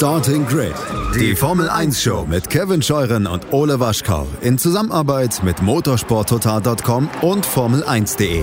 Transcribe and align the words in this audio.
Starting 0.00 0.46
Grid, 0.46 0.72
die 1.14 1.36
Formel 1.36 1.68
1 1.68 2.02
Show 2.02 2.24
mit 2.26 2.48
Kevin 2.48 2.80
Scheuren 2.80 3.26
und 3.26 3.52
Ole 3.52 3.80
Waschkau 3.80 4.26
in 4.40 4.56
Zusammenarbeit 4.56 5.42
mit 5.44 5.60
motorsporttotal.com 5.60 7.10
und 7.20 7.46
Formel1.de. 7.46 8.42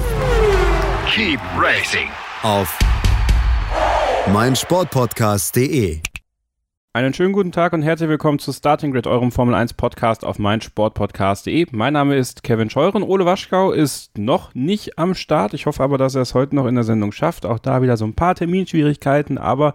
Keep 1.07 1.39
racing 1.59 2.09
Auf 2.43 2.77
meinsportpodcast.de. 4.31 6.01
Einen 6.93 7.15
schönen 7.15 7.33
guten 7.33 7.51
Tag 7.51 7.73
und 7.73 7.81
herzlich 7.81 8.09
willkommen 8.09 8.37
zu 8.37 8.53
Starting 8.53 8.91
Grid, 8.91 9.07
eurem 9.07 9.31
Formel 9.31 9.55
1 9.55 9.73
Podcast 9.73 10.25
auf 10.25 10.37
meinsportpodcast.de. 10.37 11.65
Mein 11.71 11.93
Name 11.93 12.17
ist 12.17 12.43
Kevin 12.43 12.69
Scheuren. 12.69 13.01
Ole 13.01 13.25
Waschkau 13.25 13.71
ist 13.71 14.15
noch 14.15 14.53
nicht 14.53 14.99
am 14.99 15.15
Start. 15.15 15.55
Ich 15.55 15.65
hoffe 15.65 15.81
aber, 15.81 15.97
dass 15.97 16.13
er 16.13 16.21
es 16.21 16.35
heute 16.35 16.55
noch 16.55 16.67
in 16.67 16.75
der 16.75 16.83
Sendung 16.83 17.11
schafft. 17.11 17.47
Auch 17.47 17.57
da 17.57 17.81
wieder 17.81 17.97
so 17.97 18.05
ein 18.05 18.13
paar 18.13 18.35
Terminschwierigkeiten, 18.35 19.39
aber 19.39 19.73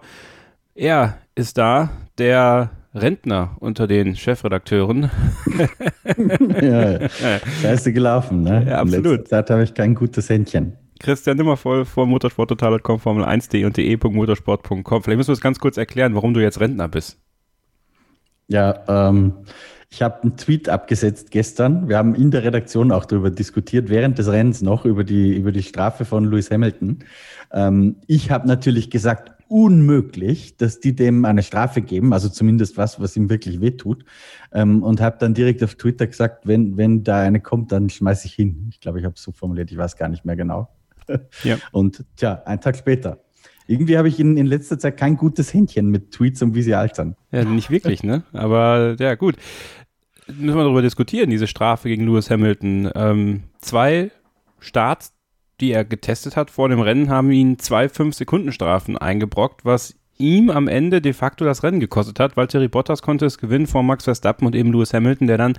er 0.75 1.17
ist 1.35 1.57
da, 1.57 1.89
der 2.17 2.71
Rentner 2.93 3.55
unter 3.59 3.87
den 3.87 4.15
Chefredakteuren. 4.15 5.09
ja, 6.61 7.09
scheiße 7.09 7.91
gelaufen, 7.91 8.43
ne? 8.43 8.65
Ja, 8.67 8.79
absolut. 8.79 9.27
Zeit 9.27 9.49
habe 9.49 9.63
ich 9.63 9.73
kein 9.73 9.95
gutes 9.95 10.29
Händchen. 10.29 10.73
Christian 10.99 11.37
Nimmervoll 11.37 11.85
von 11.85 12.07
motorsporttotal.com, 12.09 12.99
Formel1.de 12.99 13.65
und 13.65 13.75
de.motorsport.com. 13.77 15.03
Vielleicht 15.03 15.17
müssen 15.17 15.29
wir 15.29 15.33
es 15.33 15.41
ganz 15.41 15.59
kurz 15.59 15.77
erklären, 15.77 16.15
warum 16.15 16.33
du 16.33 16.39
jetzt 16.39 16.59
Rentner 16.59 16.87
bist. 16.87 17.17
Ja, 18.47 18.83
ähm, 18.87 19.33
ich 19.89 20.01
habe 20.01 20.23
einen 20.23 20.37
Tweet 20.37 20.69
abgesetzt 20.69 21.31
gestern. 21.31 21.89
Wir 21.89 21.97
haben 21.97 22.15
in 22.15 22.31
der 22.31 22.43
Redaktion 22.43 22.91
auch 22.91 23.05
darüber 23.05 23.31
diskutiert, 23.31 23.89
während 23.89 24.17
des 24.17 24.27
Rennens 24.27 24.61
noch, 24.61 24.85
über 24.85 25.03
die, 25.03 25.35
über 25.35 25.51
die 25.51 25.63
Strafe 25.63 26.05
von 26.05 26.25
Lewis 26.25 26.51
Hamilton. 26.51 26.99
Ähm, 27.51 27.97
ich 28.07 28.31
habe 28.31 28.47
natürlich 28.47 28.89
gesagt, 28.89 29.42
unmöglich, 29.53 30.57
dass 30.57 30.79
die 30.79 30.95
dem 30.95 31.25
eine 31.25 31.43
Strafe 31.43 31.83
geben, 31.83 32.11
also 32.11 32.27
zumindest 32.27 32.75
was, 32.75 32.99
was 32.99 33.15
ihm 33.15 33.29
wirklich 33.29 33.61
wehtut. 33.61 34.03
Ähm, 34.51 34.81
und 34.81 34.99
habe 34.99 35.17
dann 35.19 35.35
direkt 35.35 35.63
auf 35.63 35.75
Twitter 35.75 36.07
gesagt, 36.07 36.47
wenn, 36.47 36.75
wenn 36.75 37.03
da 37.03 37.19
eine 37.19 37.39
kommt, 37.39 37.71
dann 37.71 37.87
schmeiße 37.87 38.25
ich 38.25 38.33
hin. 38.33 38.65
Ich 38.71 38.79
glaube, 38.79 38.97
ich 38.97 39.05
habe 39.05 39.13
es 39.13 39.21
so 39.21 39.31
formuliert, 39.31 39.71
ich 39.71 39.77
weiß 39.77 39.95
gar 39.95 40.09
nicht 40.09 40.25
mehr 40.25 40.35
genau. 40.35 40.69
Ja. 41.43 41.57
Und 41.71 42.03
tja, 42.15 42.41
ein 42.45 42.61
Tag 42.61 42.77
später. 42.77 43.19
Irgendwie 43.67 43.97
habe 43.97 44.07
ich 44.07 44.19
in, 44.19 44.37
in 44.37 44.47
letzter 44.47 44.79
Zeit 44.79 44.97
kein 44.97 45.17
gutes 45.17 45.53
Händchen 45.53 45.89
mit 45.89 46.11
Tweets 46.11 46.41
und 46.41 46.55
wie 46.55 46.63
sie 46.63 46.73
altern. 46.73 47.15
Ja, 47.31 47.43
nicht 47.43 47.69
wirklich, 47.69 48.01
ne? 48.03 48.23
Aber 48.33 48.95
ja, 48.97 49.13
gut. 49.15 49.35
Müssen 50.27 50.57
wir 50.57 50.63
darüber 50.63 50.81
diskutieren, 50.81 51.29
diese 51.29 51.47
Strafe 51.47 51.89
gegen 51.89 52.05
Lewis 52.05 52.29
Hamilton. 52.29 52.89
Ähm, 52.95 53.43
zwei 53.59 54.11
Starts, 54.59 55.12
die 55.59 55.71
er 55.71 55.85
getestet 55.85 56.35
hat 56.35 56.51
vor 56.51 56.69
dem 56.69 56.81
Rennen, 56.81 57.09
haben 57.09 57.31
ihn 57.31 57.59
zwei 57.59 57.85
5-Sekunden-Strafen 57.85 58.97
eingebrockt, 58.97 59.65
was 59.65 59.95
ihm 60.17 60.49
am 60.49 60.67
Ende 60.67 61.01
de 61.01 61.13
facto 61.13 61.45
das 61.45 61.63
Rennen 61.63 61.79
gekostet 61.79 62.19
hat, 62.19 62.37
weil 62.37 62.47
Terry 62.47 62.67
Bottas 62.67 63.01
konnte 63.01 63.25
es 63.25 63.37
gewinnen 63.37 63.67
vor 63.67 63.83
Max 63.83 64.03
Verstappen 64.03 64.45
und 64.45 64.55
eben 64.55 64.71
Lewis 64.71 64.93
Hamilton, 64.93 65.27
der 65.27 65.37
dann 65.37 65.57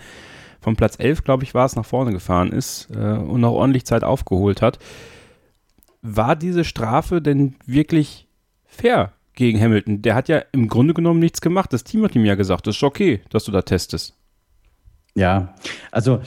von 0.60 0.76
Platz 0.76 0.96
11, 0.98 1.24
glaube 1.24 1.44
ich, 1.44 1.54
war 1.54 1.66
es, 1.66 1.76
nach 1.76 1.84
vorne 1.84 2.12
gefahren 2.12 2.52
ist 2.52 2.88
äh, 2.94 2.98
und 2.98 3.40
noch 3.40 3.52
ordentlich 3.52 3.84
Zeit 3.84 4.04
aufgeholt 4.04 4.62
hat 4.62 4.78
war 6.04 6.36
diese 6.36 6.64
Strafe 6.64 7.22
denn 7.22 7.56
wirklich 7.64 8.28
fair 8.66 9.14
gegen 9.32 9.60
Hamilton? 9.60 10.02
Der 10.02 10.14
hat 10.14 10.28
ja 10.28 10.42
im 10.52 10.68
Grunde 10.68 10.92
genommen 10.92 11.18
nichts 11.18 11.40
gemacht. 11.40 11.72
Das 11.72 11.82
Team 11.82 12.04
hat 12.04 12.14
ihm 12.14 12.26
ja 12.26 12.34
gesagt, 12.34 12.66
das 12.66 12.76
ist 12.76 12.82
okay, 12.82 13.22
dass 13.30 13.44
du 13.44 13.52
da 13.52 13.62
testest. 13.62 14.14
Ja, 15.14 15.54
also 15.90 16.20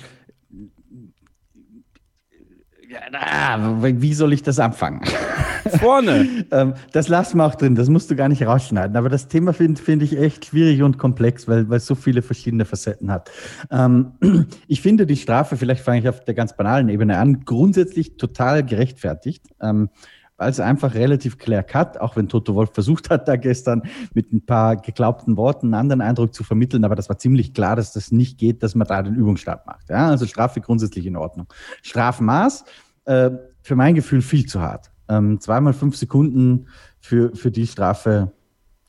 wie 4.02 4.14
soll 4.14 4.34
ich 4.34 4.44
das 4.44 4.60
anfangen? 4.60 5.02
Vorne. 5.80 6.46
Ähm, 6.52 6.74
das 6.92 7.08
lassen 7.08 7.38
wir 7.38 7.46
auch 7.46 7.56
drin, 7.56 7.76
das 7.76 7.90
musst 7.90 8.10
du 8.10 8.16
gar 8.16 8.30
nicht 8.30 8.46
rausschneiden. 8.46 8.96
Aber 8.96 9.10
das 9.10 9.28
Thema 9.28 9.54
finde 9.54 9.82
find 9.82 10.04
ich 10.04 10.18
echt 10.18 10.46
schwierig 10.46 10.82
und 10.82 10.98
komplex, 10.98 11.48
weil, 11.48 11.70
weil 11.70 11.78
es 11.78 11.86
so 11.86 11.96
viele 11.96 12.22
verschiedene 12.22 12.66
Facetten 12.66 13.12
hat. 13.12 13.32
Ähm, 13.72 14.14
ich 14.68 14.82
finde 14.82 15.06
die 15.06 15.18
Strafe, 15.18 15.58
vielleicht 15.58 15.84
fange 15.84 16.00
ich 16.00 16.10
auf 16.10 16.24
der 16.24 16.34
ganz 16.34 16.56
banalen 16.56 16.90
Ebene 16.90 17.18
an, 17.18 17.44
grundsätzlich 17.46 18.18
total 18.18 18.64
gerechtfertigt. 18.64 19.44
Ähm, 19.62 19.90
weil 20.38 20.52
es 20.52 20.60
einfach 20.60 20.94
relativ 20.94 21.38
clear 21.38 21.64
cut, 21.64 22.00
auch 22.00 22.16
wenn 22.16 22.30
Toto 22.30 22.56
Wolf 22.56 22.72
versucht 22.74 23.10
hat, 23.10 23.28
da 23.28 23.36
gestern 23.36 23.84
mit 24.14 24.32
ein 24.32 24.46
paar 24.46 24.78
geglaubten 24.78 25.36
Worten 25.36 25.68
einen 25.68 25.74
anderen 25.74 26.02
Eindruck 26.02 26.34
zu 26.34 26.44
vermitteln, 26.44 26.86
aber 26.86 26.96
das 26.96 27.10
war 27.10 27.18
ziemlich 27.18 27.54
klar, 27.54 27.76
dass 27.76 27.92
das 27.92 28.12
nicht 28.12 28.38
geht, 28.38 28.64
dass 28.64 28.76
man 28.76 28.88
da 28.88 29.02
den 29.02 29.16
Übungsstart 29.16 29.66
macht. 29.66 29.90
Ja, 29.90 30.10
also 30.10 30.26
Strafe 30.28 30.62
grundsätzlich 30.62 31.06
in 31.06 31.16
Ordnung. 31.16 31.48
Strafmaß, 31.82 32.66
äh, 33.08 33.32
für 33.62 33.76
mein 33.76 33.96
Gefühl 33.96 34.22
viel 34.22 34.46
zu 34.46 34.62
hart. 34.62 34.92
Ähm, 35.10 35.40
zweimal 35.40 35.74
fünf 35.74 35.96
Sekunden 35.96 36.68
für, 37.00 37.36
für 37.36 37.52
die 37.52 37.68
Strafe 37.68 38.32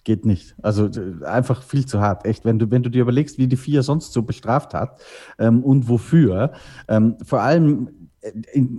geht 0.04 0.24
nicht. 0.24 0.54
Also 0.62 0.88
einfach 1.24 1.62
viel 1.62 1.86
zu 1.86 2.00
hart. 2.00 2.24
Echt, 2.24 2.44
wenn 2.44 2.58
du, 2.58 2.70
wenn 2.70 2.82
du 2.82 2.90
dir 2.90 3.02
überlegst, 3.02 3.38
wie 3.38 3.46
die 3.46 3.56
vier 3.56 3.82
sonst 3.82 4.12
so 4.12 4.22
bestraft 4.22 4.74
hat 4.74 5.00
ähm, 5.38 5.62
und 5.62 5.88
wofür. 5.88 6.52
Ähm, 6.88 7.16
vor 7.24 7.42
allem 7.42 7.90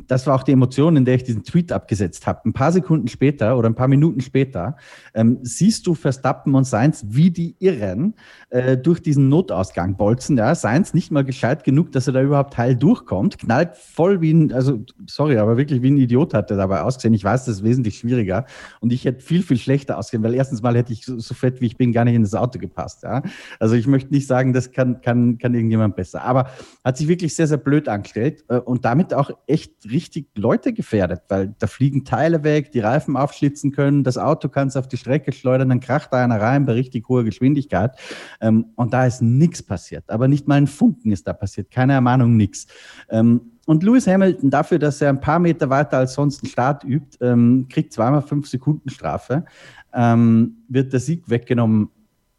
das 0.08 0.28
war 0.28 0.36
auch 0.36 0.44
die 0.44 0.52
Emotion, 0.52 0.98
in 0.98 1.06
der 1.06 1.16
ich 1.16 1.24
diesen 1.24 1.44
Tweet 1.44 1.72
abgesetzt 1.72 2.28
habe. 2.28 2.42
Ein 2.46 2.54
paar 2.54 2.72
Sekunden 2.72 3.08
später 3.08 3.58
oder 3.58 3.70
ein 3.70 3.76
paar 3.76 3.88
Minuten 3.88 4.20
später 4.22 4.76
ähm, 5.14 5.40
siehst 5.44 5.88
du 5.88 5.96
Verstappen 5.96 6.56
und 6.56 6.66
Sainz 6.66 7.06
wie 7.08 7.32
die 7.32 7.56
Irren 7.60 8.16
äh, 8.50 8.78
durch 8.78 9.02
diesen 9.02 9.30
Notausgang 9.30 9.96
bolzen. 9.96 10.38
Ja, 10.38 10.54
Sainz 10.56 10.94
nicht 10.94 11.12
mal 11.12 11.24
gescheit 11.24 11.64
genug, 11.64 11.92
dass 11.94 12.08
er 12.08 12.14
da 12.14 12.22
überhaupt 12.22 12.58
heil 12.58 12.76
durchkommt, 12.76 13.38
knallt 13.38 13.76
voll 13.76 14.22
wie 14.22 14.34
ein, 14.34 14.52
also 14.52 14.84
sorry, 15.08 15.38
aber 15.38 15.58
wirklich 15.58 15.82
wie 15.82 15.92
ein 15.92 15.98
Idiot 15.98 16.34
hat 16.34 16.52
er 16.52 16.58
dabei 16.58 16.82
ausgesehen. 16.82 17.14
Ich 17.14 17.24
weiß, 17.24 17.46
das 17.46 17.58
ist 17.58 17.64
wesentlich 17.64 17.98
schwieriger 17.98 18.46
und 18.82 18.92
ich 18.92 19.06
hätte 19.06 19.22
viel, 19.22 19.42
viel 19.42 19.58
schlechter 19.58 19.98
ausgesehen, 19.98 20.24
weil 20.24 20.34
erstens 20.34 20.62
mal 20.62 20.76
hätte 20.76 20.92
ich 20.92 21.06
so, 21.06 21.18
so 21.18 21.34
fett 21.34 21.62
wie 21.62 21.68
ich 21.68 21.78
bin 21.78 21.94
gar 21.94 22.04
nicht 22.04 22.16
in 22.16 22.24
das 22.24 22.36
Auto 22.36 22.60
gepasst. 22.60 23.04
Ja? 23.04 23.22
Also 23.60 23.76
ich 23.76 23.88
möchte 23.88 24.14
nicht 24.14 24.28
sagen, 24.28 24.52
das 24.52 24.72
kann, 24.72 25.02
kann, 25.02 25.38
kann 25.38 25.54
irgendjemand 25.54 25.96
besser. 25.96 26.24
Aber 26.24 26.50
hat 26.84 26.98
sich 26.98 27.08
wirklich 27.08 27.36
sehr, 27.36 27.48
sehr 27.48 27.58
blöd 27.58 27.88
angestellt 27.88 28.44
äh, 28.50 28.58
und 28.58 28.84
damit 28.86 29.14
auch 29.14 29.29
echt 29.48 29.72
richtig 29.90 30.28
Leute 30.36 30.74
gefährdet, 30.74 31.22
weil 31.30 31.56
da 31.60 31.68
fliegen 31.68 32.06
Teile 32.06 32.44
weg, 32.44 32.72
die 32.72 32.80
Reifen 32.80 33.18
aufschlitzen 33.18 33.72
können, 33.72 34.04
das 34.04 34.18
Auto 34.18 34.50
kann 34.50 34.68
es 34.68 34.76
auf 34.76 34.88
die 34.88 34.98
Strecke 34.98 35.32
schleudern, 35.32 35.70
dann 35.70 35.80
kracht 35.80 36.12
da 36.12 36.24
einer 36.24 36.40
rein 36.40 36.66
bei 36.66 36.74
richtig 36.74 37.08
hoher 37.10 37.24
Geschwindigkeit. 37.24 37.98
Ähm, 38.42 38.68
und 38.76 38.94
da 38.94 39.06
ist 39.06 39.22
nichts 39.22 39.64
passiert. 39.64 40.10
Aber 40.10 40.28
nicht 40.28 40.48
mal 40.48 40.56
ein 40.56 40.68
Funken 40.68 41.12
ist 41.12 41.28
da 41.28 41.34
passiert, 41.34 41.72
keine 41.72 41.94
Ermahnung, 41.94 42.38
nichts. 42.38 42.68
Ähm, 43.10 43.42
und 43.66 43.84
Lewis 43.84 44.08
Hamilton, 44.08 44.50
dafür, 44.50 44.80
dass 44.80 45.00
er 45.00 45.10
ein 45.10 45.22
paar 45.22 45.38
Meter 45.38 45.70
weiter 45.70 46.00
als 46.00 46.16
sonst 46.16 46.44
einen 46.44 46.50
Start 46.50 46.84
übt, 46.84 47.18
ähm, 47.22 47.68
kriegt 47.70 47.94
zweimal 47.94 48.24
fünf 48.24 48.48
Sekunden 48.48 48.90
Strafe, 48.90 49.46
ähm, 49.94 50.64
wird 50.68 50.92
der 50.92 51.00
Sieg 51.00 51.30
weggenommen. 51.30 51.90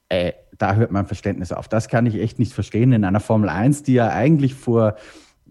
Äh, 0.08 0.32
da 0.58 0.74
hört 0.74 0.90
mein 0.90 1.06
Verständnis 1.06 1.52
auf. 1.52 1.68
Das 1.68 1.88
kann 1.88 2.04
ich 2.06 2.16
echt 2.16 2.38
nicht 2.38 2.52
verstehen 2.52 2.92
in 2.92 3.04
einer 3.04 3.20
Formel 3.20 3.48
1, 3.48 3.84
die 3.84 3.94
ja 3.94 4.08
eigentlich 4.08 4.54
vor 4.54 4.96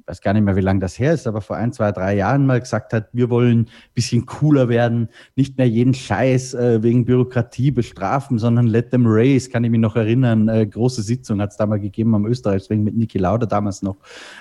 weiß 0.10 0.22
gar 0.22 0.34
nicht 0.34 0.44
mehr, 0.44 0.56
wie 0.56 0.62
lange 0.62 0.80
das 0.80 0.98
her 0.98 1.14
ist, 1.14 1.28
aber 1.28 1.40
vor 1.40 1.56
ein, 1.56 1.72
zwei, 1.72 1.92
drei 1.92 2.16
Jahren 2.16 2.48
mal 2.48 2.60
gesagt 2.60 2.94
hat, 2.94 3.10
wir 3.14 3.30
wollen 3.30 3.60
ein 3.60 3.68
bisschen 3.94 4.26
cooler 4.26 4.68
werden, 4.68 5.10
nicht 5.36 5.58
mehr 5.58 5.70
jeden 5.70 5.94
Scheiß 5.94 6.56
äh, 6.56 6.82
wegen 6.82 7.06
Bürokratie 7.06 7.70
bestrafen, 7.70 8.40
sondern 8.40 8.66
let 8.66 8.90
them 8.90 9.04
race, 9.06 9.50
kann 9.52 9.64
ich 9.64 9.70
mich 9.70 9.80
noch 9.80 9.96
erinnern. 9.96 10.50
Äh, 10.50 10.66
große 10.66 11.04
Sitzung 11.04 11.40
hat 11.42 11.52
es 11.52 11.58
da 11.58 11.68
mal 11.68 11.80
gegeben 11.80 12.16
am 12.16 12.26
Österreichsring 12.26 12.84
mit 12.84 12.98
Niki 12.98 13.20
Lauda 13.20 13.46
damals 13.46 13.84
noch. 13.84 13.98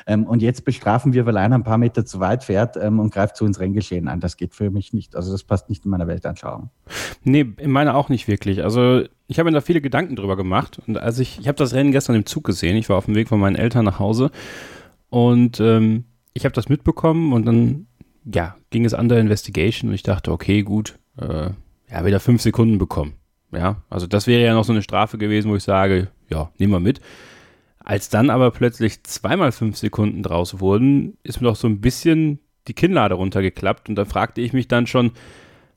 Ähm, 0.06 0.24
und 0.24 0.40
jetzt 0.40 0.64
bestrafen 0.64 1.12
wir, 1.12 1.26
weil 1.26 1.36
einer 1.36 1.56
ein 1.56 1.64
paar 1.64 1.78
Meter 1.78 2.06
zu 2.06 2.18
weit 2.18 2.44
fährt 2.44 2.78
ähm, 2.78 2.98
und 2.98 3.12
greift 3.12 3.36
zu 3.36 3.44
ins 3.44 3.60
Renngeschehen 3.60 4.08
an. 4.08 4.20
Das 4.20 4.38
geht 4.38 4.54
für 4.54 4.70
mich 4.70 4.94
nicht. 4.94 5.16
Also 5.16 5.32
das 5.32 5.44
passt 5.44 5.68
nicht 5.68 5.84
in 5.84 5.90
meiner 5.90 6.06
Weltanschauung. 6.06 6.70
Nee, 7.24 7.46
in 7.58 7.70
meiner 7.70 7.94
auch 7.94 8.08
nicht 8.08 8.26
wirklich. 8.26 8.64
Also 8.64 9.02
ich 9.26 9.38
habe 9.38 9.50
mir 9.50 9.54
da 9.54 9.60
viele 9.60 9.82
Gedanken 9.82 10.16
drüber 10.16 10.36
gemacht. 10.36 10.80
Und 10.86 10.96
als 10.96 11.18
ich, 11.18 11.38
ich 11.38 11.46
habe 11.46 11.58
das 11.58 11.74
Rennen 11.74 11.92
gestern 11.92 12.16
im 12.16 12.24
Zug 12.24 12.44
gesehen. 12.44 12.76
Ich 12.78 12.88
war 12.88 12.96
auf 12.96 13.04
dem 13.04 13.14
Weg 13.14 13.28
von 13.28 13.38
meinen 13.38 13.56
Eltern 13.56 13.84
nach 13.84 13.98
Hause 13.98 14.30
und 15.10 15.60
ähm, 15.60 16.04
ich 16.34 16.44
habe 16.44 16.54
das 16.54 16.68
mitbekommen 16.68 17.32
und 17.32 17.46
dann, 17.46 17.86
ja, 18.24 18.56
ging 18.70 18.84
es 18.84 18.94
an 18.94 19.08
der 19.08 19.18
Investigation 19.18 19.90
und 19.90 19.94
ich 19.94 20.02
dachte, 20.02 20.32
okay, 20.32 20.62
gut, 20.62 20.98
äh, 21.18 21.50
ja, 21.90 22.04
wieder 22.04 22.20
fünf 22.20 22.42
Sekunden 22.42 22.78
bekommen. 22.78 23.14
Ja, 23.52 23.82
also 23.88 24.06
das 24.06 24.26
wäre 24.26 24.44
ja 24.44 24.54
noch 24.54 24.64
so 24.64 24.72
eine 24.72 24.82
Strafe 24.82 25.16
gewesen, 25.16 25.50
wo 25.50 25.56
ich 25.56 25.64
sage, 25.64 26.08
ja, 26.28 26.50
nehmen 26.58 26.72
wir 26.72 26.80
mit. 26.80 27.00
Als 27.78 28.10
dann 28.10 28.28
aber 28.28 28.50
plötzlich 28.50 29.02
zweimal 29.04 29.52
fünf 29.52 29.78
Sekunden 29.78 30.22
draus 30.22 30.60
wurden, 30.60 31.16
ist 31.22 31.40
mir 31.40 31.48
doch 31.48 31.56
so 31.56 31.66
ein 31.66 31.80
bisschen 31.80 32.40
die 32.66 32.74
Kinnlade 32.74 33.14
runtergeklappt 33.14 33.88
und 33.88 33.94
da 33.94 34.04
fragte 34.04 34.42
ich 34.42 34.52
mich 34.52 34.68
dann 34.68 34.86
schon, 34.86 35.12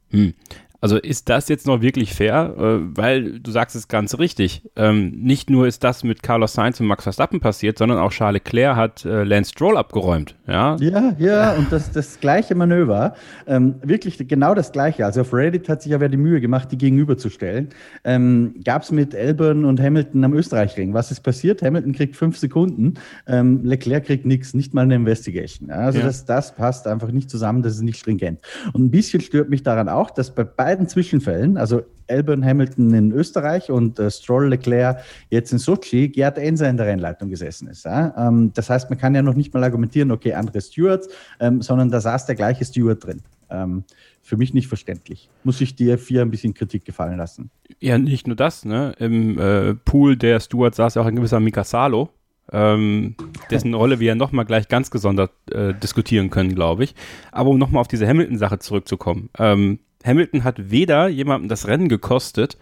hm, 0.09 0.33
also 0.81 0.97
ist 0.97 1.29
das 1.29 1.47
jetzt 1.47 1.67
noch 1.67 1.81
wirklich 1.81 2.13
fair? 2.15 2.55
Äh, 2.57 2.97
weil 2.97 3.39
du 3.39 3.51
sagst 3.51 3.75
es 3.75 3.87
ganz 3.87 4.17
richtig. 4.17 4.69
Ähm, 4.75 5.11
nicht 5.11 5.51
nur 5.51 5.67
ist 5.67 5.83
das 5.83 6.03
mit 6.03 6.23
Carlos 6.23 6.53
Sainz 6.53 6.79
und 6.79 6.87
Max 6.87 7.03
Verstappen 7.03 7.39
passiert, 7.39 7.77
sondern 7.77 7.99
auch 7.99 8.11
Charles 8.11 8.41
Leclerc 8.43 8.75
hat 8.75 9.05
äh, 9.05 9.23
Lance 9.23 9.51
Stroll 9.51 9.77
abgeräumt. 9.77 10.35
Ja, 10.47 10.75
ja, 10.79 11.15
ja 11.19 11.53
und 11.53 11.71
das, 11.71 11.91
das 11.91 12.19
gleiche 12.19 12.55
Manöver, 12.55 13.13
ähm, 13.45 13.75
wirklich 13.83 14.17
genau 14.27 14.55
das 14.55 14.71
gleiche. 14.71 15.05
Also 15.05 15.21
auf 15.21 15.33
Reddit 15.33 15.69
hat 15.69 15.83
sich 15.83 15.91
ja 15.91 15.99
wer 15.99 16.09
die 16.09 16.17
Mühe 16.17 16.41
gemacht, 16.41 16.71
die 16.71 16.77
gegenüberzustellen. 16.77 17.69
Ähm, 18.03 18.55
Gab 18.65 18.81
es 18.81 18.91
mit 18.91 19.13
Elburn 19.13 19.65
und 19.65 19.79
Hamilton 19.79 20.23
am 20.23 20.33
Österreichring. 20.33 20.95
Was 20.95 21.11
ist 21.11 21.21
passiert? 21.21 21.61
Hamilton 21.61 21.93
kriegt 21.93 22.15
fünf 22.15 22.37
Sekunden, 22.37 22.95
ähm, 23.27 23.63
Leclerc 23.63 24.05
kriegt 24.05 24.25
nichts, 24.25 24.55
nicht 24.55 24.73
mal 24.73 24.81
eine 24.81 24.95
Investigation. 24.95 25.69
Ja, 25.69 25.75
also 25.75 25.99
ja. 25.99 26.05
Das, 26.05 26.25
das 26.25 26.55
passt 26.55 26.87
einfach 26.87 27.11
nicht 27.11 27.29
zusammen, 27.29 27.61
das 27.61 27.75
ist 27.75 27.83
nicht 27.83 27.99
stringent. 27.99 28.39
Und 28.73 28.85
ein 28.85 28.91
bisschen 28.91 29.21
stört 29.21 29.49
mich 29.49 29.61
daran 29.61 29.87
auch, 29.87 30.09
dass 30.09 30.33
bei 30.33 30.43
beiden 30.43 30.70
beiden 30.71 30.87
Zwischenfällen, 30.87 31.57
also 31.57 31.81
Elburn 32.07 32.45
Hamilton 32.45 32.93
in 32.93 33.11
Österreich 33.11 33.69
und 33.69 33.99
äh, 33.99 34.09
Stroll 34.09 34.47
Leclerc 34.47 35.01
jetzt 35.29 35.51
in 35.51 35.59
Sochi, 35.59 36.07
Gerd 36.07 36.37
Enser 36.37 36.69
in 36.69 36.77
der 36.77 36.85
Rennleitung 36.85 37.29
gesessen 37.29 37.67
ist. 37.67 37.83
Ja? 37.83 38.13
Ähm, 38.17 38.51
das 38.53 38.69
heißt, 38.69 38.89
man 38.89 38.97
kann 38.97 39.13
ja 39.13 39.21
noch 39.21 39.35
nicht 39.35 39.53
mal 39.53 39.63
argumentieren, 39.63 40.11
okay, 40.11 40.33
andere 40.33 40.61
Stewards, 40.61 41.09
ähm, 41.41 41.61
sondern 41.61 41.89
da 41.91 41.99
saß 41.99 42.25
der 42.25 42.35
gleiche 42.35 42.63
Steward 42.63 43.05
drin. 43.05 43.21
Ähm, 43.49 43.83
für 44.21 44.37
mich 44.37 44.53
nicht 44.53 44.67
verständlich. 44.67 45.29
Muss 45.43 45.59
ich 45.59 45.75
dir 45.75 45.97
vier 45.97 46.21
ein 46.21 46.31
bisschen 46.31 46.53
Kritik 46.53 46.85
gefallen 46.85 47.17
lassen. 47.17 47.49
Ja, 47.81 47.97
nicht 47.97 48.27
nur 48.27 48.37
das, 48.37 48.63
ne? 48.63 48.93
Im 48.97 49.37
äh, 49.37 49.73
Pool 49.73 50.15
der 50.15 50.39
Stewards 50.39 50.77
saß 50.77 50.95
ja 50.95 51.01
auch 51.01 51.05
ein 51.05 51.17
gewisser 51.17 51.41
Mika 51.41 51.65
Salo, 51.65 52.09
ähm, 52.53 53.15
dessen 53.49 53.73
Rolle 53.73 53.99
wir 53.99 54.07
ja 54.07 54.15
nochmal 54.15 54.45
gleich 54.45 54.69
ganz 54.69 54.89
gesondert 54.89 55.31
äh, 55.51 55.73
diskutieren 55.73 56.29
können, 56.29 56.55
glaube 56.55 56.85
ich. 56.85 56.95
Aber 57.33 57.49
um 57.49 57.57
nochmal 57.57 57.81
auf 57.81 57.89
diese 57.89 58.07
Hamilton-Sache 58.07 58.59
zurückzukommen. 58.59 59.29
Ähm, 59.37 59.79
Hamilton 60.05 60.43
hat 60.43 60.71
weder 60.71 61.07
jemandem 61.07 61.49
das 61.49 61.67
Rennen 61.67 61.89
gekostet, 61.89 62.57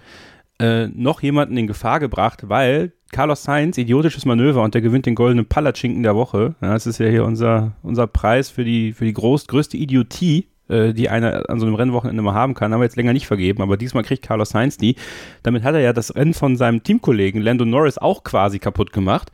äh, 0.60 0.88
noch 0.88 1.22
jemanden 1.22 1.58
in 1.58 1.68
Gefahr 1.68 2.00
gebracht, 2.00 2.50
weil 2.50 2.92
Carlos 3.12 3.44
Sainz, 3.44 3.78
idiotisches 3.78 4.26
Manöver 4.26 4.62
und 4.62 4.74
der 4.74 4.82
gewinnt 4.82 5.06
den 5.06 5.16
goldenen 5.16 5.46
Palatschinken 5.46 6.04
der 6.04 6.16
Woche. 6.16 6.56
Ja, 6.62 6.74
das 6.74 6.86
ist 6.86 7.00
ja 7.00 7.08
hier 7.08 7.26
unser, 7.26 7.74
unser 7.82 8.08
Preis 8.08 8.50
für 8.50 8.64
die, 8.64 8.94
für 8.94 9.06
die 9.06 9.14
groß, 9.14 9.48
größte 9.48 9.78
Idiotie, 9.78 10.48
äh, 10.68 10.94
die 10.94 11.10
einer 11.10 11.50
an 11.50 11.60
so 11.60 11.66
einem 11.66 11.76
Rennwochenende 11.76 12.22
mal 12.22 12.34
haben 12.34 12.54
kann, 12.54 12.72
haben 12.72 12.82
wir 12.82 12.86
jetzt 12.86 12.98
länger 12.98 13.14
nicht 13.14 13.26
vergeben, 13.26 13.64
aber 13.64 13.78
diesmal 13.78 14.04
kriegt 14.04 14.24
Carlos 14.24 14.50
Sainz 14.50 14.78
die. 14.78 14.96
Damit 15.44 15.64
hat 15.64 15.74
er 15.74 15.82
ja 15.82 15.94
das 15.94 16.16
Rennen 16.16 16.34
von 16.34 16.56
seinem 16.56 16.84
Teamkollegen 16.84 17.42
Lando 17.42 17.66
Norris 17.66 17.98
auch 17.98 18.24
quasi 18.24 18.60
kaputt 18.60 18.94
gemacht. 18.94 19.32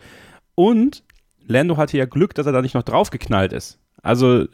Und 0.56 1.04
Lando 1.48 1.78
hatte 1.78 1.98
ja 1.98 2.06
Glück, 2.06 2.34
dass 2.34 2.46
er 2.46 2.54
da 2.54 2.62
nicht 2.62 2.76
noch 2.76 2.84
draufgeknallt 2.84 3.52
ist. 3.52 3.80
Also 4.02 4.46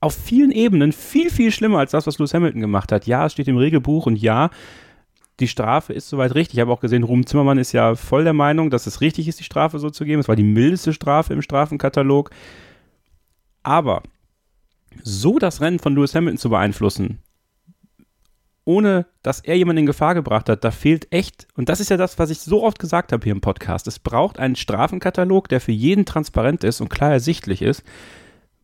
auf 0.00 0.14
vielen 0.14 0.52
Ebenen 0.52 0.92
viel, 0.92 1.30
viel 1.30 1.50
schlimmer 1.50 1.78
als 1.78 1.90
das, 1.90 2.06
was 2.06 2.18
Lewis 2.18 2.34
Hamilton 2.34 2.60
gemacht 2.60 2.92
hat. 2.92 3.06
Ja, 3.06 3.26
es 3.26 3.32
steht 3.32 3.48
im 3.48 3.56
Regelbuch 3.56 4.06
und 4.06 4.16
ja, 4.16 4.50
die 5.40 5.48
Strafe 5.48 5.92
ist 5.92 6.08
soweit 6.08 6.34
richtig. 6.34 6.56
Ich 6.56 6.60
habe 6.60 6.72
auch 6.72 6.80
gesehen, 6.80 7.04
Ruben 7.04 7.26
Zimmermann 7.26 7.58
ist 7.58 7.72
ja 7.72 7.94
voll 7.94 8.24
der 8.24 8.32
Meinung, 8.32 8.70
dass 8.70 8.86
es 8.86 9.00
richtig 9.00 9.28
ist, 9.28 9.40
die 9.40 9.44
Strafe 9.44 9.78
so 9.78 9.90
zu 9.90 10.04
geben. 10.04 10.20
Es 10.20 10.28
war 10.28 10.36
die 10.36 10.42
mildeste 10.42 10.92
Strafe 10.92 11.32
im 11.32 11.42
Strafenkatalog. 11.42 12.30
Aber 13.62 14.02
so 15.02 15.38
das 15.38 15.60
Rennen 15.60 15.78
von 15.78 15.94
Lewis 15.94 16.14
Hamilton 16.14 16.38
zu 16.38 16.50
beeinflussen, 16.50 17.18
ohne 18.64 19.06
dass 19.22 19.40
er 19.40 19.56
jemanden 19.56 19.80
in 19.80 19.86
Gefahr 19.86 20.14
gebracht 20.14 20.48
hat, 20.48 20.64
da 20.64 20.70
fehlt 20.70 21.12
echt, 21.12 21.46
und 21.54 21.68
das 21.68 21.80
ist 21.80 21.90
ja 21.90 21.96
das, 21.96 22.18
was 22.18 22.30
ich 22.30 22.40
so 22.40 22.64
oft 22.64 22.78
gesagt 22.78 23.12
habe 23.12 23.24
hier 23.24 23.32
im 23.32 23.40
Podcast, 23.40 23.86
es 23.86 23.98
braucht 23.98 24.38
einen 24.38 24.56
Strafenkatalog, 24.56 25.48
der 25.48 25.60
für 25.60 25.72
jeden 25.72 26.04
transparent 26.04 26.64
ist 26.64 26.80
und 26.80 26.88
klar 26.88 27.12
ersichtlich 27.12 27.62
ist. 27.62 27.82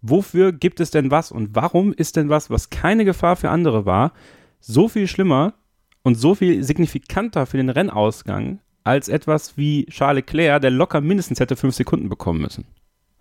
Wofür 0.07 0.53
gibt 0.53 0.81
es 0.81 0.91
denn 0.91 1.11
was 1.11 1.33
und 1.33 1.55
warum 1.55 1.95
ist 1.95 2.17
denn 2.17 2.29
was, 2.29 2.51
was 2.51 2.69
keine 2.69 3.07
Gefahr 3.07 3.37
für 3.37 3.49
andere 3.49 3.87
war, 3.87 4.13
so 4.61 4.87
viel 4.87 5.09
schlimmer 5.09 5.55
und 6.03 6.17
so 6.17 6.35
viel 6.35 6.63
signifikanter 6.63 7.47
für 7.47 7.57
den 7.57 7.71
Rennausgang 7.71 8.61
als 8.83 9.09
etwas 9.09 9.57
wie 9.57 9.87
Charles 9.87 10.27
Leclerc, 10.27 10.61
der 10.61 10.71
locker 10.71 11.01
mindestens 11.01 11.41
hätte 11.41 11.57
fünf 11.57 11.75
Sekunden 11.75 12.11
bekommen 12.11 12.43
müssen? 12.43 12.67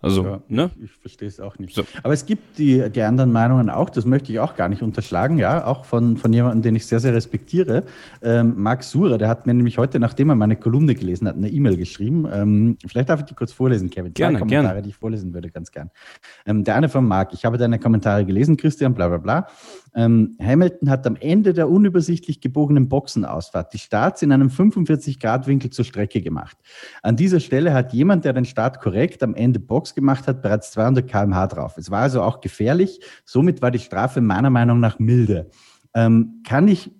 Also, 0.04 0.24
ja, 0.24 0.40
ne? 0.48 0.70
Ich, 0.82 0.90
verstehe 0.90 1.28
es 1.28 1.40
auch 1.40 1.58
nicht. 1.58 1.74
So. 1.74 1.82
Aber 2.02 2.12
es 2.12 2.26
gibt 2.26 2.58
die, 2.58 2.90
die 2.90 3.02
anderen 3.02 3.32
Meinungen 3.32 3.70
auch, 3.70 3.88
das 3.88 4.04
möchte 4.04 4.32
ich 4.32 4.38
auch 4.38 4.54
gar 4.54 4.68
nicht 4.68 4.82
unterschlagen, 4.82 5.38
ja, 5.38 5.64
auch 5.64 5.86
von, 5.86 6.18
von 6.18 6.32
jemandem, 6.32 6.60
den 6.60 6.76
ich 6.76 6.86
sehr, 6.86 7.00
sehr 7.00 7.14
respektiere. 7.14 7.84
Ähm, 8.22 8.54
Max 8.56 8.90
Surer, 8.90 9.16
der 9.16 9.28
hat 9.28 9.46
mir 9.46 9.54
nämlich 9.54 9.78
heute, 9.78 9.98
nachdem 9.98 10.28
er 10.28 10.34
meine 10.34 10.56
Kolumne 10.56 10.94
gelesen 10.94 11.26
hat, 11.26 11.36
eine 11.36 11.48
E-Mail 11.48 11.78
geschrieben. 11.78 12.28
Ähm, 12.30 12.76
vielleicht 12.86 13.08
darf 13.08 13.20
ich 13.20 13.26
die 13.26 13.34
kurz 13.34 13.52
vorlesen, 13.52 13.88
Kevin. 13.88 14.12
Gerne, 14.12 14.34
Zwei 14.34 14.40
Kommentare, 14.40 14.66
gerne. 14.66 14.82
die 14.82 14.90
ich 14.90 14.96
vorlesen 14.96 15.32
würde, 15.32 15.50
ganz 15.50 15.72
gern. 15.72 15.90
Ähm, 16.44 16.64
der 16.64 16.76
eine 16.76 16.90
von 16.90 17.06
Marc, 17.06 17.32
ich 17.32 17.46
habe 17.46 17.56
deine 17.56 17.78
Kommentare 17.78 18.26
gelesen, 18.26 18.58
Christian, 18.58 18.92
bla 18.92 19.08
bla 19.08 19.18
bla. 19.18 19.46
Ähm, 19.94 20.36
Hamilton 20.40 20.90
hat 20.90 21.06
am 21.06 21.16
Ende 21.16 21.52
der 21.52 21.68
unübersichtlich 21.68 22.40
gebogenen 22.40 22.88
Boxenausfahrt 22.88 23.72
die 23.72 23.78
Starts 23.78 24.22
in 24.22 24.32
einem 24.32 24.48
45-Grad-Winkel 24.48 25.70
zur 25.70 25.84
Strecke 25.84 26.20
gemacht. 26.20 26.56
An 27.02 27.16
dieser 27.16 27.40
Stelle 27.40 27.72
hat 27.72 27.92
jemand, 27.92 28.24
der 28.24 28.32
den 28.32 28.44
Start 28.44 28.80
korrekt 28.80 29.22
am 29.22 29.34
Ende 29.34 29.60
Box 29.60 29.94
gemacht 29.94 30.26
hat, 30.26 30.42
bereits 30.42 30.72
200 30.72 31.08
km/h 31.08 31.46
drauf. 31.48 31.78
Es 31.78 31.90
war 31.90 32.02
also 32.02 32.22
auch 32.22 32.40
gefährlich. 32.40 33.00
Somit 33.24 33.62
war 33.62 33.70
die 33.70 33.78
Strafe 33.78 34.20
meiner 34.20 34.50
Meinung 34.50 34.80
nach 34.80 34.98
milde. 34.98 35.50
Ähm, 35.94 36.42
kann 36.44 36.68
ich 36.68 36.90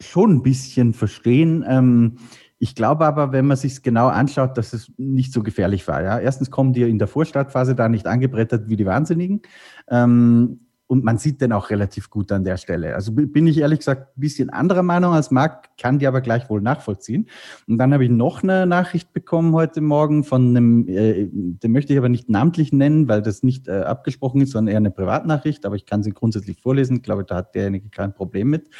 schon 0.00 0.36
ein 0.36 0.42
bisschen 0.42 0.94
verstehen. 0.94 1.64
Ähm, 1.66 2.18
ich 2.60 2.74
glaube 2.74 3.06
aber, 3.06 3.32
wenn 3.32 3.46
man 3.46 3.56
sich 3.56 3.82
genau 3.82 4.08
anschaut, 4.08 4.58
dass 4.58 4.72
es 4.72 4.92
nicht 4.96 5.32
so 5.32 5.42
gefährlich 5.42 5.86
war. 5.86 6.02
Ja? 6.02 6.18
Erstens 6.18 6.50
kommen 6.50 6.72
die 6.72 6.82
in 6.82 6.98
der 6.98 7.06
Vorstartphase 7.06 7.74
da 7.74 7.88
nicht 7.88 8.06
angebrettert 8.06 8.68
wie 8.68 8.76
die 8.76 8.86
Wahnsinnigen. 8.86 9.42
Ähm, 9.88 10.67
und 10.88 11.04
man 11.04 11.18
sieht 11.18 11.40
den 11.40 11.52
auch 11.52 11.70
relativ 11.70 12.10
gut 12.10 12.32
an 12.32 12.44
der 12.44 12.56
Stelle. 12.56 12.94
Also 12.94 13.12
bin 13.12 13.46
ich 13.46 13.58
ehrlich 13.58 13.80
gesagt 13.80 14.16
ein 14.16 14.20
bisschen 14.20 14.50
anderer 14.50 14.82
Meinung 14.82 15.12
als 15.12 15.30
Marc, 15.30 15.76
kann 15.76 15.98
die 15.98 16.06
aber 16.06 16.22
gleichwohl 16.22 16.62
nachvollziehen. 16.62 17.28
Und 17.68 17.78
dann 17.78 17.92
habe 17.92 18.04
ich 18.04 18.10
noch 18.10 18.42
eine 18.42 18.66
Nachricht 18.66 19.12
bekommen 19.12 19.52
heute 19.52 19.82
Morgen 19.82 20.24
von 20.24 20.56
einem, 20.56 20.88
äh, 20.88 21.28
den 21.30 21.72
möchte 21.72 21.92
ich 21.92 21.98
aber 21.98 22.08
nicht 22.08 22.30
namentlich 22.30 22.72
nennen, 22.72 23.06
weil 23.06 23.20
das 23.20 23.42
nicht 23.42 23.68
äh, 23.68 23.82
abgesprochen 23.82 24.40
ist, 24.40 24.52
sondern 24.52 24.72
eher 24.72 24.78
eine 24.78 24.90
Privatnachricht, 24.90 25.66
aber 25.66 25.76
ich 25.76 25.84
kann 25.84 26.02
sie 26.02 26.12
grundsätzlich 26.12 26.60
vorlesen. 26.60 26.96
Ich 26.96 27.02
glaube, 27.02 27.24
da 27.24 27.36
hat 27.36 27.54
derjenige 27.54 27.90
kein 27.90 28.14
Problem 28.14 28.48
mit. 28.48 28.70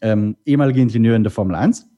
Ähm, 0.00 0.36
ehemaliger 0.46 0.80
Ingenieur 0.80 1.14
in 1.14 1.24
der 1.24 1.30
Formel 1.30 1.54
1 1.54 1.93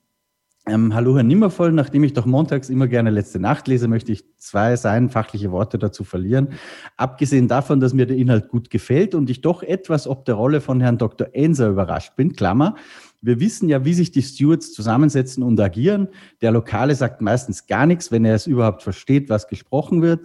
ähm, 0.69 0.95
hallo 0.95 1.15
Herr 1.15 1.23
Nimmervoll, 1.23 1.71
nachdem 1.71 2.03
ich 2.03 2.13
doch 2.13 2.27
montags 2.27 2.71
immer 2.71 2.89
gerne 2.89 3.11
letzte 3.11 3.39
Nacht 3.39 3.69
lese, 3.69 3.87
möchte 3.87 4.11
ich 4.11 4.25
zwei 4.37 4.75
sein 4.75 5.11
fachliche 5.11 5.53
Worte 5.53 5.79
dazu 5.79 6.03
verlieren. 6.03 6.49
Abgesehen 6.97 7.47
davon, 7.47 7.79
dass 7.79 7.95
mir 7.95 8.07
der 8.07 8.17
Inhalt 8.17 8.49
gut 8.49 8.69
gefällt 8.69 9.15
und 9.15 9.31
ich 9.31 9.43
doch 9.43 9.63
etwas 9.63 10.09
ob 10.09 10.25
der 10.25 10.35
Rolle 10.35 10.61
von 10.61 10.81
Herrn 10.81 10.99
Dr. 10.99 11.29
Enser 11.33 11.69
überrascht 11.69 12.17
bin, 12.17 12.35
Klammer, 12.35 12.75
wir 13.23 13.41
wissen 13.41 13.69
ja, 13.69 13.85
wie 13.85 13.95
sich 13.95 14.11
die 14.11 14.23
Stewards 14.23 14.73
zusammensetzen 14.73 15.43
und 15.43 15.59
agieren. 15.61 16.09
Der 16.43 16.53
Lokale 16.53 16.95
sagt 16.95 17.21
meistens 17.21 17.67
gar 17.67 17.87
nichts, 17.87 18.13
wenn 18.13 18.25
er 18.25 18.35
es 18.35 18.47
überhaupt 18.47 18.83
versteht, 18.83 19.29
was 19.29 19.49
gesprochen 19.49 20.03
wird. 20.03 20.21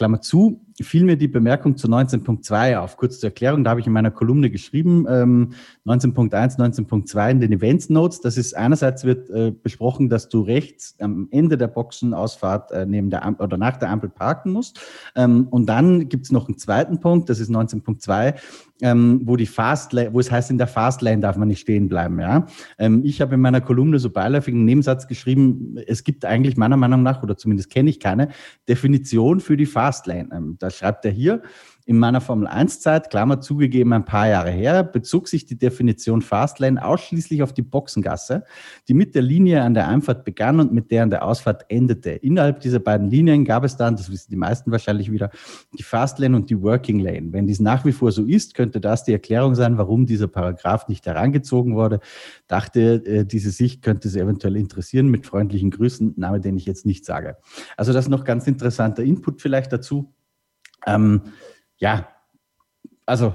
Klammer 0.00 0.22
zu, 0.22 0.62
fiel 0.80 1.04
mir 1.04 1.16
die 1.16 1.28
Bemerkung 1.28 1.76
zu 1.76 1.86
19.2 1.86 2.78
auf. 2.78 2.96
Kurz 2.96 3.20
zur 3.20 3.28
Erklärung, 3.28 3.64
da 3.64 3.70
habe 3.70 3.80
ich 3.80 3.86
in 3.86 3.92
meiner 3.92 4.10
Kolumne 4.10 4.50
geschrieben, 4.50 5.04
ähm, 5.10 5.52
19.1, 5.84 6.58
19.2 6.58 7.30
in 7.30 7.40
den 7.40 7.52
Events 7.52 7.90
Notes. 7.90 8.22
Das 8.22 8.38
ist 8.38 8.56
einerseits 8.56 9.04
wird 9.04 9.28
äh, 9.28 9.50
besprochen, 9.50 10.08
dass 10.08 10.30
du 10.30 10.40
rechts 10.40 10.96
am 11.00 11.28
Ende 11.30 11.58
der 11.58 11.68
Boxenausfahrt 11.68 12.72
äh, 12.72 12.86
neben 12.86 13.10
der 13.10 13.26
Ampel 13.26 13.44
oder 13.44 13.58
nach 13.58 13.76
der 13.76 13.90
Ampel 13.90 14.08
parken 14.08 14.52
musst. 14.52 14.80
Ähm, 15.16 15.48
und 15.50 15.66
dann 15.66 16.08
gibt 16.08 16.24
es 16.24 16.32
noch 16.32 16.48
einen 16.48 16.56
zweiten 16.56 16.98
Punkt, 17.00 17.28
das 17.28 17.38
ist 17.38 17.50
19.2, 17.50 18.34
ähm, 18.82 19.20
wo 19.24 19.36
die 19.36 19.44
Fastlane, 19.44 20.14
wo 20.14 20.20
es 20.20 20.30
heißt, 20.30 20.50
in 20.50 20.56
der 20.56 20.66
Fastlane 20.66 21.20
darf 21.20 21.36
man 21.36 21.48
nicht 21.48 21.60
stehen 21.60 21.90
bleiben. 21.90 22.18
Ja? 22.20 22.46
Ähm, 22.78 23.02
ich 23.04 23.20
habe 23.20 23.34
in 23.34 23.40
meiner 23.42 23.60
Kolumne 23.60 23.98
so 23.98 24.08
beiläufig 24.08 24.54
einen 24.54 24.64
Nebensatz 24.64 25.06
geschrieben, 25.06 25.76
es 25.86 26.04
gibt 26.04 26.24
eigentlich 26.24 26.56
meiner 26.56 26.78
Meinung 26.78 27.02
nach, 27.02 27.22
oder 27.22 27.36
zumindest 27.36 27.68
kenne 27.68 27.90
ich 27.90 28.00
keine, 28.00 28.28
Definition 28.66 29.40
für 29.40 29.58
die 29.58 29.66
Fastlane. 29.66 29.89
Ähm, 30.32 30.56
da 30.58 30.70
schreibt 30.70 31.04
er 31.04 31.10
hier, 31.10 31.42
in 31.90 31.98
meiner 31.98 32.20
Formel 32.20 32.46
1-Zeit, 32.46 33.10
Klammer 33.10 33.40
zugegeben 33.40 33.92
ein 33.92 34.04
paar 34.04 34.28
Jahre 34.28 34.52
her, 34.52 34.84
bezog 34.84 35.26
sich 35.26 35.44
die 35.44 35.58
Definition 35.58 36.22
Fastlane 36.22 36.84
ausschließlich 36.84 37.42
auf 37.42 37.52
die 37.52 37.62
Boxengasse, 37.62 38.44
die 38.86 38.94
mit 38.94 39.16
der 39.16 39.22
Linie 39.22 39.62
an 39.62 39.74
der 39.74 39.88
Einfahrt 39.88 40.24
begann 40.24 40.60
und 40.60 40.72
mit 40.72 40.92
der 40.92 41.02
an 41.02 41.10
der 41.10 41.24
Ausfahrt 41.24 41.64
endete. 41.68 42.10
Innerhalb 42.10 42.60
dieser 42.60 42.78
beiden 42.78 43.10
Linien 43.10 43.44
gab 43.44 43.64
es 43.64 43.76
dann, 43.76 43.96
das 43.96 44.08
wissen 44.08 44.30
die 44.30 44.36
meisten 44.36 44.70
wahrscheinlich 44.70 45.10
wieder, 45.10 45.30
die 45.76 45.82
Fastlane 45.82 46.36
und 46.36 46.48
die 46.48 46.62
Working 46.62 47.00
Lane. 47.00 47.32
Wenn 47.32 47.48
dies 47.48 47.58
nach 47.58 47.84
wie 47.84 47.90
vor 47.90 48.12
so 48.12 48.24
ist, 48.24 48.54
könnte 48.54 48.80
das 48.80 49.02
die 49.02 49.12
Erklärung 49.12 49.56
sein, 49.56 49.76
warum 49.76 50.06
dieser 50.06 50.28
Paragraph 50.28 50.86
nicht 50.86 51.06
herangezogen 51.06 51.74
wurde. 51.74 51.98
Dachte, 52.46 53.04
äh, 53.04 53.24
diese 53.24 53.50
Sicht 53.50 53.82
könnte 53.82 54.08
Sie 54.08 54.20
eventuell 54.20 54.54
interessieren. 54.54 55.08
Mit 55.08 55.26
freundlichen 55.26 55.72
Grüßen, 55.72 56.14
Name, 56.16 56.38
den 56.38 56.56
ich 56.56 56.66
jetzt 56.66 56.86
nicht 56.86 57.04
sage. 57.04 57.36
Also 57.76 57.92
das 57.92 58.04
ist 58.04 58.10
noch 58.10 58.22
ganz 58.22 58.46
interessanter 58.46 59.02
Input 59.02 59.42
vielleicht 59.42 59.72
dazu. 59.72 60.14
Ähm, 60.86 61.22
ja, 61.80 62.08
also 63.06 63.34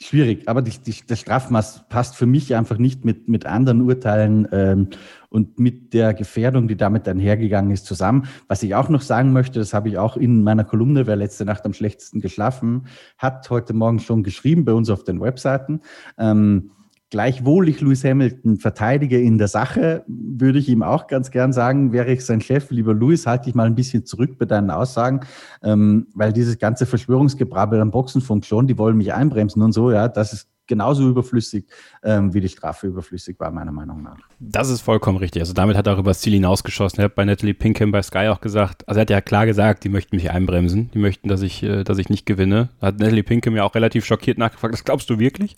schwierig, 0.00 0.48
aber 0.48 0.62
die, 0.62 0.78
die, 0.78 0.94
das 1.06 1.20
Strafmaß 1.20 1.88
passt 1.88 2.14
für 2.14 2.26
mich 2.26 2.54
einfach 2.54 2.78
nicht 2.78 3.04
mit, 3.04 3.28
mit 3.28 3.46
anderen 3.46 3.82
Urteilen 3.82 4.46
ähm, 4.52 4.88
und 5.28 5.58
mit 5.58 5.92
der 5.92 6.14
Gefährdung, 6.14 6.68
die 6.68 6.76
damit 6.76 7.08
einhergegangen 7.08 7.72
ist, 7.72 7.86
zusammen. 7.86 8.28
Was 8.46 8.62
ich 8.62 8.74
auch 8.74 8.88
noch 8.88 9.02
sagen 9.02 9.32
möchte, 9.32 9.58
das 9.58 9.74
habe 9.74 9.88
ich 9.88 9.98
auch 9.98 10.16
in 10.16 10.42
meiner 10.42 10.64
Kolumne, 10.64 11.06
wer 11.06 11.16
letzte 11.16 11.44
Nacht 11.44 11.64
am 11.64 11.72
schlechtesten 11.72 12.20
geschlafen 12.20 12.86
hat, 13.16 13.50
heute 13.50 13.74
Morgen 13.74 13.98
schon 13.98 14.22
geschrieben 14.22 14.64
bei 14.64 14.72
uns 14.72 14.88
auf 14.90 15.04
den 15.04 15.20
Webseiten. 15.20 15.80
Ähm, 16.16 16.70
Gleichwohl 17.10 17.70
ich 17.70 17.80
Lewis 17.80 18.04
Hamilton 18.04 18.58
verteidige 18.58 19.18
in 19.18 19.38
der 19.38 19.48
Sache, 19.48 20.04
würde 20.06 20.58
ich 20.58 20.68
ihm 20.68 20.82
auch 20.82 21.06
ganz 21.06 21.30
gern 21.30 21.54
sagen, 21.54 21.92
wäre 21.92 22.12
ich 22.12 22.24
sein 22.24 22.42
Chef, 22.42 22.70
lieber 22.70 22.92
Lewis, 22.92 23.26
halte 23.26 23.46
dich 23.46 23.54
mal 23.54 23.66
ein 23.66 23.74
bisschen 23.74 24.04
zurück 24.04 24.38
bei 24.38 24.44
deinen 24.44 24.70
Aussagen, 24.70 25.20
ähm, 25.62 26.08
weil 26.14 26.34
dieses 26.34 26.58
ganze 26.58 26.84
Verschwörungsgebrabbel 26.84 27.80
am 27.80 27.90
Boxenfunk 27.90 28.44
schon, 28.44 28.66
die 28.66 28.76
wollen 28.76 28.98
mich 28.98 29.14
einbremsen 29.14 29.62
und 29.62 29.72
so, 29.72 29.90
ja, 29.90 30.08
das 30.08 30.34
ist 30.34 30.48
genauso 30.68 31.08
überflüssig, 31.08 31.64
ähm, 32.04 32.32
wie 32.32 32.40
die 32.40 32.48
Strafe 32.48 32.86
überflüssig 32.86 33.40
war, 33.40 33.50
meiner 33.50 33.72
Meinung 33.72 34.02
nach. 34.02 34.18
Das 34.38 34.68
ist 34.68 34.82
vollkommen 34.82 35.18
richtig. 35.18 35.42
Also 35.42 35.54
damit 35.54 35.76
hat 35.76 35.86
er 35.86 35.94
auch 35.94 35.98
übers 35.98 36.20
Ziel 36.20 36.34
hinausgeschossen. 36.34 37.00
Er 37.00 37.06
hat 37.06 37.14
bei 37.16 37.24
Natalie 37.24 37.54
Pinkham 37.54 37.90
bei 37.90 38.02
Sky 38.02 38.28
auch 38.28 38.40
gesagt, 38.40 38.86
also 38.86 38.98
er 38.98 39.02
hat 39.02 39.10
ja 39.10 39.20
klar 39.20 39.46
gesagt, 39.46 39.82
die 39.82 39.88
möchten 39.88 40.14
mich 40.14 40.30
einbremsen, 40.30 40.90
die 40.92 40.98
möchten, 40.98 41.28
dass 41.28 41.42
ich, 41.42 41.62
äh, 41.62 41.82
dass 41.82 41.98
ich 41.98 42.10
nicht 42.10 42.26
gewinne. 42.26 42.68
Da 42.80 42.88
hat 42.88 43.00
Natalie 43.00 43.24
Pinkham 43.24 43.56
ja 43.56 43.64
auch 43.64 43.74
relativ 43.74 44.04
schockiert 44.04 44.38
nachgefragt, 44.38 44.74
das 44.74 44.84
glaubst 44.84 45.10
du 45.10 45.18
wirklich? 45.18 45.56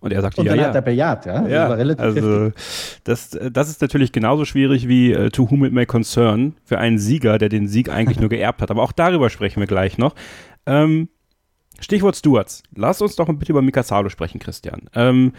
Und 0.00 0.12
er 0.12 0.22
sagte, 0.22 0.40
Und 0.40 0.46
ja, 0.46 0.52
dann 0.52 0.60
ja. 0.60 0.68
hat 0.68 0.74
er 0.74 0.82
bejaht, 0.82 1.26
ja. 1.26 1.40
Das 1.40 1.50
ja, 1.50 1.66
relativ 1.68 2.04
also 2.04 2.52
das, 3.04 3.36
das 3.52 3.68
ist 3.68 3.80
natürlich 3.80 4.12
genauso 4.12 4.44
schwierig 4.44 4.86
wie 4.86 5.12
äh, 5.12 5.30
To 5.30 5.50
Whom 5.50 5.64
It 5.64 5.72
May 5.72 5.86
Concern 5.86 6.54
für 6.64 6.78
einen 6.78 6.98
Sieger, 6.98 7.38
der 7.38 7.48
den 7.48 7.66
Sieg 7.66 7.88
eigentlich 7.88 8.20
nur 8.20 8.28
geerbt 8.28 8.62
hat. 8.62 8.70
Aber 8.70 8.82
auch 8.82 8.92
darüber 8.92 9.28
sprechen 9.28 9.60
wir 9.60 9.66
gleich 9.66 9.98
noch. 9.98 10.14
Ähm, 10.66 11.08
Stichwort 11.80 12.16
Stewards. 12.16 12.62
Lass 12.74 13.00
uns 13.02 13.16
doch 13.16 13.28
ein 13.28 13.38
bisschen 13.38 13.54
über 13.54 13.62
Mika 13.62 13.82
Salo 13.82 14.08
sprechen, 14.08 14.38
Christian. 14.38 14.88
Ähm, 14.94 15.32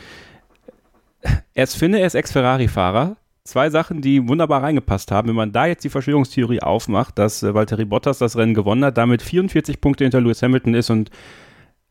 er 1.54 1.64
ist 1.64 1.76
Finne, 1.76 2.00
er 2.00 2.08
ist 2.08 2.16
Ex-Ferrari-Fahrer. 2.16 3.18
Zwei 3.44 3.70
Sachen, 3.70 4.02
die 4.02 4.28
wunderbar 4.28 4.64
reingepasst 4.64 5.12
haben. 5.12 5.30
Wenn 5.30 5.36
man 5.36 5.52
da 5.52 5.66
jetzt 5.66 5.84
die 5.84 5.90
Verschwörungstheorie 5.90 6.62
aufmacht, 6.62 7.18
dass 7.18 7.44
äh, 7.44 7.54
Valtteri 7.54 7.86
Bottas 7.86 8.20
das 8.20 8.38
Rennen 8.38 8.54
gewonnen 8.54 8.86
hat, 8.86 8.98
damit 8.98 9.22
44 9.22 9.82
Punkte 9.82 10.04
hinter 10.04 10.22
Lewis 10.22 10.42
Hamilton 10.42 10.76
ist 10.76 10.90
und 10.90 11.10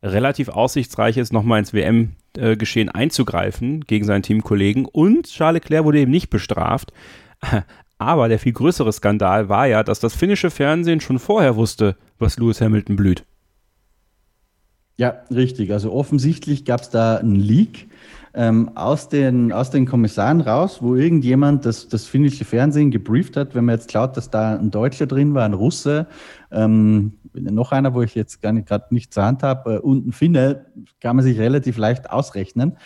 relativ 0.03 0.49
aussichtsreich 0.49 1.17
ist, 1.17 1.33
nochmal 1.33 1.59
ins 1.59 1.73
WM-Geschehen 2.38 2.88
einzugreifen 2.88 3.83
gegen 3.83 4.04
seinen 4.04 4.23
Teamkollegen. 4.23 4.85
Und 4.87 5.26
Charles 5.26 5.62
Leclerc 5.62 5.85
wurde 5.85 6.00
eben 6.00 6.11
nicht 6.11 6.30
bestraft. 6.30 6.92
Aber 7.99 8.28
der 8.28 8.38
viel 8.38 8.52
größere 8.52 8.92
Skandal 8.92 9.49
war 9.49 9.66
ja, 9.66 9.83
dass 9.83 9.99
das 9.99 10.14
finnische 10.14 10.50
Fernsehen 10.50 11.00
schon 11.00 11.18
vorher 11.18 11.57
wusste, 11.57 11.97
was 12.18 12.38
Lewis 12.38 12.61
Hamilton 12.61 12.95
blüht. 12.97 13.25
Ja, 14.97 15.23
richtig. 15.30 15.73
Also 15.73 15.92
offensichtlich 15.92 16.64
gab 16.64 16.80
es 16.80 16.90
da 16.90 17.16
einen 17.16 17.37
Leak 17.37 17.88
ähm, 18.35 18.71
aus, 18.76 19.09
den, 19.09 19.52
aus 19.52 19.71
den 19.71 19.87
Kommissaren 19.87 20.40
raus, 20.40 20.78
wo 20.81 20.95
irgendjemand 20.95 21.64
das, 21.64 21.88
das 21.88 22.07
finnische 22.07 22.45
Fernsehen 22.45 22.90
gebrieft 22.90 23.37
hat. 23.37 23.55
Wenn 23.55 23.64
man 23.64 23.76
jetzt 23.76 23.93
schaut, 23.93 24.17
dass 24.17 24.31
da 24.31 24.57
ein 24.57 24.71
Deutscher 24.71 25.07
drin 25.07 25.35
war, 25.35 25.45
ein 25.45 25.55
Russe, 25.55 26.07
ähm, 26.50 27.12
noch 27.35 27.73
einer, 27.73 27.95
wo 27.95 28.02
ich 28.02 28.14
jetzt 28.14 28.43
gar 28.43 28.52
nicht 28.52 28.69
gerade 28.69 28.87
nicht 28.90 29.12
zur 29.12 29.25
Hand 29.25 29.43
habe, 29.43 29.75
äh, 29.75 29.78
und 29.78 30.07
ein 30.07 30.12
Finne, 30.12 30.67
kann 31.00 31.17
man 31.17 31.25
sich 31.25 31.38
relativ 31.38 31.76
leicht 31.76 32.11
ausrechnen, 32.11 32.76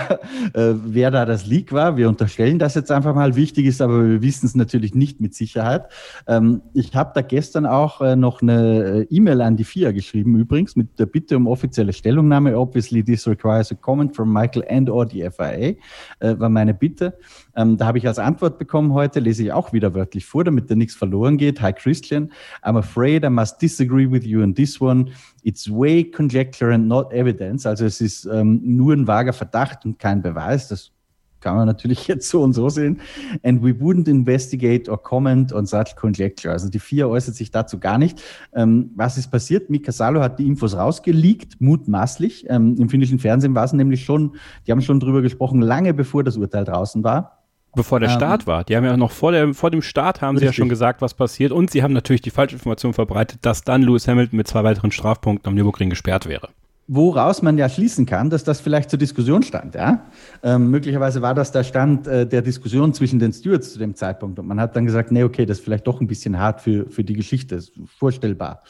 äh, 0.54 0.74
wer 0.84 1.10
da 1.10 1.24
das 1.24 1.46
Leak 1.46 1.72
war. 1.72 1.96
Wir 1.96 2.08
unterstellen 2.08 2.58
das 2.58 2.74
jetzt 2.74 2.90
einfach 2.90 3.14
mal. 3.14 3.36
Wichtig 3.36 3.66
ist 3.66 3.82
aber, 3.82 4.08
wir 4.08 4.22
wissen 4.22 4.46
es 4.46 4.54
natürlich 4.54 4.94
nicht 4.94 5.20
mit 5.20 5.34
Sicherheit. 5.34 5.88
Ähm, 6.26 6.62
ich 6.74 6.94
habe 6.94 7.12
da 7.14 7.22
gestern 7.22 7.66
auch 7.66 8.00
äh, 8.00 8.16
noch 8.16 8.42
eine 8.42 9.06
äh, 9.10 9.14
E-Mail 9.14 9.40
an 9.40 9.56
die 9.56 9.64
FIA 9.64 9.92
geschrieben, 9.92 10.36
übrigens, 10.36 10.76
mit 10.76 10.98
der 10.98 11.06
Bitte 11.06 11.36
um 11.36 11.46
offizielle 11.46 11.92
Stellungnahme. 11.92 12.58
Obviously, 12.58 13.04
this 13.04 13.26
requires 13.26 13.70
a 13.72 13.74
comment 13.74 14.14
from 14.14 14.32
Michael 14.32 14.59
and 14.68 14.90
or 14.90 15.08
the 15.08 15.28
FIA, 15.30 15.76
äh, 16.20 16.38
war 16.38 16.48
meine 16.48 16.74
Bitte. 16.74 17.18
Ähm, 17.56 17.76
da 17.76 17.86
habe 17.86 17.98
ich 17.98 18.06
als 18.06 18.18
Antwort 18.18 18.58
bekommen 18.58 18.92
heute, 18.92 19.20
lese 19.20 19.44
ich 19.44 19.52
auch 19.52 19.72
wieder 19.72 19.94
wörtlich 19.94 20.24
vor, 20.24 20.44
damit 20.44 20.70
da 20.70 20.74
nichts 20.74 20.94
verloren 20.94 21.36
geht. 21.36 21.60
Hi 21.60 21.72
Christian, 21.72 22.30
I'm 22.62 22.78
afraid 22.78 23.24
I 23.24 23.30
must 23.30 23.60
disagree 23.60 24.10
with 24.10 24.24
you 24.24 24.42
on 24.42 24.54
this 24.54 24.80
one. 24.80 25.10
It's 25.42 25.70
way 25.70 26.04
conjecture 26.04 26.72
and 26.72 26.88
not 26.88 27.12
evidence. 27.12 27.66
Also 27.66 27.84
es 27.84 28.00
ist 28.00 28.26
ähm, 28.26 28.60
nur 28.62 28.94
ein 28.94 29.06
vager 29.06 29.32
Verdacht 29.32 29.84
und 29.84 29.98
kein 29.98 30.22
Beweis. 30.22 30.68
Das 30.68 30.92
kann 31.40 31.56
man 31.56 31.66
natürlich 31.66 32.06
jetzt 32.08 32.28
so 32.28 32.42
und 32.42 32.52
so 32.52 32.68
sehen. 32.68 33.00
And 33.42 33.62
we 33.62 33.70
wouldn't 33.70 34.08
investigate 34.08 34.90
or 34.90 35.02
comment 35.02 35.52
on 35.52 35.66
such 35.66 35.96
conjecture. 35.96 36.52
Also 36.52 36.68
die 36.68 36.78
vier 36.78 37.08
äußert 37.08 37.34
sich 37.34 37.50
dazu 37.50 37.78
gar 37.78 37.98
nicht. 37.98 38.22
Ähm, 38.54 38.90
was 38.96 39.18
ist 39.18 39.30
passiert? 39.30 39.70
Mika 39.70 39.92
Salo 39.92 40.20
hat 40.20 40.38
die 40.38 40.46
Infos 40.46 40.76
rausgeleakt, 40.76 41.60
mutmaßlich. 41.60 42.46
Ähm, 42.48 42.76
Im 42.78 42.88
finnischen 42.88 43.18
Fernsehen 43.18 43.54
war 43.54 43.64
es 43.64 43.72
nämlich 43.72 44.04
schon, 44.04 44.36
die 44.66 44.72
haben 44.72 44.82
schon 44.82 45.00
drüber 45.00 45.22
gesprochen, 45.22 45.60
lange 45.60 45.94
bevor 45.94 46.24
das 46.24 46.36
Urteil 46.36 46.64
draußen 46.64 47.04
war. 47.04 47.36
Bevor 47.74 48.00
der 48.00 48.10
Ähm, 48.10 48.16
Start 48.16 48.46
war. 48.46 48.64
Die 48.64 48.76
haben 48.76 48.84
ja 48.84 48.96
noch 48.96 49.12
vor, 49.12 49.30
der, 49.32 49.54
vor 49.54 49.70
dem 49.70 49.82
Start 49.82 50.20
haben 50.22 50.36
sie 50.38 50.44
ja 50.44 50.48
Richtig. 50.50 50.62
schon 50.62 50.68
gesagt, 50.68 51.02
was 51.02 51.14
passiert. 51.14 51.52
Und 51.52 51.70
sie 51.70 51.82
haben 51.82 51.92
natürlich 51.92 52.20
die 52.20 52.30
falsche 52.30 52.56
Information 52.56 52.92
verbreitet, 52.92 53.40
dass 53.42 53.62
dann 53.62 53.82
Lewis 53.82 54.08
Hamilton 54.08 54.36
mit 54.36 54.48
zwei 54.48 54.64
weiteren 54.64 54.90
Strafpunkten 54.90 55.48
am 55.48 55.54
Nürburgring 55.54 55.88
gesperrt 55.88 56.26
wäre. 56.26 56.48
Woraus 56.92 57.40
man 57.40 57.56
ja 57.56 57.68
schließen 57.68 58.04
kann, 58.04 58.30
dass 58.30 58.42
das 58.42 58.60
vielleicht 58.60 58.90
zur 58.90 58.98
Diskussion 58.98 59.44
stand. 59.44 59.76
Ja? 59.76 60.06
Ähm, 60.42 60.70
möglicherweise 60.70 61.22
war 61.22 61.34
das 61.34 61.52
der 61.52 61.62
Stand 61.62 62.08
äh, 62.08 62.26
der 62.26 62.42
Diskussion 62.42 62.92
zwischen 62.92 63.20
den 63.20 63.32
Stewards 63.32 63.74
zu 63.74 63.78
dem 63.78 63.94
Zeitpunkt. 63.94 64.40
Und 64.40 64.48
man 64.48 64.60
hat 64.60 64.74
dann 64.74 64.86
gesagt, 64.86 65.12
nee, 65.12 65.22
okay, 65.22 65.46
das 65.46 65.58
ist 65.58 65.64
vielleicht 65.64 65.86
doch 65.86 66.00
ein 66.00 66.08
bisschen 66.08 66.36
hart 66.36 66.60
für, 66.60 66.90
für 66.90 67.04
die 67.04 67.14
Geschichte, 67.14 67.54
ist 67.54 67.72
vorstellbar. 67.96 68.64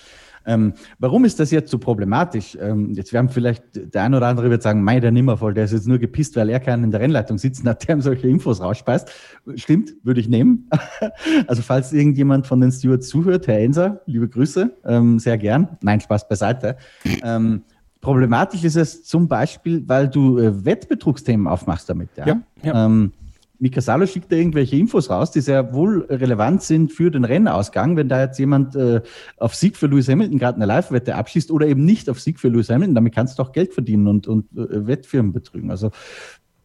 Ähm, 0.44 0.74
warum 0.98 1.24
ist 1.24 1.40
das 1.40 1.50
jetzt 1.50 1.70
so 1.70 1.78
problematisch? 1.78 2.58
Ähm, 2.60 2.92
jetzt 2.92 3.14
werden 3.14 3.30
vielleicht 3.30 3.62
der 3.94 4.02
ein 4.02 4.14
oder 4.14 4.26
andere 4.26 4.50
wird 4.50 4.62
sagen, 4.62 4.82
mei, 4.82 5.00
der 5.00 5.12
Nimmervoll, 5.12 5.54
der 5.54 5.64
ist 5.64 5.72
jetzt 5.72 5.88
nur 5.88 5.98
gepisst, 5.98 6.36
weil 6.36 6.50
er 6.50 6.60
keinen 6.60 6.84
in 6.84 6.90
der 6.90 7.00
Rennleitung 7.00 7.38
sitzen 7.38 7.66
hat, 7.68 7.88
der 7.88 7.96
ihm 7.96 8.02
solche 8.02 8.28
Infos 8.28 8.60
rausspeist. 8.60 9.10
Stimmt, 9.54 9.94
würde 10.02 10.20
ich 10.20 10.28
nehmen. 10.28 10.68
also 11.46 11.62
falls 11.62 11.92
irgendjemand 11.94 12.46
von 12.46 12.60
den 12.60 12.70
Stewards 12.70 13.08
zuhört, 13.08 13.46
Herr 13.46 13.60
Enser, 13.60 14.02
liebe 14.04 14.28
Grüße, 14.28 14.76
ähm, 14.84 15.18
sehr 15.18 15.38
gern. 15.38 15.78
Nein, 15.80 16.00
Spaß 16.00 16.28
beiseite. 16.28 16.76
Problematisch 18.00 18.64
ist 18.64 18.76
es 18.76 19.04
zum 19.04 19.28
Beispiel, 19.28 19.82
weil 19.86 20.08
du 20.08 20.38
äh, 20.38 20.64
Wettbetrugsthemen 20.64 21.46
aufmachst 21.46 21.88
damit. 21.88 22.08
Ja. 22.16 22.26
Ja, 22.26 22.40
ja. 22.62 22.86
Ähm, 22.86 23.12
Mika 23.60 23.82
Salo 23.82 24.06
schickt 24.06 24.32
da 24.32 24.36
irgendwelche 24.36 24.76
Infos 24.76 25.10
raus, 25.10 25.32
die 25.32 25.42
sehr 25.42 25.74
wohl 25.74 26.06
relevant 26.08 26.62
sind 26.62 26.92
für 26.92 27.10
den 27.10 27.24
Rennausgang. 27.24 27.94
Wenn 27.94 28.08
da 28.08 28.22
jetzt 28.22 28.38
jemand 28.38 28.74
äh, 28.74 29.02
auf 29.36 29.54
Sieg 29.54 29.76
für 29.76 29.86
Lewis 29.86 30.08
Hamilton 30.08 30.38
gerade 30.38 30.56
eine 30.56 30.64
Live-Wette 30.64 31.14
abschließt 31.14 31.50
oder 31.50 31.66
eben 31.66 31.84
nicht 31.84 32.08
auf 32.08 32.18
Sieg 32.20 32.40
für 32.40 32.48
Lewis 32.48 32.70
Hamilton, 32.70 32.94
damit 32.94 33.14
kannst 33.14 33.38
du 33.38 33.42
auch 33.42 33.52
Geld 33.52 33.74
verdienen 33.74 34.06
und, 34.06 34.26
und 34.26 34.50
äh, 34.56 34.86
Wettfirmen 34.86 35.34
betrügen. 35.34 35.70
Also 35.70 35.90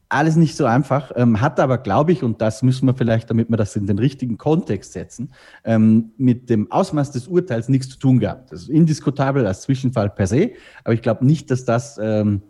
alles 0.10 0.36
nicht 0.36 0.56
so 0.56 0.66
einfach, 0.66 1.12
ähm, 1.16 1.42
hat 1.42 1.60
aber, 1.60 1.78
glaube 1.78 2.12
ich, 2.12 2.24
und 2.24 2.42
das 2.42 2.62
müssen 2.64 2.86
wir 2.86 2.94
vielleicht, 2.94 3.30
damit 3.30 3.50
wir 3.50 3.58
das 3.58 3.76
in 3.76 3.88
den 3.88 4.00
richtigen 4.00 4.38
Kontext 4.38 4.94
setzen, 4.94 5.34
ähm, 5.64 6.12
mit 6.18 6.50
dem 6.50 6.72
Ausmaß 6.72 7.12
des 7.12 7.28
Urteils 7.28 7.70
nichts 7.70 7.90
zu 7.90 7.98
tun 7.98 8.20
gehabt. 8.20 8.52
Das 8.52 8.64
ist 8.64 8.70
indiskutabel 8.70 9.46
als 9.48 9.62
Zwischenfall 9.62 10.10
per 10.10 10.28
se, 10.28 10.52
aber 10.84 10.94
ich 10.94 11.02
glaube 11.02 11.26
nicht, 11.26 11.50
dass 11.50 11.66
das 11.66 12.00
ähm, 12.02 12.42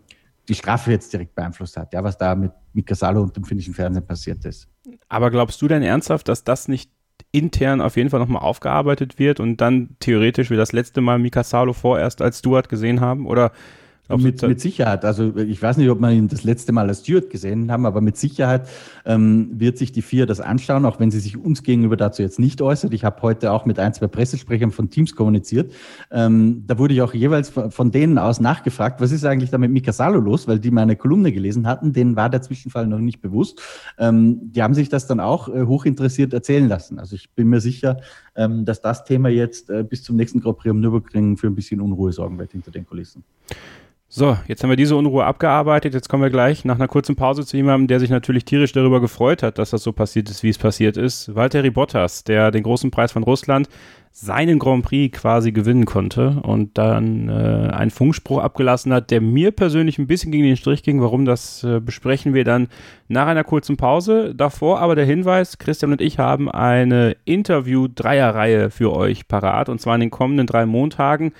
die 0.48 0.54
Strafe 0.54 0.90
jetzt 0.90 1.12
direkt 1.12 1.34
beeinflusst 1.34 1.76
hat, 1.76 1.92
ja, 1.92 2.04
was 2.04 2.18
da 2.18 2.34
mit, 2.34 2.52
mit 2.72 2.86
Casalo 2.86 3.22
und 3.22 3.36
dem 3.36 3.44
finnischen 3.44 3.74
Fernsehen 3.74 4.06
passiert 4.06 4.44
ist. 4.44 4.68
Aber 5.08 5.30
glaubst 5.30 5.60
du 5.60 5.68
denn 5.68 5.82
ernsthaft, 5.82 6.28
dass 6.28 6.44
das 6.44 6.68
nicht 6.68 6.90
intern 7.32 7.80
auf 7.80 7.96
jeden 7.96 8.10
Fall 8.10 8.20
nochmal 8.20 8.42
aufgearbeitet 8.42 9.18
wird 9.18 9.40
und 9.40 9.60
dann 9.60 9.96
theoretisch 10.00 10.50
wie 10.50 10.56
das 10.56 10.72
letzte 10.72 11.00
Mal 11.00 11.18
Mika 11.18 11.42
Salo 11.42 11.72
vorerst 11.72 12.22
als 12.22 12.38
Steward 12.38 12.68
gesehen 12.68 13.00
haben? 13.00 13.26
Oder 13.26 13.52
Mit, 14.08 14.42
mit 14.42 14.60
Sicherheit. 14.60 15.04
Also 15.04 15.36
ich 15.36 15.60
weiß 15.60 15.78
nicht, 15.78 15.90
ob 15.90 15.98
wir 16.00 16.10
ihn 16.10 16.28
das 16.28 16.44
letzte 16.44 16.72
Mal 16.72 16.88
als 16.88 17.00
Steward 17.00 17.28
gesehen 17.28 17.72
haben, 17.72 17.86
aber 17.86 18.00
mit 18.00 18.16
Sicherheit 18.16 18.68
ähm, 19.04 19.50
wird 19.52 19.78
sich 19.78 19.90
die 19.90 20.02
vier 20.02 20.26
das 20.26 20.40
anschauen, 20.40 20.84
auch 20.84 21.00
wenn 21.00 21.10
sie 21.10 21.18
sich 21.18 21.36
uns 21.36 21.62
gegenüber 21.62 21.96
dazu 21.96 22.22
jetzt 22.22 22.38
nicht 22.38 22.62
äußert. 22.62 22.94
Ich 22.94 23.04
habe 23.04 23.20
heute 23.22 23.50
auch 23.50 23.66
mit 23.66 23.78
ein, 23.78 23.92
zwei 23.94 24.06
Pressesprechern 24.06 24.70
von 24.70 24.90
Teams 24.90 25.16
kommuniziert. 25.16 25.72
Ähm, 26.10 26.64
da 26.66 26.78
wurde 26.78 26.94
ich 26.94 27.02
auch 27.02 27.14
jeweils 27.14 27.48
von, 27.48 27.70
von 27.70 27.90
denen 27.90 28.18
aus 28.18 28.40
nachgefragt, 28.40 29.00
was 29.00 29.10
ist 29.10 29.24
eigentlich 29.24 29.50
da 29.50 29.58
mit 29.58 29.70
Mika 29.70 29.92
Salo 29.92 30.20
los, 30.20 30.46
weil 30.46 30.60
die 30.60 30.70
meine 30.70 30.96
Kolumne 30.96 31.32
gelesen 31.32 31.66
hatten, 31.66 31.92
denen 31.92 32.14
war 32.14 32.30
der 32.30 32.42
Zwischenfall 32.42 32.86
noch 32.86 32.98
nicht 32.98 33.20
bewusst. 33.20 33.60
Ähm, 33.98 34.52
die 34.52 34.62
haben 34.62 34.74
sich 34.74 34.88
das 34.88 35.06
dann 35.06 35.20
auch 35.20 35.48
äh, 35.48 35.64
hochinteressiert 35.64 36.32
erzählen 36.32 36.68
lassen. 36.68 36.98
Also 36.98 37.16
ich 37.16 37.30
bin 37.30 37.48
mir 37.48 37.60
sicher, 37.60 37.98
ähm, 38.36 38.64
dass 38.64 38.80
das 38.80 39.04
Thema 39.04 39.28
jetzt 39.28 39.70
äh, 39.70 39.82
bis 39.82 40.02
zum 40.02 40.16
nächsten 40.16 40.40
Grand 40.40 40.58
Prix 40.58 40.70
am 40.70 40.80
Nürburgring 40.80 41.36
für 41.36 41.46
ein 41.46 41.54
bisschen 41.54 41.80
Unruhe 41.80 42.12
sorgen 42.12 42.38
wird 42.38 42.52
hinter 42.52 42.70
den 42.70 42.86
Kulissen. 42.86 43.24
So, 44.18 44.38
jetzt 44.48 44.62
haben 44.62 44.70
wir 44.70 44.78
diese 44.78 44.96
Unruhe 44.96 45.26
abgearbeitet. 45.26 45.92
Jetzt 45.92 46.08
kommen 46.08 46.22
wir 46.22 46.30
gleich 46.30 46.64
nach 46.64 46.76
einer 46.76 46.88
kurzen 46.88 47.16
Pause 47.16 47.44
zu 47.44 47.54
jemandem, 47.58 47.86
der 47.86 48.00
sich 48.00 48.08
natürlich 48.08 48.46
tierisch 48.46 48.72
darüber 48.72 48.98
gefreut 48.98 49.42
hat, 49.42 49.58
dass 49.58 49.68
das 49.68 49.82
so 49.82 49.92
passiert 49.92 50.30
ist, 50.30 50.42
wie 50.42 50.48
es 50.48 50.56
passiert 50.56 50.96
ist. 50.96 51.34
Valtteri 51.34 51.68
Bottas, 51.68 52.24
der 52.24 52.50
den 52.50 52.62
großen 52.62 52.90
Preis 52.90 53.12
von 53.12 53.24
Russland 53.24 53.68
seinen 54.12 54.58
Grand 54.58 54.86
Prix 54.86 55.20
quasi 55.20 55.52
gewinnen 55.52 55.84
konnte 55.84 56.40
und 56.42 56.78
dann 56.78 57.28
äh, 57.28 57.70
einen 57.74 57.90
Funkspruch 57.90 58.38
abgelassen 58.38 58.90
hat, 58.94 59.10
der 59.10 59.20
mir 59.20 59.50
persönlich 59.50 59.98
ein 59.98 60.06
bisschen 60.06 60.32
gegen 60.32 60.44
den 60.44 60.56
Strich 60.56 60.82
ging. 60.82 61.02
Warum, 61.02 61.26
das 61.26 61.62
äh, 61.62 61.78
besprechen 61.80 62.32
wir 62.32 62.44
dann 62.44 62.68
nach 63.08 63.26
einer 63.26 63.44
kurzen 63.44 63.76
Pause. 63.76 64.34
Davor 64.34 64.80
aber 64.80 64.94
der 64.94 65.04
Hinweis, 65.04 65.58
Christian 65.58 65.92
und 65.92 66.00
ich 66.00 66.18
haben 66.18 66.50
eine 66.50 67.18
Interview-Dreierreihe 67.26 68.70
für 68.70 68.96
euch 68.96 69.28
parat 69.28 69.68
und 69.68 69.78
zwar 69.78 69.96
in 69.96 70.00
den 70.00 70.10
kommenden 70.10 70.46
drei 70.46 70.64
Montagen. 70.64 71.34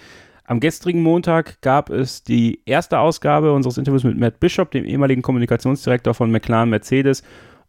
Am 0.47 0.61
gestrigen 0.61 1.03
Montag 1.03 1.61
gab 1.61 1.91
es 1.91 2.23
die 2.23 2.61
erste 2.67 3.01
Ausgabe 3.01 3.53
unseres 3.53 3.79
Interviews 3.79 4.05
mit 4.05 4.17
Matt 4.17 4.39
Bishop, 4.39 4.71
dem 4.71 4.85
ehemaligen 4.85 5.23
Kommunikationsdirektor 5.23 6.15
von 6.15 6.31
McLaren 6.31 6.71
Mercedes 6.71 7.23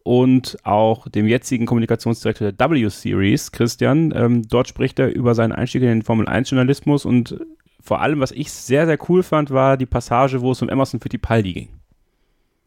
und 0.04 0.58
auch 0.64 1.08
dem 1.10 1.28
jetzigen 1.28 1.66
Kommunikationsdirektor 1.66 2.52
der 2.52 2.70
W-Series, 2.70 3.52
Christian. 3.52 4.14
Ähm, 4.16 4.48
dort 4.48 4.68
spricht 4.68 5.00
er 5.00 5.14
über 5.14 5.34
seinen 5.34 5.54
Einstieg 5.54 5.82
in 5.82 5.88
den 5.88 6.02
Formel-1-Journalismus 6.04 7.04
und 7.06 7.40
vor 7.82 8.02
allem, 8.02 8.20
was 8.20 8.32
ich 8.32 8.52
sehr, 8.52 8.86
sehr 8.86 8.98
cool 9.10 9.24
fand, 9.24 9.50
war 9.50 9.76
die 9.76 9.86
Passage, 9.86 10.42
wo 10.42 10.52
es 10.52 10.62
um 10.62 10.70
Emerson 10.70 11.00
Fittipaldi 11.00 11.54
ging. 11.54 11.70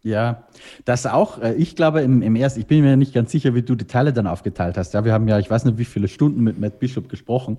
Ja, 0.02 0.44
das 0.86 1.06
auch. 1.06 1.42
äh, 1.42 1.54
Ich 1.54 1.76
glaube, 1.76 2.00
im, 2.00 2.22
im 2.22 2.34
ersten, 2.34 2.60
ich 2.60 2.66
bin 2.66 2.82
mir 2.82 2.96
nicht 2.96 3.12
ganz 3.12 3.30
sicher, 3.30 3.54
wie 3.54 3.62
du 3.62 3.74
die 3.74 3.86
Teile 3.86 4.14
dann 4.14 4.26
aufgeteilt 4.26 4.78
hast. 4.78 4.94
Ja, 4.94 5.04
wir 5.04 5.12
haben 5.12 5.28
ja, 5.28 5.38
ich 5.38 5.50
weiß 5.50 5.66
nicht, 5.66 5.76
wie 5.76 5.84
viele 5.84 6.08
Stunden 6.08 6.42
mit 6.42 6.58
Matt 6.58 6.78
Bishop 6.78 7.10
gesprochen. 7.10 7.58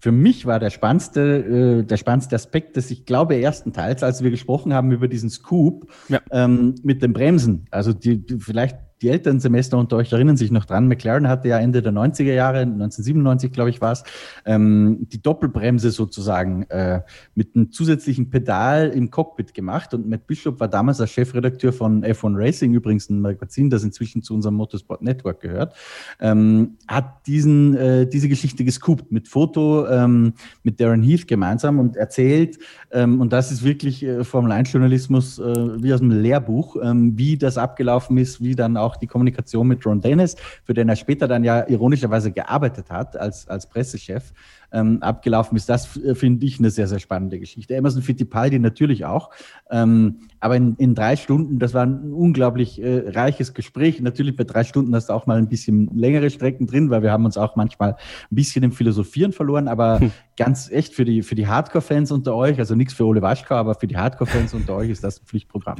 Für 0.00 0.12
mich 0.12 0.46
war 0.46 0.60
der 0.60 0.70
spannendste, 0.70 1.80
äh, 1.80 1.84
der 1.84 1.96
spannendste 1.96 2.36
Aspekt 2.36 2.76
des, 2.76 2.90
ich 2.90 3.04
glaube, 3.04 3.40
ersten 3.40 3.72
Teils, 3.72 4.02
als 4.02 4.22
wir 4.22 4.30
gesprochen 4.30 4.72
haben 4.72 4.92
über 4.92 5.08
diesen 5.08 5.30
Scoop 5.30 5.90
Ja. 6.08 6.20
ähm, 6.30 6.74
mit 6.82 7.02
den 7.02 7.12
Bremsen. 7.12 7.66
Also 7.70 7.92
die, 7.92 8.24
die, 8.24 8.38
vielleicht 8.38 8.76
die 9.02 9.08
älteren 9.08 9.40
Semester 9.40 9.78
unter 9.78 9.96
euch 9.96 10.12
erinnern 10.12 10.36
sich 10.36 10.50
noch 10.50 10.64
dran. 10.64 10.88
McLaren 10.88 11.28
hatte 11.28 11.48
ja 11.48 11.58
Ende 11.58 11.82
der 11.82 11.92
90er 11.92 12.32
Jahre, 12.32 12.60
1997 12.60 13.52
glaube 13.52 13.70
ich 13.70 13.80
war 13.80 13.92
es, 13.92 14.04
ähm, 14.44 15.06
die 15.12 15.22
Doppelbremse 15.22 15.90
sozusagen 15.90 16.64
äh, 16.64 17.02
mit 17.34 17.54
einem 17.54 17.70
zusätzlichen 17.70 18.30
Pedal 18.30 18.88
im 18.88 19.10
Cockpit 19.10 19.54
gemacht. 19.54 19.94
Und 19.94 20.08
Matt 20.08 20.26
Bishop 20.26 20.60
war 20.60 20.68
damals 20.68 21.00
als 21.00 21.10
Chefredakteur 21.10 21.72
von 21.72 22.04
F1 22.04 22.34
Racing, 22.36 22.74
übrigens 22.74 23.08
ein 23.10 23.20
Magazin, 23.20 23.70
das 23.70 23.84
inzwischen 23.84 24.22
zu 24.22 24.34
unserem 24.34 24.54
Motorsport 24.54 25.02
Network 25.02 25.40
gehört, 25.40 25.74
ähm, 26.20 26.76
hat 26.88 27.26
diesen, 27.26 27.76
äh, 27.76 28.06
diese 28.06 28.28
Geschichte 28.28 28.64
gescoopt 28.64 29.12
mit 29.12 29.28
Foto 29.28 29.86
ähm, 29.88 30.34
mit 30.62 30.80
Darren 30.80 31.02
Heath 31.02 31.26
gemeinsam 31.28 31.78
und 31.78 31.96
erzählt, 31.96 32.58
ähm, 32.90 33.20
und 33.20 33.32
das 33.32 33.52
ist 33.52 33.62
wirklich 33.62 34.02
äh, 34.02 34.24
Formel-1-Journalismus 34.24 35.38
äh, 35.38 35.82
wie 35.82 35.92
aus 35.92 36.00
dem 36.00 36.10
Lehrbuch, 36.10 36.76
ähm, 36.82 37.18
wie 37.18 37.36
das 37.36 37.58
abgelaufen 37.58 38.16
ist, 38.16 38.42
wie 38.42 38.54
dann 38.54 38.76
auch 38.76 38.96
die 38.96 39.06
Kommunikation 39.06 39.68
mit 39.68 39.84
Ron 39.84 40.00
Dennis, 40.00 40.36
für 40.64 40.74
den 40.74 40.88
er 40.88 40.96
später 40.96 41.28
dann 41.28 41.44
ja 41.44 41.68
ironischerweise 41.68 42.32
gearbeitet 42.32 42.90
hat 42.90 43.16
als, 43.16 43.46
als 43.48 43.66
Pressechef, 43.66 44.32
ähm, 44.72 45.02
abgelaufen 45.02 45.56
ist. 45.56 45.68
Das 45.68 45.96
äh, 45.96 46.14
finde 46.14 46.44
ich 46.46 46.58
eine 46.58 46.70
sehr, 46.70 46.86
sehr 46.86 46.98
spannende 46.98 47.38
Geschichte. 47.38 47.74
Emerson 47.74 48.02
Fittipaldi 48.02 48.58
natürlich 48.58 49.04
auch. 49.04 49.30
Ähm, 49.70 50.20
aber 50.40 50.56
in, 50.56 50.76
in 50.76 50.94
drei 50.94 51.16
Stunden, 51.16 51.58
das 51.58 51.74
war 51.74 51.84
ein 51.84 52.12
unglaublich 52.12 52.82
äh, 52.82 53.08
reiches 53.08 53.54
Gespräch. 53.54 54.00
Natürlich 54.00 54.36
bei 54.36 54.44
drei 54.44 54.64
Stunden 54.64 54.94
hast 54.94 55.08
du 55.08 55.12
auch 55.12 55.26
mal 55.26 55.38
ein 55.38 55.48
bisschen 55.48 55.90
längere 55.94 56.30
Strecken 56.30 56.66
drin, 56.66 56.90
weil 56.90 57.02
wir 57.02 57.10
haben 57.10 57.24
uns 57.24 57.36
auch 57.36 57.56
manchmal 57.56 57.92
ein 57.92 57.96
bisschen 58.34 58.62
im 58.62 58.72
Philosophieren 58.72 59.32
verloren. 59.32 59.68
Aber 59.68 60.00
hm. 60.00 60.12
ganz 60.36 60.70
echt 60.70 60.94
für 60.94 61.04
die, 61.04 61.22
für 61.22 61.34
die 61.34 61.46
Hardcore-Fans 61.46 62.12
unter 62.12 62.34
euch, 62.34 62.58
also 62.58 62.74
nichts 62.74 62.94
für 62.94 63.04
Ole 63.04 63.22
Waschka, 63.22 63.56
aber 63.56 63.74
für 63.74 63.86
die 63.86 63.96
Hardcore-Fans 63.96 64.54
unter 64.54 64.76
euch 64.76 64.90
ist 64.90 65.02
das 65.02 65.20
ein 65.20 65.26
Pflichtprogramm. 65.26 65.78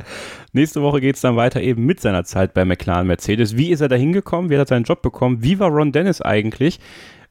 Nächste 0.52 0.82
Woche 0.82 1.00
geht 1.00 1.16
es 1.16 1.20
dann 1.20 1.36
weiter 1.36 1.60
eben 1.60 1.84
mit 1.84 2.00
seiner 2.00 2.24
Zeit 2.24 2.54
bei 2.54 2.64
McLaren 2.64 3.06
Mercedes. 3.06 3.56
Wie 3.56 3.70
ist 3.70 3.80
er 3.80 3.88
da 3.88 3.96
hingekommen? 3.96 4.50
Wie 4.50 4.54
hat 4.54 4.66
er 4.66 4.76
seinen 4.76 4.84
Job 4.84 5.02
bekommen? 5.02 5.42
Wie 5.42 5.58
war 5.58 5.68
Ron 5.68 5.92
Dennis 5.92 6.20
eigentlich? 6.20 6.80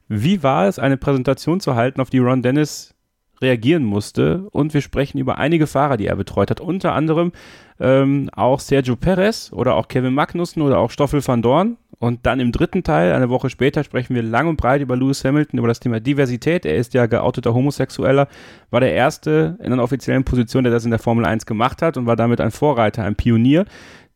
Wie 0.08 0.42
war 0.42 0.66
es, 0.66 0.78
eine 0.78 0.96
Präsentation 0.96 1.60
zu 1.60 1.74
halten, 1.74 2.00
auf 2.00 2.10
die 2.10 2.18
Ron 2.18 2.42
Dennis 2.42 2.94
reagieren 3.40 3.84
musste? 3.84 4.48
Und 4.50 4.72
wir 4.72 4.80
sprechen 4.80 5.18
über 5.18 5.38
einige 5.38 5.66
Fahrer, 5.66 5.98
die 5.98 6.06
er 6.06 6.16
betreut 6.16 6.50
hat, 6.50 6.60
unter 6.60 6.94
anderem 6.94 7.32
ähm, 7.78 8.30
auch 8.32 8.60
Sergio 8.60 8.96
Perez 8.96 9.52
oder 9.52 9.74
auch 9.74 9.88
Kevin 9.88 10.14
Magnussen 10.14 10.62
oder 10.62 10.78
auch 10.78 10.90
Stoffel 10.90 11.26
van 11.26 11.42
Dorn. 11.42 11.76
Und 12.00 12.26
dann 12.26 12.38
im 12.38 12.52
dritten 12.52 12.84
Teil, 12.84 13.12
eine 13.12 13.28
Woche 13.28 13.50
später, 13.50 13.82
sprechen 13.82 14.14
wir 14.14 14.22
lang 14.22 14.46
und 14.48 14.56
breit 14.56 14.80
über 14.80 14.96
Lewis 14.96 15.24
Hamilton, 15.24 15.58
über 15.58 15.66
das 15.68 15.80
Thema 15.80 15.98
Diversität. 15.98 16.64
Er 16.64 16.76
ist 16.76 16.94
ja 16.94 17.06
geouteter 17.06 17.54
Homosexueller, 17.54 18.28
war 18.70 18.80
der 18.80 18.92
Erste 18.92 19.58
in 19.60 19.72
einer 19.72 19.82
offiziellen 19.82 20.22
Position, 20.22 20.62
der 20.62 20.72
das 20.72 20.84
in 20.84 20.90
der 20.90 21.00
Formel 21.00 21.24
1 21.24 21.44
gemacht 21.44 21.82
hat 21.82 21.96
und 21.96 22.06
war 22.06 22.14
damit 22.14 22.40
ein 22.40 22.52
Vorreiter, 22.52 23.02
ein 23.02 23.16
Pionier 23.16 23.64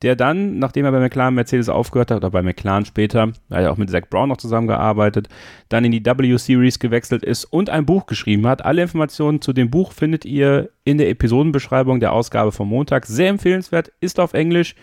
der 0.03 0.17
dann, 0.17 0.59
nachdem 0.59 0.85
er 0.85 0.93
bei 0.93 1.01
McLaren 1.01 1.35
Mercedes 1.35 1.69
aufgehört 1.69 2.11
hat, 2.11 2.19
oder 2.19 2.31
bei 2.31 2.43
McLaren 2.43 2.85
später, 2.85 3.29
da 3.49 3.57
hat 3.57 3.65
er 3.65 3.73
auch 3.73 3.77
mit 3.77 3.91
Zach 3.91 4.09
Brown 4.11 4.29
noch 4.29 4.37
zusammengearbeitet, 4.37 5.29
dann 5.69 5.85
in 5.85 5.93
die 5.93 6.05
W-Series 6.05 6.79
gewechselt 6.79 7.23
ist 7.23 7.45
und 7.45 7.71
ein 7.71 7.87
Buch 7.87 8.07
geschrieben 8.07 8.47
hat. 8.47 8.65
Alle 8.65 8.83
Informationen 8.83 9.41
zu 9.41 9.53
dem 9.53 9.71
Buch 9.71 9.93
findet 9.93 10.25
ihr 10.25 10.71
in 10.85 10.99
der 10.99 11.09
Episodenbeschreibung 11.09 12.01
der 12.01 12.13
Ausgabe 12.13 12.53
vom 12.53 12.69
Montag. 12.69 13.07
Sehr 13.07 13.29
empfehlenswert, 13.29 13.93
ist 14.01 14.19
auf 14.19 14.35
Englisch 14.35 14.75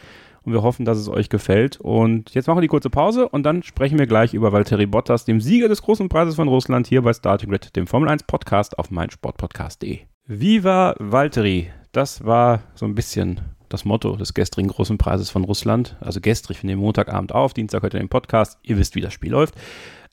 und 0.43 0.53
wir 0.53 0.63
hoffen, 0.63 0.85
dass 0.85 0.97
es 0.97 1.09
euch 1.09 1.29
gefällt. 1.29 1.79
Und 1.79 2.33
jetzt 2.33 2.47
machen 2.47 2.57
wir 2.57 2.61
die 2.61 2.67
kurze 2.67 2.89
Pause 2.89 3.27
und 3.27 3.43
dann 3.43 3.63
sprechen 3.63 3.99
wir 3.99 4.07
gleich 4.07 4.33
über 4.33 4.51
Valtteri 4.51 4.85
Bottas, 4.85 5.25
dem 5.25 5.41
Sieger 5.41 5.67
des 5.67 5.81
großen 5.81 6.09
Preises 6.09 6.35
von 6.35 6.47
Russland, 6.47 6.87
hier 6.87 7.01
bei 7.01 7.13
Starting 7.13 7.49
Grid, 7.49 7.75
dem 7.75 7.87
Formel 7.87 8.09
1 8.09 8.23
Podcast 8.23 8.79
auf 8.79 8.89
meinsportpodcast.de. 8.91 9.99
Viva 10.25 10.95
Valtteri! 10.99 11.71
Das 11.91 12.23
war 12.23 12.61
so 12.75 12.85
ein 12.85 12.93
bisschen 12.93 13.41
das 13.69 13.85
Motto 13.85 14.15
des 14.15 14.33
gestrigen 14.33 14.69
großen 14.69 14.97
Preises 14.97 15.29
von 15.29 15.43
Russland. 15.43 15.95
Also 16.01 16.19
gestrig, 16.19 16.61
wir 16.61 16.67
nehmen 16.67 16.81
Montagabend 16.81 17.33
auf, 17.33 17.53
Dienstag 17.53 17.83
heute 17.83 17.97
den 17.97 18.09
Podcast. 18.09 18.57
Ihr 18.63 18.77
wisst, 18.77 18.95
wie 18.95 19.01
das 19.01 19.13
Spiel 19.13 19.31
läuft. 19.31 19.55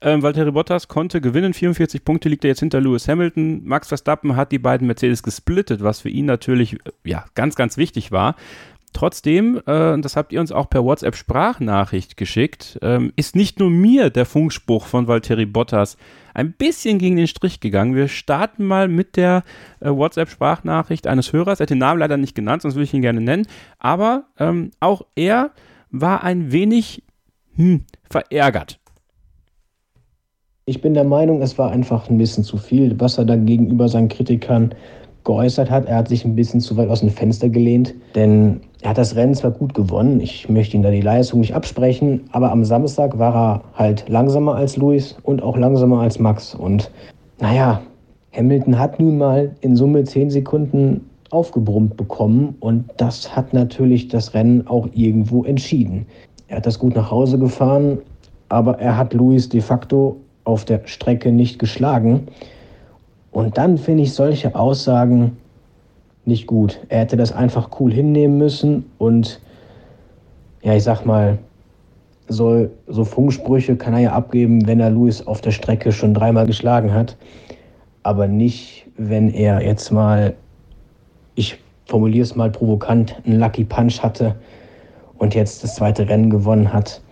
Ähm, 0.03 0.23
Valtteri 0.23 0.53
Bottas 0.53 0.89
konnte 0.89 1.23
gewinnen, 1.23 1.55
44 1.55 2.05
Punkte 2.05 2.29
liegt 2.29 2.45
er 2.45 2.49
jetzt 2.49 2.61
hinter 2.61 2.83
Lewis 2.83 3.09
Hamilton. 3.09 3.65
Max 3.65 3.89
Verstappen 3.89 4.37
hat 4.37 4.53
die 4.53 4.59
beiden 4.59 4.87
Mercedes 4.87 5.23
gesplittet, 5.23 5.83
was 5.83 6.01
für 6.01 6.11
ihn 6.11 6.27
natürlich 6.27 6.75
äh, 6.75 6.79
ja, 7.05 7.25
ganz, 7.35 7.57
ganz 7.57 7.79
wichtig 7.79 8.13
war. 8.13 8.37
Trotzdem, 8.93 9.61
äh, 9.67 9.99
das 10.01 10.17
habt 10.17 10.33
ihr 10.33 10.41
uns 10.41 10.53
auch 10.53 10.71
per 10.71 10.85
WhatsApp-Sprachnachricht 10.85 12.17
geschickt, 12.17 12.79
ähm, 12.83 13.13
ist 13.17 13.37
nicht 13.37 13.59
nur 13.59 13.71
mir 13.71 14.11
der 14.11 14.25
Funkspruch 14.25 14.87
von 14.87 15.07
Valtteri 15.07 15.45
Bottas 15.45 15.97
ein 16.33 16.53
bisschen 16.53 16.99
gegen 16.99 17.17
den 17.17 17.27
Strich 17.27 17.61
gegangen. 17.61 17.95
Wir 17.95 18.09
starten 18.09 18.65
mal 18.65 18.89
mit 18.89 19.17
der 19.17 19.43
äh, 19.81 19.91
WhatsApp-Sprachnachricht 19.91 21.07
eines 21.07 21.33
Hörers. 21.33 21.61
Er 21.61 21.65
hat 21.65 21.71
den 21.71 21.79
Namen 21.79 22.01
leider 22.01 22.17
nicht 22.17 22.35
genannt, 22.35 22.63
sonst 22.63 22.75
würde 22.75 22.85
ich 22.85 22.95
ihn 22.95 23.03
gerne 23.03 23.21
nennen. 23.21 23.47
Aber 23.79 24.25
ähm, 24.39 24.71
auch 24.81 25.03
er 25.15 25.51
war 25.91 26.25
ein 26.25 26.53
wenig 26.53 27.03
hm, 27.55 27.85
verärgert. 28.09 28.79
Ich 30.67 30.81
bin 30.81 30.95
der 30.95 31.05
Meinung, 31.05 31.43
es 31.43 31.57
war 31.59 31.71
einfach 31.71 32.11
ein 32.11 32.19
bisschen 32.19 32.45
zu 32.45 32.57
viel, 32.57 32.99
was 32.99 33.19
er 33.19 33.25
dann 33.25 33.47
gegenüber 33.47 33.89
seinen 33.89 34.09
Kritikern 34.09 34.75
geäußert 35.27 35.71
hat. 35.71 35.87
Er 35.87 35.97
hat 35.97 36.09
sich 36.09 36.25
ein 36.25 36.35
bisschen 36.35 36.61
zu 36.61 36.77
weit 36.79 36.89
aus 36.89 37.01
dem 37.01 37.11
Fenster 37.11 37.51
gelehnt, 37.51 37.95
denn 38.15 38.61
er 38.81 38.91
hat 38.91 38.99
das 38.99 39.15
Rennen 39.17 39.35
zwar 39.35 39.51
gut 39.51 39.75
gewonnen, 39.75 40.21
ich 40.21 40.49
möchte 40.49 40.77
ihm 40.77 40.83
da 40.83 40.91
die 40.91 41.03
Leistung 41.03 41.41
nicht 41.41 41.55
absprechen, 41.55 42.23
aber 42.33 42.51
am 42.51 42.65
Samstag 42.65 43.19
war 43.19 43.35
er 43.35 43.63
halt 43.75 44.09
langsamer 44.09 44.55
als 44.55 44.77
Luis 44.77 45.17
und 45.25 45.43
auch 45.43 45.59
langsamer 45.59 46.01
als 46.01 46.19
Max. 46.19 46.55
Und 46.55 46.91
naja, 47.41 47.83
Hamilton 48.33 48.79
hat 48.79 48.99
nun 48.99 49.19
mal 49.19 49.55
in 49.61 49.77
Summe 49.77 50.05
10 50.05 50.31
Sekunden 50.31 51.01
aufgebrummt 51.31 51.97
bekommen 51.97 52.55
und 52.61 52.85
das 52.97 53.35
hat 53.35 53.53
natürlich 53.53 54.09
das 54.09 54.33
Rennen 54.33 54.67
auch 54.69 54.89
irgendwo 54.95 55.45
entschieden. 55.45 56.07
Er 56.49 56.59
hat 56.59 56.67
das 56.67 56.79
gut 56.79 56.95
nach 56.95 57.11
Hause 57.11 57.39
gefahren, 57.39 57.99
aber 58.49 58.79
er 58.79 58.97
hat 58.97 59.13
Luis 59.13 59.49
de 59.49 59.61
facto 59.61 60.17
auf 60.45 60.65
der 60.65 60.83
Strecke 60.85 61.33
nicht 61.33 61.59
geschlagen. 61.59 62.29
Und 63.37 63.59
dann 63.59 63.77
finde 63.77 64.05
ich 64.05 64.15
solche 64.15 64.55
Aussagen 64.55 65.37
nicht 66.25 66.47
gut. 66.47 66.81
Er 66.89 67.01
hätte 67.01 67.19
das 67.19 67.33
einfach 67.33 67.69
cool 67.79 67.93
hinnehmen 67.93 68.39
müssen 68.39 68.87
und 68.97 69.43
ja, 70.63 70.73
ich 70.73 70.85
sag 70.85 71.05
mal, 71.05 71.37
soll, 72.29 72.71
so 72.87 73.05
Funksprüche 73.05 73.77
kann 73.77 73.93
er 73.93 74.01
ja 74.01 74.13
abgeben, 74.13 74.67
wenn 74.67 74.81
er 74.81 74.89
Louis 74.89 75.27
auf 75.27 75.43
der 75.43 75.51
Strecke 75.51 75.93
schon 75.93 76.15
dreimal 76.15 76.47
geschlagen 76.47 76.95
hat. 76.95 77.19
Aber 78.05 78.27
nicht, 78.27 78.87
wenn 78.97 79.29
er 79.29 79.61
jetzt 79.61 79.91
mal, 79.91 80.35
ich 81.35 81.59
formuliere 81.85 82.23
es 82.23 82.37
mal 82.37 82.51
provokant, 82.51 83.17
einen 83.27 83.39
Lucky 83.39 83.65
Punch 83.65 84.03
hatte 84.03 84.35
und 85.19 85.35
jetzt 85.35 85.63
das 85.63 85.75
zweite 85.75 86.09
Rennen 86.09 86.31
gewonnen 86.31 86.73
hat. 86.73 87.03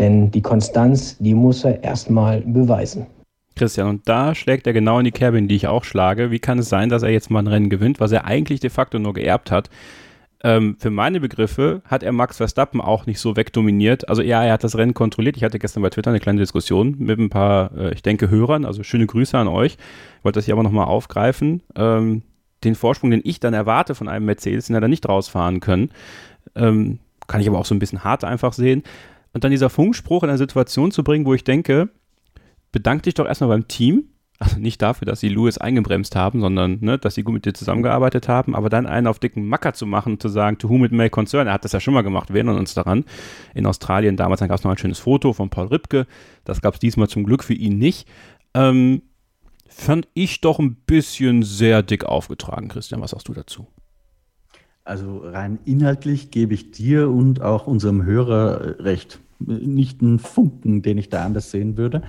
Denn 0.00 0.32
die 0.32 0.42
Konstanz, 0.42 1.16
die 1.18 1.34
muss 1.34 1.62
er 1.62 1.84
erstmal 1.84 2.40
beweisen. 2.40 3.06
Christian, 3.58 3.88
und 3.88 4.08
da 4.08 4.34
schlägt 4.34 4.66
er 4.66 4.72
genau 4.72 4.98
in 4.98 5.04
die 5.04 5.10
Kerbe, 5.10 5.38
in 5.38 5.48
die 5.48 5.56
ich 5.56 5.66
auch 5.66 5.84
schlage. 5.84 6.30
Wie 6.30 6.38
kann 6.38 6.58
es 6.58 6.68
sein, 6.68 6.88
dass 6.88 7.02
er 7.02 7.10
jetzt 7.10 7.30
mal 7.30 7.40
ein 7.40 7.46
Rennen 7.46 7.70
gewinnt, 7.70 8.00
was 8.00 8.12
er 8.12 8.24
eigentlich 8.24 8.60
de 8.60 8.70
facto 8.70 8.98
nur 8.98 9.14
geerbt 9.14 9.50
hat? 9.50 9.68
Ähm, 10.44 10.76
für 10.78 10.90
meine 10.90 11.20
Begriffe 11.20 11.82
hat 11.84 12.02
er 12.02 12.12
Max 12.12 12.36
Verstappen 12.36 12.80
auch 12.80 13.06
nicht 13.06 13.18
so 13.18 13.36
wegdominiert. 13.36 14.08
Also 14.08 14.22
ja, 14.22 14.44
er 14.44 14.52
hat 14.52 14.62
das 14.62 14.76
Rennen 14.76 14.94
kontrolliert. 14.94 15.36
Ich 15.36 15.42
hatte 15.42 15.58
gestern 15.58 15.82
bei 15.82 15.90
Twitter 15.90 16.10
eine 16.10 16.20
kleine 16.20 16.40
Diskussion 16.40 16.94
mit 16.98 17.18
ein 17.18 17.28
paar, 17.28 17.76
äh, 17.76 17.92
ich 17.92 18.02
denke, 18.02 18.30
Hörern. 18.30 18.64
Also 18.64 18.84
schöne 18.84 19.06
Grüße 19.06 19.36
an 19.36 19.48
euch. 19.48 19.72
Ich 20.18 20.24
wollte 20.24 20.38
das 20.38 20.44
hier 20.44 20.54
aber 20.54 20.62
nochmal 20.62 20.86
aufgreifen. 20.86 21.62
Ähm, 21.74 22.22
den 22.62 22.76
Vorsprung, 22.76 23.10
den 23.10 23.22
ich 23.24 23.40
dann 23.40 23.54
erwarte 23.54 23.94
von 23.94 24.08
einem 24.08 24.26
Mercedes, 24.26 24.66
den 24.66 24.74
er 24.74 24.80
dann 24.80 24.90
nicht 24.90 25.08
rausfahren 25.08 25.60
können. 25.60 25.90
Ähm, 26.54 27.00
kann 27.26 27.40
ich 27.40 27.48
aber 27.48 27.58
auch 27.58 27.66
so 27.66 27.74
ein 27.74 27.80
bisschen 27.80 28.04
hart 28.04 28.24
einfach 28.24 28.52
sehen. 28.52 28.84
Und 29.32 29.44
dann 29.44 29.50
dieser 29.50 29.70
Funkspruch 29.70 30.22
in 30.22 30.30
eine 30.30 30.38
Situation 30.38 30.90
zu 30.92 31.02
bringen, 31.04 31.26
wo 31.26 31.34
ich 31.34 31.44
denke, 31.44 31.90
bedank 32.72 33.02
dich 33.02 33.14
doch 33.14 33.26
erstmal 33.26 33.50
beim 33.50 33.68
Team. 33.68 34.04
Also 34.40 34.60
nicht 34.60 34.80
dafür, 34.80 35.04
dass 35.06 35.18
sie 35.18 35.28
Lewis 35.28 35.58
eingebremst 35.58 36.14
haben, 36.14 36.40
sondern 36.40 36.78
ne, 36.80 36.96
dass 36.96 37.16
sie 37.16 37.24
gut 37.24 37.34
mit 37.34 37.44
dir 37.44 37.54
zusammengearbeitet 37.54 38.28
haben, 38.28 38.54
aber 38.54 38.68
dann 38.68 38.86
einen 38.86 39.08
auf 39.08 39.18
dicken 39.18 39.48
Macker 39.48 39.74
zu 39.74 39.84
machen 39.84 40.12
und 40.12 40.22
zu 40.22 40.28
sagen, 40.28 40.58
to 40.58 40.68
whom 40.68 40.84
it 40.84 40.92
may 40.92 41.10
concern, 41.10 41.48
er 41.48 41.54
hat 41.54 41.64
das 41.64 41.72
ja 41.72 41.80
schon 41.80 41.92
mal 41.92 42.02
gemacht, 42.02 42.28
wir 42.28 42.36
erinnern 42.36 42.56
uns 42.56 42.72
daran. 42.72 43.04
In 43.54 43.66
Australien 43.66 44.16
damals, 44.16 44.40
gab 44.40 44.52
es 44.52 44.62
noch 44.62 44.70
ein 44.70 44.78
schönes 44.78 45.00
Foto 45.00 45.32
von 45.32 45.50
Paul 45.50 45.66
Ripke, 45.66 46.06
das 46.44 46.60
gab 46.60 46.74
es 46.74 46.80
diesmal 46.80 47.08
zum 47.08 47.24
Glück 47.24 47.42
für 47.42 47.54
ihn 47.54 47.78
nicht. 47.78 48.06
Ähm, 48.54 49.02
fand 49.66 50.06
ich 50.14 50.40
doch 50.40 50.60
ein 50.60 50.76
bisschen 50.86 51.42
sehr 51.42 51.82
dick 51.82 52.04
aufgetragen, 52.04 52.68
Christian, 52.68 53.00
was 53.00 53.10
sagst 53.10 53.26
du 53.26 53.34
dazu? 53.34 53.66
Also 54.88 55.18
rein 55.18 55.58
inhaltlich 55.66 56.30
gebe 56.30 56.54
ich 56.54 56.70
dir 56.70 57.10
und 57.10 57.42
auch 57.42 57.66
unserem 57.66 58.06
Hörer 58.06 58.78
recht. 58.78 59.20
Nicht 59.38 60.00
einen 60.00 60.18
Funken, 60.18 60.80
den 60.80 60.96
ich 60.96 61.10
da 61.10 61.26
anders 61.26 61.50
sehen 61.50 61.76
würde. 61.76 62.02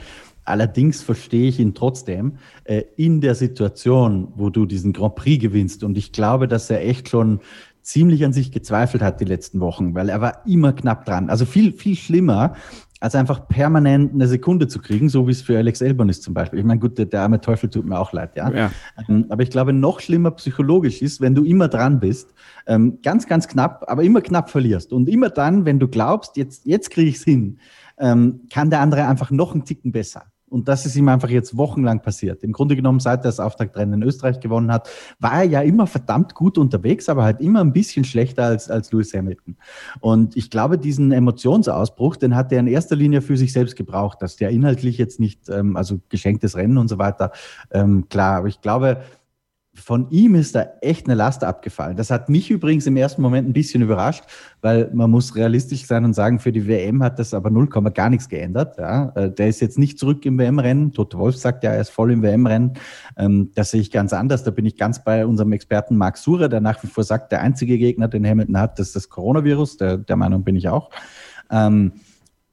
Allerdings 0.49 1.01
verstehe 1.01 1.47
ich 1.47 1.59
ihn 1.59 1.75
trotzdem 1.75 2.37
äh, 2.63 2.83
in 2.95 3.21
der 3.21 3.35
Situation, 3.35 4.33
wo 4.35 4.49
du 4.49 4.65
diesen 4.65 4.93
Grand 4.93 5.15
Prix 5.15 5.41
gewinnst. 5.41 5.83
Und 5.83 5.97
ich 5.97 6.11
glaube, 6.11 6.47
dass 6.47 6.69
er 6.69 6.85
echt 6.85 7.09
schon 7.09 7.39
ziemlich 7.81 8.25
an 8.25 8.33
sich 8.33 8.51
gezweifelt 8.51 9.01
hat 9.01 9.19
die 9.19 9.25
letzten 9.25 9.59
Wochen, 9.59 9.95
weil 9.95 10.09
er 10.09 10.21
war 10.21 10.45
immer 10.45 10.73
knapp 10.73 11.05
dran. 11.05 11.29
Also 11.29 11.45
viel, 11.45 11.71
viel 11.71 11.95
schlimmer, 11.95 12.55
als 12.99 13.15
einfach 13.15 13.47
permanent 13.47 14.13
eine 14.13 14.27
Sekunde 14.27 14.67
zu 14.67 14.79
kriegen, 14.79 15.07
so 15.07 15.27
wie 15.27 15.31
es 15.31 15.41
für 15.41 15.57
Alex 15.57 15.81
Elbon 15.81 16.09
ist 16.09 16.21
zum 16.21 16.33
Beispiel. 16.33 16.59
Ich 16.59 16.65
meine, 16.65 16.79
gut, 16.79 16.97
der, 16.97 17.05
der, 17.05 17.21
arme 17.21 17.39
Teufel 17.39 17.69
tut 17.69 17.85
mir 17.85 17.97
auch 17.97 18.11
leid, 18.11 18.35
ja. 18.35 18.51
ja. 18.51 18.71
Ähm, 19.07 19.25
aber 19.29 19.43
ich 19.43 19.49
glaube, 19.49 19.71
noch 19.71 20.01
schlimmer 20.01 20.31
psychologisch 20.31 21.01
ist, 21.01 21.21
wenn 21.21 21.33
du 21.33 21.45
immer 21.45 21.69
dran 21.69 21.99
bist, 21.99 22.33
ähm, 22.67 22.99
ganz, 23.01 23.25
ganz 23.25 23.47
knapp, 23.47 23.85
aber 23.87 24.03
immer 24.03 24.21
knapp 24.21 24.49
verlierst. 24.49 24.91
Und 24.91 25.07
immer 25.07 25.29
dann, 25.29 25.65
wenn 25.65 25.79
du 25.79 25.87
glaubst, 25.87 26.35
jetzt, 26.35 26.65
jetzt 26.65 26.89
kriege 26.89 27.09
ich 27.09 27.17
es 27.17 27.23
hin, 27.23 27.59
ähm, 27.99 28.41
kann 28.51 28.69
der 28.69 28.81
andere 28.81 29.07
einfach 29.07 29.31
noch 29.31 29.53
einen 29.53 29.63
Ticken 29.63 29.91
besser. 29.91 30.25
Und 30.49 30.67
das 30.67 30.85
ist 30.85 30.95
ihm 30.95 31.07
einfach 31.07 31.29
jetzt 31.29 31.55
wochenlang 31.57 32.01
passiert. 32.01 32.43
Im 32.43 32.51
Grunde 32.51 32.75
genommen, 32.75 32.99
seit 32.99 33.19
er 33.19 33.23
das 33.23 33.39
Auftaktrennen 33.39 34.01
in 34.01 34.07
Österreich 34.07 34.39
gewonnen 34.39 34.71
hat, 34.71 34.89
war 35.19 35.33
er 35.33 35.43
ja 35.43 35.61
immer 35.61 35.87
verdammt 35.87 36.35
gut 36.35 36.57
unterwegs, 36.57 37.09
aber 37.09 37.23
halt 37.23 37.39
immer 37.41 37.61
ein 37.61 37.73
bisschen 37.73 38.03
schlechter 38.03 38.45
als, 38.45 38.69
als 38.69 38.91
Lewis 38.91 39.13
Hamilton. 39.13 39.55
Und 39.99 40.35
ich 40.35 40.49
glaube, 40.49 40.77
diesen 40.77 41.11
Emotionsausbruch, 41.11 42.15
den 42.15 42.35
hat 42.35 42.51
er 42.51 42.59
in 42.59 42.67
erster 42.67 42.95
Linie 42.95 43.21
für 43.21 43.37
sich 43.37 43.53
selbst 43.53 43.75
gebraucht, 43.75 44.21
dass 44.21 44.35
der 44.35 44.49
inhaltlich 44.49 44.97
jetzt 44.97 45.19
nicht, 45.19 45.49
ähm, 45.49 45.77
also 45.77 45.99
geschenktes 46.09 46.55
Rennen 46.55 46.77
und 46.77 46.87
so 46.87 46.97
weiter, 46.97 47.31
ähm, 47.71 48.07
klar. 48.09 48.37
Aber 48.37 48.47
ich 48.47 48.61
glaube, 48.61 49.01
von 49.79 50.09
ihm 50.11 50.35
ist 50.35 50.55
da 50.55 50.65
echt 50.81 51.07
eine 51.07 51.15
Last 51.15 51.43
abgefallen. 51.43 51.97
Das 51.97 52.11
hat 52.11 52.29
mich 52.29 52.51
übrigens 52.51 52.85
im 52.87 52.97
ersten 52.97 53.21
Moment 53.21 53.47
ein 53.47 53.53
bisschen 53.53 53.81
überrascht, 53.81 54.23
weil 54.61 54.89
man 54.93 55.09
muss 55.09 55.35
realistisch 55.35 55.85
sein 55.85 56.05
und 56.05 56.13
sagen, 56.13 56.39
für 56.39 56.51
die 56.51 56.67
WM 56.67 57.01
hat 57.03 57.19
das 57.19 57.33
aber 57.33 57.49
0, 57.49 57.67
gar 57.67 58.09
nichts 58.09 58.29
geändert. 58.29 58.77
Ja. 58.77 59.09
Äh, 59.15 59.31
der 59.31 59.47
ist 59.47 59.59
jetzt 59.59 59.77
nicht 59.77 59.99
zurück 59.99 60.25
im 60.25 60.37
WM-Rennen. 60.37 60.93
Toto 60.93 61.17
Wolf 61.17 61.37
sagt 61.37 61.63
ja, 61.63 61.71
er 61.71 61.81
ist 61.81 61.89
voll 61.89 62.11
im 62.11 62.21
WM-Rennen. 62.21 62.73
Ähm, 63.17 63.51
das 63.55 63.71
sehe 63.71 63.81
ich 63.81 63.91
ganz 63.91 64.13
anders. 64.13 64.43
Da 64.43 64.51
bin 64.51 64.65
ich 64.65 64.77
ganz 64.77 65.03
bei 65.03 65.25
unserem 65.25 65.51
Experten 65.51 65.97
Marc 65.97 66.17
Surer, 66.17 66.49
der 66.49 66.61
nach 66.61 66.81
wie 66.83 66.87
vor 66.87 67.03
sagt, 67.03 67.31
der 67.31 67.41
einzige 67.41 67.77
Gegner, 67.77 68.07
den 68.07 68.25
Hamilton 68.25 68.59
hat, 68.59 68.79
ist 68.79 68.95
das 68.95 69.09
Coronavirus. 69.09 69.77
Der, 69.77 69.97
der 69.97 70.15
Meinung 70.15 70.43
bin 70.43 70.55
ich 70.55 70.67
auch. 70.69 70.89
Ähm, 71.51 71.93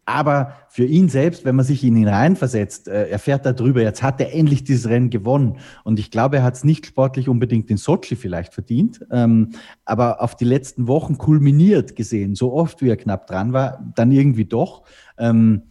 aber 0.07 0.53
für 0.69 0.85
ihn 0.85 1.09
selbst, 1.09 1.45
wenn 1.45 1.57
man 1.57 1.65
sich 1.65 1.83
in 1.85 1.97
ihn 1.97 2.09
reinversetzt, 2.09 2.89
äh, 2.89 3.09
erfährt 3.09 3.45
er 3.45 3.53
drüber, 3.53 3.83
jetzt 3.83 4.03
hat 4.03 4.21
er 4.21 4.33
endlich 4.33 4.63
dieses 4.63 4.89
Rennen 4.89 5.11
gewonnen. 5.11 5.59
Und 5.83 5.99
ich 5.99 6.13
glaube, 6.13 6.37
er 6.37 6.43
hat 6.45 6.55
es 6.55 6.65
nicht 6.65 6.87
sportlich 6.87 7.29
unbedingt 7.29 7.71
in 7.71 7.77
Sochi 7.77 8.15
vielleicht 8.15 8.55
verdient, 8.55 9.05
ähm, 9.11 9.51
aber 9.85 10.23
auf 10.23 10.37
die 10.37 10.45
letzten 10.45 10.87
Wochen 10.87 11.19
kulminiert 11.19 11.97
gesehen, 11.97 12.37
so 12.37 12.53
oft 12.53 12.81
wie 12.83 12.89
er 12.89 12.97
knapp 12.97 13.27
dran 13.27 13.53
war, 13.53 13.85
dann 13.97 14.13
irgendwie 14.13 14.45
doch. 14.45 14.85
Ähm, 15.19 15.63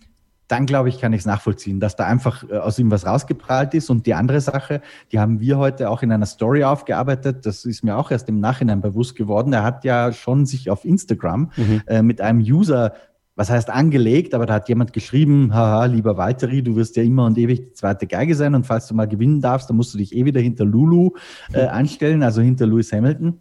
dann 0.48 0.65
glaube 0.65 0.89
ich, 0.89 1.00
kann 1.00 1.13
ich 1.13 1.21
es 1.21 1.26
nachvollziehen, 1.26 1.80
dass 1.80 1.95
da 1.95 2.06
einfach 2.06 2.48
äh, 2.50 2.58
aus 2.58 2.78
ihm 2.78 2.91
was 2.91 3.06
rausgeprallt 3.06 3.74
ist. 3.74 3.89
Und 3.89 4.06
die 4.06 4.13
andere 4.13 4.41
Sache, 4.41 4.82
die 5.12 5.19
haben 5.19 5.39
wir 5.39 5.58
heute 5.58 5.89
auch 5.89 6.04
in 6.04 6.12
einer 6.12 6.26
Story 6.26 6.63
aufgearbeitet. 6.63 7.45
Das 7.45 7.65
ist 7.65 7.84
mir 7.84 7.98
auch 7.98 8.12
erst 8.12 8.30
im 8.30 8.39
Nachhinein 8.39 8.82
bewusst 8.82 9.15
geworden. 9.15 9.54
Er 9.54 9.63
hat 9.63 9.84
ja 9.86 10.12
schon 10.12 10.45
sich 10.45 10.69
auf 10.69 10.86
Instagram 10.86 11.52
mhm. 11.56 11.82
äh, 11.88 12.02
mit 12.04 12.21
einem 12.21 12.39
User 12.39 12.93
was 13.36 13.50
heißt 13.50 13.69
angelegt, 13.69 14.34
aber 14.34 14.45
da 14.45 14.56
hat 14.56 14.69
jemand 14.69 14.93
geschrieben, 14.93 15.54
haha, 15.54 15.86
lieber 15.86 16.17
Walteri, 16.17 16.63
du 16.63 16.76
wirst 16.76 16.95
ja 16.95 17.04
immer 17.04 17.26
und 17.26 17.38
ewig 17.38 17.60
die 17.60 17.74
zweite 17.74 18.08
Geige 18.08 18.36
sein 18.36 18.56
und 18.56 18.65
falls 18.65 18.88
du 18.88 18.95
mal 18.95 19.08
gewinnen 19.08 19.41
darfst, 19.41 19.69
dann 19.69 19.78
musst 19.78 19.93
du 19.93 19.98
dich 19.98 20.15
eh 20.15 20.26
wieder 20.26 20.39
hinter 20.39 20.65
Lulu 20.65 21.12
äh, 21.54 21.65
anstellen, 21.65 22.24
also 22.24 22.41
hinter 22.41 22.65
Lewis 22.65 22.91
Hamilton. 22.91 23.39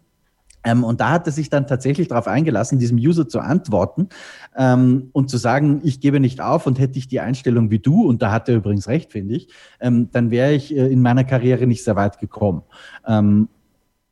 Ähm, 0.65 0.83
und 0.83 0.99
da 0.99 1.11
hat 1.11 1.27
er 1.27 1.31
sich 1.31 1.49
dann 1.49 1.67
tatsächlich 1.67 2.07
darauf 2.07 2.27
eingelassen, 2.27 2.79
diesem 2.79 2.97
User 2.97 3.27
zu 3.29 3.39
antworten 3.39 4.09
ähm, 4.57 5.09
und 5.13 5.29
zu 5.29 5.37
sagen, 5.37 5.79
ich 5.83 6.01
gebe 6.01 6.19
nicht 6.19 6.41
auf 6.41 6.65
und 6.65 6.79
hätte 6.79 6.97
ich 6.97 7.07
die 7.07 7.19
Einstellung 7.19 7.69
wie 7.69 7.79
du, 7.79 8.07
und 8.07 8.21
da 8.21 8.31
hat 8.31 8.49
er 8.49 8.55
übrigens 8.55 8.87
recht, 8.87 9.11
finde 9.11 9.35
ich, 9.35 9.47
ähm, 9.79 10.09
dann 10.11 10.31
wäre 10.31 10.53
ich 10.53 10.75
äh, 10.75 10.87
in 10.87 11.01
meiner 11.01 11.23
Karriere 11.23 11.67
nicht 11.67 11.83
sehr 11.83 11.95
weit 11.95 12.19
gekommen. 12.19 12.63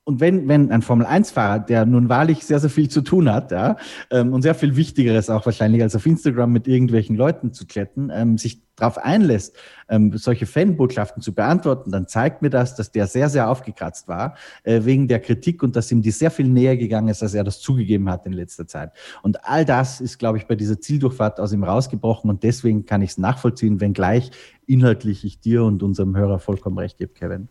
Und 0.06 0.20
wenn, 0.20 0.50
wenn 0.50 0.70
ein 0.70 0.82
Formel-1-Fahrer, 0.82 1.60
der 1.60 1.86
nun 1.86 2.10
wahrlich 2.10 2.46
sehr, 2.46 2.60
sehr 2.60 2.70
viel 2.70 2.90
zu 2.90 3.02
tun 3.02 3.32
hat, 3.32 3.52
ja, 3.52 3.78
ähm, 4.12 4.34
und 4.34 4.42
sehr 4.42 4.56
viel 4.56 4.76
Wichtigeres 4.76 5.30
auch 5.30 5.46
wahrscheinlich 5.46 5.82
als 5.82 5.96
auf 5.96 6.06
Instagram 6.06 6.52
mit 6.52 6.68
irgendwelchen 6.68 7.16
Leuten 7.16 7.54
zu 7.54 7.66
chatten, 7.66 8.12
ähm, 8.14 8.38
sich 8.38 8.62
darauf 8.76 8.98
einlässt, 8.98 9.56
ähm, 9.88 10.18
solche 10.18 10.46
Fanbotschaften 10.46 11.22
zu 11.22 11.34
beantworten, 11.34 11.92
dann 11.92 12.08
zeigt 12.08 12.42
mir 12.42 12.50
das, 12.50 12.76
dass 12.76 12.92
der 12.92 13.08
sehr, 13.08 13.30
sehr 13.30 13.50
aufgekratzt 13.50 14.08
war 14.08 14.36
äh, 14.64 14.82
wegen 14.84 15.08
der 15.08 15.20
Kritik 15.20 15.64
und 15.64 15.76
dass 15.76 15.92
ihm 15.92 16.02
die 16.02 16.12
sehr 16.12 16.32
viel 16.32 16.48
näher 16.48 16.76
gegangen 16.76 17.08
ist, 17.08 17.24
als 17.24 17.34
er 17.34 17.44
das 17.44 17.62
zugegeben 17.62 18.10
hat 18.10 18.26
in 18.26 18.34
letzter 18.34 18.68
Zeit. 18.68 18.92
Und 19.22 19.46
all 19.46 19.64
das 19.64 20.02
ist, 20.02 20.18
glaube 20.18 20.38
ich, 20.38 20.48
bei 20.48 20.56
dieser 20.56 20.82
Zieldurchfahrt 20.82 21.40
aus 21.40 21.54
ihm 21.54 21.64
rausgebrochen 21.64 22.30
und 22.30 22.44
deswegen 22.44 22.86
kann 22.86 23.02
ich 23.02 23.12
es 23.12 23.18
nachvollziehen, 23.18 23.80
wenngleich 23.80 24.32
inhaltlich 24.66 25.24
ich 25.24 25.40
dir 25.40 25.64
und 25.64 25.84
unserem 25.84 26.18
Hörer 26.18 26.40
vollkommen 26.40 26.78
recht 26.78 26.98
gebe, 26.98 27.14
Kevin. 27.14 27.48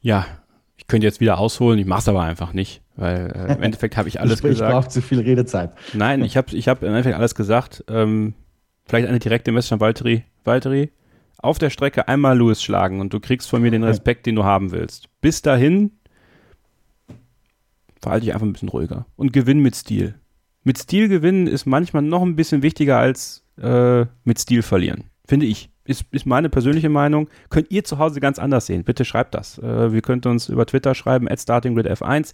Ja, 0.00 0.26
ich 0.82 0.88
könnte 0.88 1.06
jetzt 1.06 1.20
wieder 1.20 1.38
ausholen, 1.38 1.78
ich 1.78 1.86
mache 1.86 2.00
es 2.00 2.08
aber 2.08 2.22
einfach 2.22 2.52
nicht, 2.52 2.82
weil 2.96 3.32
äh, 3.34 3.54
im 3.54 3.62
Endeffekt 3.62 3.96
habe 3.96 4.08
ich 4.08 4.20
alles 4.20 4.40
ich, 4.40 4.42
gesagt. 4.42 4.68
Ich 4.68 4.74
brauche 4.74 4.88
zu 4.88 5.00
viel 5.00 5.20
Redezeit. 5.20 5.72
Nein, 5.94 6.22
ich 6.24 6.36
habe 6.36 6.54
ich 6.56 6.66
hab 6.66 6.82
im 6.82 6.88
Endeffekt 6.88 7.16
alles 7.16 7.36
gesagt. 7.36 7.84
Ähm, 7.88 8.34
vielleicht 8.84 9.06
eine 9.06 9.20
direkte 9.20 9.52
Message 9.52 9.74
an 9.74 9.80
Valtteri. 9.80 10.24
Valtteri, 10.44 10.90
auf 11.38 11.58
der 11.60 11.70
Strecke 11.70 12.08
einmal 12.08 12.36
Lewis 12.36 12.62
schlagen 12.62 13.00
und 13.00 13.12
du 13.12 13.20
kriegst 13.20 13.48
von 13.48 13.62
mir 13.62 13.70
den 13.70 13.84
Respekt, 13.84 14.26
den 14.26 14.34
du 14.34 14.42
haben 14.42 14.72
willst. 14.72 15.08
Bis 15.20 15.40
dahin 15.40 15.92
verhalte 18.00 18.24
dich 18.26 18.34
einfach 18.34 18.46
ein 18.46 18.52
bisschen 18.52 18.68
ruhiger 18.68 19.06
und 19.14 19.32
gewinn 19.32 19.60
mit 19.60 19.76
Stil. 19.76 20.16
Mit 20.64 20.78
Stil 20.78 21.08
gewinnen 21.08 21.46
ist 21.46 21.64
manchmal 21.64 22.02
noch 22.02 22.22
ein 22.22 22.34
bisschen 22.34 22.62
wichtiger 22.62 22.98
als 22.98 23.44
äh, 23.60 24.06
mit 24.24 24.40
Stil 24.40 24.62
verlieren, 24.62 25.04
finde 25.26 25.46
ich. 25.46 25.71
Ist, 25.84 26.04
ist 26.12 26.26
meine 26.26 26.48
persönliche 26.48 26.88
Meinung. 26.88 27.28
Könnt 27.50 27.70
ihr 27.70 27.84
zu 27.84 27.98
Hause 27.98 28.20
ganz 28.20 28.38
anders 28.38 28.66
sehen. 28.66 28.84
Bitte 28.84 29.04
schreibt 29.04 29.34
das. 29.34 29.58
Äh, 29.58 29.92
wir 29.92 30.02
könnt 30.02 30.26
uns 30.26 30.48
über 30.48 30.66
Twitter 30.66 30.94
schreiben, 30.94 31.28
at 31.28 31.38
startinggridf1. 31.38 32.32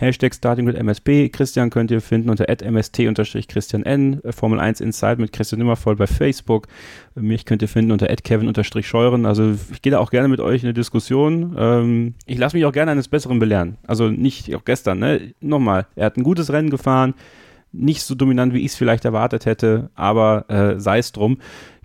Hashtag 0.00 0.34
StartingGridMSP. 0.34 1.28
Christian 1.28 1.68
könnt 1.68 1.90
ihr 1.90 2.00
finden 2.00 2.30
unter 2.30 2.46
mst-christian 2.48 3.82
n. 3.82 4.22
Formel 4.30 4.58
1 4.58 4.80
Inside 4.80 5.20
mit 5.20 5.30
Christian 5.30 5.58
Nimmervoll 5.58 5.94
bei 5.96 6.06
Facebook. 6.06 6.68
Mich 7.14 7.44
könnt 7.44 7.60
ihr 7.60 7.68
finden 7.68 7.92
unter 7.92 8.06
kevin-scheuren. 8.06 9.26
Also 9.26 9.54
ich 9.70 9.82
gehe 9.82 9.90
da 9.90 9.98
auch 9.98 10.10
gerne 10.10 10.28
mit 10.28 10.40
euch 10.40 10.62
in 10.62 10.68
eine 10.68 10.74
Diskussion. 10.74 11.54
Ähm, 11.58 12.14
ich 12.24 12.38
lasse 12.38 12.56
mich 12.56 12.64
auch 12.64 12.72
gerne 12.72 12.92
eines 12.92 13.08
Besseren 13.08 13.40
belehren. 13.40 13.76
Also 13.86 14.08
nicht 14.08 14.54
auch 14.54 14.64
gestern. 14.64 15.00
Ne? 15.00 15.34
Nochmal, 15.40 15.86
er 15.96 16.06
hat 16.06 16.16
ein 16.16 16.24
gutes 16.24 16.50
Rennen 16.50 16.70
gefahren. 16.70 17.12
Nicht 17.72 18.02
so 18.02 18.14
dominant, 18.14 18.54
wie 18.54 18.60
ich 18.60 18.72
es 18.72 18.76
vielleicht 18.76 19.04
erwartet 19.04 19.44
hätte, 19.44 19.90
aber 19.94 20.46
äh, 20.48 20.80
sei 20.80 20.98
es 20.98 21.12
drum. 21.12 21.38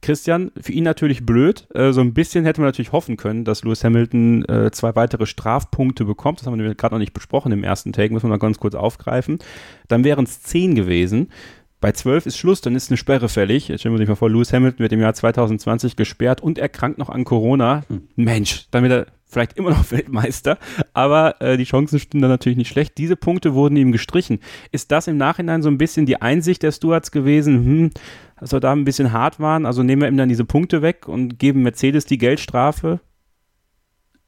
Christian, 0.06 0.52
für 0.62 0.72
ihn 0.72 0.84
natürlich 0.84 1.26
blöd. 1.26 1.68
Äh, 1.74 1.91
so 1.91 2.02
ein 2.02 2.13
bisschen 2.13 2.46
hätte 2.46 2.62
man 2.62 2.68
natürlich 2.68 2.91
hoffen 2.91 3.18
können, 3.18 3.44
dass 3.44 3.63
Lewis 3.63 3.84
Hamilton 3.84 4.46
äh, 4.46 4.70
zwei 4.72 4.96
weitere 4.96 5.26
Strafpunkte 5.26 6.06
bekommt. 6.06 6.39
Das 6.39 6.48
haben 6.48 6.60
wir 6.60 6.76
gerade 6.76 6.94
noch 6.94 7.00
nicht 7.00 7.13
besprochen 7.13 7.52
im 7.52 7.63
ersten 7.63 7.91
Take, 7.91 8.13
müssen 8.13 8.26
wir 8.26 8.30
mal 8.30 8.38
ganz 8.38 8.60
kurz 8.60 8.76
aufgreifen. 8.76 9.39
Dann 9.88 10.04
wären 10.04 10.26
es 10.26 10.44
zehn 10.44 10.76
gewesen. 10.76 11.32
Bei 11.82 11.91
12 11.91 12.28
ist 12.28 12.38
Schluss, 12.38 12.62
dann 12.62 12.76
ist 12.76 12.91
eine 12.91 12.98
Sperre 12.98 13.30
fällig. 13.30 13.68
Jetzt 13.68 13.82
stellen 13.82 13.96
wir 13.96 14.00
uns 14.00 14.08
mal 14.08 14.15
vor, 14.15 14.30
Lewis 14.30 14.54
Hamilton 14.54 14.80
wird 14.80 14.94
im 14.94 15.02
Jahr 15.02 15.13
2020 15.13 15.96
gesperrt 15.96 16.39
und 16.39 16.60
erkrankt 16.60 17.00
noch 17.00 17.10
an 17.10 17.24
Corona. 17.24 17.84
Hm. 17.88 18.08
Mensch, 18.15 18.68
dann 18.70 18.84
wird 18.84 18.94
er 18.94 19.06
vielleicht 19.26 19.58
immer 19.58 19.72
noch 19.72 19.92
Weltmeister, 19.92 20.58
aber 20.94 21.42
äh, 21.42 21.58
die 21.58 21.64
Chancen 21.66 22.00
stimmen 22.00 22.22
dann 22.22 22.32
natürlich 22.32 22.58
nicht 22.58 22.70
schlecht. 22.70 22.98
Diese 22.98 23.16
Punkte 23.16 23.54
wurden 23.54 23.76
ihm 23.76 23.92
gestrichen. 23.92 24.40
Ist 24.72 24.92
das 24.92 25.08
im 25.08 25.18
Nachhinein 25.18 25.62
so 25.62 25.70
ein 25.70 25.78
bisschen 25.78 26.06
die 26.06 26.22
Einsicht 26.22 26.64
der 26.64 26.72
Stewards 26.72 27.12
gewesen, 27.12 27.66
hm, 27.66 27.90
dass 28.40 28.52
wir 28.52 28.60
da 28.60 28.72
ein 28.72 28.86
bisschen 28.86 29.12
hart 29.12 29.40
waren? 29.40 29.66
Also 29.66 29.84
nehmen 29.84 30.02
wir 30.02 30.08
ihm 30.08 30.18
dann 30.18 30.30
diese 30.30 30.46
Punkte 30.46 30.82
weg 30.82 31.08
und 31.08 31.40
geben 31.40 31.64
Mercedes 31.64 32.06
die 32.06 32.18
Geldstrafe? 32.18 33.00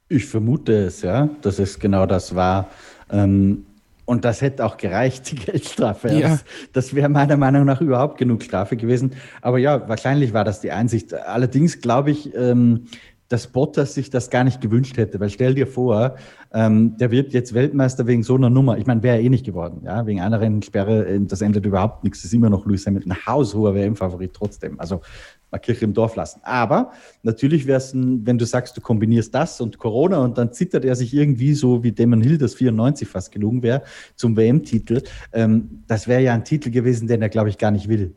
Ich 0.08 0.24
vermute 0.24 0.72
es, 0.72 1.02
ja, 1.02 1.28
dass 1.42 1.58
es 1.58 1.78
genau 1.78 2.06
das 2.06 2.34
war. 2.34 2.68
Ähm, 3.10 3.66
und 4.08 4.24
das 4.24 4.40
hätte 4.40 4.64
auch 4.64 4.78
gereicht, 4.78 5.30
die 5.30 5.34
Geldstrafe. 5.34 6.08
Ja. 6.14 6.28
Das, 6.30 6.44
das 6.72 6.94
wäre 6.94 7.10
meiner 7.10 7.36
Meinung 7.36 7.66
nach 7.66 7.82
überhaupt 7.82 8.16
genug 8.16 8.42
Strafe 8.42 8.78
gewesen. 8.78 9.12
Aber 9.42 9.58
ja, 9.58 9.86
wahrscheinlich 9.86 10.32
war 10.32 10.44
das 10.44 10.62
die 10.62 10.72
Einsicht. 10.72 11.12
Allerdings 11.12 11.82
glaube 11.82 12.10
ich, 12.10 12.34
ähm, 12.34 12.86
dass 13.28 13.46
Bottas 13.46 13.94
sich 13.94 14.10
das 14.10 14.30
gar 14.30 14.42
nicht 14.42 14.60
gewünscht 14.60 14.96
hätte. 14.96 15.20
Weil 15.20 15.28
stell 15.28 15.54
dir 15.54 15.66
vor, 15.66 16.16
ähm, 16.52 16.96
der 16.96 17.10
wird 17.10 17.32
jetzt 17.32 17.52
Weltmeister 17.52 18.06
wegen 18.06 18.22
so 18.22 18.34
einer 18.34 18.48
Nummer. 18.48 18.78
Ich 18.78 18.86
meine, 18.86 19.02
wäre 19.02 19.16
er 19.16 19.22
eh 19.22 19.28
nicht 19.28 19.44
geworden. 19.44 19.82
Ja? 19.84 20.06
Wegen 20.06 20.20
einer 20.20 20.40
Rennsperre, 20.40 21.06
äh, 21.06 21.20
das 21.20 21.42
ändert 21.42 21.66
überhaupt 21.66 22.04
nichts. 22.04 22.20
Das 22.20 22.26
ist 22.26 22.34
immer 22.34 22.48
noch 22.48 22.64
Lewis 22.64 22.86
Hamilton, 22.86 23.14
haushoher 23.26 23.74
WM-Favorit 23.74 24.32
trotzdem. 24.32 24.80
Also 24.80 25.02
mal 25.50 25.58
Kirche 25.58 25.84
im 25.84 25.94
Dorf 25.94 26.16
lassen. 26.16 26.40
Aber 26.42 26.92
natürlich 27.22 27.66
wäre 27.66 27.78
es, 27.78 27.94
wenn 27.94 28.38
du 28.38 28.46
sagst, 28.46 28.76
du 28.76 28.80
kombinierst 28.80 29.34
das 29.34 29.60
und 29.60 29.78
Corona 29.78 30.18
und 30.18 30.38
dann 30.38 30.52
zittert 30.52 30.84
er 30.84 30.96
sich 30.96 31.14
irgendwie 31.14 31.54
so, 31.54 31.82
wie 31.82 31.92
Damon 31.92 32.22
Hill 32.22 32.38
das 32.38 32.54
94 32.54 33.08
fast 33.08 33.32
gelungen 33.32 33.62
wäre, 33.62 33.82
zum 34.16 34.36
WM-Titel. 34.36 35.02
Ähm, 35.32 35.82
das 35.86 36.08
wäre 36.08 36.22
ja 36.22 36.34
ein 36.34 36.44
Titel 36.44 36.70
gewesen, 36.70 37.08
den 37.08 37.22
er, 37.22 37.28
glaube 37.28 37.48
ich, 37.50 37.58
gar 37.58 37.70
nicht 37.70 37.88
will. 37.88 38.14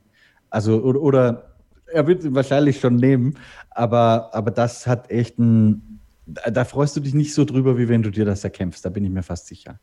Also, 0.49 0.81
oder, 0.81 1.01
oder 1.01 1.50
er 1.93 2.07
wird 2.07 2.23
ihn 2.23 2.35
wahrscheinlich 2.35 2.79
schon 2.79 2.95
nehmen, 2.95 3.35
aber, 3.69 4.29
aber 4.33 4.51
das 4.51 4.87
hat 4.87 5.09
echt 5.09 5.39
ein, 5.39 5.99
da 6.25 6.65
freust 6.65 6.95
du 6.95 6.99
dich 6.99 7.13
nicht 7.13 7.33
so 7.33 7.45
drüber, 7.45 7.77
wie 7.77 7.89
wenn 7.89 8.03
du 8.03 8.09
dir 8.09 8.25
das 8.25 8.43
erkämpfst, 8.43 8.85
da 8.85 8.89
bin 8.89 9.03
ich 9.03 9.11
mir 9.11 9.23
fast 9.23 9.47
sicher. 9.47 9.79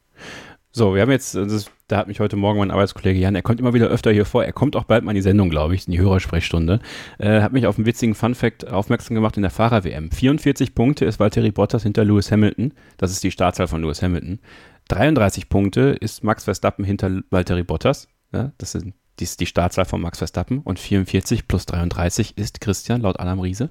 So, 0.70 0.94
wir 0.94 1.00
haben 1.00 1.10
jetzt, 1.10 1.34
das, 1.34 1.70
da 1.88 1.96
hat 1.96 2.08
mich 2.08 2.20
heute 2.20 2.36
Morgen 2.36 2.58
mein 2.58 2.70
Arbeitskollege 2.70 3.18
Jan, 3.18 3.34
er 3.34 3.42
kommt 3.42 3.58
immer 3.58 3.72
wieder 3.72 3.88
öfter 3.88 4.12
hier 4.12 4.26
vor, 4.26 4.44
er 4.44 4.52
kommt 4.52 4.76
auch 4.76 4.84
bald 4.84 5.02
mal 5.02 5.12
in 5.12 5.16
die 5.16 5.22
Sendung, 5.22 5.48
glaube 5.48 5.74
ich, 5.74 5.86
in 5.86 5.92
die 5.92 5.98
Hörersprechstunde, 5.98 6.80
äh, 7.18 7.40
hat 7.40 7.52
mich 7.52 7.66
auf 7.66 7.78
einen 7.78 7.86
witzigen 7.86 8.14
Funfact 8.14 8.70
aufmerksam 8.70 9.14
gemacht 9.14 9.36
in 9.36 9.42
der 9.42 9.50
Fahrer-WM. 9.50 10.10
44 10.10 10.74
Punkte 10.74 11.06
ist 11.06 11.18
Valtteri 11.18 11.50
Bottas 11.52 11.84
hinter 11.84 12.04
Lewis 12.04 12.30
Hamilton, 12.30 12.74
das 12.98 13.10
ist 13.10 13.24
die 13.24 13.30
Startzahl 13.30 13.66
von 13.66 13.80
Lewis 13.80 14.02
Hamilton. 14.02 14.40
33 14.88 15.48
Punkte 15.48 15.96
ist 16.00 16.22
Max 16.22 16.44
Verstappen 16.44 16.84
hinter 16.84 17.22
Valtteri 17.30 17.62
Bottas, 17.62 18.08
ja, 18.32 18.52
das, 18.58 18.72
sind, 18.72 18.94
die 19.20 19.24
ist 19.24 19.40
die 19.40 19.46
Startzahl 19.46 19.84
von 19.84 20.00
Max 20.00 20.18
Verstappen 20.18 20.60
und 20.60 20.78
44 20.78 21.48
plus 21.48 21.66
33 21.66 22.36
ist 22.36 22.60
Christian 22.60 23.00
laut 23.02 23.18
Adam 23.20 23.40
Riese. 23.40 23.70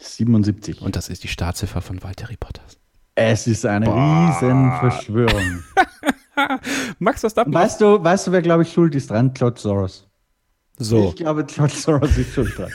77. 0.00 0.82
Und 0.82 0.96
das 0.96 1.08
ist 1.08 1.24
die 1.24 1.28
Startziffer 1.28 1.80
von 1.80 2.02
Valtteri 2.02 2.36
Bottas. 2.36 2.78
Es 3.14 3.46
ist 3.46 3.64
eine 3.64 3.86
riesen 3.86 4.72
Verschwörung. 4.78 5.62
Max 6.98 7.20
Verstappen. 7.20 7.52
Weißt 7.52 7.80
du, 7.80 8.02
weißt 8.02 8.26
du, 8.26 8.32
wer, 8.32 8.42
glaube 8.42 8.62
ich, 8.62 8.72
schuld 8.72 8.94
ist 8.94 9.10
dran? 9.10 9.32
George 9.32 9.60
Soros. 9.60 10.06
So. 10.76 11.08
Ich 11.08 11.16
glaube, 11.16 11.44
George 11.44 11.72
Soros 11.74 12.16
ist 12.18 12.34
schuld 12.34 12.56
dran. 12.58 12.70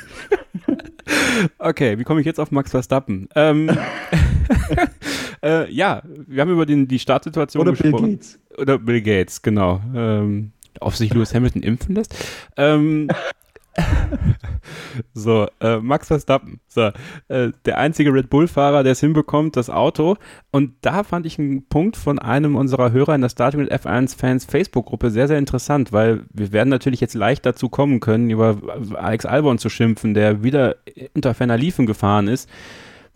Okay, 1.58 1.98
wie 1.98 2.04
komme 2.04 2.20
ich 2.20 2.26
jetzt 2.26 2.40
auf 2.40 2.52
Max 2.52 2.72
Verstappen? 2.72 3.28
Ähm, 3.36 3.70
äh, 5.44 5.72
ja, 5.72 6.04
wir 6.06 6.42
haben 6.42 6.52
über 6.52 6.66
den, 6.66 6.88
die 6.88 7.00
Startsituation 7.00 7.62
Oder 7.62 7.72
Bill 7.72 7.92
gesprochen. 7.92 8.12
Gates. 8.12 8.40
Oder 8.58 8.78
Bill 8.78 9.02
Gates, 9.02 9.42
genau. 9.42 9.82
Ähm, 9.94 10.52
ob 10.80 10.96
sich 10.96 11.14
Lewis 11.14 11.34
Hamilton 11.34 11.64
impfen 11.64 11.96
lässt. 11.96 12.16
Ähm, 12.58 13.10
so, 15.14 15.48
äh, 15.62 15.78
Max 15.78 16.08
Verstappen, 16.08 16.60
so, 16.68 16.92
äh, 17.30 17.52
der 17.66 17.78
einzige 17.78 18.14
Red 18.14 18.30
Bull-Fahrer, 18.30 18.84
der 18.84 18.94
es 18.94 19.00
hinbekommt, 19.00 19.56
das 19.56 19.70
Auto. 19.70 20.18
Und 20.52 20.74
da 20.82 21.04
fand 21.04 21.26
ich 21.26 21.40
einen 21.40 21.66
Punkt 21.68 21.96
von 21.96 22.20
einem 22.20 22.56
unserer 22.56 22.92
Hörer 22.92 23.16
in 23.16 23.22
der 23.22 23.30
Starting 23.30 23.62
mit 23.62 23.72
F1-Fans 23.72 24.46
Facebook-Gruppe 24.46 25.10
sehr, 25.10 25.28
sehr 25.28 25.38
interessant, 25.38 25.94
weil 25.94 26.26
wir 26.34 26.52
werden 26.52 26.70
natürlich 26.70 27.00
jetzt 27.00 27.14
leicht 27.14 27.46
dazu 27.46 27.70
kommen 27.70 28.00
können, 28.00 28.30
über 28.30 28.58
Alex 28.96 29.26
Albon 29.26 29.58
zu 29.58 29.70
schimpfen, 29.70 30.14
der 30.14 30.44
wieder 30.44 30.76
unter 31.16 31.34
ferner 31.34 31.58
Liefen 31.58 31.86
gefahren 31.86 32.28
ist. 32.28 32.50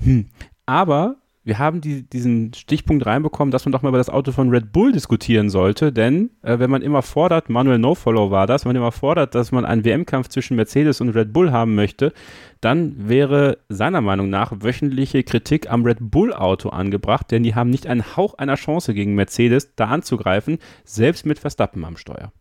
Hm. 0.04 0.28
Aber 0.66 1.16
wir 1.46 1.60
haben 1.60 1.80
die, 1.80 2.02
diesen 2.02 2.54
Stichpunkt 2.56 3.06
reinbekommen, 3.06 3.52
dass 3.52 3.66
man 3.66 3.72
doch 3.72 3.84
mal 3.84 3.90
über 3.90 4.00
das 4.00 4.10
Auto 4.10 4.32
von 4.32 4.50
Red 4.50 4.72
Bull 4.72 4.92
diskutieren 4.92 5.52
sollte, 5.52 5.94
denn 5.94 6.32
äh, 6.42 6.58
wenn 6.58 6.72
man 6.72 6.82
immer 6.82 7.04
fordert, 7.04 7.50
Manuel 7.50 7.78
No-Follow 7.78 8.32
war 8.32 8.48
das, 8.48 8.66
wenn 8.66 8.70
man 8.70 8.78
immer 8.78 8.92
fordert, 8.92 9.36
dass 9.36 9.52
man 9.52 9.64
einen 9.64 9.86
WM-Kampf 9.86 10.30
zwischen 10.30 10.56
Mercedes 10.58 11.02
und 11.02 11.10
Red 11.10 11.34
Bull 11.34 11.52
haben 11.52 11.76
möchte, 11.76 12.14
dann 12.62 13.08
wäre 13.08 13.60
seiner 13.70 14.02
Meinung 14.02 14.32
nach 14.32 14.54
wöchentliche 14.56 15.24
Kritik 15.24 15.72
am 15.72 15.86
Red 15.86 16.00
Bull-Auto 16.02 16.70
angebracht, 16.70 17.30
denn 17.30 17.44
die 17.44 17.54
haben 17.54 17.70
nicht 17.70 17.86
einen 17.86 18.18
Hauch 18.18 18.34
einer 18.34 18.56
Chance 18.56 18.96
gegen 18.96 19.14
Mercedes 19.14 19.76
da 19.76 19.86
anzugreifen, 19.86 20.58
selbst 20.84 21.28
mit 21.28 21.38
Verstappen 21.38 21.86
am 21.86 21.96
Steuer. 21.96 22.32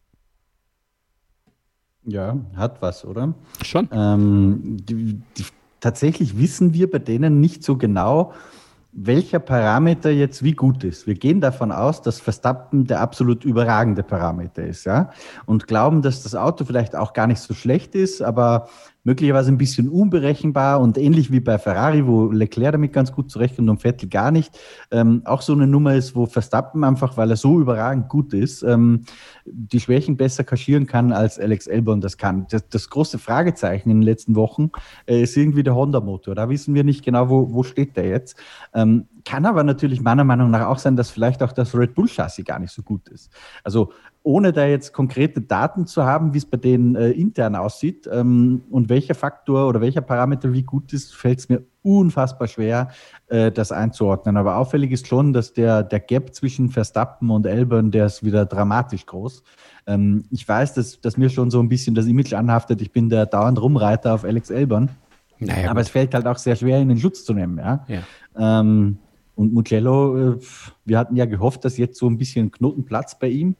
Ja, 2.07 2.39
hat 2.57 2.81
was, 2.81 3.05
oder? 3.05 3.35
Schon. 3.63 3.89
Ähm, 3.93 4.79
die, 4.81 5.21
die, 5.37 5.45
tatsächlich 5.81 6.39
wissen 6.39 6.73
wir 6.73 6.91
bei 6.91 6.99
denen 6.99 7.41
nicht 7.41 7.63
so 7.63 7.77
genau, 7.77 8.33
welcher 8.97 9.41
Parameter 9.41 10.11
jetzt 10.11 10.45
wie 10.45 10.53
gut 10.53 10.85
ist. 10.85 11.07
Wir 11.07 11.15
gehen 11.15 11.41
davon 11.41 11.73
aus, 11.73 12.01
dass 12.01 12.21
Verstappen 12.21 12.87
der 12.87 13.01
absolut 13.01 13.45
überragende 13.45 14.03
Parameter 14.03 14.65
ist, 14.65 14.85
ja, 14.85 15.11
und 15.47 15.67
glauben, 15.67 16.01
dass 16.01 16.23
das 16.23 16.35
Auto 16.35 16.65
vielleicht 16.65 16.95
auch 16.95 17.13
gar 17.13 17.27
nicht 17.27 17.41
so 17.41 17.55
schlecht 17.55 17.95
ist, 17.95 18.23
aber 18.23 18.69
möglicherweise 19.05 19.53
ein 19.53 19.59
bisschen 19.59 19.89
unberechenbar 19.89 20.81
und 20.81 20.99
ähnlich 20.99 21.31
wie 21.31 21.41
bei 21.41 21.59
Ferrari, 21.59 22.07
wo 22.07 22.31
Leclerc 22.31 22.73
damit 22.73 22.93
ganz 22.93 23.13
gut 23.13 23.31
zurechtkommt 23.31 23.69
und 23.69 23.83
Vettel 23.83 24.09
gar 24.09 24.31
nicht, 24.31 24.59
ähm, 24.91 25.23
auch 25.25 25.43
so 25.43 25.53
eine 25.53 25.67
Nummer 25.67 25.95
ist, 25.95 26.17
wo 26.17 26.27
Verstappen 26.27 26.83
einfach, 26.83 27.17
weil 27.17 27.31
er 27.31 27.37
so 27.37 27.61
überragend 27.61 28.09
gut 28.09 28.33
ist, 28.33 28.63
ähm, 28.63 29.05
die 29.45 29.79
Schwächen 29.79 30.17
besser 30.17 30.43
kaschieren 30.43 30.87
kann, 30.87 31.13
als 31.13 31.39
Alex 31.39 31.69
Albon 31.69 32.01
das 32.01 32.17
kann. 32.17 32.47
Das, 32.51 32.69
das 32.69 32.89
große 32.89 33.19
Fragezeichen 33.19 33.91
in 33.91 34.01
den 34.01 34.03
letzten 34.03 34.35
Wochen 34.35 34.71
äh, 35.07 35.23
ist 35.23 35.37
irgendwie 35.37 35.63
der 35.63 35.75
Honda-Motor. 35.75 36.35
Da 36.35 36.49
wissen 36.49 36.75
wir 36.75 36.83
nicht 36.83 37.05
genau, 37.05 37.29
wo, 37.29 37.53
wo 37.53 37.63
steht 37.63 37.97
der 37.97 38.09
jetzt. 38.09 38.37
Ähm, 38.73 39.07
kann 39.25 39.47
aber 39.47 39.65
natürlich 39.65 40.01
meiner 40.01 40.25
Meinung 40.25 40.51
nach 40.51 40.67
auch 40.67 40.79
sein, 40.79 40.97
dass 40.97 41.11
vielleicht 41.11 41.43
auch 41.43 41.53
das 41.53 41.75
Red 41.75 41.95
Bull-Chassis 41.95 42.45
gar 42.45 42.59
nicht 42.59 42.73
so 42.73 42.83
gut 42.83 43.09
ist. 43.09 43.31
Also 43.63 43.93
ohne 44.25 44.55
da 44.55 44.67
jetzt 44.67 44.95
konkrete 44.95 45.43
Daten 45.43 45.87
zu 45.87 46.05
haben, 46.05 46.33
wie 46.33 46.39
es 46.39 46.47
bei 46.47 46.57
denen 46.57 46.97
äh, 46.97 47.11
intern 47.11 47.55
aussieht 47.55 48.09
ähm, 48.11 48.63
und 48.71 48.89
welcher 48.89 49.15
Faktor 49.15 49.69
oder 49.69 49.83
welcher 49.83 50.01
Parameter 50.01 50.53
wie 50.53 50.63
gut 50.63 50.95
ist, 50.95 51.15
fällt 51.15 51.41
es 51.41 51.49
mir 51.51 51.63
unfassbar 51.83 52.49
schwer, 52.49 52.89
äh, 53.29 53.53
das 53.53 53.71
einzuordnen. 53.71 54.39
Aber 54.39 54.57
auffällig 54.57 54.93
ist 54.93 55.07
schon, 55.07 55.35
dass 55.35 55.53
der, 55.53 55.83
der 55.83 56.01
Gap 56.01 56.35
zwischen 56.35 56.71
Verstappen 56.71 57.29
und 57.29 57.45
Elbern, 57.45 57.91
der 57.91 58.07
ist 58.07 58.25
wieder 58.25 58.47
dramatisch 58.47 59.05
groß. 59.05 59.43
Ähm, 59.87 60.25
ich 60.31 60.49
weiß, 60.49 60.73
dass, 60.73 60.99
dass 61.03 61.19
mir 61.19 61.29
schon 61.29 61.51
so 61.51 61.61
ein 61.61 61.69
bisschen 61.69 61.95
das 61.95 62.07
Image 62.07 62.33
anhaftet, 62.33 62.81
ich 62.81 62.93
bin 62.93 63.11
der 63.11 63.27
dauernd 63.27 63.61
Rumreiter 63.61 64.15
auf 64.15 64.25
Alex 64.25 64.49
Elbern. 64.49 64.89
Naja, 65.39 65.67
aber 65.71 65.81
gut. 65.81 65.83
es 65.83 65.89
fällt 65.91 66.15
halt 66.15 66.27
auch 66.27 66.39
sehr 66.39 66.57
schwer, 66.57 66.81
ihn 66.81 66.89
in 66.89 66.99
Schutz 66.99 67.27
zu 67.27 67.35
nehmen. 67.35 67.59
Ja? 67.59 67.85
Ja. 67.89 68.61
Ähm, 68.61 68.97
und 69.37 69.53
Mugello, 69.53 70.35
äh, 70.35 70.39
wir 70.85 70.99
hatten 70.99 71.17
ja 71.17 71.27
gehofft, 71.27 71.65
dass 71.65 71.77
jetzt 71.77 71.99
so 71.99 72.09
ein 72.09 72.19
bisschen 72.19 72.51
Knotenplatz 72.51 73.19
bei 73.19 73.29
ihm. 73.29 73.57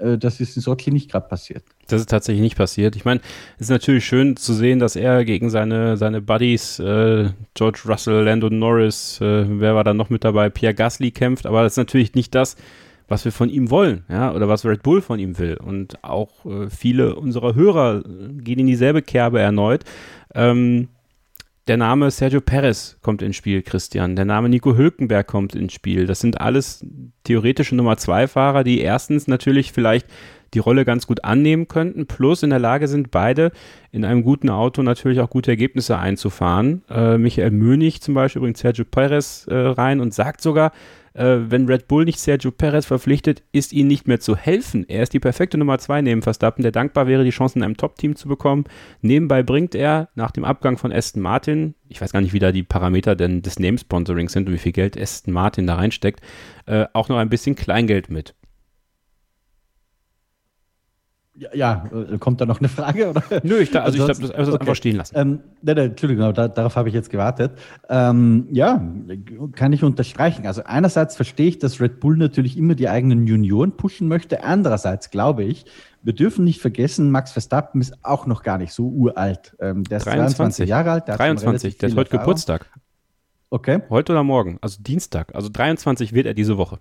Äh, 0.00 0.18
das 0.18 0.40
ist 0.40 0.56
in 0.56 0.62
Sochi 0.62 0.90
nicht 0.90 1.10
gerade 1.10 1.28
passiert. 1.28 1.64
Das 1.88 2.00
ist 2.00 2.10
tatsächlich 2.10 2.42
nicht 2.42 2.56
passiert. 2.56 2.96
Ich 2.96 3.04
meine, 3.04 3.20
es 3.56 3.62
ist 3.62 3.70
natürlich 3.70 4.04
schön 4.04 4.36
zu 4.36 4.52
sehen, 4.54 4.78
dass 4.78 4.96
er 4.96 5.24
gegen 5.24 5.50
seine, 5.50 5.96
seine 5.96 6.20
Buddies, 6.20 6.78
äh, 6.78 7.30
George 7.54 7.80
Russell, 7.86 8.24
Lando 8.24 8.50
Norris, 8.50 9.20
äh, 9.20 9.44
wer 9.60 9.74
war 9.74 9.84
da 9.84 9.94
noch 9.94 10.10
mit 10.10 10.24
dabei, 10.24 10.50
Pierre 10.50 10.74
Gasly 10.74 11.10
kämpft, 11.10 11.46
aber 11.46 11.62
das 11.62 11.74
ist 11.74 11.78
natürlich 11.78 12.14
nicht 12.14 12.34
das, 12.34 12.56
was 13.08 13.24
wir 13.24 13.32
von 13.32 13.50
ihm 13.50 13.70
wollen, 13.70 14.04
ja, 14.08 14.32
oder 14.32 14.48
was 14.48 14.64
Red 14.64 14.82
Bull 14.82 15.02
von 15.02 15.18
ihm 15.18 15.38
will. 15.38 15.56
Und 15.56 16.02
auch 16.04 16.46
äh, 16.46 16.70
viele 16.70 17.16
unserer 17.16 17.54
Hörer 17.54 18.02
gehen 18.02 18.60
in 18.60 18.66
dieselbe 18.66 19.02
Kerbe 19.02 19.40
erneut. 19.40 19.84
Ähm, 20.34 20.88
der 21.66 21.76
Name 21.76 22.10
Sergio 22.10 22.40
Perez 22.40 22.98
kommt 23.02 23.22
ins 23.22 23.36
Spiel, 23.36 23.62
Christian. 23.62 24.16
Der 24.16 24.24
Name 24.24 24.48
Nico 24.48 24.76
Hülkenberg 24.76 25.26
kommt 25.26 25.54
ins 25.54 25.72
Spiel. 25.72 26.06
Das 26.06 26.20
sind 26.20 26.40
alles 26.40 26.84
theoretische 27.24 27.76
Nummer 27.76 27.96
zwei 27.96 28.26
Fahrer, 28.26 28.64
die 28.64 28.80
erstens 28.80 29.28
natürlich 29.28 29.72
vielleicht 29.72 30.06
die 30.54 30.58
Rolle 30.58 30.84
ganz 30.84 31.06
gut 31.06 31.22
annehmen 31.24 31.68
könnten, 31.68 32.06
plus 32.06 32.42
in 32.42 32.50
der 32.50 32.58
Lage 32.58 32.88
sind, 32.88 33.10
beide 33.10 33.52
in 33.92 34.04
einem 34.04 34.22
guten 34.22 34.50
Auto 34.50 34.82
natürlich 34.82 35.20
auch 35.20 35.30
gute 35.30 35.52
Ergebnisse 35.52 35.96
einzufahren. 35.98 36.82
Äh, 36.90 37.18
Michael 37.18 37.52
Mönig 37.52 38.00
zum 38.00 38.14
Beispiel 38.14 38.42
bringt 38.42 38.56
Sergio 38.56 38.84
Perez 38.84 39.46
äh, 39.48 39.54
rein 39.54 40.00
und 40.00 40.12
sagt 40.12 40.40
sogar, 40.40 40.72
äh, 41.14 41.38
wenn 41.48 41.66
Red 41.66 41.88
Bull 41.88 42.04
nicht 42.04 42.18
Sergio 42.18 42.50
Perez 42.50 42.86
verpflichtet, 42.86 43.42
ist 43.52 43.72
ihnen 43.72 43.88
nicht 43.88 44.06
mehr 44.06 44.20
zu 44.20 44.36
helfen. 44.36 44.84
Er 44.88 45.02
ist 45.02 45.12
die 45.12 45.20
perfekte 45.20 45.58
Nummer 45.58 45.78
zwei 45.78 46.02
neben 46.02 46.22
Verstappen, 46.22 46.62
der 46.62 46.72
dankbar 46.72 47.06
wäre, 47.06 47.24
die 47.24 47.30
Chance 47.30 47.58
in 47.58 47.64
einem 47.64 47.76
Top-Team 47.76 48.16
zu 48.16 48.28
bekommen. 48.28 48.64
Nebenbei 49.00 49.42
bringt 49.42 49.74
er 49.74 50.08
nach 50.14 50.30
dem 50.30 50.44
Abgang 50.44 50.78
von 50.78 50.92
Aston 50.92 51.22
Martin, 51.22 51.74
ich 51.88 52.00
weiß 52.00 52.12
gar 52.12 52.20
nicht, 52.20 52.32
wie 52.32 52.38
da 52.38 52.52
die 52.52 52.62
Parameter 52.62 53.16
denn 53.16 53.42
des 53.42 53.58
Name-Sponsorings 53.58 54.32
sind 54.32 54.48
und 54.48 54.54
wie 54.54 54.58
viel 54.58 54.72
Geld 54.72 55.00
Aston 55.00 55.34
Martin 55.34 55.66
da 55.66 55.74
reinsteckt, 55.74 56.20
äh, 56.66 56.86
auch 56.92 57.08
noch 57.08 57.18
ein 57.18 57.28
bisschen 57.28 57.56
Kleingeld 57.56 58.10
mit. 58.10 58.34
Ja, 61.54 61.88
äh, 61.92 62.18
kommt 62.18 62.40
da 62.40 62.46
noch 62.46 62.58
eine 62.58 62.68
Frage? 62.68 63.10
Oder? 63.10 63.22
Nö, 63.42 63.58
ich 63.58 63.70
da, 63.70 63.82
also 63.82 63.98
ich 63.98 64.04
glaube, 64.04 64.20
das, 64.20 64.50
okay. 64.50 64.60
einfach 64.60 64.74
stehen 64.74 64.96
lassen. 64.96 65.14
Ähm, 65.16 65.40
nein, 65.62 65.76
nein, 65.76 65.90
Entschuldigung, 65.90 66.24
aber 66.24 66.32
da, 66.34 66.48
darauf 66.48 66.76
habe 66.76 66.88
ich 66.88 66.94
jetzt 66.94 67.08
gewartet. 67.08 67.52
Ähm, 67.88 68.46
ja, 68.50 68.82
kann 69.54 69.72
ich 69.72 69.82
unterstreichen. 69.82 70.46
Also 70.46 70.62
einerseits 70.64 71.16
verstehe 71.16 71.48
ich, 71.48 71.58
dass 71.58 71.80
Red 71.80 72.00
Bull 72.00 72.16
natürlich 72.16 72.58
immer 72.58 72.74
die 72.74 72.88
eigenen 72.88 73.26
Junioren 73.26 73.72
pushen 73.72 74.06
möchte. 74.06 74.44
Andererseits 74.44 75.10
glaube 75.10 75.44
ich, 75.44 75.64
wir 76.02 76.12
dürfen 76.12 76.44
nicht 76.44 76.60
vergessen, 76.60 77.10
Max 77.10 77.32
Verstappen 77.32 77.80
ist 77.80 77.94
auch 78.02 78.26
noch 78.26 78.42
gar 78.42 78.58
nicht 78.58 78.72
so 78.72 78.88
uralt. 78.88 79.56
Ähm, 79.60 79.84
der 79.84 79.98
ist 79.98 80.06
23, 80.06 80.36
23 80.36 80.68
Jahre 80.68 80.90
alt. 80.92 81.08
Der 81.08 81.14
hat 81.14 81.20
schon 81.20 81.36
23, 81.36 81.64
relativ 81.64 81.78
der 81.78 81.88
viel 81.88 81.98
heute 81.98 82.10
Erfahrung. 82.10 82.24
Geburtstag. 82.24 82.70
Okay, 83.52 83.80
Heute 83.90 84.12
oder 84.12 84.22
morgen, 84.22 84.58
also 84.60 84.80
Dienstag. 84.80 85.34
Also 85.34 85.48
23 85.48 86.12
wird 86.12 86.26
er 86.26 86.34
diese 86.34 86.56
Woche. 86.56 86.78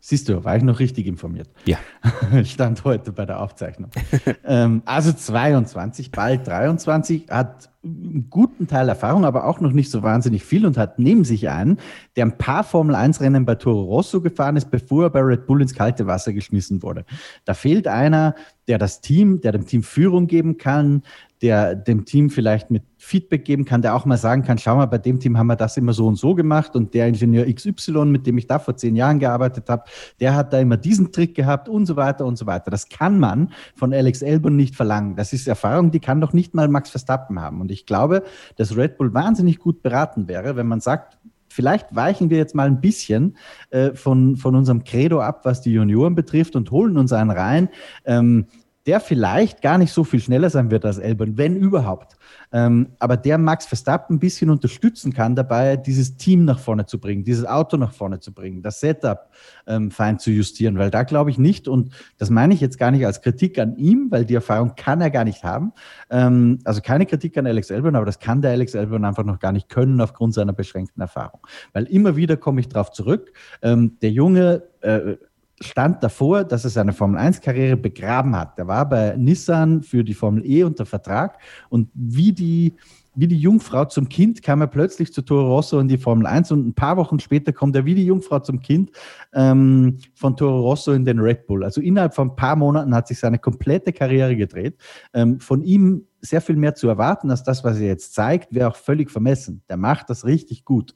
Siehst 0.00 0.28
du, 0.28 0.44
war 0.44 0.56
ich 0.56 0.62
noch 0.62 0.78
richtig 0.78 1.06
informiert. 1.06 1.48
Ja. 1.64 1.78
Stand 2.44 2.84
heute 2.84 3.12
bei 3.12 3.26
der 3.26 3.40
Aufzeichnung. 3.40 3.90
ähm, 4.44 4.82
also 4.84 5.12
22, 5.12 6.10
bald 6.10 6.46
23, 6.46 7.28
hat 7.30 7.70
einen 7.84 8.28
guten 8.28 8.66
Teil 8.66 8.88
Erfahrung, 8.88 9.24
aber 9.24 9.44
auch 9.44 9.60
noch 9.60 9.72
nicht 9.72 9.90
so 9.90 10.02
wahnsinnig 10.02 10.44
viel 10.44 10.66
und 10.66 10.76
hat 10.76 10.98
neben 10.98 11.24
sich 11.24 11.48
einen, 11.48 11.78
der 12.16 12.26
ein 12.26 12.36
paar 12.36 12.64
Formel-1-Rennen 12.64 13.44
bei 13.44 13.54
Toro 13.54 13.82
Rosso 13.82 14.20
gefahren 14.20 14.56
ist, 14.56 14.70
bevor 14.70 15.04
er 15.04 15.10
bei 15.10 15.20
Red 15.20 15.46
Bull 15.46 15.62
ins 15.62 15.74
kalte 15.74 16.06
Wasser 16.06 16.32
geschmissen 16.32 16.82
wurde. 16.82 17.04
Da 17.44 17.54
fehlt 17.54 17.86
einer, 17.86 18.34
der 18.66 18.78
das 18.78 19.00
Team, 19.00 19.40
der 19.40 19.52
dem 19.52 19.66
Team 19.66 19.82
Führung 19.82 20.26
geben 20.26 20.58
kann, 20.58 21.02
der 21.42 21.74
dem 21.74 22.04
Team 22.04 22.30
vielleicht 22.30 22.70
mit 22.70 22.82
Feedback 22.96 23.44
geben 23.44 23.64
kann, 23.64 23.80
der 23.80 23.94
auch 23.94 24.04
mal 24.04 24.16
sagen 24.16 24.42
kann, 24.42 24.58
schau 24.58 24.76
mal, 24.76 24.86
bei 24.86 24.98
dem 24.98 25.20
Team 25.20 25.38
haben 25.38 25.46
wir 25.46 25.56
das 25.56 25.76
immer 25.76 25.92
so 25.92 26.06
und 26.06 26.16
so 26.16 26.34
gemacht 26.34 26.74
und 26.74 26.94
der 26.94 27.06
Ingenieur 27.06 27.46
XY, 27.52 28.06
mit 28.06 28.26
dem 28.26 28.38
ich 28.38 28.46
da 28.46 28.58
vor 28.58 28.76
zehn 28.76 28.96
Jahren 28.96 29.20
gearbeitet 29.20 29.68
habe, 29.68 29.84
der 30.20 30.34
hat 30.34 30.52
da 30.52 30.58
immer 30.58 30.76
diesen 30.76 31.12
Trick 31.12 31.34
gehabt 31.34 31.68
und 31.68 31.86
so 31.86 31.96
weiter 31.96 32.26
und 32.26 32.36
so 32.36 32.46
weiter. 32.46 32.70
Das 32.70 32.88
kann 32.88 33.20
man 33.20 33.52
von 33.76 33.92
Alex 33.92 34.22
Albon 34.22 34.56
nicht 34.56 34.74
verlangen. 34.74 35.14
Das 35.14 35.32
ist 35.32 35.46
Erfahrung, 35.46 35.90
die 35.90 36.00
kann 36.00 36.20
doch 36.20 36.32
nicht 36.32 36.54
mal 36.54 36.68
Max 36.68 36.90
Verstappen 36.90 37.40
haben. 37.40 37.60
Und 37.60 37.70
ich 37.70 37.86
glaube, 37.86 38.24
dass 38.56 38.76
Red 38.76 38.98
Bull 38.98 39.14
wahnsinnig 39.14 39.58
gut 39.58 39.82
beraten 39.82 40.26
wäre, 40.26 40.56
wenn 40.56 40.66
man 40.66 40.80
sagt, 40.80 41.18
vielleicht 41.48 41.94
weichen 41.94 42.30
wir 42.30 42.36
jetzt 42.36 42.54
mal 42.54 42.66
ein 42.66 42.80
bisschen 42.80 43.36
äh, 43.70 43.92
von, 43.94 44.36
von 44.36 44.54
unserem 44.54 44.84
Credo 44.84 45.20
ab, 45.20 45.40
was 45.44 45.60
die 45.60 45.72
Junioren 45.72 46.14
betrifft 46.14 46.56
und 46.56 46.70
holen 46.70 46.96
uns 46.96 47.12
einen 47.12 47.30
rein, 47.30 47.68
ähm, 48.04 48.46
der 48.88 49.00
vielleicht 49.00 49.60
gar 49.60 49.76
nicht 49.76 49.92
so 49.92 50.02
viel 50.02 50.18
schneller 50.18 50.48
sein 50.48 50.70
wird 50.70 50.86
als 50.86 50.96
Elbern, 50.96 51.36
wenn 51.36 51.56
überhaupt. 51.56 52.16
Ähm, 52.52 52.88
aber 52.98 53.18
der 53.18 53.36
Max 53.36 53.66
Verstappen 53.66 54.16
ein 54.16 54.18
bisschen 54.18 54.48
unterstützen 54.48 55.12
kann 55.12 55.36
dabei, 55.36 55.76
dieses 55.76 56.16
Team 56.16 56.46
nach 56.46 56.58
vorne 56.58 56.86
zu 56.86 56.98
bringen, 56.98 57.22
dieses 57.22 57.44
Auto 57.44 57.76
nach 57.76 57.92
vorne 57.92 58.18
zu 58.20 58.32
bringen, 58.32 58.62
das 58.62 58.80
Setup 58.80 59.28
ähm, 59.66 59.90
fein 59.90 60.18
zu 60.18 60.30
justieren, 60.30 60.78
weil 60.78 60.90
da 60.90 61.02
glaube 61.02 61.28
ich 61.28 61.36
nicht, 61.36 61.68
und 61.68 61.92
das 62.16 62.30
meine 62.30 62.54
ich 62.54 62.62
jetzt 62.62 62.78
gar 62.78 62.90
nicht 62.90 63.04
als 63.04 63.20
Kritik 63.20 63.58
an 63.58 63.76
ihm, 63.76 64.06
weil 64.08 64.24
die 64.24 64.34
Erfahrung 64.34 64.74
kann 64.74 65.02
er 65.02 65.10
gar 65.10 65.24
nicht 65.24 65.44
haben. 65.44 65.74
Ähm, 66.08 66.60
also 66.64 66.80
keine 66.80 67.04
Kritik 67.04 67.36
an 67.36 67.46
Alex 67.46 67.68
Elbern, 67.68 67.94
aber 67.94 68.06
das 68.06 68.20
kann 68.20 68.40
der 68.40 68.52
Alex 68.52 68.74
Elbern 68.74 69.04
einfach 69.04 69.24
noch 69.24 69.38
gar 69.38 69.52
nicht 69.52 69.68
können 69.68 70.00
aufgrund 70.00 70.32
seiner 70.32 70.54
beschränkten 70.54 71.02
Erfahrung. 71.02 71.40
Weil 71.74 71.84
immer 71.84 72.16
wieder 72.16 72.38
komme 72.38 72.60
ich 72.60 72.70
darauf 72.70 72.90
zurück, 72.92 73.34
ähm, 73.60 73.98
der 74.00 74.12
Junge 74.12 74.62
äh, 74.80 75.16
stand 75.60 76.02
davor, 76.02 76.44
dass 76.44 76.64
er 76.64 76.70
seine 76.70 76.92
Formel-1-Karriere 76.92 77.76
begraben 77.76 78.36
hat. 78.36 78.58
Er 78.58 78.66
war 78.66 78.88
bei 78.88 79.16
Nissan 79.16 79.82
für 79.82 80.04
die 80.04 80.14
Formel 80.14 80.44
E 80.46 80.62
unter 80.62 80.86
Vertrag 80.86 81.38
und 81.68 81.88
wie 81.94 82.32
die, 82.32 82.74
wie 83.14 83.26
die 83.26 83.38
Jungfrau 83.38 83.84
zum 83.86 84.08
Kind 84.08 84.42
kam 84.42 84.60
er 84.60 84.68
plötzlich 84.68 85.12
zu 85.12 85.22
Toro 85.22 85.54
Rosso 85.54 85.80
in 85.80 85.88
die 85.88 85.98
Formel 85.98 86.26
1 86.26 86.52
und 86.52 86.68
ein 86.68 86.74
paar 86.74 86.96
Wochen 86.96 87.18
später 87.18 87.52
kommt 87.52 87.74
er 87.74 87.84
wie 87.84 87.94
die 87.94 88.06
Jungfrau 88.06 88.38
zum 88.38 88.60
Kind 88.60 88.92
ähm, 89.32 89.98
von 90.14 90.36
Toro 90.36 90.60
Rosso 90.60 90.92
in 90.92 91.04
den 91.04 91.18
Red 91.18 91.46
Bull. 91.46 91.64
Also 91.64 91.80
innerhalb 91.80 92.14
von 92.14 92.30
ein 92.30 92.36
paar 92.36 92.56
Monaten 92.56 92.94
hat 92.94 93.08
sich 93.08 93.18
seine 93.18 93.38
komplette 93.38 93.92
Karriere 93.92 94.36
gedreht. 94.36 94.76
Ähm, 95.12 95.40
von 95.40 95.62
ihm 95.62 96.06
sehr 96.20 96.40
viel 96.40 96.56
mehr 96.56 96.74
zu 96.74 96.88
erwarten 96.88 97.30
als 97.30 97.42
das, 97.42 97.64
was 97.64 97.78
er 97.78 97.86
jetzt 97.86 98.14
zeigt, 98.14 98.54
wäre 98.54 98.68
auch 98.68 98.76
völlig 98.76 99.10
vermessen. 99.10 99.62
Der 99.68 99.76
macht 99.76 100.10
das 100.10 100.24
richtig 100.24 100.64
gut. 100.64 100.94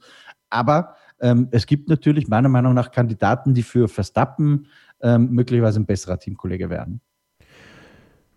Aber 0.51 0.95
ähm, 1.23 1.49
es 1.53 1.67
gibt 1.67 1.89
natürlich 1.89 2.29
meiner 2.29 2.49
Meinung 2.49 2.75
nach 2.75 2.91
Kandidaten, 2.91 3.55
die 3.55 3.63
für 3.63 3.89
Verstappen 3.89 4.67
ähm, 5.01 5.31
möglicherweise 5.31 5.81
ein 5.81 5.87
besserer 5.87 6.19
Teamkollege 6.19 6.69
werden. 6.69 7.01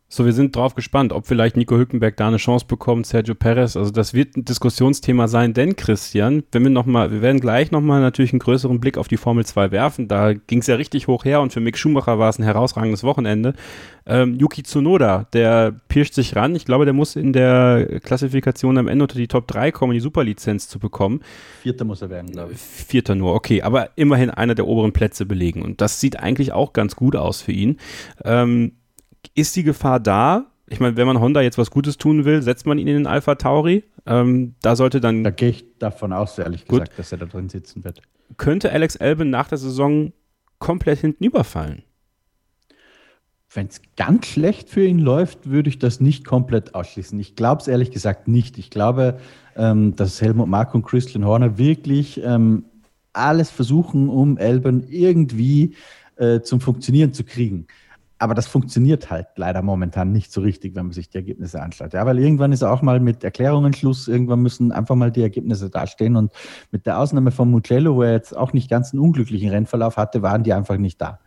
So, 0.07 0.23
wir 0.23 0.33
sind 0.33 0.55
drauf 0.55 0.75
gespannt, 0.75 1.11
ob 1.11 1.25
vielleicht 1.25 1.57
Nico 1.57 1.75
Hülkenberg 1.75 2.15
da 2.15 2.27
eine 2.27 2.37
Chance 2.37 2.67
bekommt, 2.67 3.07
Sergio 3.07 3.33
Perez. 3.33 3.75
Also 3.75 3.89
das 3.89 4.13
wird 4.13 4.37
ein 4.37 4.45
Diskussionsthema 4.45 5.27
sein, 5.27 5.55
denn 5.55 5.75
Christian, 5.75 6.43
wenn 6.51 6.61
wir 6.61 6.69
noch 6.69 6.85
mal, 6.85 7.11
wir 7.11 7.23
werden 7.23 7.41
gleich 7.41 7.71
nochmal 7.71 8.01
natürlich 8.01 8.31
einen 8.31 8.39
größeren 8.39 8.79
Blick 8.79 8.99
auf 8.99 9.07
die 9.07 9.17
Formel 9.17 9.45
2 9.45 9.71
werfen. 9.71 10.07
Da 10.07 10.33
ging 10.33 10.59
es 10.59 10.67
ja 10.67 10.75
richtig 10.75 11.07
hoch 11.07 11.25
her 11.25 11.41
und 11.41 11.53
für 11.53 11.59
Mick 11.59 11.75
Schumacher 11.75 12.19
war 12.19 12.29
es 12.29 12.37
ein 12.37 12.43
herausragendes 12.43 13.03
Wochenende. 13.03 13.55
Ähm, 14.05 14.35
Yuki 14.35 14.61
Tsunoda, 14.61 15.25
der 15.33 15.73
pirscht 15.87 16.13
sich 16.13 16.35
ran. 16.35 16.55
Ich 16.55 16.65
glaube, 16.65 16.85
der 16.85 16.93
muss 16.93 17.15
in 17.15 17.33
der 17.33 17.99
Klassifikation 18.03 18.77
am 18.77 18.87
Ende 18.87 19.05
unter 19.05 19.17
die 19.17 19.27
Top 19.27 19.47
3 19.47 19.71
kommen, 19.71 19.93
die 19.93 19.99
Superlizenz 19.99 20.67
zu 20.67 20.77
bekommen. 20.77 21.21
Vierter 21.63 21.83
muss 21.83 22.03
er 22.03 22.11
werden, 22.11 22.29
glaube 22.31 22.53
ich. 22.53 22.59
Vierter 22.59 23.15
nur, 23.15 23.33
okay. 23.33 23.63
Aber 23.63 23.89
immerhin 23.95 24.29
einer 24.29 24.53
der 24.53 24.67
oberen 24.67 24.93
Plätze 24.93 25.25
belegen. 25.25 25.63
Und 25.63 25.81
das 25.81 25.99
sieht 25.99 26.19
eigentlich 26.19 26.51
auch 26.51 26.73
ganz 26.73 26.95
gut 26.95 27.15
aus 27.15 27.41
für 27.41 27.53
ihn. 27.53 27.77
Ähm, 28.23 28.73
ist 29.33 29.55
die 29.55 29.63
Gefahr 29.63 29.99
da? 29.99 30.51
Ich 30.67 30.79
meine, 30.79 30.97
wenn 30.97 31.05
man 31.05 31.19
Honda 31.19 31.41
jetzt 31.41 31.57
was 31.57 31.69
Gutes 31.69 31.97
tun 31.97 32.25
will, 32.25 32.41
setzt 32.41 32.65
man 32.65 32.79
ihn 32.79 32.87
in 32.87 32.95
den 32.95 33.07
Alpha 33.07 33.35
Tauri. 33.35 33.83
Ähm, 34.05 34.55
da 34.61 34.75
sollte 34.75 34.99
dann. 34.99 35.23
Da 35.23 35.29
gehe 35.29 35.49
ich 35.49 35.65
davon 35.77 36.11
aus, 36.11 36.37
ehrlich 36.39 36.65
gut. 36.65 36.81
gesagt, 36.81 36.99
dass 36.99 37.11
er 37.11 37.19
da 37.19 37.25
drin 37.25 37.49
sitzen 37.49 37.83
wird. 37.83 38.01
Könnte 38.37 38.71
Alex 38.71 38.97
Albin 38.97 39.29
nach 39.29 39.47
der 39.47 39.59
Saison 39.59 40.11
komplett 40.57 40.99
hinten 40.99 41.23
überfallen? 41.23 41.83
Wenn 43.53 43.67
es 43.67 43.81
ganz 43.95 44.25
schlecht 44.25 44.69
für 44.69 44.85
ihn 44.85 44.99
läuft, 44.99 45.49
würde 45.49 45.69
ich 45.69 45.79
das 45.79 46.01
nicht 46.01 46.25
komplett 46.25 46.73
ausschließen. 46.73 47.17
Ich 47.19 47.35
glaube 47.35 47.61
es 47.61 47.67
ehrlich 47.67 47.91
gesagt 47.91 48.27
nicht. 48.27 48.57
Ich 48.57 48.69
glaube, 48.69 49.19
ähm, 49.55 49.95
dass 49.95 50.19
Helmut 50.21 50.47
Mark 50.47 50.73
und 50.73 50.83
Christian 50.83 51.25
Horner 51.25 51.57
wirklich 51.57 52.21
ähm, 52.23 52.65
alles 53.13 53.51
versuchen, 53.51 54.09
um 54.09 54.37
Elben 54.37 54.85
irgendwie 54.89 55.75
äh, 56.17 56.41
zum 56.41 56.59
Funktionieren 56.59 57.13
zu 57.13 57.23
kriegen 57.23 57.67
aber 58.25 58.33
das 58.33 58.47
funktioniert 58.47 59.11
halt 59.11 59.27
leider 59.35 59.61
momentan 59.61 60.11
nicht 60.11 60.31
so 60.31 60.41
richtig, 60.41 60.73
wenn 60.73 60.87
man 60.87 60.93
sich 60.93 61.11
die 61.11 61.17
Ergebnisse 61.17 61.61
anschaut. 61.61 61.93
Ja, 61.93 62.07
weil 62.07 62.17
irgendwann 62.17 62.51
ist 62.51 62.63
auch 62.63 62.81
mal 62.81 62.99
mit 62.99 63.23
Erklärungen 63.23 63.71
Schluss. 63.71 64.07
Irgendwann 64.07 64.39
müssen 64.39 64.71
einfach 64.71 64.95
mal 64.95 65.11
die 65.11 65.21
Ergebnisse 65.21 65.69
dastehen. 65.69 66.15
Und 66.15 66.33
mit 66.71 66.87
der 66.87 66.97
Ausnahme 66.97 67.29
von 67.29 67.51
Mugello, 67.51 67.97
wo 67.97 68.01
er 68.01 68.13
jetzt 68.13 68.35
auch 68.35 68.51
nicht 68.51 68.67
ganz 68.67 68.93
einen 68.93 69.03
unglücklichen 69.03 69.51
Rennverlauf 69.51 69.97
hatte, 69.97 70.23
waren 70.23 70.41
die 70.41 70.53
einfach 70.53 70.77
nicht 70.77 70.99
da. 70.99 71.19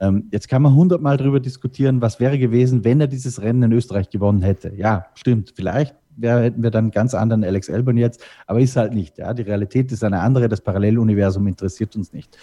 Ähm, 0.00 0.28
jetzt 0.32 0.48
kann 0.48 0.62
man 0.62 0.74
hundertmal 0.74 1.18
darüber 1.18 1.40
diskutieren, 1.40 2.00
was 2.00 2.20
wäre 2.20 2.38
gewesen, 2.38 2.84
wenn 2.84 3.02
er 3.02 3.06
dieses 3.06 3.42
Rennen 3.42 3.64
in 3.64 3.72
Österreich 3.72 4.08
gewonnen 4.08 4.40
hätte. 4.40 4.72
Ja, 4.74 5.04
stimmt. 5.14 5.52
Vielleicht 5.54 5.94
wär, 6.16 6.40
hätten 6.40 6.62
wir 6.62 6.70
dann 6.70 6.86
einen 6.86 6.90
ganz 6.90 7.12
anderen 7.12 7.44
Alex 7.44 7.68
Elbern 7.68 7.98
jetzt, 7.98 8.24
aber 8.46 8.60
ist 8.60 8.76
halt 8.76 8.94
nicht. 8.94 9.18
Ja, 9.18 9.34
die 9.34 9.42
Realität 9.42 9.92
ist 9.92 10.02
eine 10.02 10.20
andere. 10.20 10.48
Das 10.48 10.62
Paralleluniversum 10.62 11.46
interessiert 11.48 11.94
uns 11.96 12.14
nicht. 12.14 12.38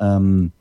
Ähm, 0.00 0.52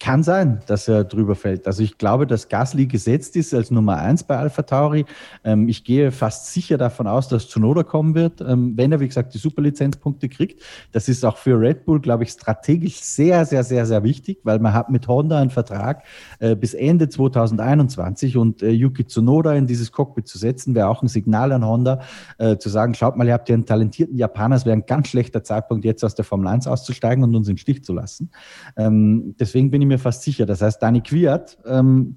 kann 0.00 0.22
sein, 0.22 0.60
dass 0.66 0.88
er 0.88 1.04
drüber 1.04 1.36
fällt. 1.36 1.66
Also 1.66 1.82
ich 1.82 1.98
glaube, 1.98 2.26
dass 2.26 2.48
Gasly 2.48 2.86
gesetzt 2.86 3.36
ist 3.36 3.52
als 3.52 3.70
Nummer 3.70 3.98
eins 3.98 4.24
bei 4.24 4.38
Alpha 4.38 4.62
Tauri. 4.62 5.04
Ähm, 5.44 5.68
ich 5.68 5.84
gehe 5.84 6.10
fast 6.10 6.52
sicher 6.52 6.78
davon 6.78 7.06
aus, 7.06 7.28
dass 7.28 7.48
Tsunoda 7.48 7.82
kommen 7.82 8.14
wird, 8.14 8.40
ähm, 8.40 8.72
wenn 8.76 8.92
er, 8.92 9.00
wie 9.00 9.06
gesagt, 9.06 9.34
die 9.34 9.38
Superlizenzpunkte 9.38 10.30
kriegt. 10.30 10.62
Das 10.92 11.08
ist 11.08 11.22
auch 11.24 11.36
für 11.36 11.60
Red 11.60 11.84
Bull, 11.84 12.00
glaube 12.00 12.24
ich, 12.24 12.30
strategisch 12.30 12.96
sehr, 12.96 13.44
sehr, 13.44 13.62
sehr, 13.62 13.84
sehr 13.84 14.02
wichtig, 14.02 14.38
weil 14.42 14.58
man 14.58 14.72
hat 14.72 14.88
mit 14.88 15.06
Honda 15.06 15.38
einen 15.38 15.50
Vertrag 15.50 16.02
äh, 16.38 16.56
bis 16.56 16.72
Ende 16.72 17.10
2021 17.10 18.38
und 18.38 18.62
äh, 18.62 18.70
Yuki 18.70 19.06
Tsunoda 19.06 19.52
in 19.52 19.66
dieses 19.66 19.92
Cockpit 19.92 20.26
zu 20.26 20.38
setzen, 20.38 20.74
wäre 20.74 20.88
auch 20.88 21.02
ein 21.02 21.08
Signal 21.08 21.52
an 21.52 21.64
Honda, 21.64 22.00
äh, 22.38 22.56
zu 22.56 22.70
sagen, 22.70 22.94
schaut 22.94 23.18
mal, 23.18 23.26
ihr 23.26 23.34
habt 23.34 23.50
ja 23.50 23.54
einen 23.54 23.66
talentierten 23.66 24.16
Japaner, 24.16 24.56
es 24.56 24.64
wäre 24.64 24.76
ein 24.76 24.86
ganz 24.86 25.08
schlechter 25.08 25.44
Zeitpunkt, 25.44 25.84
jetzt 25.84 26.02
aus 26.04 26.14
der 26.14 26.24
Formel 26.24 26.46
1 26.46 26.66
auszusteigen 26.66 27.22
und 27.22 27.36
uns 27.36 27.48
im 27.48 27.58
Stich 27.58 27.84
zu 27.84 27.92
lassen. 27.92 28.30
Ähm, 28.78 29.34
deswegen 29.38 29.70
bin 29.70 29.82
ich 29.82 29.89
mir 29.90 29.98
fast 29.98 30.22
sicher. 30.22 30.46
Das 30.46 30.62
heißt, 30.62 30.82
Dani 30.82 31.02
Quiert 31.02 31.58
ähm, 31.66 32.16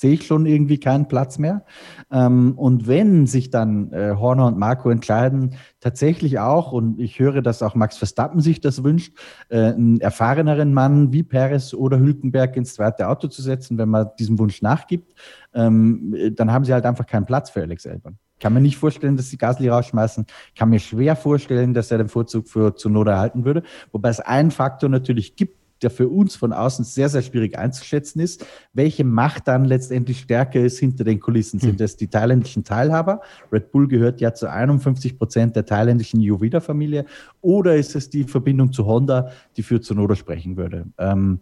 sehe 0.00 0.14
ich 0.14 0.26
schon 0.26 0.46
irgendwie 0.46 0.78
keinen 0.78 1.08
Platz 1.08 1.38
mehr. 1.38 1.64
Ähm, 2.10 2.54
und 2.56 2.86
wenn 2.86 3.26
sich 3.26 3.50
dann 3.50 3.92
äh, 3.92 4.14
Horner 4.16 4.46
und 4.46 4.58
Marco 4.58 4.88
entscheiden, 4.88 5.56
tatsächlich 5.80 6.38
auch, 6.38 6.72
und 6.72 6.98
ich 6.98 7.18
höre, 7.18 7.42
dass 7.42 7.62
auch 7.62 7.74
Max 7.74 7.98
Verstappen 7.98 8.40
sich 8.40 8.60
das 8.60 8.82
wünscht, 8.82 9.12
äh, 9.50 9.58
einen 9.58 10.00
erfahreneren 10.00 10.72
Mann 10.72 11.12
wie 11.12 11.22
Perez 11.22 11.74
oder 11.74 11.98
Hülkenberg 11.98 12.56
ins 12.56 12.74
zweite 12.74 13.08
Auto 13.08 13.28
zu 13.28 13.42
setzen, 13.42 13.76
wenn 13.78 13.90
man 13.90 14.08
diesem 14.18 14.38
Wunsch 14.38 14.62
nachgibt, 14.62 15.12
ähm, 15.52 16.14
dann 16.34 16.52
haben 16.52 16.64
sie 16.64 16.72
halt 16.72 16.86
einfach 16.86 17.06
keinen 17.06 17.26
Platz 17.26 17.50
für 17.50 17.60
Alex 17.60 17.84
Elbern. 17.84 18.16
Kann 18.40 18.54
mir 18.54 18.60
nicht 18.60 18.78
vorstellen, 18.78 19.16
dass 19.16 19.28
sie 19.28 19.36
Gasly 19.36 19.68
rausschmeißen. 19.68 20.24
Kann 20.56 20.70
mir 20.70 20.78
schwer 20.78 21.14
vorstellen, 21.14 21.74
dass 21.74 21.90
er 21.90 21.98
den 21.98 22.08
Vorzug 22.08 22.48
für 22.48 22.74
Zunoda 22.74 23.12
erhalten 23.12 23.44
würde. 23.44 23.62
Wobei 23.92 24.08
es 24.08 24.20
einen 24.20 24.50
Faktor 24.50 24.88
natürlich 24.88 25.36
gibt, 25.36 25.59
der 25.82 25.90
für 25.90 26.08
uns 26.08 26.36
von 26.36 26.52
außen 26.52 26.84
sehr, 26.84 27.08
sehr 27.08 27.22
schwierig 27.22 27.58
einzuschätzen 27.58 28.20
ist. 28.20 28.46
Welche 28.72 29.04
Macht 29.04 29.48
dann 29.48 29.64
letztendlich 29.64 30.20
stärker 30.20 30.60
ist 30.60 30.78
hinter 30.78 31.04
den 31.04 31.20
Kulissen? 31.20 31.60
Sind 31.60 31.78
hm. 31.78 31.84
es 31.84 31.96
die 31.96 32.08
thailändischen 32.08 32.64
Teilhaber? 32.64 33.20
Red 33.52 33.72
Bull 33.72 33.88
gehört 33.88 34.20
ja 34.20 34.34
zu 34.34 34.50
51 34.50 35.18
Prozent 35.18 35.56
der 35.56 35.64
thailändischen 35.64 36.20
Jovida-Familie. 36.20 37.06
Oder 37.40 37.76
ist 37.76 37.96
es 37.96 38.10
die 38.10 38.24
Verbindung 38.24 38.72
zu 38.72 38.86
Honda, 38.86 39.30
die 39.56 39.62
für 39.62 39.80
Tsunoda 39.80 40.16
sprechen 40.16 40.56
würde? 40.56 40.86
Ähm, 40.98 41.40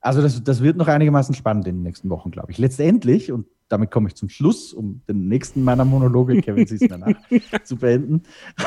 also 0.00 0.22
das, 0.22 0.42
das 0.42 0.62
wird 0.62 0.76
noch 0.76 0.88
einigermaßen 0.88 1.34
spannend 1.34 1.66
in 1.66 1.76
den 1.76 1.82
nächsten 1.82 2.08
Wochen, 2.08 2.30
glaube 2.30 2.52
ich. 2.52 2.58
Letztendlich, 2.58 3.32
und 3.32 3.46
damit 3.68 3.90
komme 3.90 4.08
ich 4.08 4.14
zum 4.14 4.28
Schluss, 4.28 4.72
um 4.72 5.02
den 5.08 5.28
nächsten 5.28 5.62
meiner 5.62 5.84
Monologe, 5.84 6.40
Kevin 6.40 6.66
Sie 6.66 6.76
es 6.76 6.88
danach, 6.88 7.14
zu 7.64 7.76
beenden. 7.76 8.22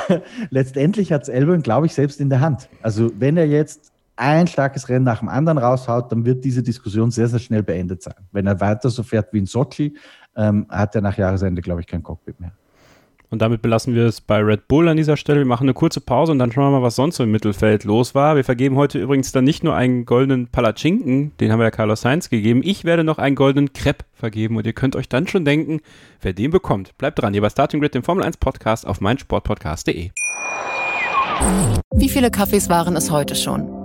Letztendlich 0.50 1.12
hat 1.12 1.24
es 1.24 1.30
Elben, 1.30 1.64
glaube 1.64 1.88
ich, 1.88 1.94
selbst 1.94 2.22
in 2.22 2.30
der 2.30 2.40
Hand. 2.40 2.70
Also 2.82 3.12
wenn 3.18 3.36
er 3.36 3.48
jetzt 3.48 3.93
ein 4.16 4.48
starkes 4.48 4.90
Rennen 4.90 5.06
nach 5.06 5.20
dem 5.20 5.30
anderen 5.30 5.58
raushaut, 5.58 6.12
dann 6.12 6.26
wird 6.26 6.44
diese 6.46 6.64
Diskussion 6.64 7.12
sehr, 7.12 7.28
sehr 7.28 7.40
schnell 7.40 7.64
beendet 7.64 8.04
sein. 8.04 8.16
Wenn 8.32 8.48
er 8.48 8.60
weiter 8.60 8.90
so 8.90 9.04
fährt 9.04 9.34
wie 9.34 9.40
in 9.40 9.46
Sochi, 9.46 9.96
ähm, 10.36 10.66
hat 10.70 10.96
er 10.96 11.02
nach 11.02 11.18
Jahresende, 11.18 11.62
glaube 11.62 11.82
ich, 11.82 11.88
kein 11.88 12.04
Cockpit 12.04 12.40
mehr. 12.40 12.52
Und 13.34 13.42
damit 13.42 13.64
belassen 13.64 13.96
wir 13.96 14.06
es 14.06 14.22
bei 14.22 14.38
Red 14.44 14.68
Bull 14.68 14.88
an 14.88 14.96
dieser 14.96 15.18
Stelle. 15.18 15.40
Wir 15.40 15.48
machen 15.48 15.64
eine 15.64 15.74
kurze 15.74 16.02
Pause 16.02 16.32
und 16.32 16.38
dann 16.38 16.52
schauen 16.52 16.66
wir 16.66 16.80
mal, 16.80 16.84
was 16.84 16.96
sonst 16.96 17.16
so 17.16 17.24
im 17.24 17.32
Mittelfeld 17.32 17.84
los 17.84 18.14
war. 18.14 18.36
Wir 18.36 18.44
vergeben 18.44 18.76
heute 18.76 19.00
übrigens 19.00 19.32
dann 19.32 19.44
nicht 19.44 19.64
nur 19.64 19.76
einen 19.76 20.06
goldenen 20.06 20.50
Palatschinken, 20.50 21.36
den 21.40 21.52
haben 21.52 21.58
wir 21.58 21.64
ja 21.64 21.72
Carlos 21.72 22.02
Sainz 22.02 22.30
gegeben. 22.30 22.62
Ich 22.64 22.86
werde 22.86 23.04
noch 23.04 23.18
einen 23.18 23.36
goldenen 23.36 23.74
Crepe 23.74 24.06
vergeben 24.14 24.56
und 24.56 24.68
ihr 24.68 24.74
könnt 24.74 24.96
euch 24.96 25.10
dann 25.10 25.28
schon 25.28 25.46
denken, 25.46 25.80
wer 26.22 26.34
den 26.34 26.52
bekommt. 26.52 26.96
Bleibt 27.00 27.24
dran, 27.24 27.34
hier 27.34 27.42
bei 27.42 27.50
Starting 27.50 27.80
Grid, 27.80 27.96
dem 27.96 28.04
Formel 28.04 28.24
1 28.24 28.38
Podcast 28.38 28.86
auf 28.86 29.02
meinsportpodcast.de. 29.02 30.12
Wie 31.96 32.10
viele 32.10 32.30
Kaffees 32.30 32.70
waren 32.70 32.96
es 32.96 33.10
heute 33.10 33.34
schon? 33.34 33.83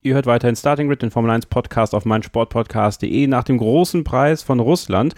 Ihr 0.00 0.14
hört 0.14 0.26
weiterhin 0.26 0.54
Starting 0.54 0.86
Grid, 0.86 1.02
den 1.02 1.10
Formel 1.10 1.32
1 1.32 1.46
Podcast 1.46 1.92
auf 1.92 2.04
meinsportpodcast.de 2.04 3.26
nach 3.26 3.42
dem 3.42 3.58
großen 3.58 4.04
Preis 4.04 4.44
von 4.44 4.60
Russland. 4.60 5.16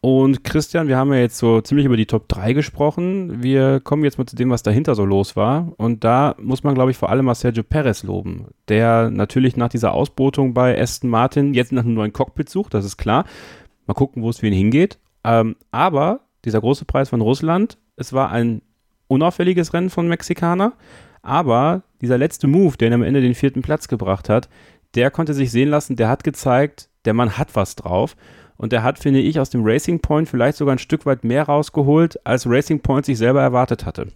Und 0.00 0.44
Christian, 0.44 0.86
wir 0.86 0.96
haben 0.96 1.12
ja 1.12 1.18
jetzt 1.18 1.38
so 1.38 1.60
ziemlich 1.60 1.86
über 1.86 1.96
die 1.96 2.06
Top 2.06 2.28
3 2.28 2.52
gesprochen. 2.52 3.42
Wir 3.42 3.80
kommen 3.80 4.04
jetzt 4.04 4.18
mal 4.18 4.26
zu 4.26 4.36
dem, 4.36 4.50
was 4.50 4.62
dahinter 4.62 4.94
so 4.94 5.04
los 5.04 5.34
war. 5.34 5.72
Und 5.76 6.04
da 6.04 6.36
muss 6.38 6.62
man, 6.62 6.76
glaube 6.76 6.92
ich, 6.92 6.96
vor 6.96 7.10
allem 7.10 7.24
mal 7.24 7.34
Sergio 7.34 7.64
Perez 7.64 8.04
loben, 8.04 8.46
der 8.68 9.10
natürlich 9.10 9.56
nach 9.56 9.70
dieser 9.70 9.92
Ausbotung 9.92 10.54
bei 10.54 10.80
Aston 10.80 11.10
Martin 11.10 11.52
jetzt 11.52 11.72
nach 11.72 11.84
einem 11.84 11.94
neuen 11.94 12.12
Cockpit 12.12 12.48
sucht, 12.48 12.74
das 12.74 12.84
ist 12.84 12.98
klar. 12.98 13.24
Mal 13.88 13.94
gucken, 13.94 14.22
wo 14.22 14.30
es 14.30 14.38
für 14.38 14.46
ihn 14.46 14.52
hingeht. 14.52 14.98
Ähm, 15.24 15.56
aber 15.72 16.20
dieser 16.44 16.60
große 16.60 16.84
Preis 16.84 17.08
von 17.08 17.22
Russland, 17.22 17.76
es 17.96 18.12
war 18.12 18.30
ein 18.30 18.62
unauffälliges 19.08 19.74
Rennen 19.74 19.90
von 19.90 20.06
Mexikaner. 20.06 20.74
Aber 21.22 21.82
dieser 22.02 22.18
letzte 22.18 22.46
Move, 22.48 22.76
der 22.76 22.88
ihn 22.88 22.94
am 22.94 23.02
Ende 23.02 23.22
den 23.22 23.34
vierten 23.34 23.62
Platz 23.62 23.88
gebracht 23.88 24.28
hat, 24.28 24.48
der 24.94 25.10
konnte 25.10 25.32
sich 25.32 25.50
sehen 25.50 25.70
lassen, 25.70 25.96
der 25.96 26.08
hat 26.08 26.24
gezeigt, 26.24 26.90
der 27.06 27.14
Mann 27.14 27.38
hat 27.38 27.56
was 27.56 27.76
drauf. 27.76 28.16
Und 28.58 28.72
der 28.72 28.82
hat, 28.82 28.98
finde 28.98 29.20
ich, 29.20 29.40
aus 29.40 29.50
dem 29.50 29.64
Racing 29.64 30.00
Point 30.00 30.28
vielleicht 30.28 30.58
sogar 30.58 30.74
ein 30.74 30.78
Stück 30.78 31.06
weit 31.06 31.24
mehr 31.24 31.44
rausgeholt, 31.44 32.24
als 32.24 32.46
Racing 32.46 32.80
Point 32.80 33.06
sich 33.06 33.18
selber 33.18 33.40
erwartet 33.40 33.86
hatte. 33.86 34.08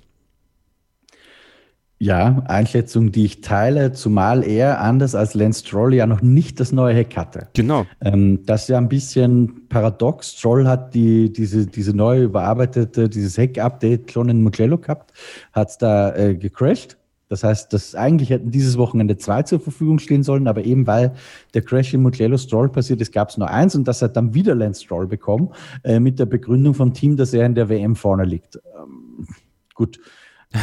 Ja, 1.98 2.42
Einschätzung, 2.46 3.10
die 3.10 3.24
ich 3.24 3.40
teile, 3.40 3.92
zumal 3.92 4.44
er 4.44 4.82
anders 4.82 5.14
als 5.14 5.32
Lance 5.32 5.64
Stroll 5.64 5.94
ja 5.94 6.06
noch 6.06 6.20
nicht 6.20 6.60
das 6.60 6.70
neue 6.70 6.94
Heck 6.94 7.16
hatte. 7.16 7.48
Genau. 7.54 7.86
Ähm, 8.04 8.44
das 8.44 8.62
ist 8.62 8.68
ja 8.68 8.76
ein 8.76 8.90
bisschen 8.90 9.66
paradox. 9.70 10.32
Stroll 10.32 10.68
hat 10.68 10.94
die, 10.94 11.32
diese, 11.32 11.66
diese 11.66 11.96
neu 11.96 12.24
überarbeitete, 12.24 13.08
dieses 13.08 13.38
Heck-Update 13.38 14.12
schon 14.12 14.28
in 14.28 14.42
Mugello 14.42 14.76
gehabt, 14.76 15.14
hat 15.52 15.70
es 15.70 15.78
da 15.78 16.14
äh, 16.14 16.34
gecrashed. 16.34 16.98
Das 17.28 17.42
heißt, 17.42 17.72
dass 17.72 17.94
eigentlich 17.94 18.30
hätten 18.30 18.50
dieses 18.50 18.78
Wochenende 18.78 19.16
zwei 19.16 19.42
zur 19.42 19.58
Verfügung 19.58 19.98
stehen 19.98 20.22
sollen, 20.22 20.46
aber 20.46 20.64
eben 20.64 20.86
weil 20.86 21.14
der 21.54 21.62
Crash 21.62 21.92
in 21.92 22.02
Mugello 22.02 22.38
Stroll 22.38 22.68
passiert 22.68 23.00
ist, 23.00 23.12
gab 23.12 23.30
es 23.30 23.36
nur 23.36 23.50
eins 23.50 23.74
und 23.74 23.88
das 23.88 24.02
hat 24.02 24.16
dann 24.16 24.34
wieder 24.34 24.54
Lance 24.54 24.84
Stroll 24.84 25.06
bekommen, 25.06 25.50
äh, 25.82 25.98
mit 25.98 26.18
der 26.18 26.26
Begründung 26.26 26.74
vom 26.74 26.94
Team, 26.94 27.16
dass 27.16 27.32
er 27.32 27.46
in 27.46 27.54
der 27.54 27.68
WM 27.68 27.96
vorne 27.96 28.24
liegt. 28.24 28.56
Ähm, 28.56 29.26
gut, 29.74 29.98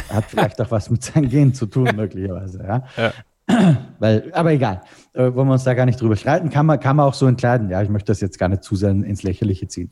hat 0.09 0.25
vielleicht 0.25 0.61
auch 0.61 0.71
was 0.71 0.89
mit 0.89 1.03
seinem 1.03 1.29
Gen 1.29 1.53
zu 1.53 1.65
tun, 1.65 1.89
möglicherweise. 1.95 2.63
Ja. 2.63 2.83
ja. 2.97 3.13
Weil, 3.99 4.31
aber 4.33 4.53
egal, 4.53 4.81
äh, 5.13 5.23
wollen 5.33 5.47
wir 5.47 5.53
uns 5.53 5.65
da 5.65 5.73
gar 5.73 5.85
nicht 5.85 5.99
drüber 5.99 6.15
streiten, 6.15 6.49
kann 6.49 6.65
man, 6.65 6.79
kann 6.79 6.95
man 6.95 7.07
auch 7.07 7.13
so 7.13 7.27
entkleiden. 7.27 7.69
Ja, 7.69 7.81
ich 7.81 7.89
möchte 7.89 8.11
das 8.11 8.21
jetzt 8.21 8.39
gar 8.39 8.47
nicht 8.47 8.63
zu 8.63 8.77
sehr 8.77 8.91
ins 8.91 9.23
Lächerliche 9.23 9.67
ziehen. 9.67 9.89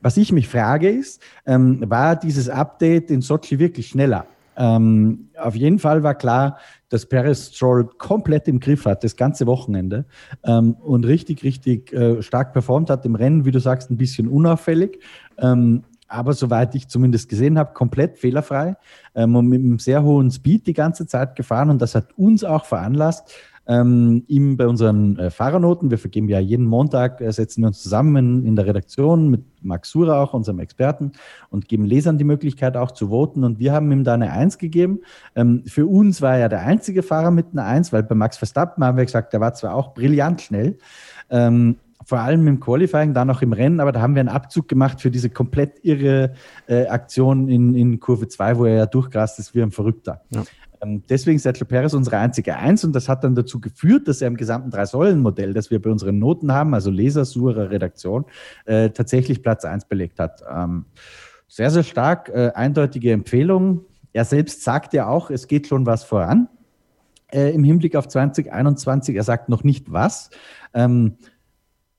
Was 0.00 0.16
ich 0.16 0.32
mich 0.32 0.48
frage 0.48 0.88
ist, 0.88 1.20
ähm, 1.44 1.84
war 1.86 2.16
dieses 2.16 2.48
Update 2.48 3.10
in 3.10 3.20
Sochi 3.20 3.58
wirklich 3.58 3.88
schneller? 3.88 4.26
Ähm, 4.56 5.28
auf 5.38 5.54
jeden 5.54 5.78
Fall 5.78 6.02
war 6.02 6.14
klar, 6.14 6.58
dass 6.88 7.06
Perez 7.06 7.54
Stroll 7.54 7.88
komplett 7.98 8.48
im 8.48 8.60
Griff 8.60 8.86
hat, 8.86 9.04
das 9.04 9.16
ganze 9.16 9.46
Wochenende 9.46 10.06
ähm, 10.44 10.74
und 10.74 11.06
richtig, 11.06 11.42
richtig 11.42 11.92
äh, 11.92 12.22
stark 12.22 12.52
performt 12.52 12.90
hat 12.90 13.04
im 13.04 13.14
Rennen, 13.14 13.44
wie 13.44 13.50
du 13.50 13.60
sagst, 13.60 13.90
ein 13.90 13.96
bisschen 13.96 14.28
unauffällig. 14.28 15.00
Ähm, 15.38 15.84
aber 16.08 16.34
soweit 16.34 16.74
ich 16.74 16.88
zumindest 16.88 17.28
gesehen 17.28 17.58
habe, 17.58 17.72
komplett 17.74 18.18
fehlerfrei 18.18 18.76
ähm, 19.14 19.34
und 19.34 19.48
mit 19.48 19.60
einem 19.60 19.78
sehr 19.78 20.02
hohen 20.04 20.30
Speed 20.30 20.66
die 20.66 20.72
ganze 20.72 21.06
Zeit 21.06 21.34
gefahren. 21.34 21.70
Und 21.70 21.82
das 21.82 21.94
hat 21.94 22.16
uns 22.16 22.44
auch 22.44 22.64
veranlasst, 22.64 23.34
ähm, 23.68 24.24
ihm 24.28 24.56
bei 24.56 24.66
unseren 24.66 25.18
äh, 25.18 25.30
Fahrernoten, 25.30 25.90
wir 25.90 25.98
vergeben 25.98 26.28
ja 26.28 26.38
jeden 26.38 26.66
Montag, 26.66 27.20
äh, 27.20 27.32
setzen 27.32 27.62
wir 27.62 27.68
uns 27.68 27.82
zusammen 27.82 28.16
in, 28.16 28.46
in, 28.46 28.56
der 28.56 28.66
Redaktion 28.66 29.28
mit 29.28 29.42
Max 29.62 29.90
Sura 29.90 30.22
auch, 30.22 30.34
unserem 30.34 30.60
Experten, 30.60 31.12
und 31.50 31.68
geben 31.68 31.84
Lesern 31.84 32.18
die 32.18 32.24
Möglichkeit 32.24 32.76
auch 32.76 32.92
zu 32.92 33.08
voten. 33.08 33.42
Und 33.44 33.58
wir 33.58 33.72
haben 33.72 33.90
ihm 33.90 34.04
da 34.04 34.14
eine 34.14 34.32
Eins 34.32 34.58
gegeben. 34.58 35.00
Ähm, 35.34 35.64
für 35.66 35.86
uns 35.86 36.22
war 36.22 36.36
er 36.36 36.48
der 36.48 36.60
einzige 36.60 37.02
Fahrer 37.02 37.30
mit 37.30 37.46
einer 37.52 37.64
Eins, 37.64 37.92
weil 37.92 38.04
bei 38.04 38.14
Max 38.14 38.38
Verstappen 38.38 38.84
haben 38.84 38.96
wir 38.96 39.04
gesagt, 39.04 39.32
der 39.32 39.40
war 39.40 39.54
zwar 39.54 39.74
auch 39.74 39.94
brillant 39.94 40.40
schnell, 40.40 40.78
ähm, 41.30 41.76
vor 42.06 42.20
allem 42.20 42.46
im 42.46 42.60
Qualifying, 42.60 43.14
dann 43.14 43.30
auch 43.30 43.42
im 43.42 43.52
Rennen, 43.52 43.80
aber 43.80 43.90
da 43.90 44.00
haben 44.00 44.14
wir 44.14 44.20
einen 44.20 44.28
Abzug 44.28 44.68
gemacht 44.68 45.00
für 45.00 45.10
diese 45.10 45.28
komplett 45.28 45.84
irre 45.84 46.34
äh, 46.68 46.86
Aktion 46.86 47.48
in, 47.48 47.74
in 47.74 47.98
Kurve 47.98 48.28
2, 48.28 48.58
wo 48.58 48.64
er 48.64 48.76
ja 48.76 48.86
durchgrast 48.86 49.40
ist 49.40 49.56
wie 49.56 49.62
ein 49.62 49.72
Verrückter. 49.72 50.22
Ja. 50.30 50.44
Ähm, 50.82 51.02
deswegen 51.08 51.36
ist 51.36 51.42
Sergio 51.42 51.66
Perez 51.66 51.94
unsere 51.94 52.18
einzige 52.18 52.56
Eins 52.56 52.84
und 52.84 52.94
das 52.94 53.08
hat 53.08 53.24
dann 53.24 53.34
dazu 53.34 53.60
geführt, 53.60 54.08
dass 54.08 54.20
er 54.20 54.28
im 54.28 54.36
gesamten 54.36 54.70
Drei-Säulen-Modell, 54.70 55.52
das 55.52 55.70
wir 55.70 55.80
bei 55.80 55.90
unseren 55.90 56.18
Noten 56.18 56.52
haben, 56.52 56.74
also 56.74 56.90
Leser, 56.90 57.24
Surer, 57.24 57.70
Redaktion, 57.70 58.24
äh, 58.64 58.90
tatsächlich 58.90 59.42
Platz 59.42 59.64
1 59.64 59.86
belegt 59.86 60.18
hat. 60.18 60.42
Ähm, 60.50 60.86
sehr, 61.48 61.70
sehr 61.70 61.84
stark, 61.84 62.28
äh, 62.28 62.52
eindeutige 62.54 63.12
Empfehlung. 63.12 63.84
Er 64.12 64.24
selbst 64.24 64.62
sagt 64.62 64.94
ja 64.94 65.08
auch, 65.08 65.30
es 65.30 65.46
geht 65.46 65.66
schon 65.66 65.86
was 65.86 66.04
voran 66.04 66.48
äh, 67.32 67.50
im 67.54 67.64
Hinblick 67.64 67.96
auf 67.96 68.08
2021. 68.08 69.16
Er 69.16 69.22
sagt 69.22 69.48
noch 69.48 69.64
nicht 69.64 69.92
was. 69.92 70.30
Ähm, 70.74 71.16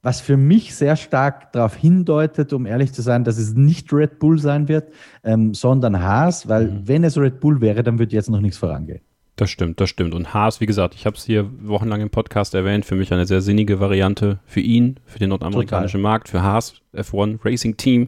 was 0.07 0.21
für 0.21 0.37
mich 0.37 0.73
sehr 0.73 0.95
stark 0.95 1.51
darauf 1.51 1.75
hindeutet, 1.75 2.53
um 2.53 2.65
ehrlich 2.65 2.93
zu 2.93 3.01
sein, 3.01 3.25
dass 3.25 3.37
es 3.37 3.55
nicht 3.55 3.91
Red 3.91 4.19
Bull 4.19 4.39
sein 4.39 4.69
wird, 4.69 4.93
ähm, 5.25 5.53
sondern 5.53 6.01
Haas, 6.01 6.47
weil 6.47 6.67
mhm. 6.67 6.87
wenn 6.87 7.03
es 7.03 7.17
Red 7.17 7.41
Bull 7.41 7.59
wäre, 7.59 7.83
dann 7.83 7.99
würde 7.99 8.15
jetzt 8.15 8.29
noch 8.29 8.39
nichts 8.39 8.57
vorangehen. 8.57 9.01
Das 9.35 9.49
stimmt, 9.49 9.81
das 9.81 9.89
stimmt. 9.89 10.13
Und 10.13 10.33
Haas, 10.33 10.61
wie 10.61 10.65
gesagt, 10.65 10.95
ich 10.95 11.05
habe 11.05 11.17
es 11.17 11.25
hier 11.25 11.51
wochenlang 11.59 11.99
im 11.99 12.09
Podcast 12.09 12.55
erwähnt, 12.55 12.85
für 12.85 12.95
mich 12.95 13.11
eine 13.11 13.25
sehr 13.25 13.41
sinnige 13.41 13.81
Variante 13.81 14.39
für 14.45 14.61
ihn, 14.61 14.97
für 15.03 15.19
den 15.19 15.27
nordamerikanischen 15.27 15.99
Total. 15.99 16.09
Markt, 16.09 16.29
für 16.29 16.41
Haas, 16.41 16.75
F1 16.95 17.39
Racing 17.43 17.75
Team. 17.75 18.07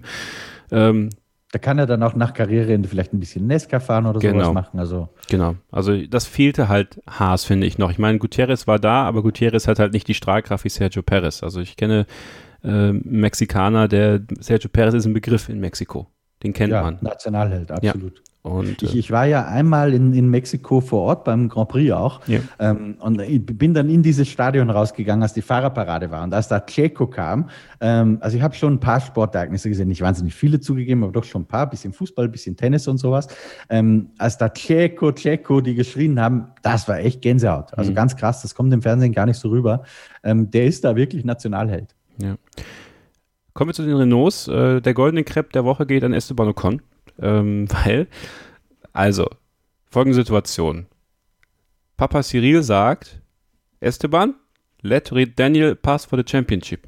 Ähm, 0.71 1.09
da 1.51 1.57
kann 1.57 1.79
er 1.79 1.87
dann 1.87 2.03
auch 2.03 2.15
nach 2.15 2.33
Karriereende 2.33 2.87
vielleicht 2.87 3.13
ein 3.13 3.19
bisschen 3.19 3.47
Nesca 3.47 3.79
fahren 3.79 4.05
oder 4.05 4.19
genau. 4.19 4.43
sowas 4.43 4.53
machen. 4.53 4.79
Also. 4.79 5.09
Genau. 5.29 5.55
Also 5.71 5.97
das 6.05 6.27
fehlte 6.27 6.69
halt 6.69 7.01
Haas, 7.09 7.43
finde 7.43 7.65
ich 7.65 7.77
noch. 7.77 7.89
Ich 7.89 7.97
meine, 7.97 8.19
Gutierrez 8.19 8.67
war 8.67 8.77
da, 8.77 9.05
aber 9.05 9.23
Gutierrez 9.23 9.67
hat 9.67 9.79
halt 9.79 9.93
nicht 9.93 10.07
die 10.07 10.13
Strahlkraft 10.13 10.63
wie 10.63 10.69
Sergio 10.69 11.01
Perez. 11.01 11.41
Also 11.41 11.59
ich 11.59 11.75
kenne 11.75 12.05
äh, 12.63 12.91
Mexikaner, 12.91 13.87
der 13.87 14.21
Sergio 14.39 14.69
Perez 14.69 14.93
ist 14.93 15.05
ein 15.05 15.13
Begriff 15.13 15.49
in 15.49 15.59
Mexiko. 15.59 16.07
Den 16.43 16.53
kennt 16.53 16.71
ja, 16.71 16.83
man. 16.83 16.99
Nationalheld, 17.01 17.71
absolut. 17.71 18.17
Ja. 18.17 18.23
Und, 18.41 18.81
ich, 18.81 18.95
äh, 18.95 18.99
ich, 18.99 19.11
war 19.11 19.25
ja 19.25 19.47
einmal 19.47 19.93
in, 19.93 20.13
in 20.13 20.29
Mexiko 20.29 20.79
vor 20.79 21.01
Ort 21.01 21.23
beim 21.25 21.49
Grand 21.49 21.67
Prix 21.67 21.91
auch 21.91 22.25
ja. 22.25 22.39
ähm, 22.59 22.95
und 22.99 23.19
ich 23.19 23.45
bin 23.45 23.73
dann 23.73 23.89
in 23.89 24.01
dieses 24.01 24.29
Stadion 24.29 24.69
rausgegangen, 24.69 25.21
als 25.21 25.33
die 25.33 25.41
Fahrerparade 25.41 26.09
war. 26.09 26.23
Und 26.23 26.33
als 26.33 26.47
da 26.47 26.61
Checo 26.61 27.07
kam, 27.07 27.49
ähm, 27.81 28.17
also 28.21 28.37
ich 28.37 28.43
habe 28.43 28.55
schon 28.55 28.75
ein 28.75 28.79
paar 28.79 29.01
Sportereignisse 29.01 29.67
gesehen, 29.67 29.89
nicht 29.89 30.01
wahnsinnig 30.01 30.33
viele 30.33 30.61
zugegeben, 30.61 31.03
aber 31.03 31.11
doch 31.11 31.25
schon 31.25 31.41
ein 31.41 31.47
paar, 31.47 31.69
bisschen 31.69 31.91
Fußball, 31.91 32.29
bisschen 32.29 32.55
Tennis 32.55 32.87
und 32.87 32.97
sowas. 32.97 33.27
Ähm, 33.69 34.11
als 34.17 34.37
da 34.37 34.47
Checo, 34.47 35.11
Checo, 35.11 35.59
die 35.59 35.75
geschrien 35.75 36.17
haben, 36.19 36.47
das 36.61 36.87
war 36.87 36.99
echt 36.99 37.21
Gänsehaut. 37.21 37.77
Also 37.77 37.91
mhm. 37.91 37.95
ganz 37.95 38.15
krass, 38.15 38.41
das 38.41 38.55
kommt 38.55 38.73
im 38.73 38.81
Fernsehen 38.81 39.11
gar 39.11 39.25
nicht 39.25 39.37
so 39.37 39.49
rüber. 39.49 39.83
Ähm, 40.23 40.49
der 40.49 40.65
ist 40.65 40.85
da 40.85 40.95
wirklich 40.95 41.25
Nationalheld. 41.25 41.93
Ja. 42.21 42.35
Kommen 43.53 43.71
wir 43.71 43.73
zu 43.73 43.83
den 43.83 43.95
Renaults. 43.95 44.47
Äh, 44.47 44.79
der 44.79 44.93
goldene 44.93 45.25
Crepe 45.25 45.51
der 45.51 45.65
Woche 45.65 45.85
geht 45.85 46.05
an 46.05 46.13
Esteban 46.13 46.47
Ocon 46.47 46.81
ähm, 47.21 47.67
weil, 47.83 48.07
also, 48.93 49.27
folgende 49.85 50.15
Situation. 50.15 50.87
Papa 51.97 52.23
Cyril 52.23 52.63
sagt, 52.63 53.21
Esteban, 53.79 54.35
let 54.81 55.11
Daniel 55.35 55.75
pass 55.75 56.05
for 56.05 56.17
the 56.17 56.29
championship. 56.29 56.87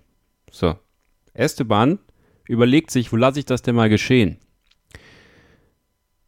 So. 0.51 0.77
Esteban 1.33 1.99
überlegt 2.47 2.91
sich, 2.91 3.11
wo 3.11 3.15
lasse 3.15 3.39
ich 3.39 3.45
das 3.45 3.61
denn 3.61 3.75
mal 3.75 3.89
geschehen? 3.89 4.37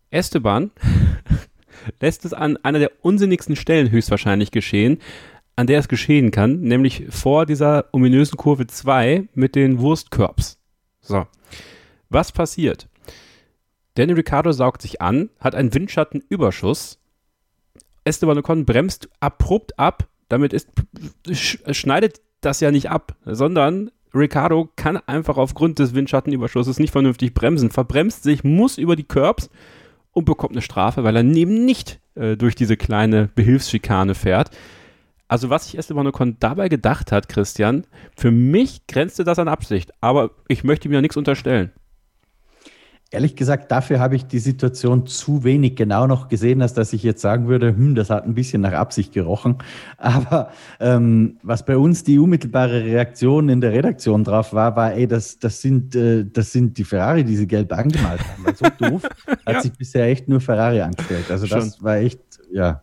Esteban 0.10 0.72
lässt 1.99 2.26
es 2.26 2.34
an 2.34 2.58
einer 2.58 2.80
der 2.80 2.91
unsinnigsten 3.01 3.56
Stellen 3.56 3.91
höchstwahrscheinlich 3.91 4.51
geschehen, 4.51 4.99
an 5.56 5.68
der 5.68 5.80
es 5.80 5.88
geschehen 5.88 6.32
kann, 6.32 6.62
nämlich 6.62 7.06
vor 7.10 7.45
dieser 7.45 7.86
ominösen 7.91 8.38
Kurve 8.38 8.68
2 8.68 9.28
mit 9.34 9.56
den 9.56 9.80
Wurstkörbs. 9.80 10.60
So. 11.01 11.28
Was 12.10 12.32
passiert? 12.32 12.88
Danny 13.96 14.14
Ricciardo 14.14 14.52
saugt 14.52 14.82
sich 14.82 15.02
an, 15.02 15.30
hat 15.39 15.56
einen 15.56 15.74
Windschattenüberschuss. 15.74 17.00
Esteban 18.04 18.38
Ocon 18.39 18.66
bremst 18.66 19.10
abrupt 19.20 19.78
ab. 19.78 20.08
Damit 20.30 20.54
ist, 20.54 20.70
schneidet 21.72 22.22
das 22.41 22.60
ja 22.60 22.72
nicht 22.72 22.89
ab, 22.89 23.16
sondern 23.24 23.91
Ricciardo 24.14 24.70
kann 24.76 24.98
einfach 24.98 25.38
aufgrund 25.38 25.80
des 25.80 25.94
Windschattenüberschusses 25.94 26.80
nicht 26.80 26.91
vernünftig 26.91 27.34
bremsen, 27.34 27.72
verbremst 27.72 28.24
sich, 28.24 28.44
muss 28.44 28.78
über 28.78 28.96
die 28.96 29.04
Curbs 29.04 29.50
und 30.12 30.26
bekommt 30.26 30.54
eine 30.54 30.62
Strafe, 30.62 31.04
weil 31.04 31.16
er 31.16 31.24
neben 31.24 31.66
nicht 31.66 32.00
äh, 32.16 32.36
durch 32.36 32.56
diese 32.56 32.78
kleine 32.78 33.30
Behilfsschikane 33.36 34.16
fährt. 34.16 34.52
Also 35.28 35.50
was 35.50 35.66
sich 35.66 35.78
Esteban 35.78 36.08
Ocon 36.08 36.38
dabei 36.39 36.70
gedacht 36.70 37.12
hat, 37.12 37.28
Christian, 37.28 37.86
für 38.16 38.30
mich 38.30 38.86
grenzte 38.88 39.24
das 39.24 39.39
an 39.39 39.48
Absicht, 39.48 39.91
aber 40.02 40.32
ich 40.48 40.64
möchte 40.64 40.88
ihm 40.88 40.94
ja 40.94 41.02
nichts 41.02 41.18
unterstellen. 41.18 41.72
Ehrlich 43.14 43.36
gesagt, 43.36 43.72
dafür 43.72 43.99
habe 43.99 44.16
ich 44.16 44.26
die 44.26 44.39
Situation 44.39 45.05
zu 45.05 45.43
wenig 45.43 45.76
genau 45.76 46.07
noch 46.07 46.30
gesehen, 46.30 46.64
als 46.64 46.74
dass 46.74 46.93
ich 46.93 47.03
jetzt 47.03 47.22
sagen 47.22 47.47
würde, 47.47 47.68
hm, 47.68 47.93
das 47.93 48.09
hat 48.09 48.26
ein 48.26 48.34
bisschen 48.34 48.64
nach 48.64 48.74
Absicht 48.74 49.14
gerochen. 49.14 49.59
Aber 49.97 50.49
ähm, 50.80 51.38
was 51.43 51.64
bei 51.64 51.78
uns 51.78 52.03
die 52.03 52.18
unmittelbare 52.18 52.84
Reaktion 52.84 53.49
in 53.49 53.61
der 53.61 53.72
Redaktion 53.72 54.24
drauf 54.24 54.51
war, 54.51 54.76
war, 54.76 54.93
ey, 54.93 55.07
das, 55.07 55.38
das, 55.38 55.61
sind, 55.61 55.95
äh, 55.95 56.26
das 56.26 56.51
sind 56.51 56.76
die 56.80 56.84
Ferrari, 56.84 57.24
die 57.24 57.36
sie 57.36 57.45
gelb 57.45 57.72
angemalt 57.72 58.22
haben. 58.22 58.55
So 58.55 58.66
doof 58.89 59.03
hat 59.45 59.53
ja. 59.53 59.61
sich 59.61 59.74
bisher 59.74 60.07
echt 60.07 60.28
nur 60.28 60.41
Ferrari 60.41 60.82
angestellt. 60.82 61.30
Also 61.30 61.45
das 61.45 61.76
Schon. 61.76 61.86
war 61.86 61.97
echt, 61.97 62.20
ja. 62.51 62.82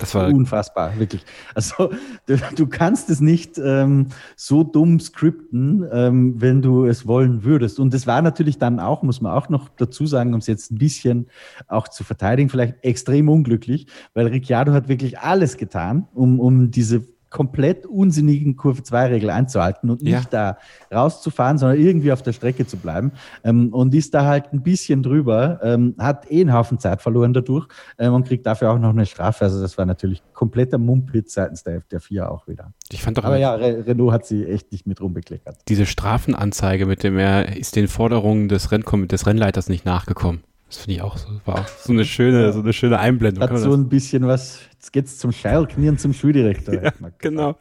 Das 0.00 0.14
war 0.14 0.28
unfassbar, 0.28 0.98
wirklich. 0.98 1.24
Also 1.54 1.90
du, 2.26 2.36
du 2.56 2.66
kannst 2.66 3.10
es 3.10 3.20
nicht 3.20 3.58
ähm, 3.58 4.08
so 4.34 4.64
dumm 4.64 4.98
skripten, 4.98 5.86
ähm, 5.92 6.40
wenn 6.40 6.62
du 6.62 6.86
es 6.86 7.06
wollen 7.06 7.44
würdest. 7.44 7.78
Und 7.78 7.92
das 7.92 8.06
war 8.06 8.22
natürlich 8.22 8.58
dann 8.58 8.80
auch, 8.80 9.02
muss 9.02 9.20
man 9.20 9.32
auch 9.32 9.48
noch 9.48 9.68
dazu 9.76 10.06
sagen, 10.06 10.32
um 10.32 10.40
es 10.40 10.46
jetzt 10.46 10.72
ein 10.72 10.78
bisschen 10.78 11.28
auch 11.68 11.86
zu 11.86 12.02
verteidigen, 12.02 12.48
vielleicht 12.48 12.82
extrem 12.82 13.28
unglücklich, 13.28 13.86
weil 14.14 14.26
Ricciardo 14.26 14.72
hat 14.72 14.88
wirklich 14.88 15.18
alles 15.18 15.58
getan, 15.58 16.08
um, 16.14 16.40
um 16.40 16.70
diese 16.70 17.06
komplett 17.30 17.86
unsinnigen 17.86 18.56
Kurve-2-Regel 18.56 19.30
einzuhalten 19.30 19.88
und 19.88 20.02
nicht 20.02 20.32
ja. 20.32 20.56
da 20.90 20.96
rauszufahren, 20.96 21.58
sondern 21.58 21.78
irgendwie 21.78 22.12
auf 22.12 22.22
der 22.22 22.32
Strecke 22.32 22.66
zu 22.66 22.76
bleiben. 22.76 23.12
Ähm, 23.44 23.72
und 23.72 23.94
ist 23.94 24.12
da 24.14 24.26
halt 24.26 24.52
ein 24.52 24.62
bisschen 24.62 25.02
drüber, 25.02 25.60
ähm, 25.62 25.94
hat 25.98 26.30
eh 26.30 26.40
einen 26.40 26.52
Haufen 26.52 26.78
Zeit 26.78 27.00
verloren 27.00 27.32
dadurch 27.32 27.68
ähm, 27.98 28.14
und 28.14 28.26
kriegt 28.26 28.44
dafür 28.46 28.72
auch 28.72 28.78
noch 28.78 28.90
eine 28.90 29.06
Strafe. 29.06 29.44
Also 29.44 29.60
das 29.60 29.78
war 29.78 29.86
natürlich 29.86 30.22
kompletter 30.34 30.78
Mumpitz 30.78 31.34
seitens 31.34 31.62
der, 31.62 31.82
der 31.90 32.00
FIA 32.00 32.28
auch 32.28 32.48
wieder. 32.48 32.72
Ich 32.90 33.02
fand 33.02 33.18
doch 33.18 33.24
Aber 33.24 33.36
ja, 33.36 33.54
Re 33.54 33.84
Renault 33.86 34.12
hat 34.12 34.26
sie 34.26 34.44
echt 34.46 34.72
nicht 34.72 34.86
mit 34.86 35.00
rumbekleckert. 35.00 35.56
Diese 35.68 35.86
Strafenanzeige 35.86 36.86
mit 36.86 37.04
dem 37.04 37.18
er 37.18 37.56
ist 37.56 37.76
den 37.76 37.88
Forderungen 37.88 38.48
des, 38.48 38.72
Renn 38.72 38.82
des 39.08 39.26
Rennleiters 39.26 39.68
nicht 39.68 39.84
nachgekommen. 39.84 40.40
Das 40.70 40.78
finde 40.78 40.94
ich 40.94 41.02
auch 41.02 41.16
so, 41.16 41.28
war 41.46 41.56
auch 41.56 41.66
so 41.66 41.92
eine 41.92 42.04
schöne, 42.04 42.52
so 42.52 42.60
eine 42.60 42.72
schöne 42.72 43.00
Einblendung. 43.00 43.42
Hat 43.42 43.58
so 43.58 43.74
ein 43.74 43.88
bisschen 43.88 44.28
was, 44.28 44.60
jetzt 44.72 44.92
geht's 44.92 45.18
zum 45.18 45.32
Scheilknie 45.32 45.88
und 45.88 45.98
zum 45.98 46.12
Schuldirektor. 46.12 46.74
Ja, 46.82 46.92
genau. 47.18 47.56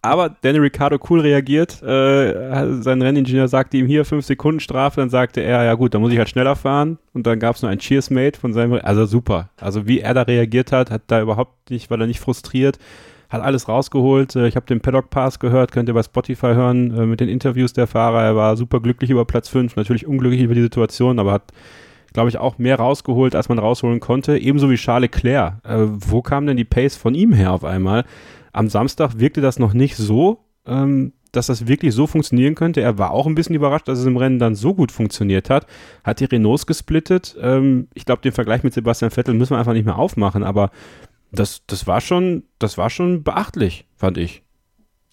Aber 0.00 0.30
Danny 0.42 0.58
Ricciardo 0.58 0.98
cool 1.10 1.20
reagiert. 1.20 1.82
Äh, 1.82 2.80
sein 2.80 3.02
Renningenieur 3.02 3.48
sagte 3.48 3.78
ihm 3.78 3.86
hier 3.86 4.04
fünf 4.04 4.24
Sekunden 4.24 4.60
Strafe, 4.60 5.00
dann 5.00 5.10
sagte 5.10 5.40
er, 5.40 5.64
ja 5.64 5.74
gut, 5.74 5.92
dann 5.92 6.00
muss 6.00 6.12
ich 6.12 6.18
halt 6.18 6.28
schneller 6.28 6.54
fahren. 6.54 6.98
Und 7.12 7.26
dann 7.26 7.40
gab 7.40 7.56
es 7.56 7.62
nur 7.62 7.70
ein 7.70 7.78
Cheersmate 7.78 8.38
von 8.38 8.52
seinem, 8.52 8.78
also 8.80 9.06
super. 9.06 9.50
Also 9.56 9.88
wie 9.88 9.98
er 9.98 10.14
da 10.14 10.22
reagiert 10.22 10.70
hat, 10.70 10.92
hat 10.92 11.02
da 11.08 11.20
überhaupt 11.20 11.70
nicht, 11.70 11.90
war 11.90 11.98
er 11.98 12.06
nicht 12.06 12.20
frustriert 12.20 12.78
hat 13.28 13.42
alles 13.42 13.68
rausgeholt. 13.68 14.36
Äh, 14.36 14.46
ich 14.46 14.54
habe 14.54 14.66
den 14.66 14.80
Paddock 14.80 15.10
Pass 15.10 15.40
gehört, 15.40 15.72
könnt 15.72 15.88
ihr 15.88 15.94
bei 15.94 16.02
Spotify 16.04 16.54
hören 16.54 16.96
äh, 16.96 17.06
mit 17.06 17.18
den 17.18 17.28
Interviews 17.28 17.72
der 17.72 17.88
Fahrer. 17.88 18.22
Er 18.22 18.36
war 18.36 18.56
super 18.56 18.80
glücklich 18.80 19.10
über 19.10 19.24
Platz 19.24 19.48
5, 19.48 19.74
natürlich 19.74 20.06
unglücklich 20.06 20.42
über 20.42 20.54
die 20.54 20.62
Situation, 20.62 21.18
aber 21.18 21.32
hat 21.32 21.52
glaube 22.12 22.28
ich, 22.28 22.38
auch 22.38 22.58
mehr 22.58 22.76
rausgeholt, 22.76 23.34
als 23.34 23.48
man 23.48 23.58
rausholen 23.58 24.00
konnte. 24.00 24.38
Ebenso 24.38 24.70
wie 24.70 24.76
Charles 24.76 25.10
Leclerc. 25.12 25.54
Äh, 25.64 25.86
wo 25.88 26.22
kam 26.22 26.46
denn 26.46 26.56
die 26.56 26.64
Pace 26.64 26.96
von 26.96 27.14
ihm 27.14 27.32
her 27.32 27.52
auf 27.52 27.64
einmal? 27.64 28.04
Am 28.52 28.68
Samstag 28.68 29.18
wirkte 29.18 29.40
das 29.40 29.58
noch 29.58 29.74
nicht 29.74 29.96
so, 29.96 30.44
ähm, 30.66 31.12
dass 31.32 31.46
das 31.46 31.66
wirklich 31.66 31.94
so 31.94 32.06
funktionieren 32.06 32.54
könnte. 32.54 32.80
Er 32.80 32.98
war 32.98 33.10
auch 33.10 33.26
ein 33.26 33.34
bisschen 33.34 33.54
überrascht, 33.54 33.88
dass 33.88 33.98
es 33.98 34.06
im 34.06 34.16
Rennen 34.16 34.38
dann 34.38 34.54
so 34.54 34.74
gut 34.74 34.90
funktioniert 34.90 35.50
hat. 35.50 35.66
Hat 36.04 36.20
die 36.20 36.24
Renaults 36.24 36.66
gesplittet. 36.66 37.36
Ähm, 37.40 37.88
ich 37.94 38.04
glaube, 38.04 38.22
den 38.22 38.32
Vergleich 38.32 38.62
mit 38.62 38.72
Sebastian 38.72 39.10
Vettel 39.10 39.34
müssen 39.34 39.54
wir 39.54 39.58
einfach 39.58 39.74
nicht 39.74 39.84
mehr 39.84 39.98
aufmachen, 39.98 40.42
aber 40.42 40.70
das, 41.32 41.62
das 41.66 41.86
war 41.86 42.00
schon, 42.00 42.44
das 42.58 42.78
war 42.78 42.90
schon 42.90 43.22
beachtlich, 43.22 43.86
fand 43.96 44.16
ich. 44.16 44.42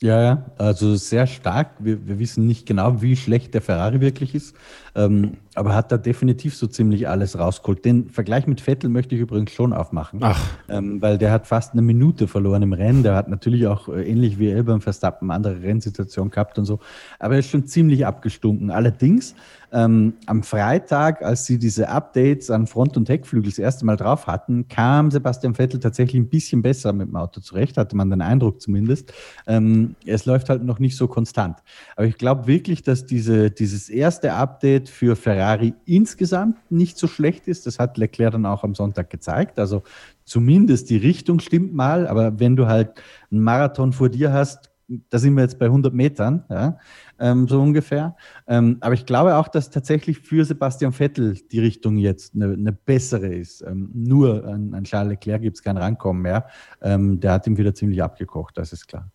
Ja, 0.02 0.22
ja, 0.22 0.46
also 0.58 0.96
sehr 0.96 1.28
stark. 1.28 1.76
Wir, 1.80 2.06
wir 2.08 2.20
wissen 2.20 2.46
nicht 2.46 2.66
genau, 2.66 3.02
wie 3.02 3.16
schlecht 3.16 3.54
der 3.54 3.62
Ferrari 3.62 4.02
wirklich 4.02 4.36
ist. 4.36 4.54
Ähm, 4.96 5.38
aber 5.56 5.76
hat 5.76 5.92
da 5.92 5.98
definitiv 5.98 6.56
so 6.56 6.68
ziemlich 6.68 7.08
alles 7.08 7.38
rausgeholt. 7.38 7.86
Den 7.86 8.10
Vergleich 8.10 8.48
mit 8.48 8.62
Vettel 8.62 8.90
möchte 8.90 9.16
ich 9.16 9.22
übrigens 9.22 9.52
schon 9.52 9.74
aufmachen, 9.74 10.22
ähm, 10.70 11.02
weil 11.02 11.18
der 11.18 11.32
hat 11.32 11.48
fast 11.48 11.74
eine 11.74 11.82
Minute 11.82 12.28
verloren 12.28 12.62
im 12.62 12.74
Rennen. 12.74 13.04
Der 13.04 13.16
hat 13.16 13.28
natürlich 13.28 13.68
auch 13.68 13.88
äh, 13.90 14.08
ähnlich 14.10 14.40
wie 14.40 14.50
Elber 14.50 14.80
Verstappen 14.82 15.32
andere 15.32 15.62
Rennsituationen 15.62 16.32
gehabt 16.32 16.58
und 16.58 16.66
so, 16.66 16.80
aber 17.20 17.36
er 17.36 17.40
ist 17.40 17.50
schon 17.50 17.66
ziemlich 17.66 18.06
abgestunken. 18.06 18.72
Allerdings 18.72 19.36
ähm, 19.74 20.14
am 20.28 20.44
Freitag, 20.44 21.24
als 21.24 21.46
sie 21.46 21.58
diese 21.58 21.90
Updates 21.90 22.52
an 22.52 22.68
Front- 22.68 22.96
und 22.96 23.10
Heckflügel 23.10 23.50
das 23.50 23.58
erste 23.58 23.86
Mal 23.86 23.98
drauf 23.98 24.28
hatten, 24.28 24.68
kam 24.68 25.10
Sebastian 25.10 25.56
Vettel 25.56 25.80
tatsächlich 25.80 26.22
ein 26.22 26.30
bisschen 26.30 26.62
besser 26.62 26.94
mit 26.94 27.08
dem 27.08 27.16
Auto 27.16 27.42
zurecht, 27.42 27.78
hatte 27.78 27.96
man 27.96 28.12
den 28.12 28.22
Eindruck 28.22 28.62
zumindest. 28.62 29.12
Ähm, 29.48 29.96
es 30.06 30.26
läuft 30.26 30.50
halt 30.50 30.64
noch 30.64 30.78
nicht 30.78 30.96
so 30.96 31.08
konstant. 31.08 31.58
Aber 31.96 32.06
ich 32.06 32.18
glaube 32.18 32.46
wirklich, 32.46 32.84
dass 32.84 33.08
diese, 33.08 33.50
dieses 33.50 33.90
erste 33.90 34.34
Update 34.34 34.83
für 34.90 35.16
Ferrari 35.16 35.34
Ferrari 35.54 35.74
insgesamt 35.86 36.58
nicht 36.72 36.98
so 36.98 37.08
schlecht 37.08 37.48
ist. 37.48 37.66
Das 37.66 37.80
hat 37.80 37.98
Leclerc 37.98 38.32
dann 38.32 38.46
auch 38.46 38.64
am 38.64 38.76
Sonntag 38.76 39.10
gezeigt. 39.10 39.60
Also 39.60 39.84
zumindest 40.26 40.90
die 40.90 40.98
Richtung 40.98 41.40
stimmt 41.40 41.74
mal. 41.74 42.08
Aber 42.08 42.40
wenn 42.40 42.56
du 42.56 42.68
halt 42.68 42.92
einen 43.32 43.42
Marathon 43.42 43.94
vor 43.94 44.10
dir 44.10 44.32
hast, 44.32 44.70
da 45.10 45.18
sind 45.18 45.36
wir 45.36 45.42
jetzt 45.42 45.60
bei 45.60 45.66
100 45.66 45.94
Metern, 45.94 46.44
ja, 46.50 46.78
ähm, 47.18 47.48
so 47.48 47.62
ungefähr. 47.62 48.16
Ähm, 48.48 48.78
aber 48.82 48.94
ich 48.94 49.06
glaube 49.06 49.38
auch, 49.38 49.48
dass 49.48 49.70
tatsächlich 49.70 50.20
für 50.20 50.44
Sebastian 50.44 50.92
Vettel 50.92 51.38
die 51.52 51.60
Richtung 51.60 51.98
jetzt 51.98 52.36
eine, 52.36 52.54
eine 52.54 52.74
bessere 52.74 53.34
ist. 53.34 53.62
Ähm, 53.62 53.90
nur 53.94 54.46
an, 54.46 54.74
an, 54.74 54.84
Charles 54.84 55.12
Leclerc 55.12 55.42
gibt 55.42 55.58
es 55.58 55.64
kein 55.64 55.78
Rankommen 55.78 56.22
mehr. 56.22 56.48
Ähm, 56.82 57.20
der 57.22 57.32
hat 57.32 57.48
ihm 57.48 57.58
wieder 57.58 57.74
ziemlich 57.74 58.04
abgekocht, 58.04 58.58
das 58.58 58.74
ist 58.74 58.88
klar. 58.88 59.10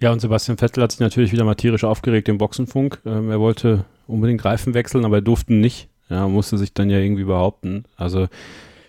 Ja, 0.00 0.12
und 0.12 0.20
Sebastian 0.20 0.58
Vettel 0.58 0.82
hat 0.82 0.92
sich 0.92 1.00
natürlich 1.00 1.32
wieder 1.32 1.44
mal 1.44 1.54
tierisch 1.54 1.84
aufgeregt 1.84 2.28
im 2.28 2.38
Boxenfunk. 2.38 3.00
Ähm, 3.04 3.30
er 3.30 3.40
wollte 3.40 3.84
unbedingt 4.06 4.44
Reifen 4.44 4.74
wechseln, 4.74 5.04
aber 5.04 5.16
er 5.16 5.22
durfte 5.22 5.52
nicht. 5.54 5.88
Ja, 6.08 6.28
musste 6.28 6.58
sich 6.58 6.74
dann 6.74 6.90
ja 6.90 6.98
irgendwie 6.98 7.24
behaupten. 7.24 7.84
Also 7.96 8.28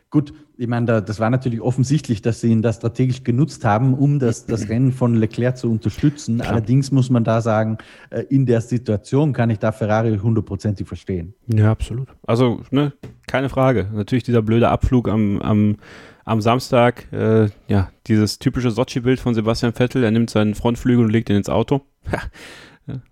gut, 0.09 0.33
ich 0.55 0.67
meine, 0.67 0.85
da, 0.85 1.01
das 1.01 1.19
war 1.19 1.29
natürlich 1.29 1.61
offensichtlich, 1.61 2.21
dass 2.21 2.41
sie 2.41 2.49
ihn 2.49 2.61
da 2.61 2.71
strategisch 2.71 3.23
genutzt 3.23 3.65
haben, 3.65 3.93
um 3.93 4.19
das, 4.19 4.45
das 4.45 4.67
Rennen 4.69 4.91
von 4.91 5.15
Leclerc 5.15 5.57
zu 5.57 5.69
unterstützen. 5.71 6.37
Klar. 6.37 6.51
Allerdings 6.51 6.91
muss 6.91 7.09
man 7.09 7.23
da 7.23 7.41
sagen, 7.41 7.77
äh, 8.09 8.21
in 8.29 8.45
der 8.45 8.61
Situation 8.61 9.33
kann 9.33 9.49
ich 9.49 9.59
da 9.59 9.71
Ferrari 9.71 10.17
hundertprozentig 10.17 10.87
verstehen. 10.87 11.33
Ja, 11.47 11.71
absolut. 11.71 12.09
Also, 12.27 12.61
ne, 12.71 12.93
keine 13.27 13.49
Frage. 13.49 13.89
Natürlich 13.93 14.23
dieser 14.23 14.41
blöde 14.41 14.69
Abflug 14.69 15.09
am, 15.09 15.41
am, 15.41 15.77
am 16.25 16.41
Samstag, 16.41 17.11
äh, 17.11 17.49
ja, 17.67 17.91
dieses 18.07 18.39
typische 18.39 18.71
Sochi-Bild 18.71 19.19
von 19.19 19.33
Sebastian 19.33 19.73
Vettel, 19.73 20.03
er 20.03 20.11
nimmt 20.11 20.29
seinen 20.29 20.55
Frontflügel 20.55 21.05
und 21.05 21.11
legt 21.11 21.29
ihn 21.29 21.35
ins 21.35 21.49
Auto. 21.49 21.81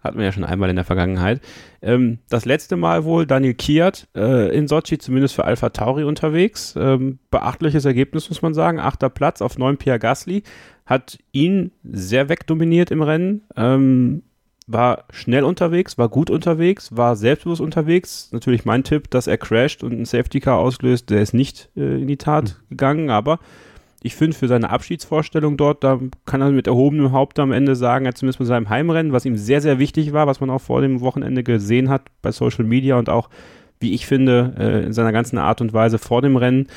Hatten 0.04 0.18
wir 0.18 0.26
ja 0.26 0.32
schon 0.34 0.44
einmal 0.44 0.70
in 0.70 0.76
der 0.76 0.84
Vergangenheit. 0.84 1.40
Ähm, 1.82 2.20
das 2.30 2.44
letzte 2.44 2.76
Mal 2.76 3.06
wohl 3.06 3.26
Daniel 3.26 3.54
Kiat 3.54 4.08
äh, 4.16 4.54
in 4.56 4.68
Sochi, 4.68 4.98
zumindest 4.98 5.34
für 5.34 5.46
Alpha 5.46 5.70
Tauri 5.70 6.04
unterwegs. 6.04 6.76
Ähm, 6.78 7.20
beachtliches 7.30 7.86
Ergebnis, 7.86 8.28
muss 8.30 8.42
man 8.42 8.54
sagen. 8.54 8.80
Achter 8.80 9.10
Platz 9.10 9.42
auf 9.42 9.58
neun 9.58 9.78
Pierre 9.78 10.00
Gasly. 10.00 10.44
Hat 10.86 11.20
ihn 11.32 11.72
sehr 11.84 12.28
wegdominiert 12.28 12.92
im 12.92 13.02
Rennen. 13.02 13.44
Ähm, 13.56 14.24
war 14.72 15.06
schnell 15.12 15.44
unterwegs, 15.44 15.98
war 15.98 16.10
gut 16.10 16.30
unterwegs, 16.30 16.96
war 16.96 17.16
selbstbewusst 17.16 17.62
unterwegs. 17.62 18.30
Natürlich 18.32 18.66
mein 18.66 18.84
Tipp, 18.84 19.10
dass 19.10 19.28
er 19.28 19.38
crasht 19.38 19.84
und 19.84 19.94
ein 19.94 20.06
Safety 20.06 20.40
Car 20.40 20.58
auslöst. 20.58 21.10
Der 21.10 21.22
ist 21.22 21.34
nicht 21.34 21.70
äh, 21.76 22.02
in 22.02 22.08
die 22.08 22.18
Tat 22.18 22.58
mhm. 22.60 22.70
gegangen, 22.70 23.10
aber 23.10 23.40
ich 24.04 24.16
finde, 24.16 24.36
für 24.36 24.48
seine 24.48 24.72
Abschiedsvorstellung 24.72 25.58
dort, 25.58 25.84
da 25.84 26.00
kann 26.26 26.42
er 26.42 26.50
mit 26.50 26.68
erhobenem 26.68 27.12
Haupt 27.12 27.38
am 27.38 27.52
Ende 27.52 27.76
sagen, 27.76 28.06
er 28.06 28.16
zumindest 28.16 28.40
bei 28.40 28.46
seinem 28.46 28.70
Heimrennen, 28.70 29.12
was 29.14 29.26
ihm 29.26 29.38
sehr, 29.38 29.62
sehr 29.62 29.78
wichtig 29.78 30.12
war, 30.12 30.26
was 30.26 30.40
man 30.40 30.50
auch 30.50 30.62
vor 30.62 30.82
dem 30.82 31.02
Wochenende 31.02 31.44
gesehen 31.44 31.90
hat 31.90 32.04
bei 32.24 32.32
Social 32.32 32.66
Media 32.66 32.98
und 32.98 33.10
auch, 33.10 33.30
wie 33.80 33.94
ich 33.94 34.08
finde, 34.08 34.56
äh, 34.58 34.86
in 34.86 34.94
seiner 34.94 35.12
ganzen 35.12 35.38
Art 35.38 35.62
und 35.62 35.74
Weise 35.74 36.00
vor 36.00 36.24
dem 36.24 36.36
Rennen. 36.36 36.68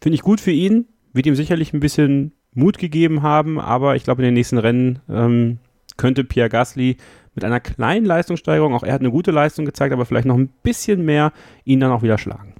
Finde 0.00 0.14
ich 0.14 0.22
gut 0.22 0.40
für 0.40 0.50
ihn, 0.50 0.86
wird 1.12 1.26
ihm 1.26 1.36
sicherlich 1.36 1.72
ein 1.72 1.80
bisschen 1.80 2.32
Mut 2.52 2.78
gegeben 2.78 3.22
haben, 3.22 3.60
aber 3.60 3.94
ich 3.94 4.02
glaube, 4.02 4.22
in 4.22 4.26
den 4.26 4.34
nächsten 4.34 4.58
Rennen 4.58 4.98
ähm, 5.08 5.58
könnte 5.98 6.24
Pierre 6.24 6.48
Gasly 6.48 6.96
mit 7.34 7.44
einer 7.44 7.60
kleinen 7.60 8.06
Leistungssteigerung, 8.06 8.74
auch 8.74 8.82
er 8.82 8.94
hat 8.94 9.00
eine 9.00 9.10
gute 9.10 9.30
Leistung 9.30 9.66
gezeigt, 9.66 9.92
aber 9.92 10.06
vielleicht 10.06 10.26
noch 10.26 10.38
ein 10.38 10.48
bisschen 10.62 11.04
mehr, 11.04 11.32
ihn 11.64 11.80
dann 11.80 11.92
auch 11.92 12.02
wieder 12.02 12.16
schlagen 12.16 12.54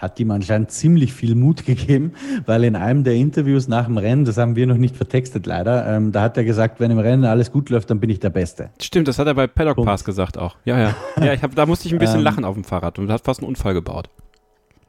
hat 0.00 0.18
ihm 0.18 0.30
anscheinend 0.30 0.70
ziemlich 0.70 1.12
viel 1.12 1.34
Mut 1.34 1.66
gegeben, 1.66 2.12
weil 2.46 2.64
in 2.64 2.74
einem 2.74 3.04
der 3.04 3.14
Interviews 3.14 3.68
nach 3.68 3.84
dem 3.84 3.98
Rennen, 3.98 4.24
das 4.24 4.38
haben 4.38 4.56
wir 4.56 4.66
noch 4.66 4.76
nicht 4.76 4.96
vertextet 4.96 5.46
leider, 5.46 5.86
ähm, 5.86 6.10
da 6.10 6.22
hat 6.22 6.36
er 6.36 6.44
gesagt, 6.44 6.80
wenn 6.80 6.90
im 6.90 6.98
Rennen 6.98 7.24
alles 7.24 7.52
gut 7.52 7.68
läuft, 7.70 7.90
dann 7.90 8.00
bin 8.00 8.10
ich 8.10 8.18
der 8.18 8.30
Beste. 8.30 8.70
Stimmt, 8.80 9.08
das 9.08 9.18
hat 9.18 9.26
er 9.26 9.34
bei 9.34 9.46
Paddock. 9.46 9.84
Pass 9.84 10.04
gesagt 10.04 10.38
auch. 10.38 10.56
Ja, 10.64 10.78
ja. 10.78 10.94
Ja, 11.20 11.32
ich 11.34 11.42
hab, 11.42 11.54
da 11.54 11.66
musste 11.66 11.86
ich 11.86 11.92
ein 11.92 11.98
bisschen 11.98 12.18
ähm, 12.18 12.24
lachen 12.24 12.44
auf 12.44 12.54
dem 12.54 12.64
Fahrrad 12.64 12.98
und 12.98 13.10
hat 13.10 13.22
fast 13.22 13.40
einen 13.40 13.48
Unfall 13.48 13.74
gebaut. 13.74 14.08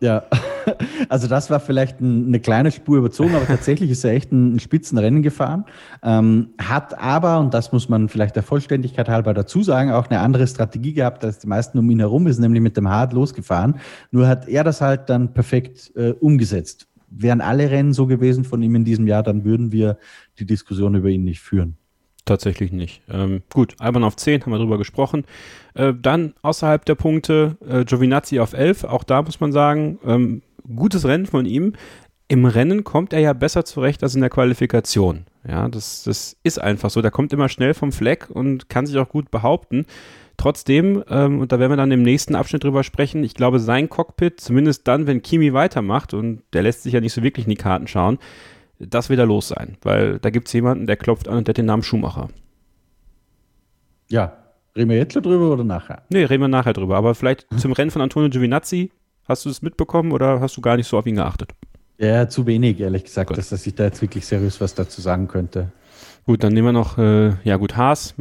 Ja, 0.02 0.24
also 1.10 1.28
das 1.28 1.52
war 1.52 1.60
vielleicht 1.60 2.02
ein, 2.02 2.28
eine 2.28 2.40
kleine 2.40 2.72
Spur 2.72 2.98
überzogen, 2.98 3.36
aber 3.36 3.46
tatsächlich 3.46 3.92
ist 3.92 4.04
er 4.04 4.14
echt 4.14 4.32
ein, 4.32 4.56
ein 4.56 4.60
Spitzenrennen 4.60 5.22
gefahren. 5.22 5.66
Ähm, 6.02 6.50
hat 6.58 6.98
aber, 6.98 7.40
und 7.40 7.54
das 7.54 7.72
muss 7.72 7.88
man 7.88 8.10
vielleicht 8.10 8.36
der 8.36 8.42
Vollständigkeit 8.42 9.08
halber 9.10 9.36
dazu 9.36 9.62
sagen, 9.62 9.92
auch 9.92 10.10
eine 10.10 10.20
andere 10.20 10.48
Strategie 10.48 10.94
gehabt 10.94 11.24
als 11.24 11.38
die 11.38 11.48
meisten 11.48 11.78
um 11.78 11.90
ihn 11.92 12.00
herum, 12.00 12.26
ist 12.26 12.40
nämlich 12.40 12.64
mit 12.64 12.76
dem 12.78 12.90
Hard 12.90 13.14
losgefahren. 13.14 13.76
Nur 14.10 14.28
hat 14.28 14.48
er 14.48 14.64
das 14.64 14.82
halt 14.82 15.08
dann 15.08 15.34
perfekt 15.34 15.92
äh, 15.96 16.12
umgesetzt. 16.14 16.88
Wären 17.12 17.42
alle 17.42 17.70
Rennen 17.70 17.94
so 17.94 18.08
gewesen 18.08 18.44
von 18.44 18.64
ihm 18.64 18.74
in 18.74 18.86
diesem 18.86 19.06
Jahr, 19.06 19.22
dann 19.22 19.46
würden 19.46 19.72
wir 19.72 20.00
die 20.40 20.46
Diskussion 20.46 20.96
über 20.96 21.10
ihn 21.10 21.26
nicht 21.26 21.42
führen. 21.42 21.78
Tatsächlich 22.26 22.72
nicht. 22.72 23.02
Ähm, 23.10 23.42
gut, 23.52 23.76
Alban 23.80 24.04
auf 24.04 24.16
10, 24.16 24.42
haben 24.42 24.52
wir 24.52 24.60
drüber 24.60 24.78
gesprochen. 24.78 25.26
Äh, 25.74 25.94
dann 26.00 26.34
außerhalb 26.44 26.86
der 26.86 26.96
Punkte 26.96 27.58
äh, 27.68 27.84
Giovinazzi 27.84 28.40
auf 28.40 28.54
11. 28.54 28.84
Auch 28.84 29.04
da 29.04 29.24
muss 29.24 29.40
man 29.40 29.52
sagen, 29.52 30.00
ähm, 30.06 30.42
gutes 30.76 31.06
Rennen 31.06 31.26
von 31.26 31.46
ihm. 31.46 31.74
Im 32.28 32.46
Rennen 32.46 32.84
kommt 32.84 33.12
er 33.12 33.20
ja 33.20 33.34
besser 33.34 33.66
zurecht 33.66 34.04
als 34.04 34.16
in 34.16 34.22
der 34.22 34.30
Qualifikation. 34.30 35.26
Ja, 35.48 35.68
das, 35.68 36.04
das 36.04 36.38
ist 36.44 36.62
einfach 36.62 36.92
so. 36.92 37.02
Der 37.02 37.12
kommt 37.12 37.34
immer 37.34 37.50
schnell 37.50 37.74
vom 37.74 37.92
Fleck 37.92 38.30
und 38.30 38.70
kann 38.70 38.86
sich 38.86 38.98
auch 38.98 39.10
gut 39.10 39.32
behaupten. 39.32 39.86
Trotzdem, 40.38 41.04
ähm, 41.10 41.40
und 41.40 41.52
da 41.52 41.60
werden 41.60 41.72
wir 41.72 41.78
dann 41.78 41.92
im 41.92 42.04
nächsten 42.04 42.36
Abschnitt 42.36 42.64
drüber 42.64 42.84
sprechen, 42.84 43.24
ich 43.24 43.34
glaube, 43.34 43.60
sein 43.60 43.90
Cockpit, 43.90 44.40
zumindest 44.40 44.88
dann, 44.88 45.06
wenn 45.06 45.22
Kimi 45.22 45.54
weitermacht, 45.54 46.14
und 46.14 46.42
der 46.54 46.64
lässt 46.64 46.84
sich 46.84 46.94
ja 46.94 47.02
nicht 47.02 47.14
so 47.14 47.22
wirklich 47.22 47.46
in 47.46 47.52
die 47.52 47.58
Karten 47.58 47.88
schauen, 47.88 48.18
das 48.88 49.10
wird 49.10 49.20
er 49.20 49.26
los 49.26 49.50
sein, 49.50 49.78
weil 49.82 50.20
da 50.20 50.30
gibt 50.30 50.48
es 50.48 50.54
jemanden, 50.54 50.88
der 50.88 50.98
klopft 50.98 51.28
an 51.28 51.38
und 51.38 51.48
der 51.48 51.54
hat 51.54 51.58
den 51.58 51.66
Namen 51.66 51.84
Schumacher. 51.84 52.30
Ja, 54.10 54.34
reden 54.76 54.90
wir 54.90 54.98
jetzt 54.98 55.14
schon 55.14 55.24
drüber 55.24 55.52
oder 55.52 55.64
nachher? 55.64 56.04
Nee, 56.10 56.26
reden 56.26 56.42
wir 56.42 56.48
nachher 56.48 56.74
drüber, 56.74 56.98
aber 56.98 57.16
vielleicht 57.16 57.48
zum 57.58 57.72
Rennen 57.72 57.92
von 57.92 58.02
Antonio 58.02 58.30
Giovinazzi, 58.30 58.92
hast 59.28 59.46
du 59.46 59.50
es 59.50 59.62
mitbekommen 59.62 60.12
oder 60.12 60.40
hast 60.42 60.58
du 60.58 60.62
gar 60.62 60.78
nicht 60.78 60.88
so 60.88 60.98
auf 60.98 61.06
ihn 61.06 61.16
geachtet? 61.16 61.52
Ja, 61.98 62.28
zu 62.28 62.46
wenig, 62.48 62.80
ehrlich 62.80 63.04
gesagt, 63.04 63.38
dass, 63.38 63.50
dass 63.50 63.68
ich 63.68 63.76
da 63.76 63.84
jetzt 63.84 64.02
wirklich 64.02 64.26
seriös 64.26 64.60
was 64.60 64.74
dazu 64.74 65.02
sagen 65.02 65.28
könnte. 65.28 65.72
Gut, 66.26 66.44
dann 66.44 66.54
nehmen 66.54 66.70
wir 66.70 66.74
noch, 66.74 66.98
äh, 66.98 67.34
ja 67.44 67.58
gut, 67.58 67.78
Haas, 67.78 68.16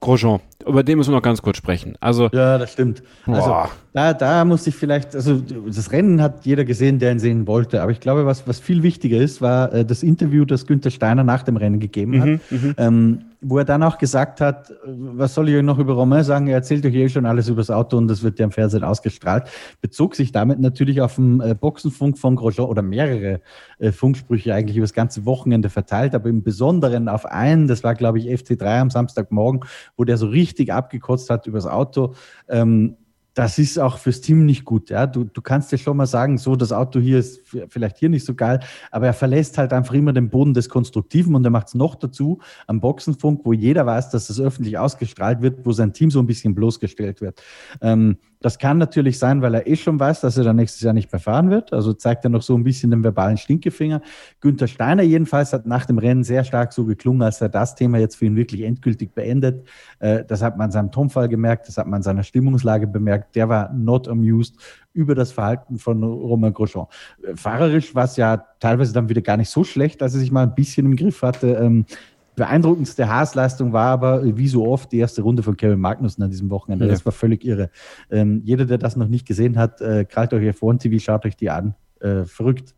Grosjean. 0.00 0.40
Über 0.66 0.82
den 0.82 0.98
müssen 0.98 1.10
wir 1.10 1.16
noch 1.16 1.22
ganz 1.22 1.42
kurz 1.42 1.56
sprechen. 1.56 1.96
Also, 2.00 2.28
ja, 2.32 2.58
das 2.58 2.72
stimmt. 2.72 3.02
Also, 3.26 3.68
da, 3.92 4.14
da 4.14 4.44
muss 4.44 4.66
ich 4.66 4.74
vielleicht, 4.74 5.14
also 5.14 5.40
das 5.40 5.92
Rennen 5.92 6.22
hat 6.22 6.44
jeder 6.44 6.64
gesehen, 6.64 6.98
der 6.98 7.12
ihn 7.12 7.18
sehen 7.18 7.46
wollte. 7.46 7.82
Aber 7.82 7.92
ich 7.92 8.00
glaube, 8.00 8.26
was, 8.26 8.46
was 8.46 8.60
viel 8.60 8.82
wichtiger 8.82 9.18
ist, 9.18 9.42
war 9.42 9.72
äh, 9.72 9.84
das 9.84 10.02
Interview, 10.02 10.44
das 10.44 10.66
Günther 10.66 10.90
Steiner 10.90 11.24
nach 11.24 11.42
dem 11.42 11.56
Rennen 11.56 11.80
gegeben 11.80 12.20
hat, 12.20 12.28
mhm, 12.28 12.40
mhm. 12.50 12.74
ähm, 12.78 13.18
wo 13.42 13.58
er 13.58 13.64
dann 13.64 13.82
auch 13.82 13.98
gesagt 13.98 14.40
hat, 14.40 14.72
was 14.84 15.34
soll 15.34 15.48
ich 15.48 15.56
euch 15.56 15.62
noch 15.62 15.78
über 15.78 15.94
Romain 15.94 16.22
sagen? 16.22 16.46
Er 16.46 16.54
erzählt 16.54 16.86
euch 16.86 16.94
eh 16.94 17.08
schon 17.08 17.26
alles 17.26 17.48
über 17.48 17.60
das 17.60 17.70
Auto 17.70 17.96
und 17.96 18.06
das 18.06 18.22
wird 18.22 18.38
ja 18.38 18.44
im 18.44 18.52
Fernsehen 18.52 18.84
ausgestrahlt. 18.84 19.48
Bezog 19.80 20.14
sich 20.14 20.30
damit 20.30 20.60
natürlich 20.60 21.00
auf 21.00 21.16
den 21.16 21.40
äh, 21.40 21.54
Boxenfunk 21.58 22.18
von 22.18 22.36
Grosjean 22.36 22.68
oder 22.68 22.82
mehrere 22.82 23.40
äh, 23.78 23.90
Funksprüche 23.90 24.54
eigentlich 24.54 24.76
über 24.76 24.84
das 24.84 24.94
ganze 24.94 25.26
Wochenende 25.26 25.70
verteilt, 25.70 26.14
aber 26.14 26.28
im 26.28 26.44
Besonderen 26.44 27.08
auf 27.08 27.26
einen, 27.26 27.66
das 27.66 27.82
war 27.82 27.96
glaube 27.96 28.20
ich 28.20 28.28
FC3 28.28 28.80
am 28.80 28.90
Samstagmorgen, 28.90 29.64
wo 29.96 30.04
der 30.04 30.16
so 30.16 30.28
richtig 30.28 30.72
abgekotzt 30.72 31.28
hat 31.28 31.46
über 31.48 31.58
das 31.58 31.66
Auto. 31.66 32.14
Ähm, 32.48 32.96
das 33.34 33.58
ist 33.58 33.78
auch 33.78 33.98
fürs 33.98 34.20
Team 34.20 34.44
nicht 34.44 34.64
gut. 34.64 34.90
Ja? 34.90 35.06
Du, 35.06 35.24
du 35.24 35.40
kannst 35.40 35.72
dir 35.72 35.78
schon 35.78 35.96
mal 35.96 36.06
sagen, 36.06 36.38
so, 36.38 36.56
das 36.56 36.72
Auto 36.72 37.00
hier 37.00 37.18
ist 37.18 37.40
vielleicht 37.68 37.98
hier 37.98 38.08
nicht 38.08 38.26
so 38.26 38.34
geil, 38.34 38.60
aber 38.90 39.06
er 39.06 39.14
verlässt 39.14 39.58
halt 39.58 39.72
einfach 39.72 39.94
immer 39.94 40.12
den 40.12 40.28
Boden 40.28 40.54
des 40.54 40.68
Konstruktiven 40.68 41.34
und 41.34 41.44
er 41.44 41.50
macht 41.50 41.68
es 41.68 41.74
noch 41.74 41.94
dazu 41.94 42.40
am 42.66 42.80
Boxenfunk, 42.80 43.40
wo 43.44 43.52
jeder 43.52 43.86
weiß, 43.86 44.10
dass 44.10 44.26
das 44.26 44.38
öffentlich 44.40 44.78
ausgestrahlt 44.78 45.40
wird, 45.40 45.64
wo 45.64 45.72
sein 45.72 45.92
Team 45.92 46.10
so 46.10 46.20
ein 46.20 46.26
bisschen 46.26 46.54
bloßgestellt 46.54 47.20
wird. 47.20 47.42
Ähm, 47.80 48.18
das 48.42 48.58
kann 48.58 48.78
natürlich 48.78 49.18
sein, 49.18 49.40
weil 49.40 49.54
er 49.54 49.66
eh 49.66 49.76
schon 49.76 49.98
weiß, 49.98 50.20
dass 50.20 50.36
er 50.36 50.44
dann 50.44 50.56
nächstes 50.56 50.82
Jahr 50.82 50.92
nicht 50.92 51.12
mehr 51.12 51.20
fahren 51.20 51.50
wird. 51.50 51.72
Also 51.72 51.92
zeigt 51.92 52.24
er 52.24 52.30
noch 52.30 52.42
so 52.42 52.56
ein 52.56 52.64
bisschen 52.64 52.90
den 52.90 53.04
verbalen 53.04 53.36
Stinkefinger. 53.36 54.02
Günther 54.40 54.66
Steiner 54.66 55.02
jedenfalls 55.02 55.52
hat 55.52 55.66
nach 55.66 55.86
dem 55.86 55.98
Rennen 55.98 56.24
sehr 56.24 56.44
stark 56.44 56.72
so 56.72 56.84
geklungen, 56.84 57.22
als 57.22 57.40
er 57.40 57.48
das 57.48 57.74
Thema 57.74 57.98
jetzt 57.98 58.16
für 58.16 58.26
ihn 58.26 58.36
wirklich 58.36 58.62
endgültig 58.62 59.14
beendet. 59.14 59.66
Äh, 60.00 60.24
das 60.24 60.42
hat 60.42 60.58
man 60.58 60.66
an 60.66 60.70
seinem 60.72 60.90
Tonfall 60.90 61.28
gemerkt, 61.28 61.68
das 61.68 61.78
hat 61.78 61.86
man 61.86 61.98
an 61.98 62.02
seiner 62.02 62.24
Stimmungslage 62.24 62.86
bemerkt. 62.86 63.36
Der 63.36 63.48
war 63.48 63.72
not 63.72 64.08
amused 64.08 64.56
über 64.92 65.14
das 65.14 65.32
Verhalten 65.32 65.78
von 65.78 66.02
Romain 66.02 66.52
Grosjean. 66.52 66.86
Äh, 67.22 67.36
fahrerisch 67.36 67.94
war 67.94 68.04
es 68.04 68.16
ja 68.16 68.44
teilweise 68.58 68.92
dann 68.92 69.08
wieder 69.08 69.22
gar 69.22 69.36
nicht 69.36 69.50
so 69.50 69.64
schlecht, 69.64 70.02
als 70.02 70.14
er 70.14 70.20
sich 70.20 70.32
mal 70.32 70.42
ein 70.42 70.54
bisschen 70.54 70.86
im 70.86 70.96
Griff 70.96 71.22
hatte. 71.22 71.84
Beeindruckendste 72.34 73.08
Haasleistung 73.08 73.72
war 73.72 73.88
aber, 73.88 74.36
wie 74.36 74.48
so 74.48 74.66
oft, 74.66 74.90
die 74.92 74.98
erste 74.98 75.22
Runde 75.22 75.42
von 75.42 75.56
Kevin 75.56 75.80
Magnussen 75.80 76.24
an 76.24 76.30
diesem 76.30 76.50
Wochenende. 76.50 76.86
Ja. 76.86 76.90
Das 76.90 77.04
war 77.04 77.12
völlig 77.12 77.44
irre. 77.44 77.70
Ähm, 78.10 78.40
jeder, 78.44 78.64
der 78.64 78.78
das 78.78 78.96
noch 78.96 79.08
nicht 79.08 79.26
gesehen 79.26 79.58
hat, 79.58 79.80
äh, 79.80 80.04
krallt 80.04 80.32
euch 80.32 80.56
vor 80.56 80.76
TV, 80.78 80.98
schaut 80.98 81.26
euch 81.26 81.36
die 81.36 81.50
an. 81.50 81.74
Äh, 82.00 82.24
verrückt. 82.24 82.74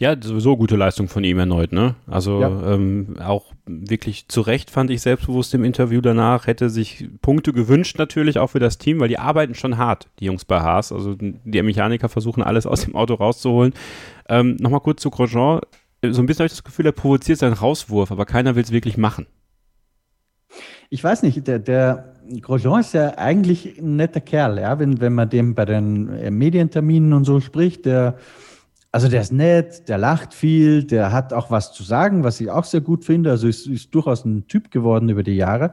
Ja, 0.00 0.14
sowieso 0.20 0.56
gute 0.56 0.76
Leistung 0.76 1.08
von 1.08 1.24
ihm 1.24 1.40
erneut, 1.40 1.72
ne? 1.72 1.96
Also 2.06 2.40
ja. 2.40 2.74
ähm, 2.74 3.16
auch 3.20 3.46
wirklich 3.66 4.28
zu 4.28 4.42
Recht 4.42 4.70
fand 4.70 4.90
ich 4.90 5.02
selbstbewusst 5.02 5.52
im 5.54 5.64
Interview 5.64 6.00
danach, 6.00 6.46
hätte 6.46 6.70
sich 6.70 7.08
Punkte 7.20 7.52
gewünscht 7.52 7.98
natürlich 7.98 8.38
auch 8.38 8.46
für 8.46 8.60
das 8.60 8.78
Team, 8.78 9.00
weil 9.00 9.08
die 9.08 9.18
arbeiten 9.18 9.56
schon 9.56 9.76
hart, 9.76 10.08
die 10.20 10.26
Jungs 10.26 10.44
bei 10.44 10.60
Haas. 10.60 10.92
Also 10.92 11.16
die 11.18 11.62
Mechaniker 11.62 12.08
versuchen 12.08 12.44
alles 12.44 12.64
aus 12.64 12.84
dem 12.84 12.94
Auto 12.94 13.14
rauszuholen. 13.14 13.74
Ähm, 14.28 14.56
Nochmal 14.60 14.80
kurz 14.80 15.02
zu 15.02 15.10
Grosjean 15.10 15.62
so 16.02 16.22
ein 16.22 16.26
bisschen 16.26 16.40
habe 16.40 16.46
ich 16.46 16.52
das 16.52 16.64
Gefühl, 16.64 16.86
er 16.86 16.92
provoziert 16.92 17.38
seinen 17.38 17.54
Rauswurf, 17.54 18.12
aber 18.12 18.24
keiner 18.24 18.54
will 18.54 18.62
es 18.62 18.70
wirklich 18.70 18.96
machen. 18.96 19.26
Ich 20.90 21.04
weiß 21.04 21.22
nicht, 21.22 21.46
der, 21.46 21.58
der 21.58 22.14
Grosjean 22.40 22.80
ist 22.80 22.94
ja 22.94 23.18
eigentlich 23.18 23.78
ein 23.78 23.96
netter 23.96 24.20
Kerl, 24.20 24.58
ja, 24.58 24.78
wenn, 24.78 25.00
wenn 25.00 25.14
man 25.14 25.28
dem 25.28 25.54
bei 25.54 25.64
den 25.64 26.08
äh, 26.14 26.30
Medienterminen 26.30 27.12
und 27.12 27.24
so 27.24 27.40
spricht, 27.40 27.84
der, 27.84 28.16
also 28.90 29.08
der 29.08 29.20
ist 29.20 29.32
nett, 29.32 29.88
der 29.88 29.98
lacht 29.98 30.32
viel, 30.32 30.84
der 30.84 31.12
hat 31.12 31.32
auch 31.32 31.50
was 31.50 31.72
zu 31.72 31.82
sagen, 31.82 32.24
was 32.24 32.40
ich 32.40 32.50
auch 32.50 32.64
sehr 32.64 32.80
gut 32.80 33.04
finde, 33.04 33.30
also 33.30 33.48
ist, 33.48 33.66
ist 33.66 33.94
durchaus 33.94 34.24
ein 34.24 34.46
Typ 34.46 34.70
geworden 34.70 35.08
über 35.08 35.22
die 35.22 35.36
Jahre. 35.36 35.72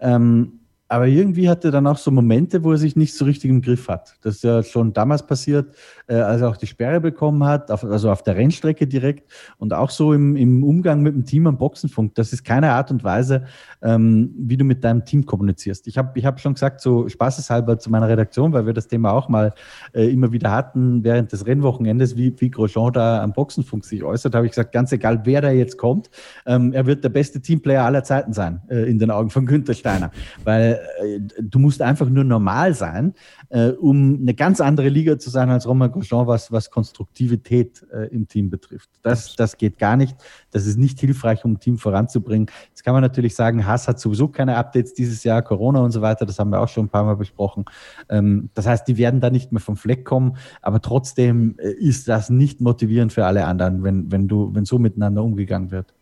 Ähm, 0.00 0.60
aber 0.88 1.06
irgendwie 1.06 1.48
hat 1.48 1.64
er 1.64 1.72
dann 1.72 1.86
auch 1.86 1.98
so 1.98 2.10
Momente, 2.10 2.62
wo 2.62 2.72
er 2.72 2.78
sich 2.78 2.94
nicht 2.94 3.14
so 3.14 3.24
richtig 3.24 3.50
im 3.50 3.60
Griff 3.60 3.88
hat. 3.88 4.14
Das 4.22 4.36
ist 4.36 4.44
ja 4.44 4.62
schon 4.62 4.92
damals 4.92 5.26
passiert, 5.26 5.74
äh, 6.08 6.14
als 6.14 6.42
er 6.42 6.48
auch 6.48 6.56
die 6.56 6.66
Sperre 6.66 7.00
bekommen 7.00 7.44
hat, 7.44 7.70
auf, 7.70 7.84
also 7.84 8.10
auf 8.10 8.22
der 8.22 8.36
Rennstrecke 8.36 8.86
direkt 8.86 9.30
und 9.58 9.72
auch 9.72 9.90
so 9.90 10.12
im, 10.12 10.36
im 10.36 10.62
Umgang 10.62 11.02
mit 11.02 11.14
dem 11.14 11.24
Team 11.24 11.46
am 11.46 11.58
Boxenfunk. 11.58 12.14
Das 12.14 12.32
ist 12.32 12.44
keine 12.44 12.72
Art 12.72 12.90
und 12.90 13.04
Weise, 13.04 13.44
ähm, 13.82 14.32
wie 14.38 14.56
du 14.56 14.64
mit 14.64 14.84
deinem 14.84 15.04
Team 15.04 15.26
kommunizierst. 15.26 15.86
Ich 15.86 15.98
habe 15.98 16.18
ich 16.18 16.24
hab 16.24 16.40
schon 16.40 16.54
gesagt, 16.54 16.80
so 16.80 17.08
spaßeshalber 17.08 17.78
zu 17.78 17.90
meiner 17.90 18.08
Redaktion, 18.08 18.52
weil 18.52 18.66
wir 18.66 18.72
das 18.72 18.88
Thema 18.88 19.12
auch 19.12 19.28
mal 19.28 19.52
äh, 19.92 20.08
immer 20.10 20.32
wieder 20.32 20.50
hatten 20.50 21.02
während 21.04 21.32
des 21.32 21.46
Rennwochenendes, 21.46 22.16
wie, 22.16 22.34
wie 22.38 22.50
Grosjean 22.50 22.92
da 22.92 23.22
am 23.22 23.32
Boxenfunk 23.32 23.84
sich 23.84 24.02
äußert, 24.02 24.34
habe 24.34 24.46
ich 24.46 24.52
gesagt, 24.52 24.72
ganz 24.72 24.92
egal, 24.92 25.22
wer 25.24 25.40
da 25.40 25.50
jetzt 25.50 25.76
kommt, 25.76 26.10
ähm, 26.46 26.72
er 26.72 26.86
wird 26.86 27.04
der 27.04 27.08
beste 27.08 27.40
Teamplayer 27.40 27.84
aller 27.84 28.04
Zeiten 28.04 28.32
sein, 28.32 28.60
äh, 28.68 28.88
in 28.88 28.98
den 28.98 29.10
Augen 29.10 29.30
von 29.30 29.46
Günther 29.46 29.74
Steiner. 29.74 30.10
Weil 30.44 30.80
äh, 31.02 31.20
du 31.42 31.58
musst 31.58 31.82
einfach 31.82 32.08
nur 32.08 32.24
normal 32.24 32.74
sein, 32.74 33.14
äh, 33.48 33.68
um 33.70 34.18
eine 34.20 34.34
ganz 34.34 34.60
andere 34.60 34.88
Liga 34.88 35.18
zu 35.18 35.30
sein 35.30 35.50
als 35.50 35.66
Romain 35.66 35.90
Grosjean, 35.96 36.26
was, 36.26 36.52
was 36.52 36.70
Konstruktivität 36.70 37.86
äh, 37.92 38.08
im 38.08 38.28
Team 38.28 38.50
betrifft. 38.50 38.90
Das, 39.02 39.34
das 39.34 39.56
geht 39.56 39.78
gar 39.78 39.96
nicht. 39.96 40.16
Das 40.50 40.66
ist 40.66 40.78
nicht 40.78 41.00
hilfreich, 41.00 41.44
um 41.44 41.52
ein 41.52 41.60
Team 41.60 41.78
voranzubringen. 41.78 42.50
Jetzt 42.68 42.84
kann 42.84 42.92
man 42.92 43.02
natürlich 43.02 43.34
sagen, 43.34 43.66
Haas 43.66 43.88
hat 43.88 43.98
sowieso 43.98 44.28
keine 44.28 44.56
Updates 44.56 44.94
dieses 44.94 45.24
Jahr, 45.24 45.42
Corona 45.42 45.80
und 45.80 45.92
so 45.92 46.02
weiter. 46.02 46.26
Das 46.26 46.38
haben 46.38 46.50
wir 46.50 46.60
auch 46.60 46.68
schon 46.68 46.86
ein 46.86 46.90
paar 46.90 47.04
Mal 47.04 47.16
besprochen. 47.16 47.64
Ähm, 48.08 48.50
das 48.54 48.66
heißt, 48.66 48.86
die 48.86 48.96
werden 48.98 49.20
da 49.20 49.30
nicht 49.30 49.52
mehr 49.52 49.60
vom 49.60 49.76
Fleck 49.76 50.04
kommen. 50.04 50.36
Aber 50.62 50.80
trotzdem 50.80 51.56
äh, 51.58 51.70
ist 51.70 52.08
das 52.08 52.30
nicht 52.30 52.60
motivierend 52.60 53.12
für 53.12 53.24
alle 53.24 53.46
anderen, 53.46 53.82
wenn, 53.82 54.12
wenn, 54.12 54.28
du, 54.28 54.54
wenn 54.54 54.64
so 54.64 54.78
miteinander 54.78 55.22
umgegangen 55.22 55.70
wird. 55.70 55.94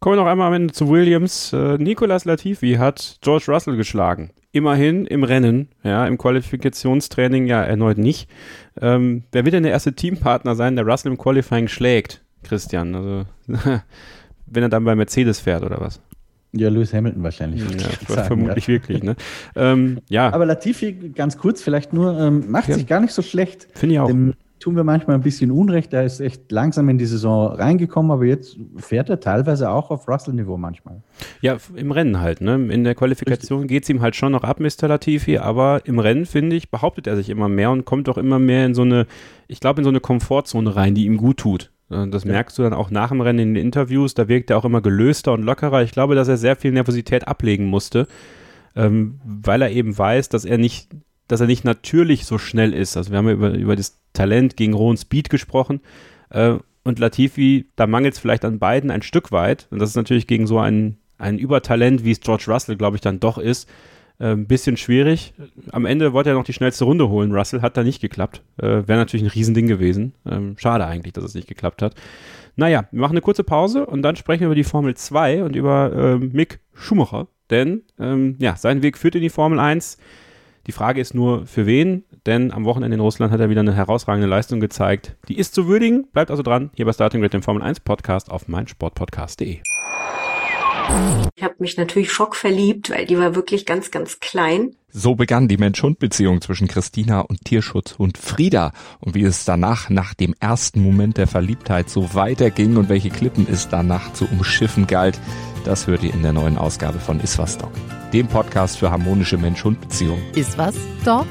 Kommen 0.00 0.16
wir 0.16 0.22
noch 0.22 0.30
einmal 0.30 0.48
am 0.48 0.54
Ende 0.54 0.72
zu 0.72 0.88
Williams. 0.88 1.52
Äh, 1.52 1.76
Nicolas 1.78 2.24
Latifi 2.24 2.74
hat 2.74 3.18
George 3.20 3.46
Russell 3.48 3.76
geschlagen. 3.76 4.30
Immerhin 4.52 5.06
im 5.06 5.24
Rennen, 5.24 5.68
ja, 5.82 6.06
im 6.06 6.18
Qualifikationstraining 6.18 7.46
ja 7.46 7.62
erneut 7.62 7.98
nicht. 7.98 8.30
Ähm, 8.80 9.24
wer 9.32 9.44
wird 9.44 9.54
denn 9.54 9.64
der 9.64 9.72
erste 9.72 9.94
Teampartner 9.94 10.54
sein, 10.54 10.76
der 10.76 10.86
Russell 10.86 11.12
im 11.12 11.18
Qualifying 11.18 11.68
schlägt, 11.68 12.22
Christian? 12.44 12.94
Also, 12.94 13.24
wenn 14.46 14.62
er 14.62 14.68
dann 14.68 14.84
bei 14.84 14.94
Mercedes 14.94 15.40
fährt 15.40 15.64
oder 15.64 15.80
was? 15.80 16.00
Ja, 16.52 16.70
Lewis 16.70 16.94
Hamilton 16.94 17.22
wahrscheinlich. 17.22 17.62
Ja, 17.62 17.88
sagen, 18.08 18.26
vermutlich 18.26 18.68
ja. 18.68 18.74
wirklich. 18.74 19.02
Ne? 19.02 19.16
Ähm, 19.54 20.00
ja. 20.08 20.32
Aber 20.32 20.46
Latifi, 20.46 20.92
ganz 21.14 21.36
kurz, 21.36 21.60
vielleicht 21.60 21.92
nur, 21.92 22.18
ähm, 22.18 22.50
macht 22.50 22.68
ja. 22.68 22.76
sich 22.76 22.86
gar 22.86 23.00
nicht 23.00 23.12
so 23.12 23.22
schlecht. 23.22 23.68
Finde 23.74 23.96
ich 23.96 24.00
auch. 24.00 24.06
Dem, 24.06 24.34
tun 24.58 24.76
wir 24.76 24.84
manchmal 24.84 25.16
ein 25.16 25.22
bisschen 25.22 25.50
Unrecht. 25.50 25.92
Er 25.92 26.04
ist 26.04 26.20
echt 26.20 26.50
langsam 26.50 26.88
in 26.88 26.98
die 26.98 27.06
Saison 27.06 27.52
reingekommen, 27.52 28.10
aber 28.10 28.24
jetzt 28.24 28.56
fährt 28.76 29.08
er 29.10 29.20
teilweise 29.20 29.70
auch 29.70 29.90
auf 29.90 30.08
Russell-Niveau 30.08 30.56
manchmal. 30.56 31.02
Ja, 31.40 31.56
im 31.74 31.92
Rennen 31.92 32.20
halt. 32.20 32.40
Ne? 32.40 32.54
In 32.72 32.84
der 32.84 32.94
Qualifikation 32.94 33.66
geht 33.66 33.84
es 33.84 33.88
ihm 33.88 34.00
halt 34.00 34.16
schon 34.16 34.32
noch 34.32 34.44
ab, 34.44 34.60
Mr. 34.60 34.88
Latifi, 34.88 35.38
aber 35.38 35.82
im 35.84 35.98
Rennen, 35.98 36.26
finde 36.26 36.56
ich, 36.56 36.70
behauptet 36.70 37.06
er 37.06 37.16
sich 37.16 37.30
immer 37.30 37.48
mehr 37.48 37.70
und 37.70 37.84
kommt 37.84 38.08
auch 38.08 38.18
immer 38.18 38.38
mehr 38.38 38.66
in 38.66 38.74
so 38.74 38.82
eine, 38.82 39.06
ich 39.46 39.60
glaube, 39.60 39.80
in 39.80 39.84
so 39.84 39.90
eine 39.90 40.00
Komfortzone 40.00 40.74
rein, 40.74 40.94
die 40.94 41.06
ihm 41.06 41.16
gut 41.16 41.38
tut. 41.38 41.70
Äh, 41.90 42.08
das 42.08 42.24
ja. 42.24 42.32
merkst 42.32 42.58
du 42.58 42.62
dann 42.62 42.74
auch 42.74 42.90
nach 42.90 43.10
dem 43.10 43.20
Rennen 43.20 43.38
in 43.38 43.54
den 43.54 43.64
Interviews. 43.64 44.14
Da 44.14 44.28
wirkt 44.28 44.50
er 44.50 44.58
auch 44.58 44.64
immer 44.64 44.80
gelöster 44.80 45.32
und 45.32 45.42
lockerer. 45.42 45.82
Ich 45.82 45.92
glaube, 45.92 46.14
dass 46.14 46.28
er 46.28 46.36
sehr 46.36 46.56
viel 46.56 46.72
Nervosität 46.72 47.28
ablegen 47.28 47.66
musste, 47.66 48.06
ähm, 48.76 49.20
weil 49.24 49.62
er 49.62 49.70
eben 49.70 49.96
weiß, 49.96 50.28
dass 50.28 50.44
er 50.44 50.58
nicht 50.58 50.88
dass 51.28 51.40
er 51.40 51.46
nicht 51.46 51.64
natürlich 51.64 52.24
so 52.24 52.38
schnell 52.38 52.74
ist. 52.74 52.96
Also 52.96 53.10
wir 53.10 53.18
haben 53.18 53.28
ja 53.28 53.34
über, 53.34 53.50
über 53.52 53.76
das 53.76 54.00
Talent 54.12 54.56
gegen 54.56 54.74
rohen 54.74 54.96
Speed 54.96 55.30
gesprochen. 55.30 55.80
Äh, 56.30 56.56
und 56.84 56.98
Latifi, 56.98 57.66
da 57.76 57.86
mangelt 57.86 58.14
es 58.14 58.20
vielleicht 58.20 58.44
an 58.44 58.58
beiden 58.58 58.90
ein 58.90 59.02
Stück 59.02 59.30
weit. 59.30 59.68
Und 59.70 59.78
das 59.78 59.90
ist 59.90 59.96
natürlich 59.96 60.26
gegen 60.26 60.46
so 60.46 60.58
ein, 60.58 60.96
ein 61.18 61.38
Übertalent, 61.38 62.04
wie 62.04 62.12
es 62.12 62.20
George 62.20 62.44
Russell, 62.48 62.76
glaube 62.76 62.96
ich, 62.96 63.02
dann 63.02 63.20
doch 63.20 63.36
ist, 63.36 63.68
äh, 64.18 64.32
ein 64.32 64.46
bisschen 64.46 64.76
schwierig. 64.76 65.34
Am 65.70 65.84
Ende 65.84 66.12
wollte 66.12 66.30
er 66.30 66.34
noch 66.34 66.44
die 66.44 66.52
schnellste 66.52 66.84
Runde 66.84 67.08
holen. 67.08 67.32
Russell 67.32 67.62
hat 67.62 67.76
da 67.76 67.84
nicht 67.84 68.00
geklappt. 68.00 68.42
Äh, 68.56 68.88
Wäre 68.88 68.98
natürlich 68.98 69.24
ein 69.24 69.30
Riesending 69.30 69.66
gewesen. 69.66 70.14
Ähm, 70.26 70.56
schade 70.58 70.86
eigentlich, 70.86 71.12
dass 71.12 71.24
es 71.24 71.34
nicht 71.34 71.48
geklappt 71.48 71.82
hat. 71.82 71.94
Naja, 72.56 72.88
wir 72.90 73.00
machen 73.00 73.12
eine 73.12 73.20
kurze 73.20 73.44
Pause 73.44 73.86
und 73.86 74.02
dann 74.02 74.16
sprechen 74.16 74.40
wir 74.40 74.46
über 74.46 74.54
die 74.54 74.64
Formel 74.64 74.94
2 74.94 75.44
und 75.44 75.54
über 75.54 75.92
äh, 75.92 76.16
Mick 76.16 76.60
Schumacher. 76.74 77.28
Denn 77.50 77.82
ähm, 77.98 78.36
ja, 78.40 78.56
sein 78.56 78.82
Weg 78.82 78.98
führt 78.98 79.14
in 79.14 79.22
die 79.22 79.30
Formel 79.30 79.58
1. 79.58 79.98
Die 80.68 80.72
Frage 80.72 81.00
ist 81.00 81.14
nur, 81.14 81.46
für 81.46 81.64
wen? 81.64 82.04
Denn 82.26 82.52
am 82.52 82.66
Wochenende 82.66 82.94
in 82.94 83.00
Russland 83.00 83.32
hat 83.32 83.40
er 83.40 83.48
wieder 83.48 83.62
eine 83.62 83.74
herausragende 83.74 84.28
Leistung 84.28 84.60
gezeigt. 84.60 85.16
Die 85.26 85.38
ist 85.38 85.54
zu 85.54 85.66
würdigen. 85.66 86.06
Bleibt 86.12 86.30
also 86.30 86.42
dran, 86.42 86.68
hier 86.74 86.84
bei 86.84 86.92
Starting 86.92 87.22
Grid, 87.22 87.32
dem 87.32 87.42
Formel 87.42 87.62
1 87.62 87.80
Podcast 87.80 88.30
auf 88.30 88.48
meinsportpodcast.de. 88.48 89.60
Ich 91.36 91.42
habe 91.42 91.54
mich 91.58 91.78
natürlich 91.78 92.12
schockverliebt, 92.12 92.90
weil 92.90 93.06
die 93.06 93.18
war 93.18 93.34
wirklich 93.34 93.64
ganz, 93.64 93.90
ganz 93.90 94.20
klein. 94.20 94.76
So 94.90 95.14
begann 95.14 95.48
die 95.48 95.56
Mensch-Hund-Beziehung 95.56 96.42
zwischen 96.42 96.68
Christina 96.68 97.20
und 97.20 97.46
Tierschutzhund 97.46 98.18
Frieda. 98.18 98.72
Und 99.00 99.14
wie 99.14 99.22
es 99.22 99.46
danach, 99.46 99.88
nach 99.88 100.12
dem 100.12 100.34
ersten 100.38 100.82
Moment 100.82 101.16
der 101.16 101.28
Verliebtheit, 101.28 101.88
so 101.88 102.14
weiterging 102.14 102.76
und 102.76 102.90
welche 102.90 103.08
Klippen 103.08 103.46
es 103.50 103.68
danach 103.68 104.12
zu 104.12 104.26
umschiffen 104.26 104.86
galt, 104.86 105.18
das 105.64 105.86
hört 105.86 106.02
ihr 106.02 106.12
in 106.12 106.22
der 106.22 106.34
neuen 106.34 106.58
Ausgabe 106.58 106.98
von 106.98 107.20
Iswas 107.20 107.56
Dog, 107.56 107.72
dem 108.12 108.26
Podcast 108.26 108.78
für 108.78 108.90
harmonische 108.90 109.36
Mensch-Hund-Beziehungen. 109.36 110.22
Iswas 110.34 110.74
Dog? 111.04 111.26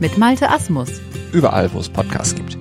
Mit 0.00 0.18
Malte 0.18 0.50
Asmus. 0.50 1.00
Überall, 1.32 1.72
wo 1.72 1.78
es 1.78 1.88
Podcasts 1.88 2.34
gibt. 2.34 2.58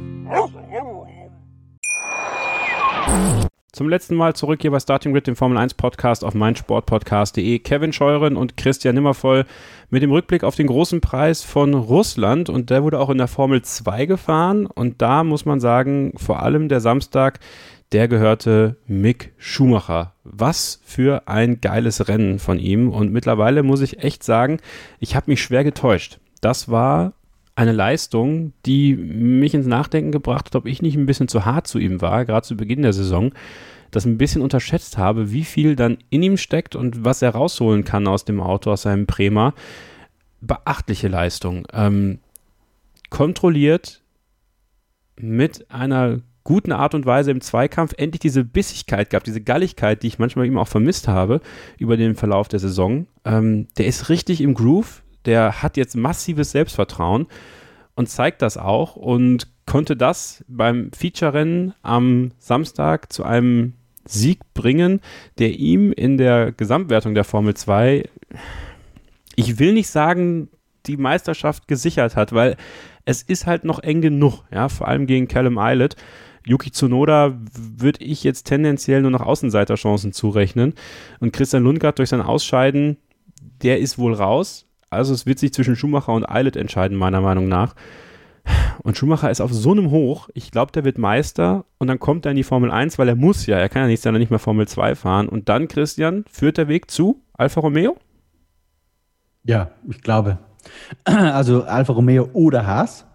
Zum 3.74 3.90
letzten 3.90 4.16
Mal 4.16 4.36
zurück 4.36 4.62
hier 4.62 4.70
bei 4.70 4.80
Starting 4.80 5.14
Grid, 5.14 5.28
dem 5.28 5.36
Formel 5.36 5.58
1 5.58 5.74
Podcast 5.74 6.24
auf 6.24 6.36
meinsportpodcast.de. 6.36 7.58
Kevin 7.60 7.94
Scheuren 7.94 8.36
und 8.36 8.58
Christian 8.58 8.96
Nimmervoll 8.96 9.46
mit 9.90 10.04
dem 10.04 10.12
Rückblick 10.12 10.44
auf 10.44 10.56
den 10.56 10.68
großen 10.68 11.02
Preis 11.02 11.42
von 11.42 11.74
Russland 11.74 12.50
und 12.50 12.70
der 12.70 12.84
wurde 12.84 13.00
auch 13.00 13.10
in 13.10 13.18
der 13.18 13.28
Formel 13.28 13.62
2 13.62 14.06
gefahren 14.06 14.66
und 14.66 15.02
da 15.02 15.24
muss 15.24 15.46
man 15.46 15.60
sagen, 15.60 16.14
vor 16.18 16.44
allem 16.44 16.68
der 16.70 16.82
Samstag, 16.82 17.40
der 17.92 18.08
gehörte 18.08 18.78
Mick 18.88 19.34
Schumacher. 19.38 20.14
Was 20.24 20.80
für 20.86 21.28
ein 21.28 21.60
geiles 21.62 22.08
Rennen 22.08 22.40
von 22.40 22.58
ihm 22.60 22.90
und 22.90 23.12
mittlerweile 23.12 23.64
muss 23.64 23.82
ich 23.82 24.00
echt 24.04 24.24
sagen, 24.24 24.60
ich 25.00 25.16
habe 25.16 25.30
mich 25.30 25.42
schwer 25.42 25.64
getäuscht. 25.64 26.20
Das 26.40 26.70
war 26.70 27.14
eine 27.56 27.74
Leistung, 27.74 28.54
die 28.66 28.96
mich 28.96 29.54
ins 29.54 29.68
Nachdenken 29.68 30.12
gebracht 30.12 30.46
hat, 30.46 30.56
ob 30.56 30.66
ich 30.66 30.82
nicht 30.82 30.96
ein 30.96 31.06
bisschen 31.06 31.28
zu 31.28 31.46
hart 31.46 31.68
zu 31.68 31.80
ihm 31.80 32.02
war, 32.02 32.26
gerade 32.26 32.48
zu 32.48 32.56
Beginn 32.56 32.82
der 32.82 32.94
Saison, 32.94 33.34
das 33.92 34.06
ein 34.06 34.18
bisschen 34.18 34.42
unterschätzt 34.42 34.98
habe, 34.98 35.32
wie 35.32 35.44
viel 35.44 35.76
dann 35.76 35.98
in 36.10 36.24
ihm 36.24 36.38
steckt 36.38 36.76
und 36.78 37.04
was 37.04 37.22
er 37.22 37.32
rausholen 37.32 37.84
kann 37.84 38.08
aus 38.08 38.24
dem 38.24 38.40
Auto, 38.40 38.72
aus 38.72 38.84
seinem 38.84 39.06
Prema. 39.06 39.54
Beachtliche 40.40 41.10
Leistung. 41.10 41.68
Ähm, 41.74 42.20
kontrolliert 43.10 44.02
mit 45.18 45.70
einer 45.70 46.22
guten 46.44 46.72
Art 46.72 46.96
und 46.96 47.06
Weise 47.06 47.32
im 47.32 47.42
Zweikampf 47.42 47.94
endlich 47.98 48.20
diese 48.20 48.44
Bissigkeit 48.44 49.10
gehabt, 49.10 49.28
diese 49.28 49.42
Galligkeit, 49.42 50.04
die 50.04 50.08
ich 50.08 50.20
manchmal 50.20 50.46
eben 50.46 50.58
auch 50.58 50.68
vermisst 50.68 51.08
habe 51.08 51.42
über 51.78 51.98
den 51.98 52.16
Verlauf 52.16 52.48
der 52.48 52.60
Saison. 52.60 53.08
Ähm, 53.26 53.68
der 53.78 53.86
ist 53.86 54.10
richtig 54.10 54.42
im 54.42 54.54
Groove, 54.54 55.04
der 55.26 55.62
hat 55.62 55.78
jetzt 55.78 55.96
massives 55.96 56.52
Selbstvertrauen 56.52 57.28
und 57.96 58.10
zeigt 58.10 58.42
das 58.42 58.58
auch 58.58 58.96
und 58.96 59.48
konnte 59.66 59.96
das 59.96 60.44
beim 60.48 60.92
Feature-Rennen 60.92 61.74
am 61.84 62.32
Samstag 62.40 63.14
zu 63.14 63.24
einem 63.24 63.74
Sieg 64.06 64.40
bringen, 64.54 65.00
der 65.38 65.52
ihm 65.52 65.92
in 65.92 66.18
der 66.18 66.52
Gesamtwertung 66.52 67.14
der 67.14 67.24
Formel 67.24 67.54
2, 67.54 68.10
ich 69.36 69.60
will 69.60 69.74
nicht 69.74 69.90
sagen, 69.90 70.50
die 70.88 70.98
Meisterschaft 70.98 71.68
gesichert 71.68 72.16
hat, 72.16 72.34
weil 72.34 72.58
es 73.06 73.22
ist 73.22 73.46
halt 73.46 73.64
noch 73.64 73.80
eng 73.80 74.02
genug, 74.02 74.44
ja, 74.52 74.70
vor 74.70 74.88
allem 74.88 75.06
gegen 75.06 75.28
Callum 75.28 75.58
Eilert. 75.58 75.96
Yuki 76.46 76.72
Tsunoda 76.72 77.38
würde 77.54 78.04
ich 78.04 78.24
jetzt 78.24 78.44
tendenziell 78.44 79.02
nur 79.02 79.12
noch 79.12 79.22
Außenseiterchancen 79.22 80.14
zurechnen. 80.14 80.74
Und 81.20 81.34
Christian 81.34 81.64
Lundgaard 81.64 82.00
durch 82.00 82.10
sein 82.10 82.22
Ausscheiden, 82.22 82.98
der 83.62 83.80
ist 83.80 83.98
wohl 83.98 84.14
raus. 84.14 84.68
Also 84.90 85.14
es 85.14 85.26
wird 85.26 85.40
sich 85.40 85.54
zwischen 85.54 85.76
Schumacher 85.76 86.14
und 86.14 86.30
Eilert 86.30 86.56
entscheiden, 86.56 86.98
meiner 86.98 87.22
Meinung 87.22 87.48
nach. 87.48 87.76
Und 88.84 88.98
Schumacher 88.98 89.30
ist 89.30 89.40
auf 89.40 89.54
so 89.54 89.72
einem 89.72 89.92
Hoch, 89.92 90.30
ich 90.34 90.50
glaube, 90.50 90.72
der 90.72 90.84
wird 90.84 90.98
Meister 90.98 91.66
und 91.78 91.88
dann 91.88 92.00
kommt 92.00 92.26
er 92.26 92.32
in 92.32 92.38
die 92.38 92.44
Formel 92.44 92.72
1, 92.72 92.98
weil 92.98 93.08
er 93.08 93.16
muss 93.16 93.46
ja, 93.46 93.58
er 93.58 93.70
kann 93.70 93.84
ja 93.84 93.88
nächstes 93.88 94.06
Jahr 94.06 94.18
nicht 94.18 94.32
mehr 94.32 94.40
Formel 94.40 94.68
2 94.68 94.96
fahren. 94.96 95.30
Und 95.30 95.48
dann, 95.48 95.68
Christian, 95.68 96.26
führt 96.30 96.58
der 96.58 96.68
Weg 96.68 96.90
zu 96.90 97.22
Alfa 97.34 97.62
Romeo? 97.62 97.96
Ja, 99.44 99.72
ich 99.88 100.02
glaube. 100.02 100.40
Also 101.04 101.64
Alfa 101.64 101.94
Romeo 101.94 102.30
oder 102.34 102.66
Haas 102.66 103.06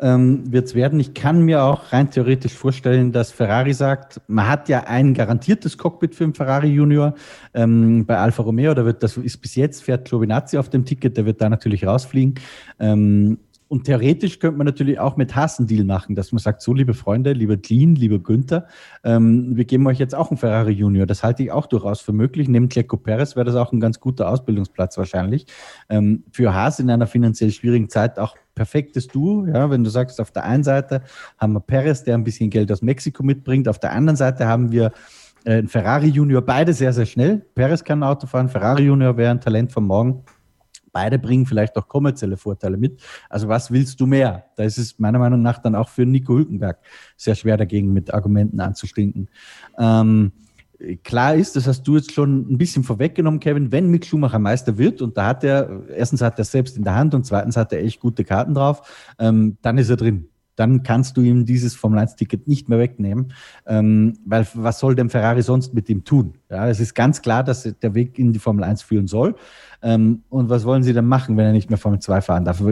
ähm, 0.00 0.50
wird 0.50 0.66
es 0.66 0.74
werden. 0.74 0.98
Ich 0.98 1.14
kann 1.14 1.42
mir 1.42 1.62
auch 1.62 1.92
rein 1.92 2.10
theoretisch 2.10 2.54
vorstellen, 2.54 3.12
dass 3.12 3.30
Ferrari 3.30 3.74
sagt, 3.74 4.20
man 4.28 4.48
hat 4.48 4.68
ja 4.68 4.84
ein 4.84 5.14
garantiertes 5.14 5.76
Cockpit 5.78 6.14
für 6.14 6.24
den 6.24 6.34
Ferrari 6.34 6.68
Junior 6.68 7.14
ähm, 7.54 8.06
bei 8.06 8.16
Alfa 8.16 8.42
Romeo. 8.42 8.74
Da 8.74 8.84
wird, 8.84 9.02
das 9.02 9.16
ist 9.16 9.38
bis 9.38 9.54
jetzt, 9.54 9.82
fährt 9.84 10.08
Giovinazzi 10.08 10.58
auf 10.58 10.68
dem 10.68 10.84
Ticket, 10.84 11.16
der 11.16 11.26
wird 11.26 11.40
da 11.40 11.48
natürlich 11.48 11.86
rausfliegen. 11.86 12.34
Ähm, 12.78 13.38
und 13.70 13.84
theoretisch 13.84 14.40
könnte 14.40 14.58
man 14.58 14.64
natürlich 14.64 14.98
auch 14.98 15.16
mit 15.16 15.36
Haas 15.36 15.60
einen 15.60 15.68
Deal 15.68 15.84
machen, 15.84 16.16
dass 16.16 16.32
man 16.32 16.40
sagt, 16.40 16.60
so 16.60 16.74
liebe 16.74 16.92
Freunde, 16.92 17.32
lieber 17.32 17.56
Clean, 17.56 17.94
lieber 17.94 18.18
Günther, 18.18 18.66
ähm, 19.04 19.56
wir 19.56 19.64
geben 19.64 19.86
euch 19.86 20.00
jetzt 20.00 20.12
auch 20.12 20.32
einen 20.32 20.38
Ferrari 20.38 20.72
Junior. 20.72 21.06
Das 21.06 21.22
halte 21.22 21.44
ich 21.44 21.52
auch 21.52 21.66
durchaus 21.66 22.00
für 22.00 22.12
möglich. 22.12 22.48
Neben 22.48 22.68
Checo 22.68 22.96
Perez 22.96 23.36
wäre 23.36 23.44
das 23.44 23.54
auch 23.54 23.70
ein 23.70 23.78
ganz 23.78 24.00
guter 24.00 24.28
Ausbildungsplatz 24.28 24.98
wahrscheinlich. 24.98 25.46
Ähm, 25.88 26.24
für 26.32 26.52
Haas 26.52 26.80
in 26.80 26.90
einer 26.90 27.06
finanziell 27.06 27.52
schwierigen 27.52 27.88
Zeit 27.88 28.18
auch 28.18 28.34
perfektes 28.56 29.06
Duo. 29.06 29.46
Ja, 29.46 29.70
wenn 29.70 29.84
du 29.84 29.90
sagst, 29.90 30.20
auf 30.20 30.32
der 30.32 30.42
einen 30.42 30.64
Seite 30.64 31.02
haben 31.38 31.52
wir 31.52 31.60
Perez, 31.60 32.02
der 32.02 32.16
ein 32.16 32.24
bisschen 32.24 32.50
Geld 32.50 32.72
aus 32.72 32.82
Mexiko 32.82 33.22
mitbringt, 33.22 33.68
auf 33.68 33.78
der 33.78 33.92
anderen 33.92 34.16
Seite 34.16 34.46
haben 34.46 34.72
wir 34.72 34.90
äh, 35.44 35.58
einen 35.58 35.68
Ferrari 35.68 36.08
Junior, 36.08 36.42
beide 36.42 36.72
sehr, 36.72 36.92
sehr 36.92 37.06
schnell. 37.06 37.46
Perez 37.54 37.84
kann 37.84 38.00
ein 38.02 38.08
Auto 38.10 38.26
fahren, 38.26 38.48
Ferrari 38.48 38.82
Junior 38.86 39.16
wäre 39.16 39.30
ein 39.30 39.40
Talent 39.40 39.70
von 39.70 39.84
morgen. 39.84 40.24
Beide 40.92 41.18
bringen 41.18 41.46
vielleicht 41.46 41.76
auch 41.76 41.88
kommerzielle 41.88 42.36
Vorteile 42.36 42.76
mit. 42.76 43.00
Also 43.28 43.48
was 43.48 43.70
willst 43.70 44.00
du 44.00 44.06
mehr? 44.06 44.44
Da 44.56 44.64
ist 44.64 44.78
es 44.78 44.98
meiner 44.98 45.18
Meinung 45.18 45.42
nach 45.42 45.58
dann 45.58 45.74
auch 45.74 45.88
für 45.88 46.06
Nico 46.06 46.34
Hülkenberg 46.34 46.78
sehr 47.16 47.34
schwer 47.34 47.56
dagegen 47.56 47.92
mit 47.92 48.12
Argumenten 48.12 48.60
anzustinken. 48.60 49.28
Ähm, 49.78 50.32
klar 51.04 51.34
ist, 51.34 51.56
das 51.56 51.66
hast 51.66 51.82
du 51.84 51.96
jetzt 51.96 52.12
schon 52.12 52.50
ein 52.50 52.58
bisschen 52.58 52.84
vorweggenommen, 52.84 53.40
Kevin, 53.40 53.70
wenn 53.72 53.90
Mick 53.90 54.06
Schumacher 54.06 54.38
Meister 54.38 54.78
wird 54.78 55.02
und 55.02 55.16
da 55.16 55.26
hat 55.26 55.44
er, 55.44 55.88
erstens 55.88 56.22
hat 56.22 56.38
er 56.38 56.44
selbst 56.44 56.76
in 56.76 56.84
der 56.84 56.94
Hand 56.94 57.14
und 57.14 57.26
zweitens 57.26 57.56
hat 57.56 57.72
er 57.72 57.82
echt 57.82 58.00
gute 58.00 58.24
Karten 58.24 58.54
drauf, 58.54 59.14
ähm, 59.18 59.58
dann 59.62 59.78
ist 59.78 59.90
er 59.90 59.96
drin 59.96 60.28
dann 60.60 60.82
kannst 60.82 61.16
du 61.16 61.22
ihm 61.22 61.46
dieses 61.46 61.74
Formel 61.74 61.98
1-Ticket 61.98 62.46
nicht 62.46 62.68
mehr 62.68 62.78
wegnehmen, 62.78 63.32
ähm, 63.66 64.18
weil 64.26 64.46
was 64.52 64.78
soll 64.78 64.94
denn 64.94 65.08
Ferrari 65.08 65.40
sonst 65.40 65.72
mit 65.72 65.88
ihm 65.88 66.04
tun? 66.04 66.34
Ja, 66.50 66.68
es 66.68 66.80
ist 66.80 66.94
ganz 66.94 67.22
klar, 67.22 67.42
dass 67.42 67.62
der 67.62 67.94
Weg 67.94 68.18
in 68.18 68.34
die 68.34 68.38
Formel 68.38 68.62
1 68.62 68.82
führen 68.82 69.06
soll. 69.06 69.36
Ähm, 69.82 70.22
und 70.28 70.50
was 70.50 70.66
wollen 70.66 70.82
sie 70.82 70.92
dann 70.92 71.06
machen, 71.06 71.38
wenn 71.38 71.46
er 71.46 71.52
nicht 71.52 71.70
mehr 71.70 71.78
Formel 71.78 71.98
2 71.98 72.20
fahren 72.20 72.44
darf? 72.44 72.62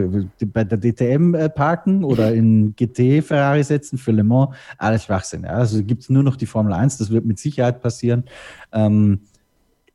Bei 0.53 0.63
der 0.63 0.77
DTM 0.77 1.33
äh, 1.33 1.49
parken 1.49 2.03
oder 2.03 2.31
in 2.31 2.75
GT 2.75 3.23
Ferrari 3.23 3.63
setzen 3.63 3.97
für 3.97 4.11
Le 4.11 4.23
Mans? 4.23 4.55
Alles 4.77 5.05
Schwachsinn. 5.05 5.43
Ja. 5.43 5.53
Also 5.53 5.83
gibt 5.83 6.03
es 6.03 6.09
nur 6.09 6.21
noch 6.21 6.35
die 6.35 6.45
Formel 6.45 6.73
1, 6.73 6.97
das 6.99 7.09
wird 7.09 7.25
mit 7.25 7.39
Sicherheit 7.39 7.81
passieren. 7.81 8.25
Ähm, 8.71 9.21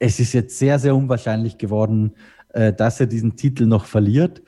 es 0.01 0.19
ist 0.19 0.33
jetzt 0.33 0.59
sehr, 0.59 0.81
sehr 0.81 0.97
unwahrscheinlich 0.97 1.59
geworden, 1.59 2.15
äh, 2.49 2.73
dass 2.73 2.99
er 2.99 3.07
diesen 3.07 3.37
Titel 3.37 3.67
noch 3.67 3.85
verliert. 3.85 4.43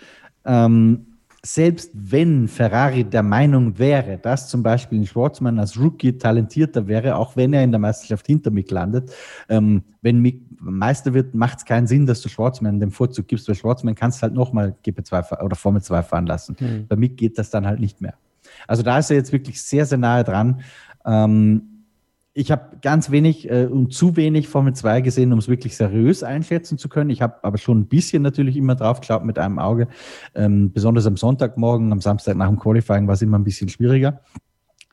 Ähm, 0.44 1.15
selbst 1.46 1.90
wenn 1.94 2.48
Ferrari 2.48 3.04
der 3.04 3.22
Meinung 3.22 3.78
wäre, 3.78 4.18
dass 4.18 4.48
zum 4.48 4.62
Beispiel 4.62 5.00
ein 5.00 5.06
Schwarzmann 5.06 5.58
als 5.58 5.78
Rookie 5.78 6.18
talentierter 6.18 6.88
wäre, 6.88 7.16
auch 7.16 7.36
wenn 7.36 7.52
er 7.52 7.62
in 7.62 7.70
der 7.70 7.78
Meisterschaft 7.78 8.26
hinter 8.26 8.50
Mick 8.50 8.70
landet, 8.70 9.12
ähm, 9.48 9.82
wenn 10.02 10.20
Mick 10.20 10.42
Meister 10.58 11.14
wird, 11.14 11.34
macht 11.34 11.58
es 11.58 11.64
keinen 11.64 11.86
Sinn, 11.86 12.06
dass 12.06 12.20
du 12.20 12.28
Schwarzmann 12.28 12.80
den 12.80 12.90
Vorzug 12.90 13.28
gibst, 13.28 13.46
weil 13.46 13.54
Schwarzmann 13.54 13.94
kannst 13.94 14.22
halt 14.22 14.34
nochmal 14.34 14.74
GP2 14.84 15.42
oder 15.42 15.54
Formel 15.54 15.82
2 15.82 16.02
fahren 16.02 16.26
lassen. 16.26 16.56
Mhm. 16.58 16.86
Bei 16.88 16.96
Mick 16.96 17.16
geht 17.16 17.38
das 17.38 17.50
dann 17.50 17.66
halt 17.66 17.78
nicht 17.78 18.00
mehr. 18.00 18.14
Also 18.66 18.82
da 18.82 18.98
ist 18.98 19.10
er 19.10 19.16
jetzt 19.16 19.32
wirklich 19.32 19.62
sehr, 19.62 19.86
sehr 19.86 19.98
nahe 19.98 20.24
dran. 20.24 20.62
Ähm, 21.04 21.75
ich 22.38 22.50
habe 22.50 22.76
ganz 22.82 23.10
wenig 23.10 23.50
äh, 23.50 23.64
und 23.64 23.94
zu 23.94 24.14
wenig 24.14 24.46
Formel 24.48 24.74
2 24.74 25.00
gesehen, 25.00 25.32
um 25.32 25.38
es 25.38 25.48
wirklich 25.48 25.74
seriös 25.74 26.22
einschätzen 26.22 26.76
zu 26.76 26.90
können. 26.90 27.08
Ich 27.08 27.22
habe 27.22 27.42
aber 27.42 27.56
schon 27.56 27.80
ein 27.80 27.86
bisschen 27.86 28.22
natürlich 28.22 28.58
immer 28.58 28.74
drauf 28.74 29.00
geschaut 29.00 29.24
mit 29.24 29.38
einem 29.38 29.58
Auge. 29.58 29.88
Ähm, 30.34 30.70
besonders 30.70 31.06
am 31.06 31.16
Sonntagmorgen, 31.16 31.92
am 31.92 32.02
Samstag 32.02 32.36
nach 32.36 32.48
dem 32.48 32.58
Qualifying 32.58 33.06
war 33.06 33.14
es 33.14 33.22
immer 33.22 33.38
ein 33.38 33.44
bisschen 33.44 33.70
schwieriger. 33.70 34.20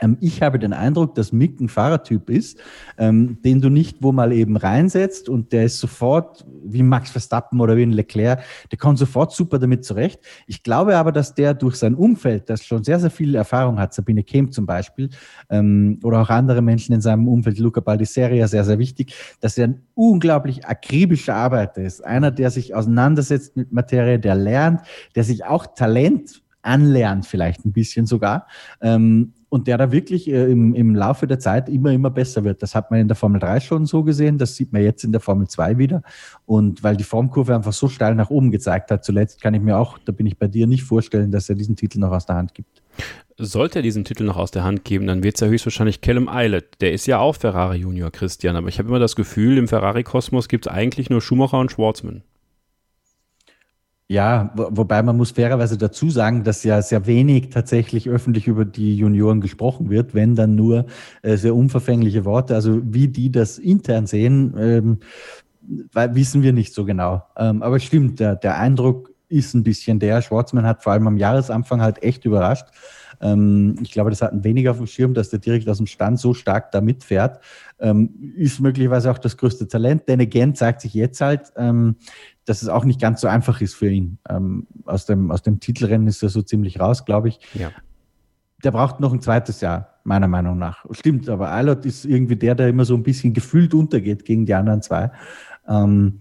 Ähm, 0.04 0.18
ich 0.20 0.42
habe 0.42 0.60
den 0.60 0.74
Eindruck, 0.74 1.16
dass 1.16 1.32
Mick 1.32 1.60
ein 1.60 1.70
Fahrertyp 1.70 2.30
ist, 2.30 2.60
ähm, 2.98 3.42
den 3.44 3.62
du 3.62 3.70
nicht 3.70 3.98
wo 4.02 4.12
mal 4.12 4.34
eben 4.34 4.58
reinsetzt 4.58 5.30
und 5.30 5.52
der 5.54 5.66
ist 5.66 5.80
sofort 5.80 6.46
wie 6.64 6.84
Max 6.84 7.12
Verstappen 7.12 7.60
oder 7.62 7.78
wie 7.78 7.84
ein 7.84 7.92
Leclerc, 7.92 8.44
der 8.72 8.78
kommt 8.78 9.00
sofort 9.00 9.32
super 9.32 9.60
damit 9.60 9.86
zurecht. 9.86 10.20
Ich 10.48 10.64
glaube 10.64 10.98
aber, 10.98 11.12
dass 11.12 11.34
der 11.34 11.54
durch 11.54 11.76
sein 11.76 11.96
Umfeld, 11.96 12.50
das 12.50 12.66
schon 12.66 12.84
sehr, 12.84 13.00
sehr 13.00 13.12
viel 13.12 13.36
Erfahrung 13.36 13.80
hat, 13.80 13.94
Sabine 13.94 14.24
Kemp 14.24 14.54
zum 14.54 14.66
Beispiel, 14.66 15.10
ähm, 15.50 16.00
oder 16.04 16.22
auch 16.22 16.30
andere 16.30 16.62
Menschen 16.62 16.94
in 16.94 17.02
seinem 17.02 17.28
Umfeld, 17.28 17.60
Luca 17.60 17.80
Baldisseria, 17.80 18.48
sehr, 18.48 18.66
sehr 18.66 18.80
wichtig, 18.80 19.14
dass 19.40 19.58
er 19.58 19.68
ein 19.68 19.84
unglaublich 19.96 20.66
akribischer 20.66 21.36
Arbeiter 21.36 21.82
ist. 21.82 22.04
Einer, 22.04 22.32
der 22.32 22.52
sich 22.52 22.76
auseinandersetzt 22.76 23.56
mit 23.56 23.72
Materie, 23.72 24.20
der 24.20 24.36
lernt, 24.36 24.82
der 25.16 25.24
sich 25.24 25.46
auch 25.46 25.68
Talent 25.76 26.43
anlernt, 26.64 27.26
vielleicht 27.26 27.66
ein 27.66 27.72
bisschen 27.72 28.06
sogar. 28.06 28.48
Ähm, 28.82 29.34
und 29.54 29.68
der 29.68 29.78
da 29.78 29.92
wirklich 29.92 30.28
äh, 30.28 30.52
im, 30.52 30.74
im 30.74 30.96
Laufe 30.96 31.28
der 31.28 31.38
Zeit 31.38 31.70
immer, 31.70 31.92
immer 31.92 32.10
besser 32.10 32.44
wird. 32.44 32.64
Das 32.64 32.74
hat 32.74 32.90
man 32.90 33.02
in 33.02 33.08
der 33.08 33.16
Formel 33.16 33.40
3 33.40 33.60
schon 33.60 33.86
so 33.86 34.02
gesehen, 34.04 34.40
das 34.40 34.56
sieht 34.56 34.74
man 34.74 34.82
jetzt 34.82 35.04
in 35.04 35.12
der 35.12 35.22
Formel 35.22 35.48
2 35.48 35.78
wieder. 35.78 36.02
Und 36.48 36.82
weil 36.82 36.98
die 36.98 37.04
Formkurve 37.04 37.54
einfach 37.54 37.72
so 37.72 37.88
steil 37.88 38.16
nach 38.16 38.32
oben 38.32 38.50
gezeigt 38.50 38.90
hat, 38.90 39.06
zuletzt 39.06 39.42
kann 39.44 39.54
ich 39.54 39.62
mir 39.62 39.78
auch, 39.78 40.00
da 40.00 40.12
bin 40.12 40.26
ich 40.26 40.40
bei 40.40 40.48
dir, 40.48 40.66
nicht 40.66 40.82
vorstellen, 40.82 41.30
dass 41.30 41.50
er 41.50 41.56
diesen 41.56 41.76
Titel 41.76 42.00
noch 42.00 42.12
aus 42.12 42.26
der 42.26 42.36
Hand 42.38 42.56
gibt. 42.56 42.82
Sollte 43.38 43.78
er 43.80 43.84
diesen 43.84 44.06
Titel 44.06 44.24
noch 44.24 44.38
aus 44.38 44.50
der 44.50 44.64
Hand 44.64 44.86
geben, 44.86 45.06
dann 45.06 45.24
wird 45.24 45.36
es 45.36 45.42
ja 45.42 45.48
höchstwahrscheinlich 45.48 46.02
Callum 46.02 46.30
Eilert. 46.30 46.82
Der 46.82 46.92
ist 46.92 47.06
ja 47.06 47.20
auch 47.20 47.36
Ferrari 47.36 47.78
Junior, 47.78 48.10
Christian. 48.10 48.56
Aber 48.56 48.70
ich 48.70 48.80
habe 48.80 48.90
immer 48.90 49.00
das 49.00 49.16
Gefühl, 49.16 49.60
im 49.60 49.68
Ferrari-Kosmos 49.68 50.48
gibt 50.48 50.66
es 50.66 50.74
eigentlich 50.74 51.12
nur 51.12 51.22
Schumacher 51.22 51.60
und 51.60 51.72
Schwarzman. 51.72 52.24
Ja, 54.14 54.52
wo, 54.54 54.68
wobei 54.70 55.02
man 55.02 55.18
muss 55.18 55.32
fairerweise 55.32 55.76
dazu 55.76 56.12
sagen, 56.12 56.44
dass 56.44 56.64
ja 56.64 56.84
sehr 56.84 57.08
wenig 57.08 57.50
tatsächlich 57.50 58.08
öffentlich 58.08 58.46
über 58.46 58.64
die 58.64 58.96
Junioren 58.96 59.42
gesprochen 59.42 59.90
wird, 59.90 60.14
wenn 60.14 60.36
dann 60.36 60.54
nur 60.54 60.86
äh, 61.24 61.36
sehr 61.36 61.56
unverfängliche 61.56 62.24
Worte. 62.24 62.54
Also 62.54 62.80
wie 62.84 63.08
die 63.08 63.32
das 63.32 63.58
intern 63.58 64.06
sehen, 64.06 64.54
ähm, 64.56 65.00
wissen 66.14 66.44
wir 66.44 66.54
nicht 66.54 66.76
so 66.76 66.86
genau. 66.86 67.24
Ähm, 67.36 67.64
aber 67.64 67.80
stimmt, 67.80 68.20
der, 68.20 68.36
der 68.36 68.60
Eindruck 68.60 69.10
ist 69.30 69.56
ein 69.56 69.64
bisschen 69.64 69.98
der. 69.98 70.22
Schwarzmann 70.22 70.68
hat 70.68 70.84
vor 70.84 70.94
allem 70.94 71.08
am 71.08 71.18
Jahresanfang 71.18 71.82
halt 71.82 72.04
echt 72.04 72.24
überrascht. 72.24 72.68
Ähm, 73.20 73.78
ich 73.82 73.92
glaube, 73.92 74.12
das 74.12 74.22
hatten 74.22 74.44
weniger 74.44 74.72
auf 74.72 74.78
dem 74.78 74.86
Schirm, 74.86 75.16
dass 75.16 75.30
der 75.30 75.40
direkt 75.40 75.68
aus 75.70 75.78
dem 75.78 75.88
Stand 75.88 76.20
so 76.20 76.36
stark 76.36 76.72
da 76.72 76.82
mitfährt. 76.82 77.40
Ähm, 77.80 78.34
ist 78.36 78.60
möglicherweise 78.60 79.10
auch 79.10 79.18
das 79.18 79.38
größte 79.38 79.68
Talent. 79.68 80.08
Denn 80.08 80.22
again 80.22 80.54
zeigt 80.54 80.82
sich 80.82 80.94
jetzt 80.94 81.20
halt, 81.22 81.52
ähm, 81.56 81.96
dass 82.46 82.62
es 82.62 82.70
auch 82.70 82.86
nicht 82.86 83.00
ganz 83.00 83.22
so 83.22 83.28
einfach 83.28 83.62
ist 83.62 83.76
für 83.76 83.90
ihn. 83.90 84.18
Ähm, 84.30 84.68
aus, 84.86 85.06
dem, 85.06 85.32
aus 85.32 85.42
dem 85.42 85.60
Titelrennen 85.60 86.08
ist 86.08 86.24
er 86.24 86.30
so 86.30 86.42
ziemlich 86.42 86.80
raus, 86.80 87.06
glaube 87.06 87.30
ich. 87.30 87.40
Ja. 87.54 87.72
Der 88.64 88.72
braucht 88.72 89.00
noch 89.00 89.14
ein 89.14 89.22
zweites 89.22 89.62
Jahr, 89.62 90.00
meiner 90.04 90.28
Meinung 90.28 90.58
nach. 90.58 90.86
Stimmt, 90.92 91.30
aber 91.30 91.52
Eilert 91.52 91.86
ist 91.86 92.06
irgendwie 92.06 92.36
der, 92.36 92.56
der 92.56 92.70
immer 92.70 92.86
so 92.86 92.96
ein 92.96 93.04
bisschen 93.04 93.34
gefühlt 93.34 93.74
untergeht 93.74 94.26
gegen 94.26 94.46
die 94.46 94.54
anderen 94.54 94.82
zwei. 94.82 95.12
Ähm, 95.68 96.20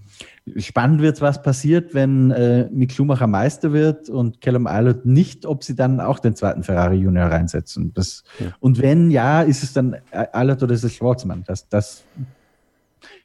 Spannend 0.57 1.01
wird, 1.03 1.21
was 1.21 1.41
passiert, 1.41 1.95
wenn 1.95 2.33
äh, 2.33 2.69
Mick 2.73 2.91
Schumacher 2.93 3.29
Meister 3.29 3.73
wird 3.73 4.11
und 4.11 4.41
Callum 4.41 4.67
Eilert 4.67 5.07
nicht, 5.07 5.47
ob 5.47 5.63
sie 5.63 5.77
dann 5.77 6.01
auch 6.01 6.19
den 6.19 6.35
zweiten 6.35 6.65
Ferrari 6.65 6.97
Junior 6.97 7.27
reinsetzen. 7.27 7.95
Das, 7.95 8.25
ja. 8.41 8.47
Und 8.59 8.83
wenn 8.83 9.13
ja, 9.13 9.43
ist 9.43 9.63
es 9.63 9.73
dann 9.73 9.97
Eilert 10.11 10.61
oder 10.65 10.75
ist 10.75 10.83
es 10.83 10.95
Schwarzmann? 10.95 11.45
Das, 11.47 11.69
das 11.69 12.03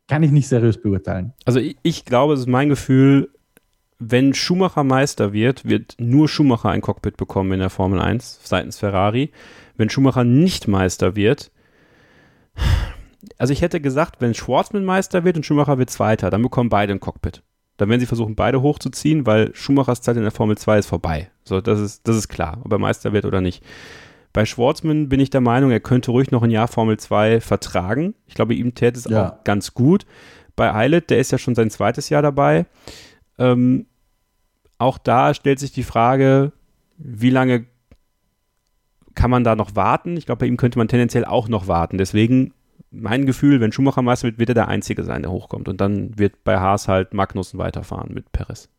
kann 0.08 0.24
ich 0.24 0.32
nicht 0.32 0.47
seriös 0.47 0.82
beurteilen. 0.82 1.34
Also 1.45 1.60
ich, 1.60 1.78
ich 1.84 2.05
glaube, 2.05 2.34
es 2.34 2.41
ist 2.41 2.47
mein 2.47 2.70
Gefühl, 2.70 3.30
wenn 3.99 4.34
Schumacher 4.34 4.84
Meister 4.84 5.34
wird, 5.34 5.66
wird 5.66 5.95
nur 5.99 6.30
Schumacher 6.30 6.70
ein 6.70 6.82
Cockpit 6.82 7.18
bekommen 7.18 7.51
in 7.53 7.60
der 7.60 7.70
Formel 7.70 7.99
1 7.99 8.41
seitens 8.43 8.78
Ferrari. 8.78 9.32
Wenn 9.76 9.89
Schumacher 9.89 10.24
nicht 10.24 10.68
Meister 10.68 11.16
wird, 11.16 11.51
also 13.38 13.53
ich 13.53 13.62
hätte 13.62 13.82
gesagt, 13.82 14.22
wenn 14.22 14.34
Schwarzman 14.34 14.86
Meister 14.86 15.24
wird 15.24 15.38
und 15.38 15.45
Schumacher 15.45 15.78
wird 15.78 15.89
Zweiter, 15.89 16.30
dann 16.30 16.41
bekommen 16.41 16.70
beide 16.70 16.93
ein 16.93 16.99
Cockpit. 16.99 17.43
Dann 17.78 17.89
werden 17.89 17.99
sie 17.99 18.08
versuchen, 18.08 18.36
beide 18.36 18.62
hochzuziehen, 18.62 19.26
weil 19.26 19.53
Schumachers 19.53 20.01
Zeit 20.01 20.18
in 20.18 20.24
der 20.24 20.32
Formel 20.32 20.58
2 20.58 20.80
ist 20.80 20.88
vorbei. 20.88 21.30
So, 21.43 21.62
das 21.62 21.80
ist, 21.80 22.08
das 22.08 22.16
ist 22.16 22.28
klar, 22.28 22.60
ob 22.64 22.72
er 22.72 22.80
Meister 22.80 23.14
wird 23.14 23.26
oder 23.26 23.41
nicht. 23.41 23.64
Bei 24.34 24.46
Schwarzman 24.46 25.10
bin 25.10 25.20
ich 25.20 25.30
der 25.30 25.42
Meinung, 25.42 25.72
er 25.72 25.80
könnte 25.80 26.12
ruhig 26.12 26.32
noch 26.32 26.44
ein 26.44 26.52
Jahr 26.52 26.68
Formel 26.68 26.98
2 26.98 27.42
vertragen. 27.42 28.14
Ich 28.28 28.36
glaube, 28.36 28.54
ihm 28.54 28.76
täte 28.76 29.00
es 29.00 29.06
ja. 29.06 29.30
auch 29.30 29.44
ganz 29.44 29.74
gut. 29.74 30.06
Bei 30.56 30.74
Eilert, 30.74 31.10
der 31.10 31.20
ist 31.20 31.32
ja 31.32 31.38
schon 31.38 31.56
sein 31.56 31.70
zweites 31.70 32.10
Jahr 32.10 32.22
dabei. 32.22 32.66
Ähm, 33.38 33.88
auch 34.78 34.98
da 34.98 35.34
stellt 35.34 35.60
sich 35.60 35.72
die 35.72 35.84
Frage, 35.84 36.52
wie 36.98 37.30
lange 37.30 37.66
kann 39.16 39.32
man 39.32 39.44
da 39.44 39.56
noch 39.56 39.76
warten? 39.76 40.18
Ich 40.18 40.26
glaube, 40.26 40.40
bei 40.40 40.46
ihm 40.46 40.58
könnte 40.58 40.78
man 40.78 40.88
tendenziell 40.88 41.26
auch 41.26 41.48
noch 41.48 41.68
warten. 41.68 41.98
Deswegen 41.98 42.54
mein 42.92 43.26
Gefühl, 43.26 43.60
wenn 43.60 43.72
Schumacher 43.72 44.02
Meister 44.02 44.28
wird, 44.28 44.40
wird 44.40 44.50
er 44.50 44.56
der 44.56 44.68
Einzige 44.68 45.04
sein, 45.04 45.24
der 45.24 45.32
hochkommt. 45.32 45.68
Und 45.68 45.82
dann 45.82 46.18
wird 46.18 46.44
bei 46.44 46.60
Haas 46.60 46.88
halt 46.88 47.14
Magnussen 47.14 47.60
weiterfahren 47.60 48.14
mit 48.14 48.32
Perez. 48.32 48.70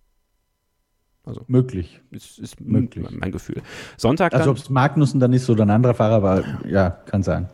Also 1.29 1.43
möglich. 1.47 2.01
Ist, 2.11 2.39
ist 2.39 2.59
möglich. 2.59 3.07
mein 3.11 3.31
Gefühl. 3.31 3.61
Sonntag 3.99 4.33
also 4.33 4.51
ob 4.51 4.57
es 4.57 4.70
Magnussen 4.70 5.20
dann 5.20 5.35
ist 5.35 5.51
oder 5.51 5.64
ein 5.64 5.70
anderer 5.70 5.93
Fahrer, 5.93 6.14
aber 6.14 6.45
ja, 6.66 6.89
kann 6.89 7.22
sein. 7.22 7.49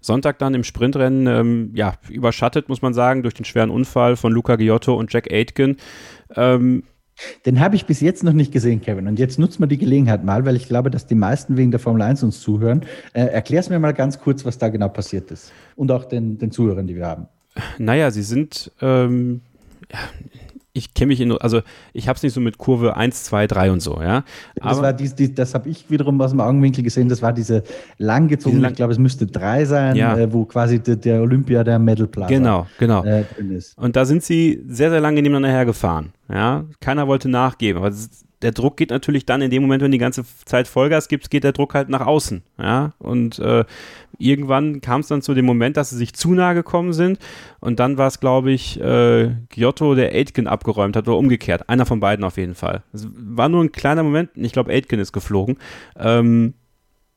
Sonntag 0.00 0.38
dann 0.38 0.54
im 0.54 0.64
Sprintrennen, 0.64 1.26
ähm, 1.26 1.70
ja, 1.74 1.92
überschattet, 2.08 2.70
muss 2.70 2.80
man 2.80 2.94
sagen, 2.94 3.22
durch 3.22 3.34
den 3.34 3.44
schweren 3.44 3.68
Unfall 3.68 4.16
von 4.16 4.32
Luca 4.32 4.56
Giotto 4.56 4.94
und 4.98 5.12
Jack 5.12 5.30
Aitken. 5.30 5.76
Ähm, 6.34 6.84
den 7.44 7.60
habe 7.60 7.76
ich 7.76 7.84
bis 7.84 8.00
jetzt 8.00 8.24
noch 8.24 8.32
nicht 8.32 8.50
gesehen, 8.50 8.80
Kevin. 8.80 9.06
Und 9.06 9.18
jetzt 9.18 9.38
nutzt 9.38 9.60
man 9.60 9.68
die 9.68 9.76
Gelegenheit 9.76 10.24
mal, 10.24 10.46
weil 10.46 10.56
ich 10.56 10.66
glaube, 10.66 10.90
dass 10.90 11.06
die 11.06 11.14
meisten 11.14 11.58
wegen 11.58 11.70
der 11.70 11.80
Formel 11.80 12.00
1 12.00 12.22
uns 12.22 12.40
zuhören. 12.40 12.80
Äh, 13.12 13.26
Erklär's 13.26 13.68
mir 13.68 13.78
mal 13.78 13.92
ganz 13.92 14.18
kurz, 14.18 14.46
was 14.46 14.56
da 14.56 14.70
genau 14.70 14.88
passiert 14.88 15.30
ist. 15.30 15.52
Und 15.76 15.92
auch 15.92 16.06
den, 16.06 16.38
den 16.38 16.50
Zuhörern, 16.50 16.86
die 16.86 16.96
wir 16.96 17.06
haben. 17.06 17.28
Naja, 17.76 18.10
sie 18.10 18.22
sind, 18.22 18.72
ähm, 18.80 19.42
ja, 19.92 19.98
ich 20.74 20.94
kenne 20.94 21.08
mich 21.08 21.20
in, 21.20 21.32
also 21.32 21.60
ich 21.92 22.08
habe 22.08 22.16
es 22.16 22.22
nicht 22.22 22.32
so 22.32 22.40
mit 22.40 22.56
Kurve 22.56 22.96
1, 22.96 23.24
2, 23.24 23.46
3 23.46 23.72
und 23.72 23.80
so, 23.80 24.00
ja. 24.00 24.24
Das 24.54 24.80
war 24.80 24.92
dies, 24.92 25.14
dies, 25.14 25.34
das 25.34 25.54
habe 25.54 25.68
ich 25.68 25.90
wiederum 25.90 26.20
aus 26.20 26.30
dem 26.30 26.40
Augenwinkel 26.40 26.82
gesehen, 26.82 27.08
das 27.08 27.20
war 27.20 27.32
diese 27.32 27.62
langgezogene, 27.98 28.62
lang 28.62 28.70
ich 28.72 28.76
glaube, 28.76 28.92
es 28.92 28.98
müsste 28.98 29.26
3 29.26 29.64
sein, 29.66 29.96
ja. 29.96 30.16
äh, 30.16 30.32
wo 30.32 30.44
quasi 30.44 30.78
der, 30.78 30.96
der 30.96 31.20
Olympia 31.20 31.62
der 31.62 31.78
Medal 31.78 32.06
Plaza 32.06 32.28
genau, 32.28 32.66
genau. 32.78 33.04
Äh, 33.04 33.24
drin 33.24 33.50
ist. 33.52 33.76
Und 33.76 33.96
da 33.96 34.04
sind 34.04 34.22
sie 34.22 34.62
sehr, 34.66 34.90
sehr 34.90 35.00
lange 35.00 35.20
nebeneinander 35.20 35.50
hergefahren, 35.50 36.12
ja. 36.30 36.64
Keiner 36.80 37.06
wollte 37.06 37.28
nachgeben, 37.28 37.82
aber 37.82 37.92
der 38.42 38.52
Druck 38.52 38.76
geht 38.76 38.90
natürlich 38.90 39.24
dann 39.24 39.40
in 39.40 39.50
dem 39.50 39.62
Moment, 39.62 39.82
wenn 39.82 39.92
die 39.92 39.98
ganze 39.98 40.24
Zeit 40.44 40.68
Vollgas 40.68 41.08
gibt, 41.08 41.30
geht 41.30 41.44
der 41.44 41.52
Druck 41.52 41.74
halt 41.74 41.88
nach 41.88 42.04
außen. 42.04 42.42
Ja? 42.58 42.92
Und 42.98 43.38
äh, 43.38 43.64
irgendwann 44.18 44.80
kam 44.80 45.00
es 45.00 45.08
dann 45.08 45.22
zu 45.22 45.34
dem 45.34 45.44
Moment, 45.44 45.76
dass 45.76 45.90
sie 45.90 45.96
sich 45.96 46.14
zu 46.14 46.34
nahe 46.34 46.54
gekommen 46.54 46.92
sind. 46.92 47.18
Und 47.60 47.80
dann 47.80 47.98
war 47.98 48.08
es, 48.08 48.20
glaube 48.20 48.50
ich, 48.50 48.80
äh, 48.80 49.30
Giotto, 49.50 49.94
der 49.94 50.12
Aitken 50.12 50.46
abgeräumt 50.46 50.96
hat 50.96 51.08
oder 51.08 51.16
umgekehrt. 51.16 51.68
Einer 51.68 51.86
von 51.86 52.00
beiden 52.00 52.24
auf 52.24 52.36
jeden 52.36 52.54
Fall. 52.54 52.82
Es 52.92 53.06
war 53.16 53.48
nur 53.48 53.62
ein 53.62 53.72
kleiner 53.72 54.02
Moment. 54.02 54.30
Ich 54.34 54.52
glaube, 54.52 54.72
Aitken 54.72 54.98
ist 54.98 55.12
geflogen. 55.12 55.56
Ähm, 55.96 56.54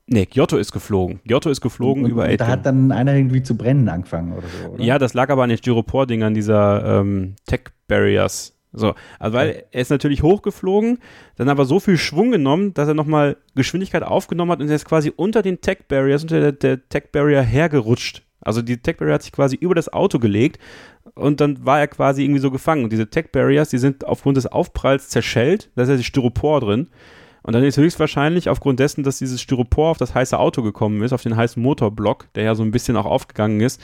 Nee, 0.07 0.27
Giotto 0.27 0.57
ist 0.57 0.71
geflogen. 0.71 1.19
Giotto 1.25 1.49
ist 1.49 1.61
geflogen 1.61 2.05
und, 2.05 2.11
über 2.11 2.25
Aitken. 2.25 2.37
Da 2.37 2.47
hat 2.47 2.65
dann 2.65 2.91
einer 2.91 3.15
irgendwie 3.15 3.41
zu 3.41 3.57
brennen 3.57 3.89
angefangen 3.89 4.33
oder 4.33 4.47
so, 4.47 4.69
oder? 4.69 4.83
Ja, 4.83 4.99
das 4.99 5.15
lag 5.15 5.29
aber 5.29 5.41
an 5.41 5.49
den 5.49 5.57
Styropor-Dingern 5.57 6.35
dieser 6.35 6.99
ähm, 6.99 7.35
Tech-Barriers. 7.47 8.54
So, 8.75 8.93
also 9.19 9.37
weil 9.37 9.63
er 9.71 9.81
ist 9.81 9.89
natürlich 9.89 10.21
hochgeflogen, 10.21 10.99
dann 11.37 11.49
aber 11.49 11.65
so 11.65 11.79
viel 11.79 11.97
Schwung 11.97 12.31
genommen, 12.31 12.73
dass 12.73 12.87
er 12.87 12.93
nochmal 12.93 13.37
Geschwindigkeit 13.55 14.03
aufgenommen 14.03 14.51
hat 14.51 14.59
und 14.59 14.69
er 14.69 14.75
ist 14.75 14.85
quasi 14.85 15.11
unter 15.15 15.41
den 15.41 15.61
Tech 15.61 15.87
Barriers, 15.87 16.23
unter 16.23 16.39
der, 16.39 16.51
der 16.51 16.89
Tech 16.89 17.05
Barrier 17.11 17.41
hergerutscht. 17.41 18.23
Also 18.41 18.61
die 18.61 18.77
Tech 18.77 18.97
Barrier 18.97 19.15
hat 19.15 19.23
sich 19.23 19.31
quasi 19.31 19.55
über 19.55 19.75
das 19.75 19.91
Auto 19.91 20.19
gelegt 20.19 20.59
und 21.15 21.39
dann 21.39 21.65
war 21.65 21.79
er 21.79 21.87
quasi 21.87 22.23
irgendwie 22.23 22.41
so 22.41 22.51
gefangen. 22.51 22.83
Und 22.83 22.91
diese 22.91 23.09
Tech 23.09 23.31
Barriers, 23.31 23.69
die 23.69 23.77
sind 23.77 24.05
aufgrund 24.05 24.37
des 24.37 24.45
Aufpralls 24.45 25.09
zerschellt, 25.09 25.71
da 25.75 25.83
ist 25.83 25.89
ja 25.89 25.97
die 25.97 26.03
Styropor 26.03 26.59
drin. 26.59 26.89
Und 27.41 27.53
dann 27.53 27.63
ist 27.63 27.77
höchstwahrscheinlich 27.77 28.49
aufgrund 28.49 28.79
dessen, 28.79 29.03
dass 29.03 29.19
dieses 29.19 29.39
Styropor 29.39 29.91
auf 29.91 29.97
das 29.97 30.15
heiße 30.15 30.37
Auto 30.37 30.63
gekommen 30.63 31.03
ist, 31.03 31.13
auf 31.13 31.21
den 31.21 31.35
heißen 31.35 31.61
Motorblock, 31.61 32.33
der 32.33 32.43
ja 32.43 32.55
so 32.55 32.63
ein 32.63 32.71
bisschen 32.71 32.97
auch 32.97 33.05
aufgegangen 33.05 33.61
ist, 33.61 33.79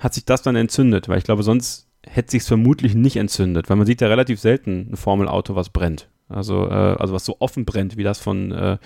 hat 0.00 0.14
sich 0.14 0.24
das 0.24 0.42
dann 0.42 0.56
entzündet. 0.56 1.08
Weil 1.08 1.18
ich 1.18 1.24
glaube, 1.24 1.44
sonst 1.44 1.88
hätte 2.08 2.32
sich 2.32 2.42
vermutlich 2.42 2.94
nicht 2.94 3.16
entzündet, 3.16 3.68
weil 3.68 3.76
man 3.76 3.86
sieht 3.86 4.00
ja 4.00 4.08
relativ 4.08 4.40
selten 4.40 4.88
ein 4.92 4.96
Formelauto, 4.96 5.54
was 5.54 5.70
brennt. 5.70 6.08
Also, 6.28 6.68
äh, 6.68 6.96
also 6.98 7.14
was 7.14 7.24
so 7.24 7.36
offen 7.40 7.64
brennt, 7.64 7.96
wie 7.96 8.02
das 8.02 8.18
von, 8.18 8.52
äh, 8.52 8.78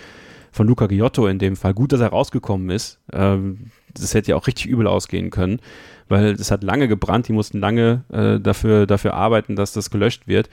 von 0.51 0.67
Luca 0.67 0.87
Giotto 0.87 1.27
in 1.27 1.39
dem 1.39 1.55
Fall. 1.55 1.73
Gut, 1.73 1.93
dass 1.93 2.01
er 2.01 2.09
rausgekommen 2.09 2.69
ist. 2.69 2.99
Ähm, 3.11 3.71
das 3.93 4.13
hätte 4.13 4.31
ja 4.31 4.35
auch 4.35 4.47
richtig 4.47 4.67
übel 4.67 4.87
ausgehen 4.87 5.29
können, 5.29 5.59
weil 6.07 6.31
es 6.33 6.51
hat 6.51 6.63
lange 6.63 6.87
gebrannt, 6.87 7.27
die 7.27 7.33
mussten 7.33 7.59
lange 7.59 8.03
äh, 8.11 8.39
dafür, 8.39 8.85
dafür 8.85 9.13
arbeiten, 9.13 9.55
dass 9.55 9.73
das 9.73 9.89
gelöscht 9.89 10.27
wird. 10.27 10.49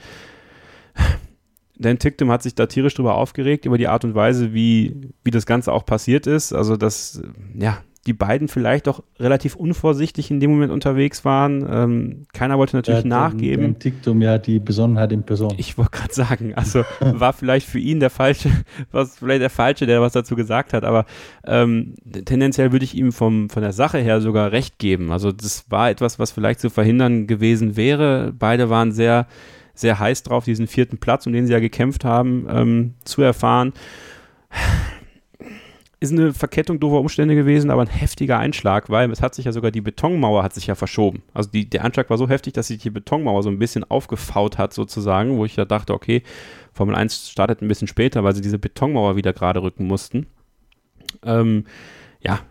Dan 1.79 1.99
Ticktum 1.99 2.31
hat 2.31 2.41
sich 2.41 2.55
da 2.55 2.65
tierisch 2.65 2.95
drüber 2.95 3.15
aufgeregt, 3.15 3.65
über 3.65 3.77
die 3.77 3.87
Art 3.87 4.03
und 4.03 4.15
Weise, 4.15 4.53
wie, 4.53 5.11
wie 5.23 5.31
das 5.31 5.45
Ganze 5.45 5.71
auch 5.71 5.85
passiert 5.85 6.25
ist. 6.25 6.53
Also, 6.53 6.75
dass, 6.75 7.21
ja, 7.53 7.83
die 8.07 8.13
beiden 8.13 8.47
vielleicht 8.47 8.87
auch 8.87 9.03
relativ 9.19 9.55
unvorsichtig 9.55 10.31
in 10.31 10.39
dem 10.39 10.49
Moment 10.49 10.71
unterwegs 10.71 11.25
waren. 11.25 11.67
Ähm, 11.69 12.23
keiner 12.33 12.57
wollte 12.57 12.77
natürlich 12.77 13.03
ja, 13.03 13.07
nachgeben. 13.07 13.65
Im 13.65 13.79
Tiktum 13.79 14.21
ja 14.21 14.37
die 14.37 14.59
Besonnenheit 14.59 15.11
in 15.11 15.23
Person. 15.23 15.53
Ich 15.57 15.77
wollte 15.77 15.91
gerade 15.91 16.13
sagen, 16.13 16.53
also 16.55 16.83
war 16.99 17.33
vielleicht 17.33 17.67
für 17.67 17.79
ihn 17.79 17.99
der 17.99 18.09
falsche, 18.09 18.49
was 18.91 19.17
vielleicht 19.17 19.41
der 19.41 19.49
falsche, 19.49 19.85
der 19.85 20.01
was 20.01 20.13
dazu 20.13 20.35
gesagt 20.35 20.71
hat, 20.73 20.85
aber 20.85 21.05
ähm, 21.45 21.95
tendenziell 22.25 22.71
würde 22.71 22.85
ich 22.85 22.95
ihm 22.95 23.11
vom 23.11 23.49
von 23.49 23.61
der 23.61 23.73
Sache 23.73 23.97
her 23.97 24.21
sogar 24.21 24.53
recht 24.53 24.79
geben. 24.79 25.11
Also 25.11 25.33
das 25.33 25.65
war 25.69 25.89
etwas, 25.89 26.17
was 26.17 26.31
vielleicht 26.31 26.61
zu 26.61 26.69
verhindern 26.69 27.27
gewesen 27.27 27.75
wäre. 27.75 28.33
Beide 28.37 28.69
waren 28.69 28.93
sehr 28.93 29.27
sehr 29.73 29.99
heiß 29.99 30.23
drauf, 30.23 30.45
diesen 30.45 30.65
vierten 30.65 30.97
Platz, 30.97 31.27
um 31.27 31.33
den 31.33 31.45
sie 31.45 31.53
ja 31.53 31.59
gekämpft 31.59 32.03
haben, 32.05 32.47
ähm, 32.49 32.93
zu 33.03 33.21
erfahren 33.21 33.73
ist 35.99 36.11
eine 36.11 36.33
Verkettung 36.33 36.79
doofer 36.79 36.99
Umstände 36.99 37.33
gewesen, 37.33 37.71
aber 37.71 37.81
ein 37.81 37.87
heftiger 37.87 38.37
Einschlag, 38.37 38.89
weil 38.89 39.11
es 39.11 39.21
hat 39.21 39.33
sich 39.33 39.45
ja 39.45 39.51
sogar 39.51 39.71
die 39.71 39.81
Betonmauer 39.81 40.43
hat 40.43 40.53
sich 40.53 40.67
ja 40.67 40.75
verschoben. 40.75 41.23
Also 41.33 41.49
die, 41.49 41.67
der 41.67 41.83
Einschlag 41.83 42.09
war 42.09 42.17
so 42.17 42.29
heftig, 42.29 42.53
dass 42.53 42.67
sich 42.67 42.77
die 42.77 42.91
Betonmauer 42.91 43.41
so 43.41 43.49
ein 43.49 43.57
bisschen 43.57 43.83
aufgefaut 43.83 44.59
hat 44.59 44.73
sozusagen, 44.73 45.37
wo 45.37 45.45
ich 45.45 45.55
ja 45.55 45.65
dachte, 45.65 45.93
okay, 45.93 46.21
Formel 46.71 46.95
1 46.95 47.31
startet 47.31 47.61
ein 47.61 47.67
bisschen 47.67 47.87
später, 47.87 48.23
weil 48.23 48.35
sie 48.35 48.41
diese 48.41 48.59
Betonmauer 48.59 49.15
wieder 49.15 49.33
gerade 49.33 49.63
rücken 49.63 49.87
mussten. 49.87 50.27
Ähm, 51.23 51.65
ja, 52.21 52.41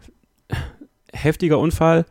heftiger 1.13 1.61
Unfall. 1.61 2.05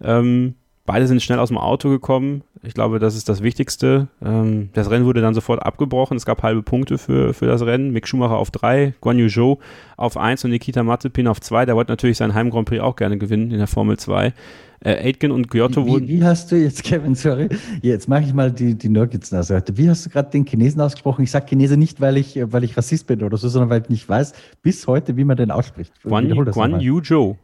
Ähm, 0.00 0.54
Beide 0.88 1.06
sind 1.06 1.22
schnell 1.22 1.38
aus 1.38 1.48
dem 1.48 1.58
Auto 1.58 1.90
gekommen. 1.90 2.44
Ich 2.62 2.72
glaube, 2.72 2.98
das 2.98 3.14
ist 3.14 3.28
das 3.28 3.42
Wichtigste. 3.42 4.08
Ähm, 4.24 4.70
das 4.72 4.88
Rennen 4.88 5.04
wurde 5.04 5.20
dann 5.20 5.34
sofort 5.34 5.62
abgebrochen. 5.62 6.16
Es 6.16 6.24
gab 6.24 6.42
halbe 6.42 6.62
Punkte 6.62 6.96
für, 6.96 7.34
für 7.34 7.44
das 7.44 7.60
Rennen. 7.60 7.92
Mick 7.92 8.08
Schumacher 8.08 8.38
auf 8.38 8.50
drei, 8.50 8.94
Guan 9.02 9.18
Yu 9.18 9.28
Zhou 9.28 9.58
auf 9.98 10.16
eins 10.16 10.46
und 10.46 10.50
Nikita 10.50 10.82
Mazepin 10.82 11.28
auf 11.28 11.42
zwei. 11.42 11.66
Der 11.66 11.76
wollte 11.76 11.92
natürlich 11.92 12.16
sein 12.16 12.32
Heim 12.32 12.48
Grand 12.48 12.66
Prix 12.66 12.82
auch 12.82 12.96
gerne 12.96 13.18
gewinnen 13.18 13.50
in 13.50 13.58
der 13.58 13.66
Formel 13.66 13.98
2. 13.98 14.32
Äh, 14.80 15.08
Aitken 15.08 15.30
und 15.30 15.50
Giotto 15.50 15.84
wie, 15.84 15.90
wurden. 15.90 16.08
Wie 16.08 16.24
hast 16.24 16.50
du 16.52 16.56
jetzt, 16.56 16.82
Kevin, 16.84 17.14
sorry, 17.14 17.50
jetzt 17.82 18.08
mache 18.08 18.22
ich 18.22 18.32
mal 18.32 18.50
die, 18.50 18.74
die 18.74 18.88
Nörgelsen 18.88 19.38
heute. 19.38 19.76
Wie 19.76 19.90
hast 19.90 20.06
du 20.06 20.10
gerade 20.10 20.30
den 20.30 20.46
Chinesen 20.46 20.80
ausgesprochen? 20.80 21.22
Ich 21.22 21.30
sage 21.30 21.44
Chinese 21.50 21.76
nicht, 21.76 22.00
weil 22.00 22.16
ich, 22.16 22.40
weil 22.42 22.64
ich 22.64 22.78
Rassist 22.78 23.06
bin 23.06 23.22
oder 23.22 23.36
so, 23.36 23.50
sondern 23.50 23.68
weil 23.68 23.82
ich 23.82 23.90
nicht 23.90 24.08
weiß, 24.08 24.32
bis 24.62 24.86
heute, 24.86 25.18
wie 25.18 25.24
man 25.24 25.36
den 25.36 25.50
ausspricht. 25.50 25.92
Guan, 26.02 26.30
Guan 26.30 26.80
Yu 26.80 27.02
Zhou. 27.02 27.36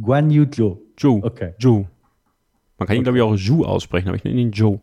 Guan 0.00 0.30
Yu 0.30 0.46
Zhou. 0.46 0.78
Zhou. 0.96 1.20
Okay. 1.22 1.52
Zhou. 1.60 1.86
Man 2.78 2.86
kann 2.86 2.96
ihn, 2.96 3.02
glaube 3.02 3.18
ich, 3.18 3.22
auch 3.22 3.36
Zhu 3.36 3.64
aussprechen, 3.64 4.08
aber 4.08 4.16
ich 4.16 4.24
nenne 4.24 4.40
ihn 4.40 4.52
Joe. 4.52 4.80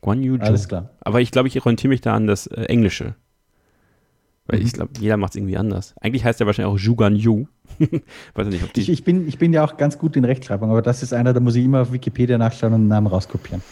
Guan 0.00 0.22
Yu 0.22 0.36
Zhou. 0.36 0.44
Alles 0.44 0.68
klar. 0.68 0.90
Aber 1.00 1.20
ich 1.20 1.30
glaube, 1.30 1.48
ich 1.48 1.58
orientiere 1.60 1.88
mich 1.88 2.00
da 2.00 2.14
an 2.14 2.26
das 2.26 2.46
äh, 2.48 2.62
Englische. 2.64 3.14
Weil 4.46 4.58
Mhm. 4.58 4.66
ich 4.66 4.72
glaube, 4.72 4.90
jeder 4.98 5.16
macht 5.16 5.32
es 5.32 5.36
irgendwie 5.36 5.56
anders. 5.56 5.94
Eigentlich 6.00 6.24
heißt 6.24 6.40
er 6.40 6.46
wahrscheinlich 6.46 6.74
auch 6.74 6.78
Zhu 6.84 6.96
Gan 6.96 7.14
Yu. 7.14 7.46
Weiß 8.34 8.46
ich 8.48 8.52
nicht, 8.54 8.64
ob 8.64 8.72
die 8.72 8.80
Ich, 8.80 8.88
ich, 8.88 9.04
bin, 9.04 9.28
ich 9.28 9.38
bin 9.38 9.52
ja 9.52 9.64
auch 9.64 9.76
ganz 9.76 9.98
gut 9.98 10.16
in 10.16 10.24
Rechtschreibung, 10.24 10.70
aber 10.70 10.82
das 10.82 11.02
ist 11.04 11.12
einer, 11.14 11.32
da 11.32 11.38
muss 11.40 11.54
ich 11.54 11.64
immer 11.64 11.82
auf 11.82 11.92
Wikipedia 11.92 12.38
nachschauen 12.38 12.72
und 12.74 12.80
einen 12.80 12.88
Namen 12.88 13.06
rauskopieren. 13.06 13.62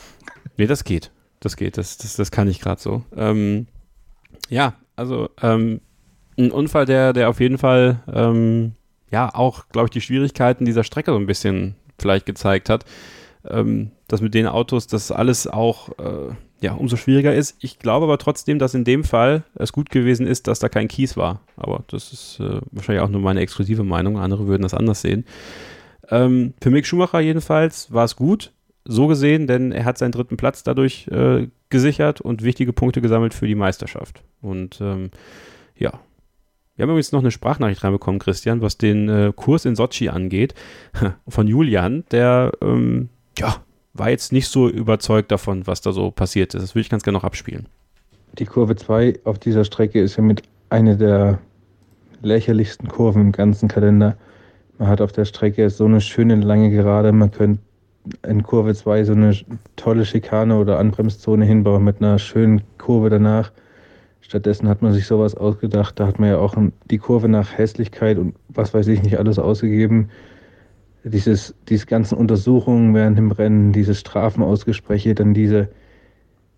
Nee, 0.56 0.66
das 0.66 0.84
geht. 0.84 1.10
Das 1.40 1.56
geht. 1.56 1.76
Das, 1.76 1.96
das, 1.98 2.14
das 2.16 2.30
kann 2.30 2.46
ich 2.46 2.60
gerade 2.60 2.80
so. 2.80 3.02
Ähm, 3.16 3.66
ja, 4.48 4.74
also 4.94 5.28
ähm, 5.42 5.80
ein 6.38 6.52
Unfall, 6.52 6.86
der, 6.86 7.12
der 7.12 7.28
auf 7.28 7.40
jeden 7.40 7.58
Fall 7.58 8.00
ähm, 8.12 8.72
ja 9.10 9.34
auch, 9.34 9.68
glaube 9.70 9.86
ich, 9.86 9.90
die 9.90 10.00
Schwierigkeiten 10.00 10.64
dieser 10.64 10.84
Strecke 10.84 11.10
so 11.10 11.16
ein 11.18 11.26
bisschen 11.26 11.74
vielleicht 11.98 12.26
gezeigt 12.26 12.68
hat. 12.70 12.84
Ähm, 13.48 13.92
dass 14.08 14.20
mit 14.20 14.34
den 14.34 14.46
Autos 14.46 14.86
das 14.86 15.10
alles 15.10 15.46
auch 15.46 15.88
äh, 15.98 16.34
ja, 16.60 16.74
umso 16.74 16.96
schwieriger 16.96 17.34
ist. 17.34 17.56
Ich 17.60 17.78
glaube 17.78 18.04
aber 18.04 18.18
trotzdem, 18.18 18.58
dass 18.58 18.74
in 18.74 18.84
dem 18.84 19.04
Fall 19.04 19.44
es 19.54 19.72
gut 19.72 19.90
gewesen 19.90 20.26
ist, 20.26 20.46
dass 20.46 20.58
da 20.58 20.68
kein 20.68 20.88
Kies 20.88 21.16
war. 21.16 21.40
Aber 21.56 21.84
das 21.88 22.12
ist 22.12 22.40
äh, 22.40 22.60
wahrscheinlich 22.70 23.02
auch 23.02 23.08
nur 23.08 23.22
meine 23.22 23.40
exklusive 23.40 23.82
Meinung. 23.82 24.18
Andere 24.18 24.46
würden 24.46 24.62
das 24.62 24.74
anders 24.74 25.00
sehen. 25.00 25.24
Ähm, 26.10 26.54
für 26.60 26.70
Mick 26.70 26.86
Schumacher 26.86 27.20
jedenfalls 27.20 27.92
war 27.92 28.04
es 28.04 28.16
gut, 28.16 28.52
so 28.84 29.06
gesehen, 29.06 29.46
denn 29.46 29.72
er 29.72 29.84
hat 29.84 29.98
seinen 29.98 30.12
dritten 30.12 30.36
Platz 30.36 30.62
dadurch 30.62 31.06
äh, 31.08 31.48
gesichert 31.70 32.20
und 32.20 32.42
wichtige 32.42 32.72
Punkte 32.72 33.00
gesammelt 33.00 33.32
für 33.32 33.46
die 33.46 33.54
Meisterschaft. 33.54 34.22
Und 34.42 34.80
ähm, 34.80 35.10
ja. 35.76 35.92
Wir 36.76 36.84
haben 36.84 36.90
übrigens 36.90 37.12
noch 37.12 37.20
eine 37.20 37.30
Sprachnachricht 37.30 37.84
reinbekommen, 37.84 38.18
Christian, 38.18 38.62
was 38.62 38.78
den 38.78 39.08
äh, 39.08 39.32
Kurs 39.36 39.66
in 39.66 39.76
Sochi 39.76 40.08
angeht, 40.08 40.54
von 41.28 41.46
Julian, 41.46 42.04
der 42.10 42.52
ähm, 42.62 43.10
ja, 43.40 43.56
war 43.94 44.10
jetzt 44.10 44.32
nicht 44.32 44.48
so 44.48 44.68
überzeugt 44.68 45.32
davon, 45.32 45.66
was 45.66 45.80
da 45.80 45.92
so 45.92 46.10
passiert 46.10 46.54
ist. 46.54 46.62
Das 46.62 46.74
würde 46.74 46.82
ich 46.82 46.90
ganz 46.90 47.02
gerne 47.02 47.18
noch 47.18 47.24
abspielen. 47.24 47.66
Die 48.38 48.44
Kurve 48.44 48.76
2 48.76 49.20
auf 49.24 49.38
dieser 49.38 49.64
Strecke 49.64 50.00
ist 50.00 50.16
ja 50.16 50.22
mit 50.22 50.42
einer 50.68 50.94
der 50.94 51.40
lächerlichsten 52.22 52.88
Kurven 52.88 53.22
im 53.22 53.32
ganzen 53.32 53.68
Kalender. 53.68 54.16
Man 54.78 54.88
hat 54.88 55.00
auf 55.00 55.12
der 55.12 55.24
Strecke 55.24 55.68
so 55.70 55.86
eine 55.86 56.00
schöne 56.00 56.36
lange 56.36 56.70
Gerade. 56.70 57.12
Man 57.12 57.30
könnte 57.30 57.60
in 58.26 58.42
Kurve 58.42 58.74
2 58.74 59.04
so 59.04 59.12
eine 59.12 59.34
tolle 59.76 60.04
Schikane 60.04 60.56
oder 60.56 60.78
Anbremszone 60.78 61.44
hinbauen 61.44 61.84
mit 61.84 62.00
einer 62.00 62.18
schönen 62.18 62.62
Kurve 62.78 63.10
danach. 63.10 63.52
Stattdessen 64.20 64.68
hat 64.68 64.80
man 64.80 64.92
sich 64.92 65.06
sowas 65.06 65.34
ausgedacht. 65.34 65.98
Da 65.98 66.06
hat 66.06 66.18
man 66.18 66.28
ja 66.28 66.38
auch 66.38 66.54
die 66.90 66.98
Kurve 66.98 67.28
nach 67.28 67.58
Hässlichkeit 67.58 68.16
und 68.16 68.36
was 68.48 68.72
weiß 68.72 68.86
ich 68.88 69.02
nicht 69.02 69.18
alles 69.18 69.38
ausgegeben. 69.38 70.08
Dieses, 71.04 71.54
diese 71.68 71.86
ganzen 71.86 72.16
Untersuchungen 72.18 72.94
während 72.94 73.16
dem 73.16 73.30
Rennen, 73.30 73.72
diese 73.72 73.94
Strafenausgespräche, 73.94 75.14
dann 75.14 75.32
diese, 75.32 75.68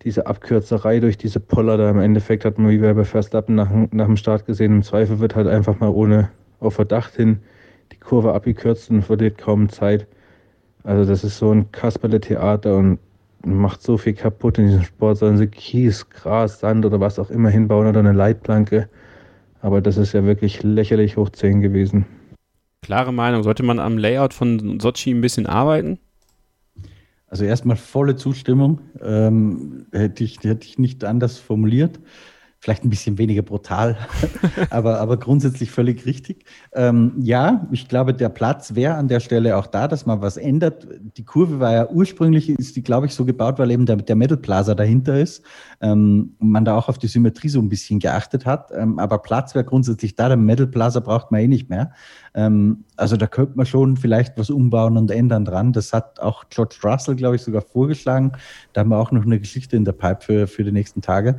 diese 0.03 0.26
Abkürzerei 0.26 0.99
durch 0.99 1.16
diese 1.16 1.38
Poller 1.38 1.76
da 1.76 1.90
im 1.90 2.01
Endeffekt 2.01 2.45
hat 2.45 2.59
man 2.59 2.70
wie 2.70 2.78
bei 2.78 3.05
Verstappen 3.05 3.55
nach, 3.55 3.70
nach 3.93 4.07
dem 4.07 4.16
Start 4.16 4.47
gesehen. 4.47 4.72
Im 4.72 4.82
Zweifel 4.82 5.20
wird 5.20 5.36
halt 5.36 5.47
einfach 5.47 5.78
mal 5.78 5.90
ohne 5.90 6.30
auf 6.59 6.74
Verdacht 6.74 7.14
hin 7.14 7.38
die 7.93 7.99
Kurve 7.99 8.32
abgekürzt 8.32 8.90
und 8.90 9.03
verliert 9.03 9.38
kaum 9.38 9.68
Zeit. 9.68 10.07
Also 10.82 11.09
das 11.09 11.22
ist 11.22 11.38
so 11.38 11.53
ein 11.53 11.70
Kasperle-Theater 11.70 12.76
und 12.76 12.99
macht 13.45 13.82
so 13.82 13.97
viel 13.97 14.14
kaputt 14.14 14.59
in 14.59 14.66
diesem 14.66 14.82
Sport. 14.82 15.18
Sollen 15.18 15.36
sie 15.36 15.47
Kies, 15.47 16.09
Gras, 16.11 16.61
Sand 16.61 16.84
oder 16.84 17.01
was 17.01 17.18
auch 17.18 17.30
immer 17.30 17.51
hinbauen 17.51 17.86
oder 17.86 18.01
eine 18.01 18.12
Leitplanke. 18.12 18.88
Aber 19.61 19.80
das 19.80 19.97
ist 19.97 20.12
ja 20.12 20.24
wirklich 20.24 20.62
lächerlich 20.62 21.16
hoch 21.16 21.30
10 21.30 21.61
gewesen. 21.61 22.07
Klare 22.82 23.12
Meinung. 23.12 23.44
Sollte 23.44 23.62
man 23.62 23.78
am 23.78 23.96
Layout 23.96 24.34
von 24.34 24.80
Sochi 24.80 25.10
ein 25.10 25.20
bisschen 25.20 25.46
arbeiten? 25.46 25.98
Also 27.28 27.44
erstmal 27.44 27.76
volle 27.76 28.16
Zustimmung. 28.16 28.80
Ähm, 29.00 29.86
hätte, 29.92 30.24
ich, 30.24 30.40
hätte 30.42 30.66
ich 30.66 30.78
nicht 30.78 31.04
anders 31.04 31.38
formuliert. 31.38 31.98
Vielleicht 32.62 32.84
ein 32.84 32.90
bisschen 32.90 33.18
weniger 33.18 33.42
brutal, 33.42 33.96
aber, 34.70 35.00
aber 35.00 35.16
grundsätzlich 35.16 35.72
völlig 35.72 36.06
richtig. 36.06 36.44
Ähm, 36.72 37.12
ja, 37.18 37.66
ich 37.72 37.88
glaube, 37.88 38.14
der 38.14 38.28
Platz 38.28 38.76
wäre 38.76 38.94
an 38.94 39.08
der 39.08 39.18
Stelle 39.18 39.56
auch 39.56 39.66
da, 39.66 39.88
dass 39.88 40.06
man 40.06 40.22
was 40.22 40.36
ändert. 40.36 40.86
Die 41.16 41.24
Kurve 41.24 41.58
war 41.58 41.72
ja 41.72 41.90
ursprünglich, 41.90 42.48
ist 42.48 42.76
die, 42.76 42.82
glaube 42.84 43.06
ich, 43.06 43.14
so 43.14 43.24
gebaut, 43.24 43.58
weil 43.58 43.72
eben 43.72 43.84
der, 43.84 43.96
der 43.96 44.14
Metal 44.14 44.36
Plaza 44.36 44.76
dahinter 44.76 45.18
ist 45.18 45.42
ähm, 45.82 46.36
man 46.38 46.64
da 46.64 46.78
auch 46.78 46.88
auf 46.88 46.96
die 46.96 47.08
Symmetrie 47.08 47.48
so 47.48 47.60
ein 47.60 47.68
bisschen 47.68 47.98
geachtet 47.98 48.46
hat. 48.46 48.70
Ähm, 48.72 48.98
aber 48.98 49.18
Platz 49.18 49.54
wäre 49.54 49.64
grundsätzlich 49.64 50.14
da. 50.14 50.28
Der 50.28 50.36
Metal 50.36 50.68
Plaza 50.68 51.00
braucht 51.00 51.32
man 51.32 51.40
eh 51.40 51.48
nicht 51.48 51.68
mehr. 51.68 51.92
Ähm, 52.34 52.84
also 52.96 53.16
da 53.16 53.26
könnte 53.26 53.56
man 53.56 53.66
schon 53.66 53.96
vielleicht 53.96 54.38
was 54.38 54.48
umbauen 54.48 54.96
und 54.96 55.10
ändern 55.10 55.44
dran. 55.44 55.72
Das 55.72 55.92
hat 55.92 56.20
auch 56.20 56.44
George 56.50 56.76
Russell, 56.84 57.16
glaube 57.16 57.36
ich, 57.36 57.42
sogar 57.42 57.62
vorgeschlagen. 57.62 58.32
Da 58.72 58.82
haben 58.82 58.90
wir 58.90 58.98
auch 58.98 59.10
noch 59.10 59.26
eine 59.26 59.40
Geschichte 59.40 59.76
in 59.76 59.84
der 59.84 59.92
Pipe 59.92 60.20
für, 60.20 60.46
für 60.46 60.62
die 60.62 60.72
nächsten 60.72 61.02
Tage. 61.02 61.38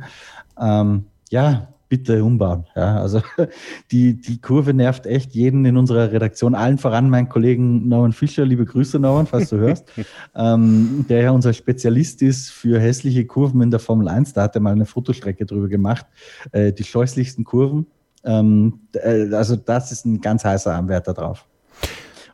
Ähm, 0.60 1.06
ja, 1.34 1.66
bitte 1.88 2.22
umbauen. 2.22 2.64
Ja, 2.76 3.00
also 3.00 3.20
die, 3.90 4.20
die 4.20 4.40
Kurve 4.40 4.72
nervt 4.72 5.04
echt 5.04 5.34
jeden 5.34 5.64
in 5.64 5.76
unserer 5.76 6.12
Redaktion, 6.12 6.54
allen 6.54 6.78
voran 6.78 7.10
meinen 7.10 7.28
Kollegen 7.28 7.88
Norman 7.88 8.12
Fischer. 8.12 8.44
Liebe 8.44 8.64
Grüße, 8.64 9.00
Norman, 9.00 9.26
falls 9.26 9.50
du 9.50 9.56
hörst, 9.56 9.84
ähm, 10.36 11.04
der 11.08 11.22
ja 11.22 11.30
unser 11.32 11.52
Spezialist 11.52 12.22
ist 12.22 12.50
für 12.50 12.78
hässliche 12.78 13.26
Kurven 13.26 13.62
in 13.62 13.72
der 13.72 13.80
Formel 13.80 14.06
1. 14.06 14.32
Da 14.32 14.42
hat 14.42 14.54
er 14.54 14.60
mal 14.60 14.72
eine 14.72 14.86
Fotostrecke 14.86 15.44
drüber 15.44 15.66
gemacht. 15.68 16.06
Äh, 16.52 16.72
die 16.72 16.84
scheußlichsten 16.84 17.42
Kurven. 17.42 17.88
Ähm, 18.22 18.80
äh, 18.92 19.34
also 19.34 19.56
das 19.56 19.90
ist 19.90 20.06
ein 20.06 20.20
ganz 20.20 20.44
heißer 20.44 20.72
Anwärter 20.72 21.14
drauf. 21.14 21.48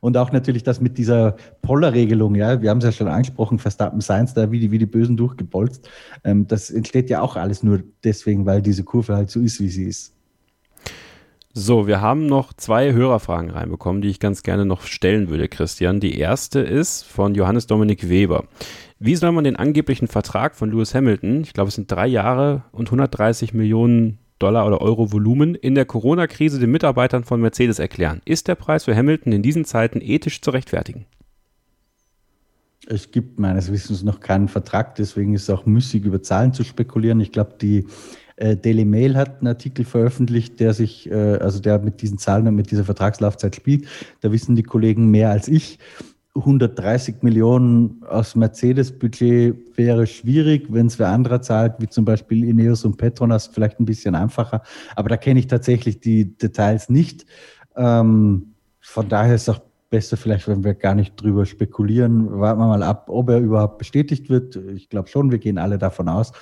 Und 0.01 0.17
auch 0.17 0.33
natürlich 0.33 0.63
das 0.63 0.81
mit 0.81 0.99
dieser 0.99 1.37
Pollerregelung, 1.63 2.35
ja, 2.35 2.61
wir 2.63 2.71
haben 2.71 2.79
es 2.79 2.85
ja 2.85 2.93
schon 2.93 3.09
angesprochen, 3.09 3.59
Verstappen 3.59 4.01
Science 4.01 4.35
da 4.35 4.51
wie 4.51 4.59
die, 4.59 4.71
wie 4.71 4.79
die 4.79 4.87
Bösen 4.87 5.17
durchgebolzt. 5.17 5.89
Ähm, 6.25 6.47
das 6.47 6.71
entsteht 6.71 7.11
ja 7.11 7.21
auch 7.21 7.37
alles 7.37 7.63
nur 7.63 7.83
deswegen, 8.03 8.47
weil 8.47 8.63
diese 8.63 8.85
Kurve 8.85 9.15
halt 9.15 9.31
so 9.31 9.41
ist, 9.41 9.61
wie 9.61 9.69
sie 9.69 9.85
ist. 9.85 10.15
So, 11.53 11.89
wir 11.89 12.01
haben 12.01 12.27
noch 12.27 12.53
zwei 12.53 12.93
Hörerfragen 12.93 13.51
reinbekommen, 13.51 14.03
die 14.03 14.09
ich 14.09 14.21
ganz 14.21 14.45
gerne 14.45 14.65
noch 14.65 14.83
stellen 14.83 15.29
würde, 15.29 15.49
Christian. 15.49 15.99
Die 15.99 16.17
erste 16.17 16.61
ist 16.61 17.03
von 17.03 17.35
Johannes 17.35 17.67
Dominik 17.67 18.09
Weber. 18.09 18.45
Wie 19.01 19.17
soll 19.17 19.33
man 19.33 19.43
den 19.43 19.57
angeblichen 19.57 20.07
Vertrag 20.07 20.55
von 20.55 20.71
Lewis 20.71 20.95
Hamilton, 20.95 21.41
ich 21.41 21.53
glaube 21.53 21.69
es 21.69 21.75
sind 21.75 21.91
drei 21.91 22.07
Jahre 22.07 22.63
und 22.71 22.87
130 22.87 23.53
Millionen 23.53 24.19
Dollar 24.41 24.67
oder 24.67 24.81
Euro 24.81 25.13
Volumen 25.13 25.55
in 25.55 25.77
der 25.77 25.85
Corona-Krise 25.85 26.59
den 26.59 26.73
Mitarbeitern 26.73 27.23
von 27.25 27.41
Mercedes 27.41 27.79
erklären. 27.79 28.21
Ist 28.25 28.49
der 28.49 28.57
Preis 28.57 28.85
für 28.85 28.97
Hamilton 28.97 29.33
in 29.33 29.43
diesen 29.43 29.65
Zeiten 29.65 30.01
ethisch 30.01 30.41
zu 30.41 30.51
rechtfertigen? 30.51 31.07
Es 32.89 33.13
gibt 33.13 33.39
meines 33.39 33.71
Wissens 33.71 34.03
noch 34.03 34.21
keinen 34.21 34.49
Vertrag, 34.49 34.95
deswegen 34.97 35.35
ist 35.35 35.43
es 35.43 35.51
auch 35.51 35.67
müßig, 35.67 36.05
über 36.05 36.23
Zahlen 36.23 36.53
zu 36.53 36.65
spekulieren. 36.65 37.21
Ich 37.21 37.31
glaube, 37.31 37.55
die 37.61 37.87
äh, 38.37 38.57
Daily 38.57 38.87
Mail 38.87 39.17
hat 39.17 39.39
einen 39.39 39.49
Artikel 39.49 39.85
veröffentlicht, 39.85 40.59
der 40.59 40.73
sich, 40.73 41.11
äh, 41.11 41.37
also 41.37 41.61
der 41.61 41.79
mit 41.79 42.01
diesen 42.01 42.19
Zahlen 42.19 42.49
und 42.49 42.57
mit 42.57 42.71
dieser 42.71 42.85
Vertragslaufzeit 42.85 43.55
spielt. 43.55 43.87
Da 44.23 44.33
wissen 44.33 44.57
die 44.57 44.63
Kollegen 44.63 45.11
mehr 45.11 45.31
als 45.31 45.47
ich. 45.47 45.79
130 46.41 47.23
Millionen 47.23 48.03
aus 48.09 48.35
Mercedes-Budget 48.35 49.77
wäre 49.77 50.07
schwierig, 50.07 50.67
wenn 50.71 50.87
es 50.87 50.99
wer 50.99 51.09
anderer 51.09 51.43
zahlt, 51.43 51.75
wie 51.79 51.89
zum 51.89 52.05
Beispiel 52.05 52.45
Ineos 52.45 52.85
und 52.85 52.97
Petronas, 52.97 53.47
vielleicht 53.47 53.81
ein 53.81 53.85
bisschen 53.85 54.15
einfacher. 54.15 54.63
Aber 54.97 55.09
da 55.09 55.17
kenne 55.17 55.41
ich 55.41 55.47
tatsächlich 55.47 56.01
die 56.01 56.37
Details 56.37 56.89
nicht. 56.89 57.27
Ähm, 57.77 58.55
von 58.81 59.09
daher 59.09 59.35
ist 59.35 59.43
es 59.43 59.49
auch 59.51 59.61
besser 59.91 60.17
vielleicht, 60.17 60.49
wenn 60.49 60.65
wir 60.65 60.75
gar 60.75 60.95
nicht 60.95 61.21
drüber 61.21 61.45
spekulieren. 61.47 62.41
Warten 62.41 62.61
wir 62.61 62.69
mal 62.69 62.83
ab, 62.83 63.07
ob 63.09 63.29
er 63.31 63.39
überhaupt 63.39 63.79
bestätigt 63.79 64.31
wird. 64.31 64.57
Ich 64.57 64.89
glaube 64.89 65.09
schon, 65.09 65.31
wir 65.31 65.39
gehen 65.39 65.59
alle 65.59 65.79
davon 65.79 66.09
aus. 66.09 66.33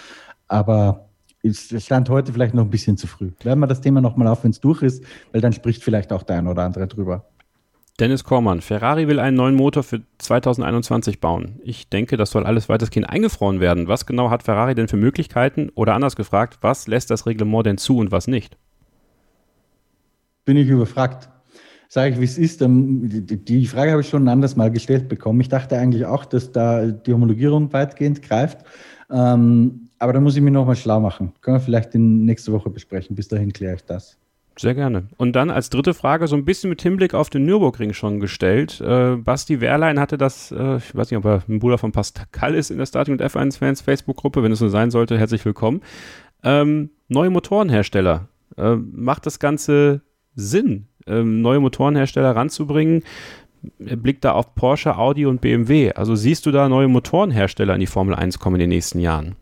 Aber 0.47 1.09
es 1.43 1.73
stand 1.85 2.09
heute 2.11 2.33
vielleicht 2.33 2.55
noch 2.55 2.65
ein 2.65 2.71
bisschen 2.71 2.97
zu 2.97 3.07
früh. 3.07 3.31
Werden 3.43 3.61
wir 3.61 3.67
das 3.67 3.81
Thema 3.81 4.01
nochmal 4.01 4.29
auf, 4.29 4.45
wenn 4.45 4.51
es 4.51 4.61
durch 4.61 4.83
ist, 4.83 5.05
weil 5.33 5.41
dann 5.41 5.53
spricht 5.53 5.83
vielleicht 5.83 6.13
auch 6.13 6.23
der 6.23 6.39
ein 6.39 6.47
oder 6.47 6.63
andere 6.63 6.87
drüber. 6.87 7.25
Dennis 8.01 8.23
Kormann, 8.23 8.61
Ferrari 8.61 9.09
will 9.09 9.19
einen 9.19 9.37
neuen 9.37 9.57
Motor 9.57 9.83
für 9.83 10.03
2021 10.19 11.21
bauen. 11.21 11.59
Ich 11.65 11.89
denke, 11.89 12.17
das 12.17 12.31
soll 12.31 12.47
alles 12.47 12.69
weitestgehend 12.69 13.11
eingefroren 13.11 13.59
werden. 13.59 13.89
Was 13.89 14.07
genau 14.07 14.31
hat 14.31 14.45
Ferrari 14.45 14.77
denn 14.77 14.87
für 14.87 14.97
Möglichkeiten? 14.97 15.69
Oder 15.75 15.95
anders 15.95 16.15
gefragt, 16.15 16.59
was 16.61 16.87
lässt 16.87 17.11
das 17.11 17.27
Reglement 17.27 17.67
denn 17.67 17.77
zu 17.77 17.99
und 17.99 18.13
was 18.13 18.29
nicht? 18.29 18.57
Bin 20.45 20.57
ich 20.57 20.69
überfragt. 20.69 21.29
sage 21.89 22.13
ich, 22.13 22.21
wie 22.21 22.25
es 22.25 22.39
ist. 22.39 22.61
Die 22.63 23.67
Frage 23.67 23.91
habe 23.91 24.03
ich 24.03 24.09
schon 24.09 24.25
ein 24.25 24.29
anderes 24.29 24.55
Mal 24.55 24.71
gestellt 24.71 25.09
bekommen. 25.09 25.41
Ich 25.41 25.49
dachte 25.49 25.77
eigentlich 25.77 26.07
auch, 26.07 26.25
dass 26.25 26.53
da 26.53 26.87
die 26.87 27.13
Homologierung 27.13 27.73
weitgehend 27.73 28.23
greift. 28.23 28.59
Ähm, 29.11 29.89
aber 29.99 30.13
da 30.13 30.21
muss 30.21 30.37
ich 30.37 30.43
mich 30.43 30.53
nochmal 30.53 30.77
schlau 30.77 31.01
machen. 31.01 31.33
Können 31.41 31.57
wir 31.57 31.61
vielleicht 31.61 31.97
in 31.97 32.25
nächste 32.25 32.53
Woche 32.53 32.71
besprechen. 32.71 33.17
Bis 33.17 33.27
dahin 33.27 33.53
kläre 33.53 33.75
ich 33.75 33.85
das. 33.85 34.17
Sehr 34.59 34.75
gerne. 34.75 35.07
Und 35.17 35.37
dann 35.37 35.51
als 35.51 35.71
dritte 35.71 35.95
Frage, 35.95 36.27
so 36.27 36.35
ein 36.35 36.45
bisschen 36.45 36.69
mit 36.69 36.83
Hinblick 36.83 37.15
auf 37.15 37.31
den 37.31 37.47
Nürburgring 37.47 37.93
schon 37.93 38.19
gestellt. 38.19 38.81
Äh, 38.81 39.15
Basti 39.17 39.61
Wehrlein 39.61 40.01
hatte 40.01 40.19
das, 40.19 40.51
äh, 40.51 40.79
ich 40.79 40.95
weiß 40.97 41.11
nicht, 41.11 41.19
ob 41.19 41.25
er 41.27 41.43
ein 41.49 41.61
Bruder 41.61 41.79
von 41.79 41.93
Pascal 41.93 42.57
ist 42.57 42.71
in 42.71 42.79
der 42.79 42.87
Starting 42.87 43.13
und 43.13 43.23
F1-Fans 43.23 43.83
Facebook-Gruppe. 43.83 44.43
Wenn 44.43 44.51
es 44.51 44.59
so 44.59 44.69
sein 44.69 44.91
sollte, 44.91 45.17
herzlich 45.17 45.45
willkommen. 45.45 45.83
Ähm, 46.43 46.91
neue 47.07 47.31
Motorenhersteller. 47.31 48.29
Äh, 48.57 48.75
macht 48.77 49.27
das 49.27 49.39
Ganze 49.39 50.01
Sinn, 50.35 50.89
ähm, 51.07 51.41
neue 51.41 51.61
Motorenhersteller 51.61 52.35
ranzubringen? 52.35 53.05
Blickt 53.79 54.25
da 54.25 54.33
auf 54.33 54.57
Porsche, 54.57 54.97
Audi 54.97 55.27
und 55.27 55.41
BMW. 55.41 55.93
Also 55.93 56.17
siehst 56.17 56.47
du 56.47 56.51
da 56.51 56.69
neue 56.69 56.89
Motorenhersteller 56.89 57.75
in 57.75 57.81
die 57.81 57.87
Formel 57.87 58.15
1 58.15 58.41
kommen 58.41 58.57
in 58.57 58.61
den 58.61 58.71
nächsten 58.71 58.99
Jahren? 58.99 59.37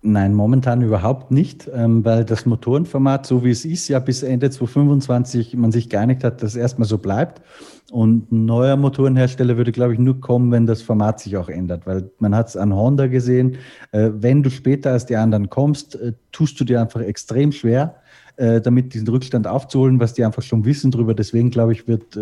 Nein, 0.00 0.32
momentan 0.32 0.80
überhaupt 0.82 1.32
nicht, 1.32 1.68
ähm, 1.74 2.04
weil 2.04 2.24
das 2.24 2.46
Motorenformat, 2.46 3.26
so 3.26 3.44
wie 3.44 3.50
es 3.50 3.64
ist, 3.64 3.88
ja 3.88 3.98
bis 3.98 4.22
Ende 4.22 4.48
2025 4.48 5.56
man 5.56 5.72
sich 5.72 5.88
geeinigt 5.88 6.22
hat, 6.22 6.40
dass 6.40 6.54
erstmal 6.54 6.86
so 6.86 6.98
bleibt. 6.98 7.42
Und 7.90 8.30
ein 8.30 8.44
neuer 8.44 8.76
Motorenhersteller 8.76 9.56
würde, 9.56 9.72
glaube 9.72 9.94
ich, 9.94 9.98
nur 9.98 10.20
kommen, 10.20 10.52
wenn 10.52 10.66
das 10.66 10.82
Format 10.82 11.18
sich 11.18 11.36
auch 11.36 11.48
ändert, 11.48 11.84
weil 11.84 12.10
man 12.20 12.32
hat 12.36 12.48
es 12.48 12.56
an 12.56 12.72
Honda 12.72 13.08
gesehen. 13.08 13.56
Äh, 13.90 14.10
wenn 14.14 14.44
du 14.44 14.50
später 14.50 14.92
als 14.92 15.06
die 15.06 15.16
anderen 15.16 15.50
kommst, 15.50 15.96
äh, 15.96 16.12
tust 16.30 16.60
du 16.60 16.64
dir 16.64 16.80
einfach 16.80 17.00
extrem 17.00 17.50
schwer, 17.50 17.96
äh, 18.36 18.60
damit 18.60 18.94
diesen 18.94 19.08
Rückstand 19.08 19.48
aufzuholen, 19.48 19.98
was 19.98 20.14
die 20.14 20.24
einfach 20.24 20.42
schon 20.42 20.64
wissen 20.64 20.92
drüber. 20.92 21.14
Deswegen, 21.14 21.50
glaube 21.50 21.72
ich, 21.72 21.88
wird 21.88 22.16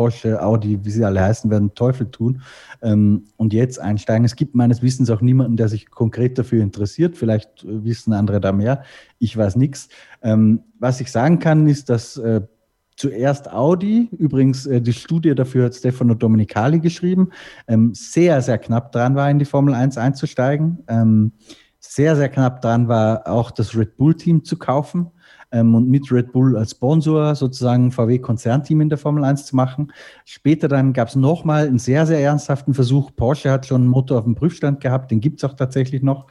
Porsche, 0.00 0.42
Audi, 0.42 0.82
wie 0.82 0.90
sie 0.90 1.04
alle 1.04 1.20
heißen 1.20 1.50
werden, 1.50 1.74
Teufel 1.74 2.10
tun 2.10 2.40
ähm, 2.80 3.26
und 3.36 3.52
jetzt 3.52 3.78
einsteigen. 3.78 4.24
Es 4.24 4.34
gibt 4.34 4.54
meines 4.54 4.80
Wissens 4.80 5.10
auch 5.10 5.20
niemanden, 5.20 5.58
der 5.58 5.68
sich 5.68 5.90
konkret 5.90 6.38
dafür 6.38 6.62
interessiert. 6.62 7.18
Vielleicht 7.18 7.64
äh, 7.64 7.84
wissen 7.84 8.14
andere 8.14 8.40
da 8.40 8.50
mehr. 8.50 8.82
Ich 9.18 9.36
weiß 9.36 9.56
nichts. 9.56 9.90
Ähm, 10.22 10.62
was 10.78 11.02
ich 11.02 11.12
sagen 11.12 11.38
kann, 11.38 11.66
ist, 11.66 11.90
dass 11.90 12.16
äh, 12.16 12.40
zuerst 12.96 13.52
Audi, 13.52 14.08
übrigens 14.16 14.64
äh, 14.64 14.80
die 14.80 14.94
Studie 14.94 15.34
dafür 15.34 15.66
hat 15.66 15.74
Stefano 15.74 16.14
Domenicali 16.14 16.80
geschrieben, 16.80 17.28
ähm, 17.68 17.92
sehr, 17.92 18.40
sehr 18.40 18.56
knapp 18.56 18.92
dran 18.92 19.16
war, 19.16 19.30
in 19.30 19.38
die 19.38 19.44
Formel 19.44 19.74
1 19.74 19.98
einzusteigen. 19.98 20.78
Ähm, 20.88 21.32
sehr, 21.78 22.16
sehr 22.16 22.30
knapp 22.30 22.62
dran 22.62 22.88
war, 22.88 23.26
auch 23.26 23.50
das 23.50 23.76
Red 23.76 23.98
Bull-Team 23.98 24.44
zu 24.44 24.56
kaufen 24.56 25.10
ähm, 25.52 25.74
und 25.74 25.88
mit 25.88 26.10
Red 26.10 26.32
Bull 26.32 26.56
als 26.56 26.72
Sponsor 26.72 27.34
sozusagen 27.34 27.92
VW-Konzernteam 27.92 28.80
in 28.80 28.88
der 28.88 28.98
Formel 28.98 29.24
1 29.24 29.46
zu 29.46 29.56
machen. 29.56 29.92
Später 30.24 30.68
dann 30.68 30.92
gab 30.92 31.08
es 31.08 31.16
nochmal 31.16 31.66
einen 31.66 31.78
sehr, 31.78 32.06
sehr 32.06 32.20
ernsthaften 32.20 32.74
Versuch. 32.74 33.10
Porsche 33.14 33.50
hat 33.50 33.66
schon 33.66 33.82
einen 33.82 33.90
Motor 33.90 34.18
auf 34.18 34.24
dem 34.24 34.34
Prüfstand 34.34 34.80
gehabt, 34.80 35.10
den 35.10 35.20
gibt 35.20 35.42
es 35.42 35.48
auch 35.48 35.54
tatsächlich 35.54 36.02
noch. 36.02 36.26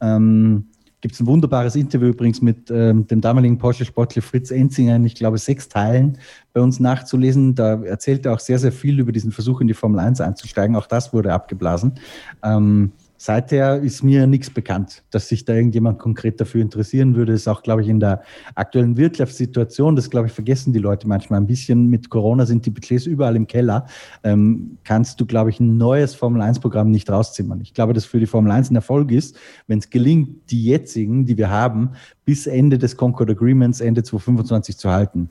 Ähm, 0.00 0.66
Gibt 1.02 1.14
es 1.14 1.20
ein 1.20 1.26
wunderbares 1.26 1.76
Interview 1.76 2.08
übrigens 2.08 2.42
mit 2.42 2.70
ähm, 2.70 3.06
dem 3.06 3.22
damaligen 3.22 3.56
Porsche-Sportler 3.56 4.20
Fritz 4.20 4.50
Enzinger 4.50 4.96
in, 4.96 5.06
ich 5.06 5.14
glaube, 5.14 5.38
sechs 5.38 5.68
Teilen 5.68 6.18
bei 6.52 6.60
uns 6.60 6.78
nachzulesen. 6.78 7.54
Da 7.54 7.82
erzählt 7.82 8.26
er 8.26 8.34
auch 8.34 8.38
sehr, 8.38 8.58
sehr 8.58 8.72
viel 8.72 9.00
über 9.00 9.10
diesen 9.10 9.32
Versuch 9.32 9.62
in 9.62 9.66
die 9.66 9.72
Formel 9.72 9.98
1 9.98 10.20
einzusteigen. 10.20 10.76
Auch 10.76 10.86
das 10.86 11.14
wurde 11.14 11.32
abgeblasen. 11.32 11.94
Ähm, 12.42 12.92
Seither 13.22 13.82
ist 13.82 14.02
mir 14.02 14.26
nichts 14.26 14.48
bekannt, 14.48 15.02
dass 15.10 15.28
sich 15.28 15.44
da 15.44 15.52
irgendjemand 15.52 15.98
konkret 15.98 16.40
dafür 16.40 16.62
interessieren 16.62 17.14
würde. 17.14 17.32
Das 17.32 17.42
ist 17.42 17.48
auch, 17.48 17.62
glaube 17.62 17.82
ich, 17.82 17.88
in 17.88 18.00
der 18.00 18.22
aktuellen 18.54 18.96
Wirtschaftssituation, 18.96 19.94
das, 19.94 20.08
glaube 20.08 20.28
ich, 20.28 20.32
vergessen 20.32 20.72
die 20.72 20.78
Leute 20.78 21.06
manchmal 21.06 21.38
ein 21.38 21.46
bisschen. 21.46 21.88
Mit 21.88 22.08
Corona 22.08 22.46
sind 22.46 22.64
die 22.64 22.70
Budgets 22.70 23.04
überall 23.04 23.36
im 23.36 23.46
Keller. 23.46 23.84
Ähm, 24.24 24.78
kannst 24.84 25.20
du, 25.20 25.26
glaube 25.26 25.50
ich, 25.50 25.60
ein 25.60 25.76
neues 25.76 26.14
Formel-1-Programm 26.14 26.90
nicht 26.90 27.10
rauszimmern. 27.10 27.60
Ich 27.60 27.74
glaube, 27.74 27.92
dass 27.92 28.06
für 28.06 28.20
die 28.20 28.26
Formel 28.26 28.52
1 28.52 28.70
ein 28.70 28.76
Erfolg 28.76 29.12
ist, 29.12 29.36
wenn 29.66 29.80
es 29.80 29.90
gelingt, 29.90 30.50
die 30.50 30.64
jetzigen, 30.64 31.26
die 31.26 31.36
wir 31.36 31.50
haben, 31.50 31.90
bis 32.24 32.46
Ende 32.46 32.78
des 32.78 32.96
Concord 32.96 33.28
Agreements, 33.28 33.82
Ende 33.82 34.02
2025 34.02 34.78
zu 34.78 34.90
halten. 34.90 35.28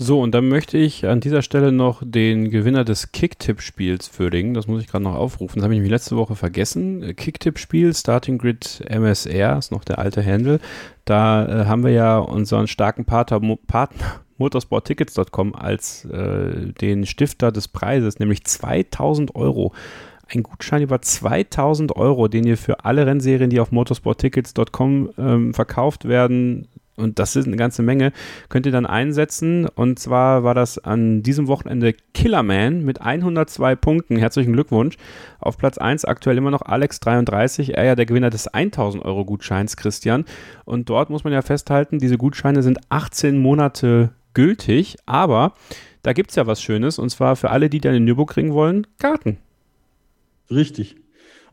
So, 0.00 0.20
und 0.20 0.32
dann 0.32 0.48
möchte 0.48 0.78
ich 0.78 1.06
an 1.08 1.18
dieser 1.18 1.42
Stelle 1.42 1.72
noch 1.72 2.02
den 2.04 2.50
Gewinner 2.50 2.84
des 2.84 3.10
Kicktipp-Spiels 3.10 4.16
würdigen. 4.16 4.54
Das 4.54 4.68
muss 4.68 4.80
ich 4.80 4.86
gerade 4.86 5.02
noch 5.02 5.16
aufrufen. 5.16 5.56
Das 5.56 5.64
habe 5.64 5.74
ich 5.74 5.78
nämlich 5.78 5.90
letzte 5.90 6.16
Woche 6.16 6.36
vergessen. 6.36 7.16
Kicktipp-Spiel, 7.16 7.92
Starting 7.92 8.38
Grid 8.38 8.84
MSR, 8.88 9.58
ist 9.58 9.72
noch 9.72 9.84
der 9.84 9.98
alte 9.98 10.24
Handle. 10.24 10.60
Da 11.04 11.46
äh, 11.46 11.66
haben 11.66 11.82
wir 11.82 11.90
ja 11.90 12.18
unseren 12.18 12.68
starken 12.68 13.06
Partner, 13.06 13.40
Partner 13.66 14.20
motorsporttickets.com 14.36 15.56
als 15.56 16.04
äh, 16.04 16.72
den 16.80 17.04
Stifter 17.04 17.50
des 17.50 17.66
Preises, 17.66 18.20
nämlich 18.20 18.44
2000 18.44 19.34
Euro. 19.34 19.74
Ein 20.32 20.44
Gutschein 20.44 20.82
über 20.82 21.02
2000 21.02 21.96
Euro, 21.96 22.28
den 22.28 22.46
ihr 22.46 22.56
für 22.56 22.84
alle 22.84 23.04
Rennserien, 23.04 23.50
die 23.50 23.58
auf 23.58 23.72
motorsporttickets.com 23.72 25.10
ähm, 25.18 25.54
verkauft 25.54 26.06
werden, 26.06 26.68
und 26.98 27.18
das 27.18 27.36
ist 27.36 27.46
eine 27.46 27.56
ganze 27.56 27.82
Menge, 27.82 28.12
könnt 28.48 28.66
ihr 28.66 28.72
dann 28.72 28.86
einsetzen. 28.86 29.68
Und 29.68 29.98
zwar 29.98 30.42
war 30.42 30.54
das 30.54 30.78
an 30.78 31.22
diesem 31.22 31.46
Wochenende 31.46 31.94
Killerman 32.12 32.84
mit 32.84 33.00
102 33.00 33.76
Punkten. 33.76 34.16
Herzlichen 34.16 34.52
Glückwunsch. 34.52 34.96
Auf 35.38 35.56
Platz 35.56 35.78
1 35.78 36.04
aktuell 36.04 36.36
immer 36.36 36.50
noch 36.50 36.62
Alex33, 36.62 37.72
er 37.72 37.84
ja 37.84 37.94
der 37.94 38.06
Gewinner 38.06 38.30
des 38.30 38.48
1000 38.48 39.04
Euro 39.04 39.24
Gutscheins, 39.24 39.76
Christian. 39.76 40.24
Und 40.64 40.90
dort 40.90 41.08
muss 41.08 41.24
man 41.24 41.32
ja 41.32 41.42
festhalten, 41.42 41.98
diese 41.98 42.18
Gutscheine 42.18 42.62
sind 42.62 42.78
18 42.88 43.38
Monate 43.38 44.10
gültig, 44.34 44.96
aber 45.06 45.54
da 46.02 46.12
gibt 46.12 46.30
es 46.30 46.36
ja 46.36 46.46
was 46.46 46.60
Schönes 46.60 46.98
und 46.98 47.10
zwar 47.10 47.36
für 47.36 47.50
alle, 47.50 47.70
die 47.70 47.80
dann 47.80 47.94
in 47.94 48.04
Nürburgring 48.04 48.52
wollen, 48.52 48.86
Karten. 48.98 49.38
Richtig. 50.50 50.96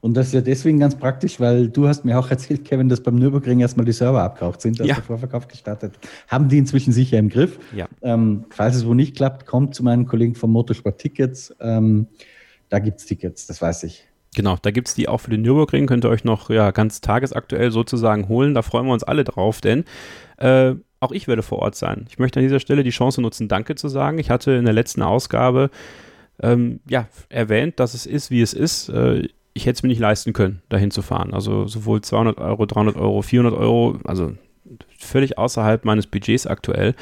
Und 0.06 0.14
das 0.14 0.28
ist 0.28 0.34
ja 0.34 0.42
deswegen 0.42 0.78
ganz 0.78 0.94
praktisch, 0.94 1.40
weil 1.40 1.68
du 1.68 1.88
hast 1.88 2.06
mir 2.06 2.20
auch 2.20 2.30
erzählt, 2.30 2.64
Kevin, 2.64 2.90
dass 2.90 3.02
beim 3.02 3.16
Nürburgring 3.16 3.62
erstmal 3.62 3.88
die 3.88 3.92
Server 3.92 4.22
abgeraucht 4.22 4.62
sind, 4.62 4.80
dass 4.80 4.86
ja. 4.86 4.94
der 4.94 5.04
Vorverkauf 5.04 5.48
gestartet. 5.48 5.98
Haben 6.28 6.48
die 6.48 6.60
inzwischen 6.60 6.94
sicher 6.94 7.18
im 7.18 7.28
Griff. 7.28 7.58
Ja. 7.76 7.88
Ähm, 8.04 8.46
falls 8.52 8.76
es 8.76 8.86
wo 8.86 8.94
nicht 8.94 9.16
klappt, 9.16 9.48
kommt 9.48 9.74
zu 9.74 9.84
meinen 9.84 10.06
Kollegen 10.06 10.36
vom 10.36 10.52
Motorsport 10.52 11.00
Tickets. 11.00 11.56
Ähm, 11.60 12.06
da 12.70 12.78
gibt 12.78 13.00
es 13.00 13.08
Tickets, 13.08 13.48
das 13.48 13.64
weiß 13.64 13.82
ich. 13.86 14.08
Genau, 14.36 14.58
da 14.62 14.70
gibt 14.70 14.90
es 14.90 14.94
die 14.94 15.08
auch 15.08 15.22
für 15.22 15.32
den 15.32 15.42
Nürburgring, 15.42 15.88
könnt 15.88 16.06
ihr 16.06 16.10
euch 16.12 16.24
noch 16.24 16.52
ja, 16.52 16.70
ganz 16.70 17.02
tagesaktuell 17.02 17.72
sozusagen 17.72 18.28
holen. 18.28 18.54
Da 18.54 18.62
freuen 18.62 18.86
wir 18.86 18.94
uns 18.94 19.04
alle 19.04 19.24
drauf, 19.24 19.60
denn 19.60 19.86
äh, 20.38 20.76
auch 21.00 21.14
ich 21.14 21.28
werde 21.28 21.42
vor 21.42 21.58
Ort 21.64 21.74
sein. 21.74 22.06
Ich 22.10 22.20
möchte 22.20 22.40
an 22.40 22.44
dieser 22.44 22.60
Stelle 22.60 22.84
die 22.84 22.92
Chance 22.92 23.24
nutzen, 23.24 23.48
Danke 23.48 23.74
zu 23.74 23.88
sagen. 23.88 24.20
Ich 24.20 24.30
hatte 24.30 24.52
in 24.52 24.66
der 24.66 24.74
letzten 24.76 25.02
Ausgabe 25.02 25.72
ähm, 26.44 26.80
ja, 26.88 27.08
erwähnt, 27.30 27.80
dass 27.80 27.96
es 27.96 28.06
ist, 28.06 28.30
wie 28.30 28.44
es 28.44 28.54
ist. 28.54 28.90
Äh, 28.90 29.30
ich 29.56 29.66
hätte 29.66 29.78
es 29.78 29.84
mir 29.84 29.90
nicht 29.90 30.00
leisten 30.00 30.34
können, 30.34 30.62
dahin 30.70 30.92
zu 30.92 31.02
fahren. 31.02 31.34
Also 31.34 31.66
sowohl 31.66 32.02
200 32.02 32.38
Euro, 32.40 32.66
300 32.66 32.98
Euro, 32.98 33.22
400 33.22 33.58
Euro, 33.58 33.98
also 34.04 34.34
völlig 35.00 35.38
außerhalb 35.38 35.86
meines 35.86 36.08
Budgets 36.08 36.46
aktuell. 36.46 36.94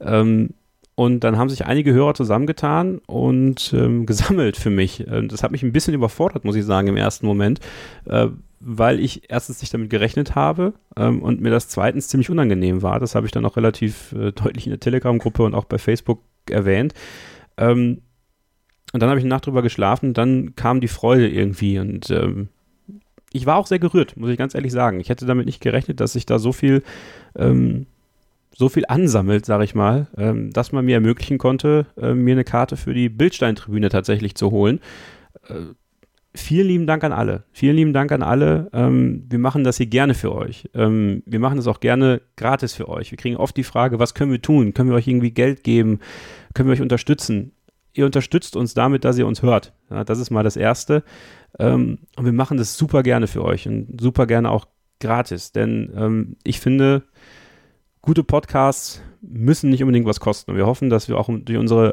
Ähm, 0.00 0.50
und 0.94 1.20
dann 1.24 1.36
haben 1.36 1.50
sich 1.50 1.66
einige 1.66 1.92
Hörer 1.92 2.14
zusammengetan 2.14 3.00
und 3.06 3.74
ähm, 3.76 4.06
gesammelt 4.06 4.56
für 4.56 4.70
mich. 4.70 5.04
Das 5.28 5.42
hat 5.42 5.50
mich 5.50 5.64
ein 5.64 5.72
bisschen 5.72 5.94
überfordert, 5.94 6.44
muss 6.44 6.56
ich 6.56 6.64
sagen, 6.64 6.86
im 6.86 6.96
ersten 6.96 7.26
Moment, 7.26 7.58
äh, 8.06 8.28
weil 8.60 9.00
ich 9.00 9.28
erstens 9.28 9.60
nicht 9.60 9.74
damit 9.74 9.90
gerechnet 9.90 10.36
habe 10.36 10.74
ähm, 10.96 11.22
und 11.22 11.40
mir 11.40 11.50
das 11.50 11.68
zweitens 11.68 12.06
ziemlich 12.06 12.30
unangenehm 12.30 12.82
war. 12.82 13.00
Das 13.00 13.16
habe 13.16 13.26
ich 13.26 13.32
dann 13.32 13.44
auch 13.44 13.56
relativ 13.56 14.12
äh, 14.12 14.30
deutlich 14.30 14.66
in 14.66 14.70
der 14.70 14.80
Telegram-Gruppe 14.80 15.42
und 15.42 15.54
auch 15.54 15.64
bei 15.64 15.78
Facebook 15.78 16.20
erwähnt. 16.48 16.94
Ähm, 17.58 18.02
und 18.92 19.00
dann 19.00 19.10
habe 19.10 19.18
ich 19.18 19.24
eine 19.24 19.34
Nacht 19.34 19.46
drüber 19.46 19.62
geschlafen, 19.62 20.14
dann 20.14 20.54
kam 20.56 20.80
die 20.80 20.88
Freude 20.88 21.28
irgendwie 21.28 21.78
und 21.78 22.10
ähm, 22.10 22.48
ich 23.32 23.46
war 23.46 23.56
auch 23.56 23.66
sehr 23.66 23.78
gerührt, 23.78 24.16
muss 24.16 24.30
ich 24.30 24.38
ganz 24.38 24.54
ehrlich 24.54 24.72
sagen. 24.72 25.00
Ich 25.00 25.08
hätte 25.08 25.26
damit 25.26 25.46
nicht 25.46 25.60
gerechnet, 25.60 26.00
dass 26.00 26.14
sich 26.14 26.26
da 26.26 26.38
so 26.38 26.52
viel, 26.52 26.82
ähm, 27.36 27.86
so 28.56 28.68
viel 28.68 28.84
ansammelt, 28.88 29.44
sage 29.44 29.64
ich 29.64 29.74
mal, 29.74 30.06
ähm, 30.16 30.52
dass 30.52 30.72
man 30.72 30.84
mir 30.84 30.94
ermöglichen 30.94 31.38
konnte, 31.38 31.86
äh, 32.00 32.14
mir 32.14 32.32
eine 32.32 32.44
Karte 32.44 32.76
für 32.76 32.94
die 32.94 33.08
Bildsteintribüne 33.08 33.88
tatsächlich 33.90 34.34
zu 34.34 34.50
holen. 34.50 34.80
Äh, 35.48 35.74
vielen 36.34 36.68
lieben 36.68 36.86
Dank 36.86 37.04
an 37.04 37.12
alle. 37.12 37.44
Vielen 37.52 37.76
lieben 37.76 37.92
Dank 37.92 38.12
an 38.12 38.22
alle. 38.22 38.70
Ähm, 38.72 39.24
wir 39.28 39.38
machen 39.38 39.64
das 39.64 39.76
hier 39.76 39.86
gerne 39.86 40.14
für 40.14 40.34
euch. 40.34 40.70
Ähm, 40.74 41.22
wir 41.26 41.40
machen 41.40 41.56
das 41.56 41.66
auch 41.66 41.80
gerne 41.80 42.22
gratis 42.36 42.74
für 42.74 42.88
euch. 42.88 43.10
Wir 43.10 43.18
kriegen 43.18 43.36
oft 43.36 43.56
die 43.56 43.64
Frage, 43.64 43.98
was 43.98 44.14
können 44.14 44.30
wir 44.30 44.40
tun? 44.40 44.72
Können 44.72 44.88
wir 44.88 44.96
euch 44.96 45.08
irgendwie 45.08 45.32
Geld 45.32 45.64
geben? 45.64 46.00
Können 46.54 46.68
wir 46.68 46.74
euch 46.74 46.82
unterstützen? 46.82 47.52
Ihr 47.96 48.06
unterstützt 48.06 48.56
uns 48.56 48.74
damit, 48.74 49.04
dass 49.04 49.18
ihr 49.18 49.26
uns 49.26 49.42
hört. 49.42 49.72
Ja, 49.90 50.04
das 50.04 50.18
ist 50.18 50.30
mal 50.30 50.42
das 50.42 50.56
Erste. 50.56 51.02
Ähm, 51.58 51.98
und 52.16 52.24
wir 52.24 52.32
machen 52.32 52.58
das 52.58 52.76
super 52.76 53.02
gerne 53.02 53.26
für 53.26 53.44
euch 53.44 53.66
und 53.66 54.00
super 54.00 54.26
gerne 54.26 54.50
auch 54.50 54.66
gratis, 55.00 55.52
denn 55.52 55.92
ähm, 55.96 56.36
ich 56.42 56.60
finde, 56.60 57.02
gute 58.02 58.24
Podcasts 58.24 59.02
müssen 59.20 59.70
nicht 59.70 59.82
unbedingt 59.82 60.06
was 60.06 60.20
kosten. 60.20 60.52
Und 60.52 60.56
wir 60.56 60.66
hoffen, 60.66 60.90
dass 60.90 61.08
wir 61.08 61.18
auch 61.18 61.28
durch 61.28 61.58
unsere, 61.58 61.92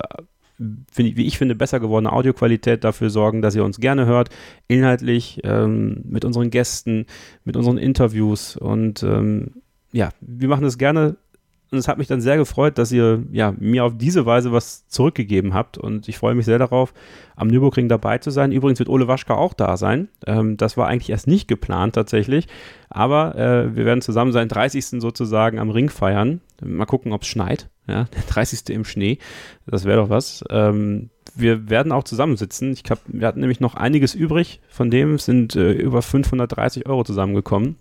wie 0.57 1.25
ich 1.25 1.37
finde, 1.37 1.55
besser 1.55 1.79
gewordene 1.79 2.13
Audioqualität 2.13 2.83
dafür 2.83 3.09
sorgen, 3.09 3.41
dass 3.41 3.55
ihr 3.55 3.65
uns 3.65 3.79
gerne 3.79 4.05
hört, 4.05 4.29
inhaltlich, 4.67 5.41
ähm, 5.43 6.03
mit 6.05 6.25
unseren 6.25 6.49
Gästen, 6.49 7.07
mit 7.43 7.57
unseren 7.57 7.77
Interviews. 7.77 8.55
Und 8.55 9.03
ähm, 9.03 9.63
ja, 9.91 10.09
wir 10.21 10.47
machen 10.47 10.63
das 10.63 10.77
gerne 10.77 11.17
Und 11.73 11.79
es 11.79 11.87
hat 11.87 11.97
mich 11.97 12.07
dann 12.07 12.21
sehr 12.21 12.37
gefreut, 12.37 12.77
dass 12.77 12.91
ihr 12.91 13.23
ja, 13.31 13.51
mir 13.57 13.83
auf 13.83 13.97
diese 13.97 14.27
Weise 14.27 14.51
was 14.51 14.87
zurückgegeben 14.89 15.55
habt. 15.55 15.79
Und 15.79 16.07
ich 16.07 16.19
freue 16.19 16.35
mich 16.35 16.45
sehr 16.45 16.59
darauf, 16.59 16.93
am 17.35 17.47
Nürburgring 17.47 17.89
dabei 17.89 18.19
zu 18.19 18.29
sein. 18.29 18.51
Übrigens 18.51 18.77
wird 18.77 18.89
Ole 18.89 19.07
Waschka 19.07 19.33
auch 19.33 19.55
da 19.55 19.75
sein. 19.75 20.07
Ähm, 20.27 20.55
das 20.55 20.77
war 20.77 20.87
eigentlich 20.87 21.09
erst 21.09 21.25
nicht 21.25 21.47
geplant 21.47 21.95
tatsächlich. 21.95 22.47
Aber 22.89 23.35
äh, 23.35 23.75
wir 23.75 23.85
werden 23.85 24.03
zusammen 24.03 24.31
seinen 24.33 24.49
30. 24.49 25.01
sozusagen 25.01 25.57
am 25.57 25.71
Ring 25.71 25.89
feiern. 25.89 26.41
Mal 26.63 26.85
gucken, 26.85 27.11
ob 27.11 27.23
es 27.23 27.27
schneit. 27.27 27.71
Ja, 27.87 28.03
der 28.15 28.21
30. 28.27 28.69
im 28.69 28.85
Schnee. 28.85 29.17
Das 29.65 29.83
wäre 29.83 29.99
doch 29.99 30.09
was. 30.09 30.43
Ähm, 30.51 31.09
wir 31.33 31.71
werden 31.71 31.91
auch 31.91 32.03
zusammensitzen. 32.03 32.71
Ich 32.73 32.83
glaub, 32.83 32.99
wir 33.07 33.25
hatten 33.25 33.39
nämlich 33.39 33.61
noch 33.61 33.73
einiges 33.73 34.13
übrig. 34.13 34.61
Von 34.69 34.91
dem 34.91 35.17
sind 35.17 35.55
äh, 35.55 35.71
über 35.71 36.03
530 36.03 36.85
Euro 36.85 37.03
zusammengekommen. 37.03 37.77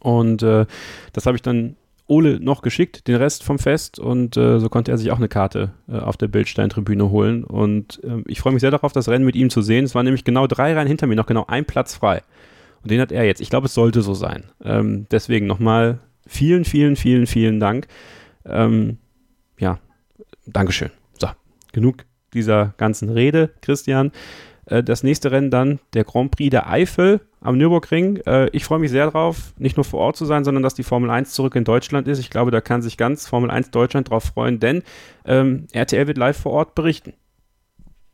Und 0.00 0.42
äh, 0.42 0.66
das 1.12 1.26
habe 1.26 1.36
ich 1.36 1.42
dann 1.42 1.76
Ole 2.06 2.38
noch 2.40 2.62
geschickt, 2.62 3.08
den 3.08 3.16
Rest 3.16 3.42
vom 3.42 3.58
Fest. 3.58 3.98
Und 3.98 4.36
äh, 4.36 4.58
so 4.60 4.68
konnte 4.68 4.90
er 4.90 4.98
sich 4.98 5.10
auch 5.10 5.18
eine 5.18 5.28
Karte 5.28 5.72
äh, 5.88 5.98
auf 5.98 6.16
der 6.16 6.28
Bildstein-Tribüne 6.28 7.10
holen. 7.10 7.44
Und 7.44 8.02
äh, 8.04 8.22
ich 8.26 8.40
freue 8.40 8.52
mich 8.52 8.60
sehr 8.60 8.70
darauf, 8.70 8.92
das 8.92 9.08
Rennen 9.08 9.24
mit 9.24 9.36
ihm 9.36 9.50
zu 9.50 9.62
sehen. 9.62 9.84
Es 9.84 9.94
waren 9.94 10.04
nämlich 10.04 10.24
genau 10.24 10.46
drei 10.46 10.74
Reihen 10.74 10.88
hinter 10.88 11.06
mir, 11.06 11.16
noch 11.16 11.26
genau 11.26 11.46
ein 11.46 11.64
Platz 11.64 11.94
frei. 11.94 12.22
Und 12.82 12.90
den 12.90 13.00
hat 13.00 13.12
er 13.12 13.24
jetzt. 13.24 13.40
Ich 13.40 13.50
glaube, 13.50 13.66
es 13.66 13.74
sollte 13.74 14.02
so 14.02 14.14
sein. 14.14 14.44
Ähm, 14.64 15.06
deswegen 15.10 15.46
nochmal 15.46 15.98
vielen, 16.26 16.64
vielen, 16.64 16.96
vielen, 16.96 17.26
vielen 17.26 17.58
Dank. 17.60 17.88
Ähm, 18.44 18.98
ja, 19.58 19.78
Dankeschön. 20.46 20.90
So, 21.18 21.28
genug 21.72 22.04
dieser 22.32 22.74
ganzen 22.76 23.10
Rede, 23.10 23.50
Christian. 23.62 24.12
Äh, 24.66 24.82
das 24.82 25.02
nächste 25.02 25.32
Rennen 25.32 25.50
dann 25.50 25.80
der 25.94 26.04
Grand 26.04 26.30
Prix 26.30 26.50
der 26.50 26.70
Eifel 26.70 27.20
am 27.46 27.56
Nürburgring. 27.58 28.18
Äh, 28.26 28.48
ich 28.50 28.64
freue 28.64 28.78
mich 28.78 28.90
sehr 28.90 29.10
drauf, 29.10 29.52
nicht 29.58 29.76
nur 29.76 29.84
vor 29.84 30.00
Ort 30.00 30.16
zu 30.16 30.24
sein, 30.24 30.44
sondern 30.44 30.62
dass 30.62 30.74
die 30.74 30.82
Formel 30.82 31.10
1 31.10 31.32
zurück 31.32 31.54
in 31.54 31.64
Deutschland 31.64 32.08
ist. 32.08 32.18
Ich 32.18 32.30
glaube, 32.30 32.50
da 32.50 32.60
kann 32.60 32.82
sich 32.82 32.96
ganz 32.96 33.26
Formel 33.26 33.50
1 33.50 33.70
Deutschland 33.70 34.10
drauf 34.10 34.24
freuen, 34.24 34.60
denn 34.60 34.82
ähm, 35.24 35.66
RTL 35.72 36.06
wird 36.06 36.18
live 36.18 36.36
vor 36.36 36.52
Ort 36.52 36.74
berichten. 36.74 37.14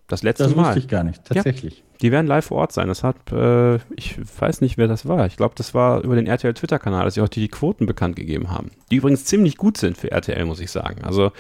Das 0.09 0.23
letzte 0.23 0.45
das 0.45 0.55
Mal. 0.55 0.63
Das 0.63 0.69
wusste 0.71 0.81
ich 0.81 0.89
gar 0.89 1.05
nicht, 1.05 1.25
tatsächlich. 1.25 1.79
Ja, 1.79 1.85
die 2.03 2.13
werden 2.13 2.27
live 2.27 2.45
vor 2.45 2.59
Ort 2.59 2.73
sein. 2.73 2.89
Das 2.89 3.03
hat, 3.03 3.17
äh, 3.33 3.77
ich 3.97 4.19
weiß 4.39 4.61
nicht, 4.61 4.77
wer 4.77 4.89
das 4.89 5.09
war. 5.09 5.27
Ich 5.27 5.37
glaube, 5.37 5.55
das 5.57 5.73
war 5.73 6.03
über 6.03 6.17
den 6.17 6.27
RTL 6.27 6.53
Twitter-Kanal, 6.53 7.05
dass 7.05 7.15
sie 7.15 7.23
heute 7.23 7.41
die 7.41 7.49
Quoten 7.49 7.87
bekannt 7.87 8.17
gegeben 8.17 8.51
haben. 8.51 8.73
Die 8.91 8.97
übrigens 8.97 9.25
ziemlich 9.25 9.57
gut 9.57 9.79
sind 9.79 9.97
für 9.97 10.11
RTL, 10.11 10.45
muss 10.45 10.61
ich 10.61 10.71
sagen. 10.71 11.03
Also 11.03 11.33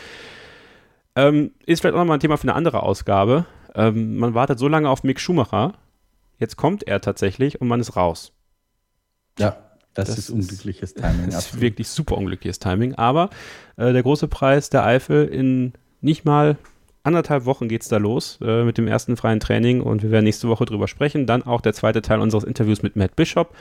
ähm, 1.14 1.50
ist 1.66 1.80
vielleicht 1.80 1.94
auch 1.94 1.98
nochmal 1.98 2.16
ein 2.16 2.20
Thema 2.20 2.38
für 2.38 2.44
eine 2.44 2.54
andere 2.54 2.82
Ausgabe. 2.82 3.44
Ähm, 3.74 4.16
man 4.16 4.34
wartet 4.34 4.58
so 4.58 4.68
lange 4.68 4.88
auf 4.88 5.04
Mick 5.04 5.20
Schumacher. 5.20 5.74
Jetzt 6.42 6.56
kommt 6.56 6.88
er 6.88 7.00
tatsächlich 7.00 7.60
und 7.60 7.68
man 7.68 7.78
ist 7.78 7.94
raus. 7.94 8.32
Ja, 9.38 9.58
das, 9.94 10.08
das 10.08 10.18
ist 10.18 10.30
unglückliches 10.30 10.92
Timing. 10.92 11.26
Das 11.30 11.46
ist 11.46 11.60
wirklich 11.60 11.86
super 11.86 12.18
unglückliches 12.18 12.58
Timing. 12.58 12.96
Aber 12.96 13.30
äh, 13.76 13.92
der 13.92 14.02
große 14.02 14.26
Preis 14.26 14.68
der 14.68 14.84
Eifel 14.84 15.28
in 15.28 15.72
nicht 16.00 16.24
mal 16.24 16.56
anderthalb 17.04 17.44
Wochen 17.44 17.68
geht 17.68 17.82
es 17.82 17.88
da 17.88 17.98
los 17.98 18.40
äh, 18.42 18.64
mit 18.64 18.76
dem 18.76 18.88
ersten 18.88 19.16
freien 19.16 19.38
Training 19.38 19.82
und 19.82 20.02
wir 20.02 20.10
werden 20.10 20.24
nächste 20.24 20.48
Woche 20.48 20.64
drüber 20.64 20.88
sprechen. 20.88 21.26
Dann 21.26 21.44
auch 21.44 21.60
der 21.60 21.74
zweite 21.74 22.02
Teil 22.02 22.18
unseres 22.18 22.42
Interviews 22.42 22.82
mit 22.82 22.96
Matt 22.96 23.14
Bishop. 23.14 23.54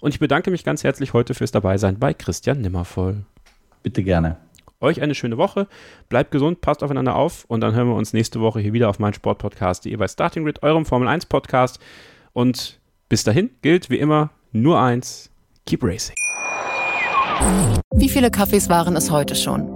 Und 0.00 0.10
ich 0.12 0.18
bedanke 0.18 0.50
mich 0.50 0.62
ganz 0.62 0.84
herzlich 0.84 1.14
heute 1.14 1.32
fürs 1.32 1.52
Dabeisein 1.52 1.98
bei 1.98 2.12
Christian 2.12 2.60
Nimmervoll. 2.60 3.24
Bitte 3.82 4.02
gerne. 4.02 4.36
Euch 4.78 5.00
eine 5.00 5.14
schöne 5.14 5.38
Woche. 5.38 5.68
Bleibt 6.10 6.32
gesund, 6.32 6.60
passt 6.60 6.82
aufeinander 6.82 7.16
auf 7.16 7.46
und 7.48 7.62
dann 7.62 7.74
hören 7.74 7.88
wir 7.88 7.94
uns 7.94 8.12
nächste 8.12 8.42
Woche 8.42 8.60
hier 8.60 8.74
wieder 8.74 8.90
auf 8.90 8.98
mein 8.98 9.14
Sportpodcast.de 9.14 9.96
bei 9.96 10.06
Starting 10.06 10.44
Grid, 10.44 10.62
eurem 10.62 10.84
Formel 10.84 11.08
1 11.08 11.24
Podcast. 11.24 11.80
Und 12.36 12.78
bis 13.08 13.24
dahin 13.24 13.48
gilt 13.62 13.88
wie 13.88 13.96
immer 13.96 14.28
nur 14.52 14.78
eins: 14.78 15.30
Keep 15.64 15.82
Racing. 15.82 16.14
Wie 17.94 18.10
viele 18.10 18.30
Kaffees 18.30 18.68
waren 18.68 18.94
es 18.94 19.10
heute 19.10 19.34
schon? 19.34 19.75